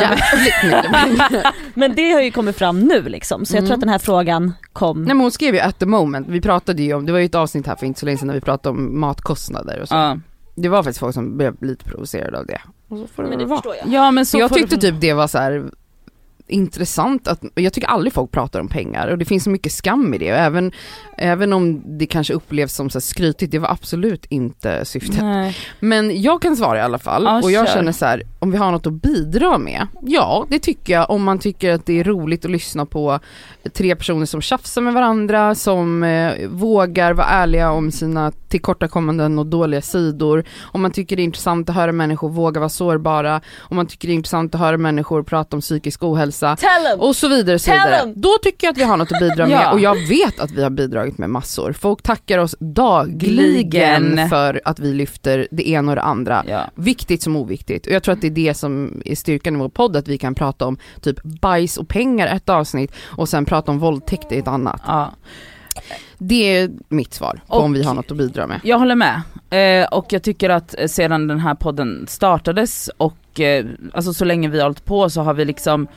vi. 0.63 0.70
jävligt. 0.70 1.45
Men 1.74 1.95
det 1.95 2.11
har 2.11 2.22
ju 2.22 2.32
kommit 2.32 2.55
fram 2.55 2.80
nu 2.80 3.01
liksom. 3.01 3.45
Så 3.45 3.53
jag 3.55 3.57
Mm. 3.59 3.67
tror 3.67 3.74
att 3.76 3.80
den 3.80 3.89
här 3.89 3.99
frågan 3.99 4.53
kom. 4.74 4.97
Nej 5.03 5.07
men 5.15 5.22
hon 5.22 5.32
skrev 5.32 5.53
ju 5.55 5.59
at 5.59 5.80
the 5.80 5.86
moment, 5.86 6.28
vi 6.30 6.41
pratade 6.41 6.84
ju 6.84 6.93
om, 6.93 7.05
det 7.05 7.11
var 7.11 7.20
ju 7.20 7.26
ett 7.26 7.36
avsnitt 7.36 7.67
här 7.67 7.76
för 7.76 7.86
inte 7.86 7.99
så 7.99 8.05
länge 8.05 8.17
sedan 8.17 8.28
när 8.28 8.34
vi 8.34 8.41
pratade 8.41 8.78
om 8.78 8.99
matkostnader 8.99 9.80
och 9.82 9.88
så. 9.88 9.95
Ja. 9.95 10.17
Det 10.55 10.70
var 10.70 10.84
faktiskt 10.84 10.99
folk 10.99 11.13
som 11.13 11.38
blev 11.38 11.63
lite 11.63 11.86
provocerade 11.86 12.39
av 12.39 12.45
det. 12.45 12.61
Och 12.89 12.97
så 12.97 13.07
får 13.07 13.24
det 13.24 13.30
väl 13.30 13.45
vara. 13.45 13.61
jag. 13.65 13.93
ja 13.93 14.11
men 14.11 14.26
så 14.26 14.38
jag 14.39 14.53
tyckte 14.53 14.76
det- 14.76 14.82
typ 14.91 15.01
det 15.01 15.13
var 15.13 15.28
så 15.28 15.38
här 15.38 15.63
intressant 16.47 17.28
att, 17.28 17.43
jag 17.55 17.74
tycker 17.74 17.88
aldrig 17.88 18.13
folk 18.13 18.32
pratar 18.32 18.59
om 18.59 18.67
pengar 18.67 19.07
och 19.07 19.17
det 19.17 19.26
finns 19.26 19.43
så 19.43 19.49
mycket 19.49 19.72
skam 19.72 20.13
i 20.13 20.17
det 20.17 20.32
och 20.32 20.38
även, 20.38 20.72
även 21.22 21.53
om 21.53 21.82
det 21.99 22.05
kanske 22.05 22.34
upplevs 22.34 22.74
som 22.76 22.89
så 22.89 23.01
skrytigt, 23.01 23.51
det 23.51 23.59
var 23.59 23.70
absolut 23.70 24.26
inte 24.30 24.86
syftet. 24.86 25.22
Nej. 25.22 25.57
Men 25.80 26.22
jag 26.22 26.41
kan 26.41 26.55
svara 26.57 26.78
i 26.78 26.82
alla 26.82 26.99
fall 26.99 27.24
Ja, 27.24 27.41
och 27.43 27.51
jag 27.51 27.67
kör. 27.67 27.74
känner 27.76 27.91
så 27.91 28.05
här, 28.05 28.24
om 28.39 28.51
vi 28.51 28.57
har 28.57 28.72
något 28.72 28.88
att 28.88 28.93
bidra 28.93 29.57
med, 29.57 29.88
ja 30.01 30.45
det 30.49 30.59
tycker 30.59 30.93
jag 30.93 31.09
om 31.09 31.24
man 31.24 31.39
tycker 31.39 31.74
att 31.74 31.86
det 31.86 31.99
är 31.99 32.03
roligt 32.03 32.45
att 32.45 32.51
lyssna 32.51 32.86
på 32.86 33.20
tre 33.74 33.95
personer 33.95 34.26
som 34.26 34.41
tjafsar 34.41 34.82
med 34.82 34.93
varandra, 34.93 35.55
som 35.55 36.03
eh, 36.03 36.34
vågar 36.49 37.13
vara 37.13 37.28
ärliga 37.28 37.72
om 37.72 37.91
sina 37.91 38.32
tillkortakommanden 38.47 39.39
och 39.39 39.45
dåliga 39.45 39.82
sidor, 39.82 40.43
om 40.61 40.82
man 40.82 40.91
tycker 40.91 41.15
det 41.15 41.22
är 41.22 41.24
intressant 41.24 41.70
att 41.70 41.76
höra 41.76 41.91
människor 41.91 42.30
våga 42.30 42.59
vara 42.59 42.70
sårbara, 42.70 43.41
om 43.59 43.76
man 43.76 43.88
tycker 43.88 44.07
det 44.07 44.11
är 44.13 44.15
intressant 44.15 44.55
att 44.55 44.61
höra 44.61 44.78
människor 44.78 45.24
prata 45.24 45.57
om 45.57 45.61
psykisk 45.61 46.03
ohälsa 46.03 46.57
och 46.97 47.15
så 47.15 47.28
vidare. 47.28 47.59
Så 47.59 47.72
Tell 47.72 47.80
vidare. 47.80 48.13
Då 48.15 48.30
tycker 48.43 48.67
jag 48.67 48.72
att 48.72 48.78
vi 48.78 48.84
har 48.84 48.97
något 48.97 49.11
att 49.11 49.20
bidra 49.20 49.47
med 49.47 49.61
Ja. 49.63 49.72
och 49.72 49.80
jag 49.80 50.07
vet 50.07 50.39
att 50.39 50.51
vi 50.51 50.63
har 50.63 50.70
bidragit 50.70 51.09
med 51.18 51.30
massor. 51.30 51.74
Folk 51.74 52.01
tackar 52.01 52.38
oss 52.39 52.55
dagligen 52.60 53.70
Gligen. 53.70 54.30
för 54.30 54.62
att 54.66 54.80
vi 54.80 54.93
lyfter 54.93 55.47
det 55.51 55.70
ena 55.70 55.91
och 55.91 55.95
det 55.95 56.01
andra. 56.01 56.43
Ja. 56.47 56.62
Viktigt 56.76 57.22
som 57.22 57.36
oviktigt. 57.36 57.88
Och 57.88 57.93
jag 57.93 58.03
tror 58.03 58.14
att 58.14 58.22
det 58.22 58.28
är 58.28 58.32
det 58.32 58.53
som 58.53 59.01
är 59.05 59.16
styrkan 59.16 59.55
i 59.55 59.60
vår 59.60 59.70
podd, 59.70 59.95
att 59.95 60.07
vi 60.07 60.18
kan 60.18 60.36
prata 60.36 60.66
om 60.68 60.78
typ 61.01 61.24
bajs 61.24 61.78
och 61.78 61.88
pengar 61.88 62.28
ett 62.36 62.49
avsnitt 62.49 62.91
och 63.01 63.30
sen 63.30 63.45
prata 63.45 63.72
om 63.72 63.80
våldtäkt 63.80 64.32
i 64.32 64.38
ett 64.38 64.47
annat. 64.47 64.82
Ja. 64.88 65.12
Det 66.18 66.57
är 66.57 66.70
mitt 66.89 67.14
svar 67.14 67.41
på 67.47 67.53
Och- 67.55 67.64
om 67.64 67.74
vi 67.74 67.84
har 67.84 67.93
något 67.93 68.12
att 68.12 68.18
bidra 68.18 68.47
med. 68.47 68.60
Jag 68.64 68.80
håller 68.80 68.95
med. 68.95 69.22
Eh, 69.84 69.88
och 69.88 70.14
jag 70.14 70.24
tycker 70.24 70.49
att 70.49 70.76
eh, 70.80 70.88
sedan 70.88 71.28
den 71.28 71.39
här 71.39 71.55
podden 71.55 72.05
startades 72.10 72.89
och 72.97 73.39
eh, 73.39 73.66
alltså 73.93 74.14
så 74.14 74.26
länge 74.26 74.49
vi 74.49 74.57
har 74.57 74.64
hållit 74.66 74.86
på 74.86 75.10
så 75.10 75.22
har 75.22 75.34
vi 75.34 75.45
liksom, 75.45 75.88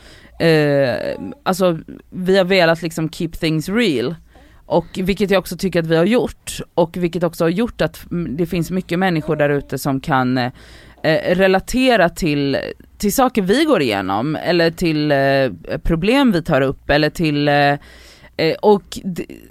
eh, 0.41 1.17
alltså 1.43 1.79
vi 2.11 2.39
har 2.39 2.45
velat 2.45 2.83
liksom 2.83 3.11
keep 3.11 3.29
things 3.29 3.69
real. 3.69 4.15
Och 4.73 4.87
vilket 4.95 5.31
jag 5.31 5.39
också 5.39 5.57
tycker 5.57 5.81
att 5.81 5.87
vi 5.87 5.97
har 5.97 6.05
gjort. 6.05 6.61
Och 6.75 6.97
vilket 6.97 7.23
också 7.23 7.45
har 7.45 7.49
gjort 7.49 7.81
att 7.81 8.07
det 8.29 8.47
finns 8.47 8.71
mycket 8.71 8.99
människor 8.99 9.37
där 9.37 9.51
ute 9.51 9.79
som 9.79 10.01
kan 10.01 10.39
eh, 10.39 10.53
eh, 11.03 11.37
relatera 11.37 12.09
till, 12.09 12.59
till 12.99 13.15
saker 13.15 13.43
vi 13.43 13.65
går 13.65 13.83
igenom 13.83 14.37
eller 14.37 14.71
till 14.71 15.13
eh, 15.13 15.79
problem 15.83 16.33
vi 16.33 16.43
tar 16.43 16.61
upp 16.61 16.91
eller 16.91 17.11
till, 17.11 17.49
eh, 17.49 17.79
eh 18.37 18.55
och 18.63 18.99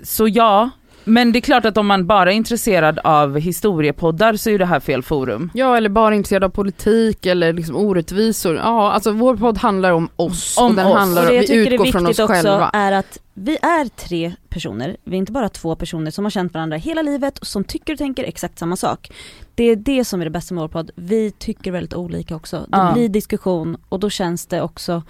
så 0.03 0.27
ja, 0.27 0.69
men 1.03 1.31
det 1.31 1.39
är 1.39 1.41
klart 1.41 1.65
att 1.65 1.77
om 1.77 1.87
man 1.87 2.07
bara 2.07 2.31
är 2.31 2.35
intresserad 2.35 2.99
av 3.03 3.37
historiepoddar 3.39 4.33
så 4.35 4.49
är 4.49 4.59
det 4.59 4.65
här 4.65 4.79
fel 4.79 5.03
forum. 5.03 5.51
Ja 5.53 5.77
eller 5.77 5.89
bara 5.89 6.15
intresserad 6.15 6.43
av 6.43 6.49
politik 6.49 7.25
eller 7.25 7.53
liksom 7.53 7.75
orättvisor. 7.75 8.55
Ja 8.55 8.91
alltså 8.91 9.11
vår 9.11 9.35
podd 9.37 9.57
handlar 9.57 9.91
om 9.91 10.09
oss 10.15 10.57
Om 10.57 10.65
och 10.69 10.75
den 10.75 10.85
oss. 10.87 10.95
handlar 10.97 11.21
Och 11.21 11.27
om, 11.27 11.29
det 11.29 11.35
jag 11.35 11.41
vi 11.41 11.47
tycker 11.47 11.71
är 11.71 11.73
utgår 11.73 11.85
från 11.85 12.01
oss 12.05 12.09
viktigt 12.09 12.23
också 12.23 12.33
själva. 12.33 12.69
är 12.73 12.91
att 12.91 13.19
vi 13.33 13.57
är 13.61 13.87
tre 13.89 14.33
personer, 14.49 14.97
vi 15.03 15.15
är 15.15 15.17
inte 15.17 15.31
bara 15.31 15.49
två 15.49 15.75
personer 15.75 16.11
som 16.11 16.25
har 16.25 16.29
känt 16.29 16.53
varandra 16.53 16.77
hela 16.77 17.01
livet 17.01 17.39
och 17.39 17.47
som 17.47 17.63
tycker 17.63 17.93
och 17.93 17.99
tänker 17.99 18.23
exakt 18.23 18.59
samma 18.59 18.75
sak. 18.75 19.11
Det 19.55 19.63
är 19.63 19.75
det 19.75 20.05
som 20.05 20.21
är 20.21 20.25
det 20.25 20.31
bästa 20.31 20.53
med 20.53 20.61
vår 20.61 20.67
podd, 20.67 20.91
vi 20.95 21.31
tycker 21.31 21.71
väldigt 21.71 21.93
olika 21.93 22.35
också. 22.35 22.57
Det 22.57 22.77
Ja. 22.77 22.91
blir 22.93 23.09
diskussion 23.09 23.77
och 23.89 23.99
då 23.99 24.09
känns 24.09 24.45
det 24.45 24.61
också 24.61 25.03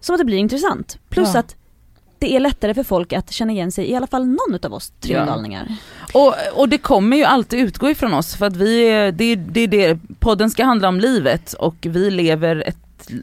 som 0.00 0.14
att 0.14 0.18
det 0.18 0.24
blir 0.24 0.38
intressant. 0.38 0.98
Plus 1.08 1.30
Ja. 1.34 1.40
att 1.40 1.56
det 2.18 2.36
är 2.36 2.40
lättare 2.40 2.74
för 2.74 2.82
folk 2.82 3.12
att 3.12 3.32
känna 3.32 3.52
igen 3.52 3.72
sig 3.72 3.90
i 3.90 3.94
alla 3.94 4.06
fall 4.06 4.26
någon 4.26 4.58
av 4.66 4.74
oss 4.74 4.92
triangulningar. 5.00 5.66
Och, 6.12 6.34
och 6.54 6.68
det 6.68 6.78
kommer 6.78 7.16
ju 7.16 7.24
alltid 7.24 7.60
utgå 7.60 7.90
ifrån 7.90 8.14
oss 8.14 8.34
för 8.36 8.46
att 8.46 8.56
vi, 8.56 8.84
är- 8.90 9.12
det 9.12 9.24
är 9.24 9.36
det, 9.36 9.60
är 9.60 9.68
det, 9.68 9.98
podden 10.20 10.50
ska 10.50 10.64
handla 10.64 10.88
om 10.88 11.00
livet 11.00 11.52
och 11.52 11.74
vi 11.80 12.10
lever 12.10 12.64
ett 12.66 12.76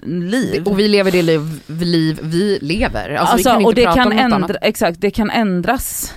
liv. 0.05 0.67
Och 0.67 0.79
vi 0.79 0.87
lever 0.87 1.11
det 1.11 1.21
liv, 1.21 1.41
liv 1.67 2.19
vi 2.23 2.59
lever. 2.61 3.09
Alltså, 3.15 3.35
vi 3.35 3.39
Alltså, 3.39 3.49
kan 3.49 3.57
inte 3.59 3.67
och 3.67 3.75
det 3.75 3.83
prata 3.83 3.95
kan 3.97 4.07
om 4.07 4.13
något 4.13 4.23
ändra, 4.23 4.35
annat. 4.35 4.51
exakt, 4.61 5.01
det 5.01 5.11
kan 5.11 5.29
ändras. 5.29 6.13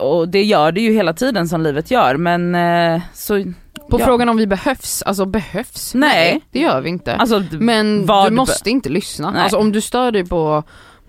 Och 0.00 0.28
det 0.28 0.42
gör 0.42 0.72
det 0.72 0.80
ju 0.80 0.92
hela 0.92 1.12
tiden 1.12 1.48
som 1.48 1.62
livet 1.62 1.90
gör 1.90 2.16
men 2.16 2.54
eh, 2.54 3.00
så, 3.14 3.44
På 3.90 4.00
ja. 4.00 4.04
frågan 4.04 4.28
om 4.28 4.36
vi 4.36 4.46
behövs, 4.46 5.02
alltså 5.02 5.24
behövs? 5.24 5.94
Nej. 5.94 6.40
det 6.50 6.58
gör 6.60 6.80
vi 6.80 6.88
inte. 6.88 7.16
alltså 7.16 7.42
Men 7.50 8.06
du 8.06 8.30
måste 8.30 8.70
inte 8.70 8.88
lyssna. 8.88 9.30
Nej. 9.30 9.42
Alltså 9.42 9.56
om 9.58 9.72
du 9.72 9.80
stör 9.80 10.12
dig 10.12 10.26
på, 10.26 10.62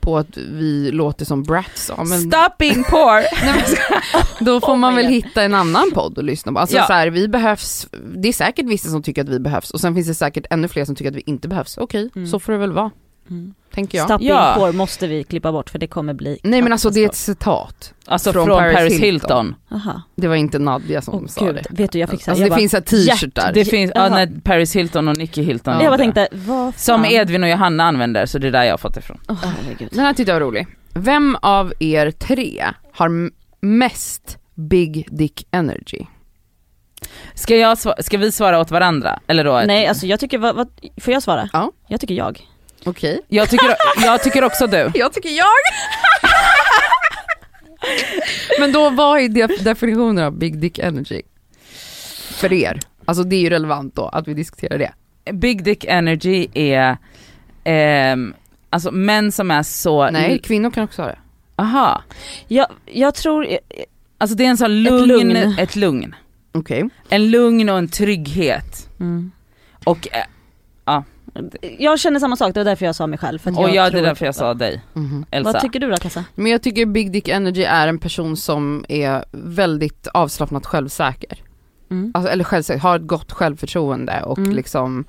på 0.07 0.17
att 0.17 0.37
vi 0.37 0.91
låter 0.91 1.25
som 1.25 1.43
brats, 1.43 1.91
ja, 1.97 2.03
men, 2.03 2.19
Stop 2.19 2.55
being 2.59 2.83
poor! 2.83 3.21
Då 4.43 4.59
får 4.61 4.73
Oh 4.73 4.77
man 4.77 4.95
väl 4.95 5.05
God. 5.05 5.13
hitta 5.13 5.43
en 5.43 5.53
annan 5.53 5.91
podd 5.93 6.17
att 6.19 6.25
lyssna 6.25 6.51
på. 6.51 6.59
Alltså 6.59 6.77
Ja. 6.77 6.87
så 6.87 6.93
här, 6.93 7.07
vi 7.07 7.27
behövs, 7.27 7.87
det 8.15 8.27
är 8.29 8.33
säkert 8.33 8.65
vissa 8.65 8.89
som 8.89 9.03
tycker 9.03 9.21
att 9.23 9.29
vi 9.29 9.39
behövs 9.39 9.71
och 9.71 9.79
sen 9.81 9.95
finns 9.95 10.07
det 10.07 10.13
säkert 10.13 10.45
ännu 10.49 10.67
fler 10.67 10.85
som 10.85 10.95
tycker 10.95 11.11
att 11.11 11.17
vi 11.17 11.23
inte 11.25 11.47
behövs. 11.47 11.77
Okej, 11.77 12.09
Mm. 12.15 12.27
så 12.27 12.39
får 12.39 12.51
det 12.53 12.57
väl 12.59 12.71
vara, 12.71 12.91
Mm. 13.29 13.53
tänker 13.73 13.97
jag. 13.97 14.07
Stop 14.07 14.17
being 14.17 14.29
Ja. 14.31 14.53
poor 14.57 14.71
måste 14.71 15.07
vi 15.07 15.23
klippa 15.23 15.51
bort 15.51 15.69
för 15.69 15.79
det 15.79 15.87
kommer 15.87 16.13
bli 16.13 16.39
Nej 16.43 16.61
men 16.61 16.71
alltså 16.71 16.89
det 16.89 17.03
är 17.03 17.05
ett 17.09 17.15
citat. 17.15 17.93
Alltså 18.05 18.33
Från 18.33 18.45
från, 18.45 18.57
Paris 18.57 18.75
Paris, 18.75 18.93
Hilton. 18.93 19.45
Hilton. 19.45 19.55
Aha. 19.71 20.01
Det 20.15 20.27
var 20.27 20.35
inte 20.35 20.59
Nadja 20.59 21.01
som 21.01 21.15
Åh 21.15 21.25
sa 21.27 21.45
gud, 21.45 21.55
det. 21.55 21.65
vet 21.83 21.91
du 21.91 21.99
jag 21.99 22.09
fick 22.09 22.23
så 22.23 22.25
här, 22.25 22.31
Alltså 22.31 22.41
jag 22.41 22.45
det 22.47 22.49
bara, 22.49 22.59
finns 22.59 22.73
en 22.73 22.83
t-shirt 22.83 23.35
där. 23.35 23.53
Det 23.53 23.65
finns, 23.65 23.91
ja, 23.95 24.09
när 24.09 24.39
Paris 24.43 24.75
Hilton 24.75 25.07
och 25.07 25.17
Nicky 25.17 25.41
Hilton 25.41 25.73
Ja. 25.73 25.83
jag 25.83 25.91
bara 25.91 25.97
tänkte, 25.97 26.27
vad 26.31 26.75
Som? 26.75 27.05
Edvin 27.05 27.43
och 27.43 27.49
Johanna 27.49 27.83
använder 27.83 28.25
så 28.25 28.37
det 28.39 28.47
är 28.47 28.51
där 28.51 28.63
jag 28.63 28.73
har 28.73 28.77
fått 28.77 28.97
ifrån. 28.97 29.19
Åh, 29.27 29.35
herregud. 29.43 29.89
Den 29.91 29.99
här 30.05 30.13
tyckte 30.13 30.31
jag 30.31 30.39
var 30.39 30.47
rolig. 30.47 30.67
Vem 30.93 31.37
av 31.41 31.73
er 31.79 32.11
tre 32.11 32.65
har 32.93 33.29
mest 33.65 34.37
big 34.55 35.07
dick 35.11 35.47
energy? 35.51 36.05
Ska, 37.33 37.55
jag 37.55 37.75
sva- 37.75 38.01
ska 38.01 38.17
vi 38.17 38.31
svara 38.31 38.59
åt 38.59 38.71
varandra? 38.71 39.19
Eller 39.27 39.43
då? 39.43 39.63
Nej 39.67 39.87
alltså 39.87 40.05
jag 40.05 40.19
tycker, 40.19 40.37
vad, 40.37 40.55
vad, 40.55 40.67
får 41.01 41.13
jag 41.13 41.23
svara? 41.23 41.49
Ja. 41.53 41.71
Jag 41.87 42.01
tycker 42.01 42.15
jag. 42.15 42.47
Okej. 42.85 43.21
jag, 43.27 43.49
tycker, 43.49 43.75
jag 44.01 44.23
tycker 44.23 44.43
också 44.43 44.67
du. 44.67 44.91
Jag 44.95 45.13
tycker 45.13 45.29
jag! 45.29 45.47
Men 48.59 48.71
då, 48.71 48.89
vad 48.89 49.19
är 49.19 49.29
def- 49.29 49.63
definitionen 49.63 50.25
av 50.25 50.33
big 50.37 50.59
dick 50.59 50.79
energy? 50.79 51.21
För 52.31 52.53
er? 52.53 52.79
Alltså 53.05 53.23
det 53.23 53.35
är 53.35 53.39
ju 53.41 53.49
relevant 53.49 53.95
då 53.95 54.07
att 54.07 54.27
vi 54.27 54.33
diskuterar 54.33 54.77
det. 54.77 54.91
Big 55.33 55.63
dick 55.63 55.85
energy 55.87 56.47
är 56.53 56.97
ehm, 57.63 58.33
alltså 58.69 58.91
män 58.91 59.31
som 59.31 59.51
är 59.51 59.63
så... 59.63 60.09
Nej, 60.09 60.39
kvinnor 60.39 60.71
kan 60.71 60.83
också 60.83 61.01
ha 61.01 61.09
det. 61.09 61.17
Aha. 61.55 62.01
Jag, 62.47 62.67
jag 62.85 63.15
tror, 63.15 63.47
Alltså 64.17 64.35
det 64.37 64.45
är 64.45 64.49
en 64.49 64.57
sån 64.57 64.83
lugn, 64.83 65.07
lugn. 65.07 65.55
ett 65.59 65.75
lugn. 65.75 66.15
Okej. 66.51 66.89
En 67.09 67.31
lugn 67.31 67.69
och 67.69 67.77
en 67.77 67.87
trygghet. 67.87 68.89
mm. 68.99 69.31
Och, 69.83 70.07
eh, 70.15 70.23
jag 71.79 71.99
känner 71.99 72.19
samma 72.19 72.35
sak, 72.35 72.53
det 72.53 72.59
var 72.59 72.65
därför 72.65 72.85
jag 72.85 72.95
sa 72.95 73.07
mig 73.07 73.19
själv. 73.19 73.39
För 73.39 73.51
att 73.51 73.57
och 73.57 73.63
jag 73.63 73.75
jag, 73.75 73.91
det 73.91 73.99
är 73.99 74.03
därför 74.03 74.25
jag 74.25 74.35
sa 74.35 74.53
dig, 74.53 74.81
Mhm. 74.93 75.25
Elsa. 75.31 75.51
Vad 75.51 75.61
tycker 75.61 75.79
du 75.79 75.89
då 75.89 75.97
Kassa? 75.97 76.23
Men 76.35 76.51
jag 76.51 76.61
tycker 76.61 76.85
big 76.85 77.11
dick 77.11 77.27
energy 77.27 77.63
är 77.63 77.87
en 77.87 77.99
person 77.99 78.37
som 78.37 78.85
är 78.89 79.25
väldigt 79.31 80.07
avslappnat 80.07 80.65
självsäker. 80.65 81.43
Mm. 81.91 82.11
Alltså, 82.15 82.31
eller 82.31 82.43
självsäker, 82.43 82.79
har 82.79 82.95
ett 82.95 83.07
gott 83.07 83.31
självförtroende 83.31 84.21
och 84.23 84.37
Mm. 84.37 84.51
liksom, 84.51 85.05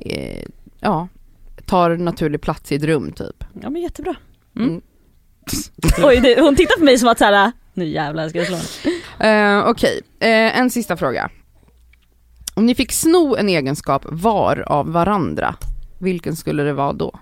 eh, 0.00 0.42
ja, 0.80 1.08
tar 1.66 1.96
naturlig 1.96 2.40
plats 2.40 2.72
i 2.72 2.74
ett 2.74 2.82
rum 2.84 3.12
typ. 3.12 3.44
Ja 3.62 3.70
men 3.70 3.82
jättebra. 3.82 4.14
Mm. 4.56 4.80
Oj, 6.04 6.20
det, 6.20 6.40
hon 6.40 6.56
tittar 6.56 6.78
på 6.78 6.84
mig 6.84 6.98
som 6.98 7.08
att 7.08 7.18
såhär, 7.18 7.52
nu 7.74 7.84
jävlar 7.86 8.28
ska 8.28 8.38
jag 8.38 8.46
slå. 8.46 8.90
Eh, 9.26 9.68
Okej, 9.68 10.00
eh, 10.20 10.58
en 10.60 10.70
sista 10.70 10.96
fråga. 10.96 11.30
Om 12.58 12.66
ni 12.66 12.74
fick 12.74 12.92
sno 12.92 13.36
en 13.36 13.48
egenskap 13.48 14.06
var 14.08 14.64
av 14.66 14.92
varandra, 14.92 15.54
vilken 15.98 16.36
skulle 16.36 16.62
det 16.62 16.72
vara 16.72 16.92
då? 16.92 17.18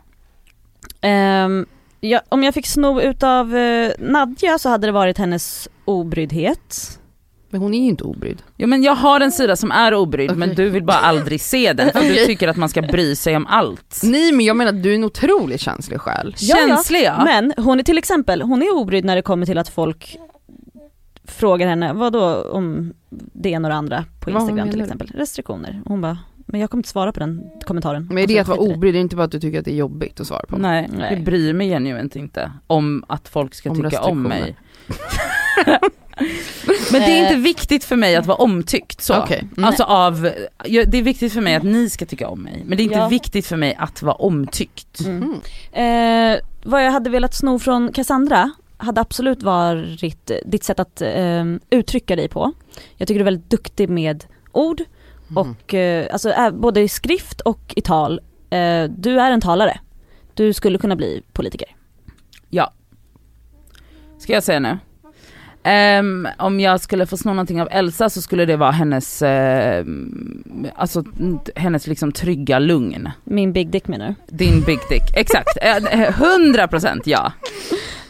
Ehm, 1.01 1.67
ja, 2.01 2.21
om 2.29 2.45
jag 2.45 2.55
fick 2.55 2.67
sno 2.67 3.01
utav 3.01 3.55
uh, 3.55 3.91
Nadja 3.99 4.59
så 4.59 4.69
hade 4.69 4.87
det 4.87 4.93
varit 4.93 5.19
hennes 5.19 5.69
obryddhet. 5.85 6.99
Men 7.51 7.61
hon 7.61 7.75
är 7.75 7.79
ju 7.79 7.89
inte 7.89 8.05
obrydd. 8.05 8.43
Jo 8.57 8.69
men 8.69 8.83
jag 8.83 8.95
har 8.95 9.21
en 9.21 9.33
sida 9.33 9.57
som 9.57 9.71
är 9.71 9.95
obrydd 9.95 10.31
Okej. 10.31 10.39
men 10.39 10.55
du 10.55 10.71
vill 10.71 10.85
bara 10.85 10.99
aldrig 10.99 11.41
se 11.41 11.73
den 11.73 11.93
för 11.93 12.01
du 12.01 12.15
tycker 12.27 12.49
att 12.49 12.57
man 12.57 12.69
ska 12.69 12.83
bry 12.83 13.17
sig 13.17 13.37
om 13.37 13.47
allt. 13.47 14.01
Nej 14.03 14.33
men 14.33 14.47
jag 14.47 14.57
menar 14.57 14.73
du 14.73 14.91
är 14.91 14.95
en 14.95 15.05
otroligt 15.05 15.61
känslig 15.61 16.01
själ. 16.01 16.35
Ja, 16.39 16.57
ja. 16.61 16.69
Känslig 16.69 17.03
ja. 17.03 17.25
Men 17.25 17.53
hon 17.57 17.79
är 17.79 17.83
till 17.83 17.99
exempel, 17.99 18.43
hon 18.43 18.63
är 18.63 18.75
obrydd 18.75 19.05
när 19.05 19.17
det 19.17 19.23
kommer 19.23 19.47
till 19.47 19.59
att 19.59 19.69
folk 19.69 20.19
frågar 21.25 21.67
henne, 21.69 21.93
vad 21.93 22.13
då 22.13 22.43
om 22.43 22.93
det 23.11 23.57
och 23.57 23.63
det 23.63 23.75
andra 23.75 24.05
på 24.21 24.31
Instagram 24.31 24.71
till 24.71 24.81
exempel. 24.81 25.11
Restriktioner. 25.15 25.83
Hon 25.87 26.01
bara, 26.01 26.19
men 26.47 26.61
jag 26.61 26.71
kommer 26.71 26.79
inte 26.81 26.89
svara 26.89 27.13
på 27.13 27.21
den 27.21 27.43
kommentaren. 27.67 28.07
Men 28.09 28.19
är 28.19 28.27
det 28.27 28.39
att 28.39 28.49
Alltså, 28.49 28.51
vara 28.53 28.61
skit 28.69 28.75
i 28.75 28.77
obrydd, 28.79 28.95
det 28.95 28.99
är 28.99 29.01
inte 29.01 29.17
bara 29.17 29.25
att 29.25 29.33
du 29.33 29.41
tycker 29.41 29.59
att 29.59 29.65
det 29.65 29.73
är 29.73 29.77
jobbigt 29.77 30.21
att 30.21 30.27
svara 30.27 30.47
på? 30.49 30.57
Nej, 30.57 30.89
Nej. 30.99 31.15
jag 31.15 31.25
bryr 31.25 31.53
mig 31.53 31.69
genuint 31.69 32.17
inte 32.17 32.53
om 32.67 33.05
att 33.09 33.29
folk 33.29 33.55
ska 33.55 33.71
Om 33.71 33.83
tycka 33.83 34.01
om 34.03 34.23
mig. 34.23 34.57
men 36.93 37.01
det 37.03 37.11
är 37.13 37.23
inte 37.23 37.35
Eh. 37.35 37.41
viktigt 37.41 37.85
för 37.85 37.97
mig 37.97 38.17
att 38.17 38.27
vara 38.27 38.39
omtyckt 38.39 39.01
så. 39.03 39.19
Okej. 39.23 39.49
Mm. 39.57 39.65
Alltså 39.65 39.83
av, 39.83 40.21
det 40.87 40.99
är 40.99 41.03
viktigt 41.03 41.33
för 41.33 41.41
mig 41.41 41.55
att 41.55 41.63
ni 41.63 41.91
ska 41.91 42.07
tycka 42.07 42.29
om 42.29 42.43
mig 42.43 42.63
men 42.67 42.77
det 42.77 42.83
är 42.83 42.85
inte 42.85 42.99
Ja. 42.99 43.09
viktigt 43.09 43.47
för 43.47 43.57
mig 43.57 43.75
att 43.79 44.03
vara 44.03 44.15
omtyckt. 44.15 45.01
Mm. 45.01 45.33
Eh, 45.73 46.39
vad 46.65 46.85
jag 46.87 46.91
hade 46.93 47.11
velat 47.11 47.35
sno 47.35 47.59
från 47.59 47.93
Cassandra 47.93 48.51
hade 48.85 49.01
absolut 49.01 49.43
varit 49.43 50.31
ditt 50.45 50.65
sätt 50.65 50.81
att 50.81 51.01
eh, 51.03 51.45
uttrycka 51.71 52.17
dig 52.17 52.29
på. 52.29 52.53
Jag 52.97 53.09
tycker 53.09 53.19
du 53.19 53.23
är 53.23 53.33
väldigt 53.33 53.51
duktig 53.51 53.89
med 53.89 54.25
ord 54.53 54.83
Mm. 55.31 55.37
och 55.51 55.75
eh, 55.75 56.07
alltså 56.13 56.51
både 56.53 56.81
i 56.81 56.89
skrift 56.89 57.41
och 57.41 57.73
i 57.77 57.81
tal. 57.81 58.21
Eh, 58.51 58.85
du 58.85 59.21
är 59.21 59.31
en 59.31 59.41
talare. 59.41 59.81
Du 60.35 60.53
skulle 60.53 60.79
kunna 60.79 60.97
bli 60.97 61.23
politiker. 61.33 61.69
Ska 64.19 64.33
jag 64.33 64.43
säga 64.43 64.61
nu? 64.61 64.79
Ehm, 65.63 66.29
om 66.39 66.61
jag 66.61 66.81
skulle 66.81 67.07
få 67.07 67.17
sno 67.17 67.31
någonting 67.31 67.63
av 67.63 67.69
Elsa 67.71 68.11
så 68.11 68.23
skulle 68.23 68.45
det 68.45 68.57
vara 68.57 68.71
hennes, 68.71 69.23
eh, 69.23 69.85
alltså 70.75 71.05
hennes 71.57 71.87
liksom 71.87 72.13
trygga 72.13 72.59
lugn. 72.59 73.09
Min 73.25 73.53
big 73.53 73.71
dick 73.71 73.89
menar 73.89 74.09
du? 74.29 74.37
Din 74.37 74.61
big 74.61 74.79
dick, 74.89 75.03
exakt. 75.17 75.59
Eh, 75.63 75.77
100% 76.11 77.01
ja. 77.05 77.33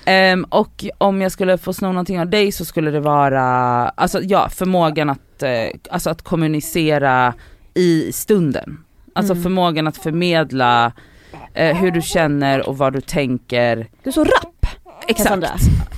Ehm, 0.06 0.44
och 0.44 0.84
om 0.98 1.22
jag 1.22 1.32
skulle 1.32 1.58
få 1.58 1.72
sno 1.72 1.86
någonting 1.88 2.20
av 2.20 2.28
dig 2.30 2.52
så 2.52 2.64
skulle 2.64 2.90
det 2.90 3.00
vara, 3.00 3.44
alltså 3.88 4.20
ja, 4.22 4.48
förmågan 4.48 5.10
att, 5.10 5.42
eh, 5.42 5.50
alltså 5.90 6.10
att 6.10 6.22
kommunicera 6.22 7.34
i 7.74 8.12
stunden. 8.12 8.78
Alltså 9.14 9.32
Mm. 9.32 9.42
förmågan 9.42 9.86
att 9.86 9.96
förmedla 9.96 10.92
eh, 11.54 11.76
hur 11.76 11.90
du 11.90 12.02
känner 12.02 12.68
och 12.68 12.78
vad 12.78 12.92
du 12.92 13.00
tänker. 13.00 13.76
Du 14.02 14.10
är 14.10 14.12
så 14.12 14.24
rapp 14.24 14.66
Cassandra. 15.08 15.48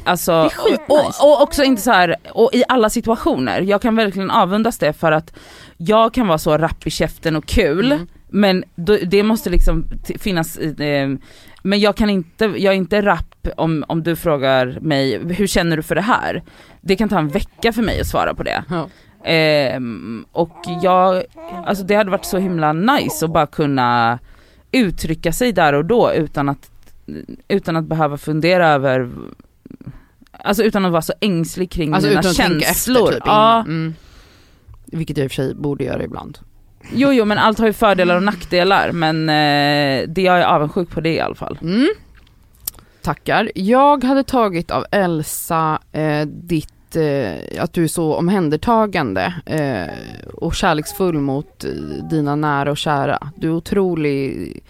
Alltså, 0.05 0.33
Det 0.33 0.39
är 0.39 0.49
skitnice. 0.49 1.23
och, 1.23 1.33
och 1.33 1.43
också 1.43 1.63
inte 1.65 1.83
så 1.83 1.91
här, 1.91 2.17
och 2.33 2.51
i 2.55 2.65
alla 2.69 2.91
situationer. 2.91 3.61
Jag 3.61 3.83
kan 3.83 3.97
verkligen 3.97 4.31
avundas 4.31 4.79
det 4.79 4.93
för 4.93 5.13
att 5.13 5.33
jag 5.77 6.15
kan 6.15 6.27
vara 6.27 6.39
så 6.39 6.59
rapp 6.59 6.87
i 6.87 6.91
käften 6.91 7.37
och 7.37 7.47
kul, 7.47 7.93
Mm. 7.93 8.07
men 8.29 8.65
då, 8.77 8.99
det 9.07 9.23
måste 9.23 9.51
liksom 9.51 9.85
finnas, 10.19 10.57
eh, 10.57 11.09
men 11.63 11.81
jag 11.81 11.97
kan 11.97 12.11
inte, 12.11 12.45
jag 12.45 12.73
är 12.75 12.77
inte 12.77 13.03
rapp 13.03 13.35
om, 13.57 13.85
om 13.89 14.03
du 14.03 14.17
frågar 14.17 14.79
mig, 14.81 15.35
hur 15.35 15.47
känner 15.47 15.77
du 15.77 15.83
för 15.83 15.95
det 15.95 16.01
här? 16.01 16.43
Det 16.81 16.97
kan 16.97 17.09
ta 17.09 17.19
en 17.19 17.29
vecka 17.29 17.73
för 17.73 17.83
mig 17.83 18.01
att 18.01 18.07
svara 18.07 18.35
på 18.35 18.43
det. 18.43 18.65
Ja. 18.71 18.89
Ehm, 19.25 20.25
och 20.33 20.57
jag, 20.83 21.23
alltså 21.67 21.85
det 21.85 21.95
hade 21.95 22.11
varit 22.11 22.25
så 22.25 22.39
himla 22.39 22.73
nice 22.73 23.25
att 23.25 23.33
bara 23.33 23.47
kunna 23.47 24.19
uttrycka 24.73 25.33
sig 25.33 25.53
där 25.53 25.73
och 25.73 25.85
då 25.85 26.13
utan 26.13 26.49
att, 26.49 26.71
utan 27.49 27.77
att 27.77 27.85
behöva 27.85 28.19
fundera 28.19 28.69
över, 28.69 29.11
alltså 30.33 30.63
utan 30.63 30.85
att 30.85 30.93
vara 30.93 31.03
så 31.03 31.13
ängslig 31.21 31.71
kring 31.71 31.93
Alltså 31.95 32.09
mina 32.09 32.21
utan 32.21 32.31
att 32.31 32.37
tänka 32.37 32.67
känslor. 32.67 33.09
efter 33.09 33.15
typ 33.15 33.23
ja, 33.27 33.55
innan. 33.55 33.67
Mm. 33.67 33.95
Vilket 34.87 35.17
jag 35.17 35.25
i 35.25 35.27
och 35.27 35.31
för 35.33 35.37
sig 35.37 35.55
borde 35.55 35.85
göra 35.85 36.05
ibland. 36.05 36.39
jo 36.93 37.13
jo 37.13 37.25
men 37.25 37.39
allt 37.39 37.59
har 37.59 37.67
ju 37.67 37.73
fördelar 37.73 38.17
och 38.17 38.23
nackdelar 38.23 38.93
men 38.93 39.29
eh, 39.29 40.09
det 40.09 40.23
jag 40.23 40.39
är 40.39 40.45
avundsjuk 40.45 40.91
på 40.91 41.01
det 41.01 41.15
i 41.15 41.21
alla 41.21 41.35
fall. 41.35 41.59
Mm. 41.63 41.89
Tackar. 43.07 43.51
Jag 43.55 44.05
hade 44.05 44.23
tagit 44.23 44.71
av 44.71 44.87
Elsa 44.91 45.79
eh, 45.93 46.27
ditt, 46.27 46.97
eh, 46.97 47.63
att 47.63 47.73
du 47.73 47.85
är 47.85 47.89
så 47.89 48.15
omhändertagande 48.15 49.35
eh, 49.47 49.95
och 50.35 50.55
kärleksfull 50.55 51.19
mot 51.19 51.65
eh, 51.65 51.71
dina 52.11 52.37
nära 52.37 52.71
och 52.71 52.77
kära. 52.77 53.31
Du 53.37 53.47
är 53.49 53.53
otrolig, 53.53 54.63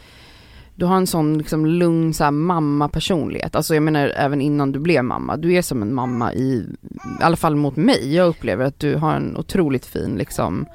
du 0.75 0.85
har 0.85 0.97
en 0.97 1.07
sån 1.07 1.39
liksom 1.39 1.67
lugn 1.67 2.15
så 2.15 2.31
mamma-personlighet. 2.31 3.57
Alltså 3.57 3.75
jag 3.75 3.83
menar 3.83 4.13
även 4.17 4.41
innan 4.41 4.73
du 4.73 4.79
blev 4.79 5.05
mamma. 5.05 5.37
Du 5.37 5.53
är 5.53 5.63
som 5.63 5.83
en 5.83 5.95
mamma 5.95 6.35
i, 6.35 6.67
i 7.21 7.23
alla 7.23 7.37
fall 7.37 7.57
mot 7.57 7.77
mig. 7.77 8.15
Jag 8.15 8.29
upplever 8.29 8.65
att 8.65 8.81
du 8.81 8.95
har 8.95 9.15
en 9.15 9.37
otroligt 9.37 9.87
fin 9.87 10.15
liksom 10.19 10.67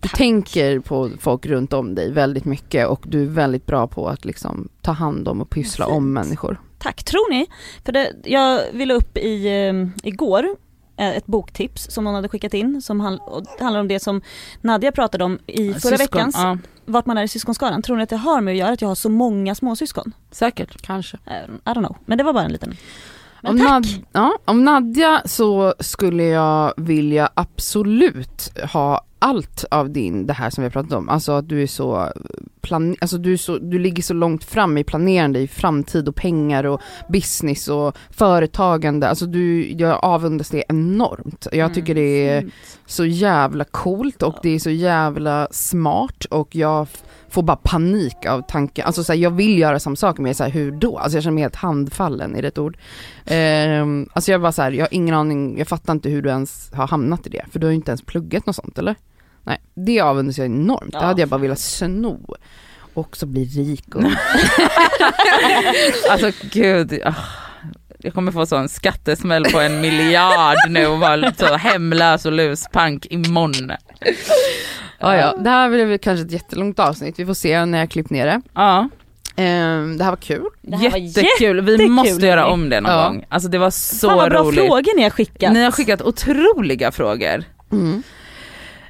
du 0.00 0.08
tänker 0.08 0.80
på 0.80 1.10
folk 1.20 1.46
runt 1.46 1.72
om 1.72 1.94
dig 1.94 2.12
väldigt 2.12 2.44
mycket 2.44 2.88
och 2.88 3.04
du 3.06 3.22
är 3.22 3.26
väldigt 3.26 3.66
bra 3.66 3.86
på 3.86 4.08
att 4.08 4.24
liksom 4.24 4.68
ta 4.82 4.92
hand 4.92 5.28
om 5.28 5.40
och 5.40 5.50
pyssla 5.50 5.86
om 5.86 6.12
människor. 6.12 6.60
Tack, 6.78 7.04
tror 7.04 7.30
ni? 7.30 7.46
För 7.84 7.92
det, 7.92 8.12
jag 8.24 8.72
ville 8.72 8.94
upp 8.94 9.18
i, 9.18 9.46
eh, 9.46 10.08
igår 10.08 10.46
eh, 10.96 11.16
ett 11.16 11.26
boktips 11.26 11.90
som 11.90 12.06
hon 12.06 12.14
hade 12.14 12.28
skickat 12.28 12.54
in 12.54 12.82
som 12.82 13.00
hand, 13.00 13.20
handlar 13.60 13.80
om 13.80 13.88
det 13.88 14.00
som 14.00 14.22
Nadja 14.60 14.92
pratade 14.92 15.24
om 15.24 15.38
i 15.46 15.72
förra 15.72 15.80
Syskon, 15.80 15.98
veckans, 15.98 16.36
Ja, 16.38 16.58
vart 16.84 17.06
man 17.06 17.18
är 17.18 17.22
i 17.22 17.28
syskonskaran. 17.28 17.82
Tror 17.82 17.96
ni 17.96 18.02
att 18.02 18.08
det 18.08 18.16
har 18.16 18.40
med 18.40 18.52
att 18.52 18.58
göra 18.58 18.72
att 18.72 18.80
jag 18.80 18.88
har 18.88 18.94
så 18.94 19.08
många 19.08 19.54
småsyskon? 19.54 20.12
säkert. 20.30 20.82
Kanske. 20.82 21.18
Eh, 21.26 21.32
I 21.32 21.74
don't 21.74 21.86
know, 21.86 21.96
men 22.06 22.18
det 22.18 22.24
var 22.24 22.32
bara 22.32 22.44
en 22.44 22.52
liten. 22.52 22.76
Om, 23.42 23.58
tack! 23.58 23.68
Nad, 23.68 23.86
ja, 24.12 24.38
om 24.44 24.64
Nadja 24.64 25.22
så 25.24 25.74
skulle 25.80 26.22
jag 26.24 26.74
vilja 26.76 27.30
absolut 27.34 28.58
ha 28.72 29.04
allt 29.26 29.64
av 29.70 29.90
din, 29.90 30.26
det 30.26 30.32
här 30.32 30.50
som 30.50 30.62
vi 30.62 30.66
har 30.66 30.70
pratat 30.70 30.92
om. 30.92 31.08
Alltså 31.08 31.32
att 31.32 31.48
du 31.48 31.62
är 31.62 31.66
så, 31.66 32.12
plan, 32.60 32.96
alltså 33.00 33.18
du, 33.18 33.32
är 33.32 33.36
så 33.36 33.58
du 33.58 33.78
ligger 33.78 34.02
så 34.02 34.14
långt 34.14 34.44
fram 34.44 34.78
i 34.78 34.84
planerande 34.84 35.38
i 35.40 35.48
framtid 35.48 36.08
och 36.08 36.16
pengar 36.16 36.64
och 36.64 36.80
business 37.08 37.68
och 37.68 37.96
företagande. 38.10 39.08
Alltså 39.08 39.26
du, 39.26 39.72
jag 39.72 40.04
avundas 40.04 40.50
det 40.50 40.64
enormt. 40.68 41.46
Jag 41.52 41.74
tycker 41.74 41.94
det 41.94 42.28
är 42.28 42.50
så 42.86 43.04
jävla 43.04 43.64
coolt 43.64 44.22
och 44.22 44.34
det 44.42 44.48
är 44.48 44.58
så 44.58 44.70
jävla 44.70 45.48
smart 45.50 46.24
och 46.24 46.56
jag 46.56 46.86
får 47.28 47.42
bara 47.42 47.56
panik 47.56 48.26
av 48.26 48.42
tanken, 48.48 48.86
alltså 48.86 49.04
så 49.04 49.12
här, 49.12 49.20
jag 49.20 49.30
vill 49.30 49.58
göra 49.58 49.78
samma 49.78 49.96
sak 49.96 50.18
men 50.18 50.24
jag 50.24 50.30
är 50.30 50.34
så 50.34 50.44
här, 50.44 50.50
hur 50.50 50.72
då? 50.72 50.98
Alltså 50.98 51.16
jag 51.16 51.24
känner 51.24 51.34
mig 51.34 51.42
helt 51.42 51.56
handfallen, 51.56 52.32
det 52.32 52.48
ett 52.48 52.58
ord? 52.58 52.76
Ehm, 53.26 54.08
alltså 54.12 54.30
jag 54.32 54.40
bara 54.40 54.52
så 54.52 54.62
här, 54.62 54.72
jag 54.72 54.84
har 54.84 54.94
ingen 54.94 55.14
aning, 55.14 55.58
jag 55.58 55.68
fattar 55.68 55.92
inte 55.92 56.08
hur 56.08 56.22
du 56.22 56.28
ens 56.28 56.70
har 56.72 56.88
hamnat 56.88 57.26
i 57.26 57.30
det, 57.30 57.44
för 57.52 57.58
du 57.58 57.66
har 57.66 57.70
ju 57.70 57.76
inte 57.76 57.90
ens 57.90 58.02
pluggat 58.02 58.46
något 58.46 58.56
sånt 58.56 58.78
eller? 58.78 58.94
Nej, 59.46 59.58
det 59.74 60.00
avundas 60.00 60.38
jag 60.38 60.46
enormt, 60.46 60.92
det 60.92 60.98
Ja. 60.98 61.04
hade 61.04 61.22
jag 61.22 61.28
bara 61.28 61.40
velat 61.40 61.58
sno. 61.58 62.36
Och 62.94 63.00
också 63.00 63.26
bli 63.26 63.44
rik 63.44 63.94
och... 63.94 64.02
Alltså 66.10 66.30
gud, 66.52 67.00
ah, 67.04 67.14
jag 67.98 68.14
kommer 68.14 68.32
få 68.32 68.46
sån 68.46 68.68
skattesmäll 68.68 69.44
på 69.44 69.60
en 69.60 69.80
miljard 69.80 70.56
nu 70.68 70.86
och 70.86 70.98
vara 71.00 71.32
så 71.34 71.54
hemlös 71.56 72.26
och 72.26 72.32
luspank 72.32 73.06
imorgon. 73.10 73.72
ja, 74.98 75.16
ja, 75.16 75.36
det 75.36 75.50
här 75.50 75.68
blev 75.70 75.98
kanske 75.98 76.26
ett 76.26 76.32
jättelångt 76.32 76.78
avsnitt, 76.78 77.18
vi 77.18 77.26
får 77.26 77.34
se 77.34 77.64
när 77.64 77.78
jag 77.78 77.90
klippt 77.90 78.10
ner 78.10 78.26
det. 78.26 78.40
Ja, 78.54 78.88
Ehm, 79.38 79.98
det 79.98 80.04
här 80.04 80.10
var 80.10 80.16
kul. 80.16 80.44
Det 80.62 80.76
här 80.76 80.90
var 80.90 80.98
jättekul. 80.98 81.60
Vi 81.60 81.88
måste 81.88 82.26
göra 82.26 82.46
om 82.46 82.68
det 82.68 82.80
någon 82.80 82.92
Ja. 82.92 83.08
gång. 83.08 83.24
Alltså 83.28 83.48
det 83.48 83.58
var 83.58 83.70
så 83.70 84.08
Fan 84.08 84.16
vad 84.16 84.30
bra 84.30 84.42
roligt. 84.42 84.60
frågor 84.60 84.96
ni 84.96 85.02
har 85.02 85.10
skickat. 85.10 85.52
Ni 85.52 85.64
har 85.64 85.70
skickat 85.70 86.02
otroliga 86.02 86.92
frågor. 86.92 87.44
Mm. 87.72 88.02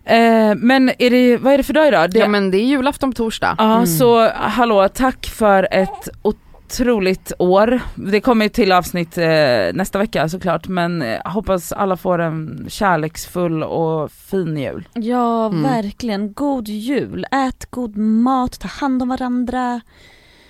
Eh, 0.06 0.54
men 0.56 0.88
är 0.98 1.10
det, 1.10 1.36
vad 1.36 1.52
är 1.52 1.58
det 1.58 1.64
för 1.64 1.72
dag 1.72 1.88
idag? 1.88 2.10
Det, 2.10 2.18
Ja 2.18 2.28
men 2.28 2.50
det 2.50 2.58
är 2.58 2.64
julafton 2.64 3.10
på 3.10 3.16
torsdag. 3.16 3.54
Ja 3.58 3.74
Mm. 3.74 3.86
så 3.86 4.28
hallå, 4.34 4.88
tack 4.88 5.26
för 5.26 5.68
ett 5.70 6.08
otroligt 6.22 7.32
år. 7.38 7.80
Det 7.94 8.20
kommer 8.20 8.44
ju 8.44 8.48
till 8.48 8.72
avsnitt 8.72 9.18
eh, 9.18 9.26
nästa 9.74 9.98
vecka 9.98 10.28
såklart 10.28 10.68
men 10.68 11.02
eh, 11.02 11.18
hoppas 11.24 11.72
alla 11.72 11.96
får 11.96 12.18
en 12.18 12.66
kärleksfull 12.68 13.62
och 13.62 14.10
fin 14.12 14.56
jul. 14.56 14.88
Ja, 14.94 15.46
Mm. 15.46 15.62
verkligen. 15.62 16.32
God 16.32 16.68
jul. 16.68 17.26
Ät 17.30 17.70
god 17.70 17.96
mat, 17.96 18.60
ta 18.60 18.68
hand 18.68 19.02
om 19.02 19.08
varandra. 19.08 19.80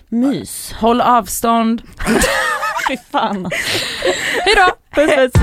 Mys. 0.08 0.72
Håll 0.72 1.00
avstånd. 1.00 1.82
Fy 2.88 2.96
fan. 3.12 3.50
Hejdå! 4.44 4.72
Puss 4.94 5.14
puss. 5.16 5.42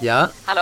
Ja, 0.00 0.28
Hallå? 0.44 0.60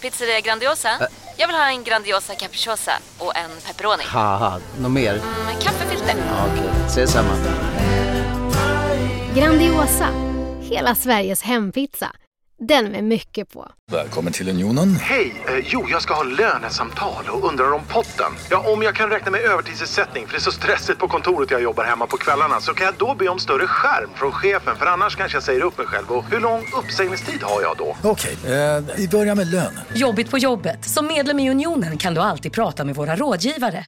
Pizzeria 0.00 0.40
Grandiosa? 0.40 0.88
Jag 1.36 1.46
vill 1.46 1.56
ha 1.56 1.70
en 1.70 1.84
Grandiosa 1.84 2.34
capriciosa 2.34 2.92
och 3.18 3.36
en 3.36 3.50
pepperoni. 3.66 4.02
haha, 4.06 4.60
något 4.80 4.90
mer? 4.90 5.14
Med 5.46 5.62
kaffefilter. 5.62 6.14
Ja, 6.28 6.46
Okej, 6.52 6.70
ses 6.86 7.10
samma. 7.12 7.30
Grandiosa, 9.34 10.08
hela 10.60 10.94
Sveriges 10.94 11.42
hempizza. 11.42 12.12
Den 12.62 12.90
med 12.92 13.04
mycket 13.04 13.52
på. 13.52 13.68
Välkommen 13.90 14.32
till 14.32 14.48
Unionen. 14.48 14.96
Hej! 14.96 15.34
Eh, 15.48 15.64
jo, 15.64 15.86
jag 15.90 16.02
ska 16.02 16.14
ha 16.14 16.22
lönesamtal 16.22 17.24
och 17.30 17.48
undrar 17.48 17.72
om 17.72 17.80
potten. 17.88 18.32
Ja, 18.50 18.72
om 18.72 18.82
jag 18.82 18.94
kan 18.94 19.10
räkna 19.10 19.30
med 19.30 19.40
övertidsersättning 19.40 20.26
för 20.26 20.32
det 20.32 20.38
är 20.38 20.40
så 20.40 20.52
stressigt 20.52 20.98
på 20.98 21.08
kontoret 21.08 21.50
jag 21.50 21.62
jobbar 21.62 21.84
hemma 21.84 22.06
på 22.06 22.16
kvällarna 22.16 22.60
så 22.60 22.74
kan 22.74 22.86
jag 22.86 22.94
då 22.98 23.14
be 23.14 23.28
om 23.28 23.38
större 23.38 23.66
skärm 23.66 24.10
från 24.14 24.32
chefen 24.32 24.76
för 24.76 24.86
annars 24.86 25.16
kanske 25.16 25.36
jag 25.36 25.42
säger 25.42 25.60
upp 25.60 25.78
mig 25.78 25.86
själv. 25.86 26.10
Och 26.10 26.24
hur 26.30 26.40
lång 26.40 26.64
uppsägningstid 26.78 27.42
har 27.42 27.62
jag 27.62 27.76
då? 27.76 27.96
Okej, 28.02 28.36
eh, 28.44 28.84
vi 28.96 29.08
börjar 29.08 29.34
med 29.34 29.50
lön. 29.50 29.80
Jobbigt 29.94 30.30
på 30.30 30.38
jobbet. 30.38 30.84
Som 30.84 31.06
medlem 31.06 31.38
i 31.38 31.50
Unionen 31.50 31.98
kan 31.98 32.14
du 32.14 32.20
alltid 32.20 32.52
prata 32.52 32.84
med 32.84 32.94
våra 32.94 33.16
rådgivare. 33.16 33.78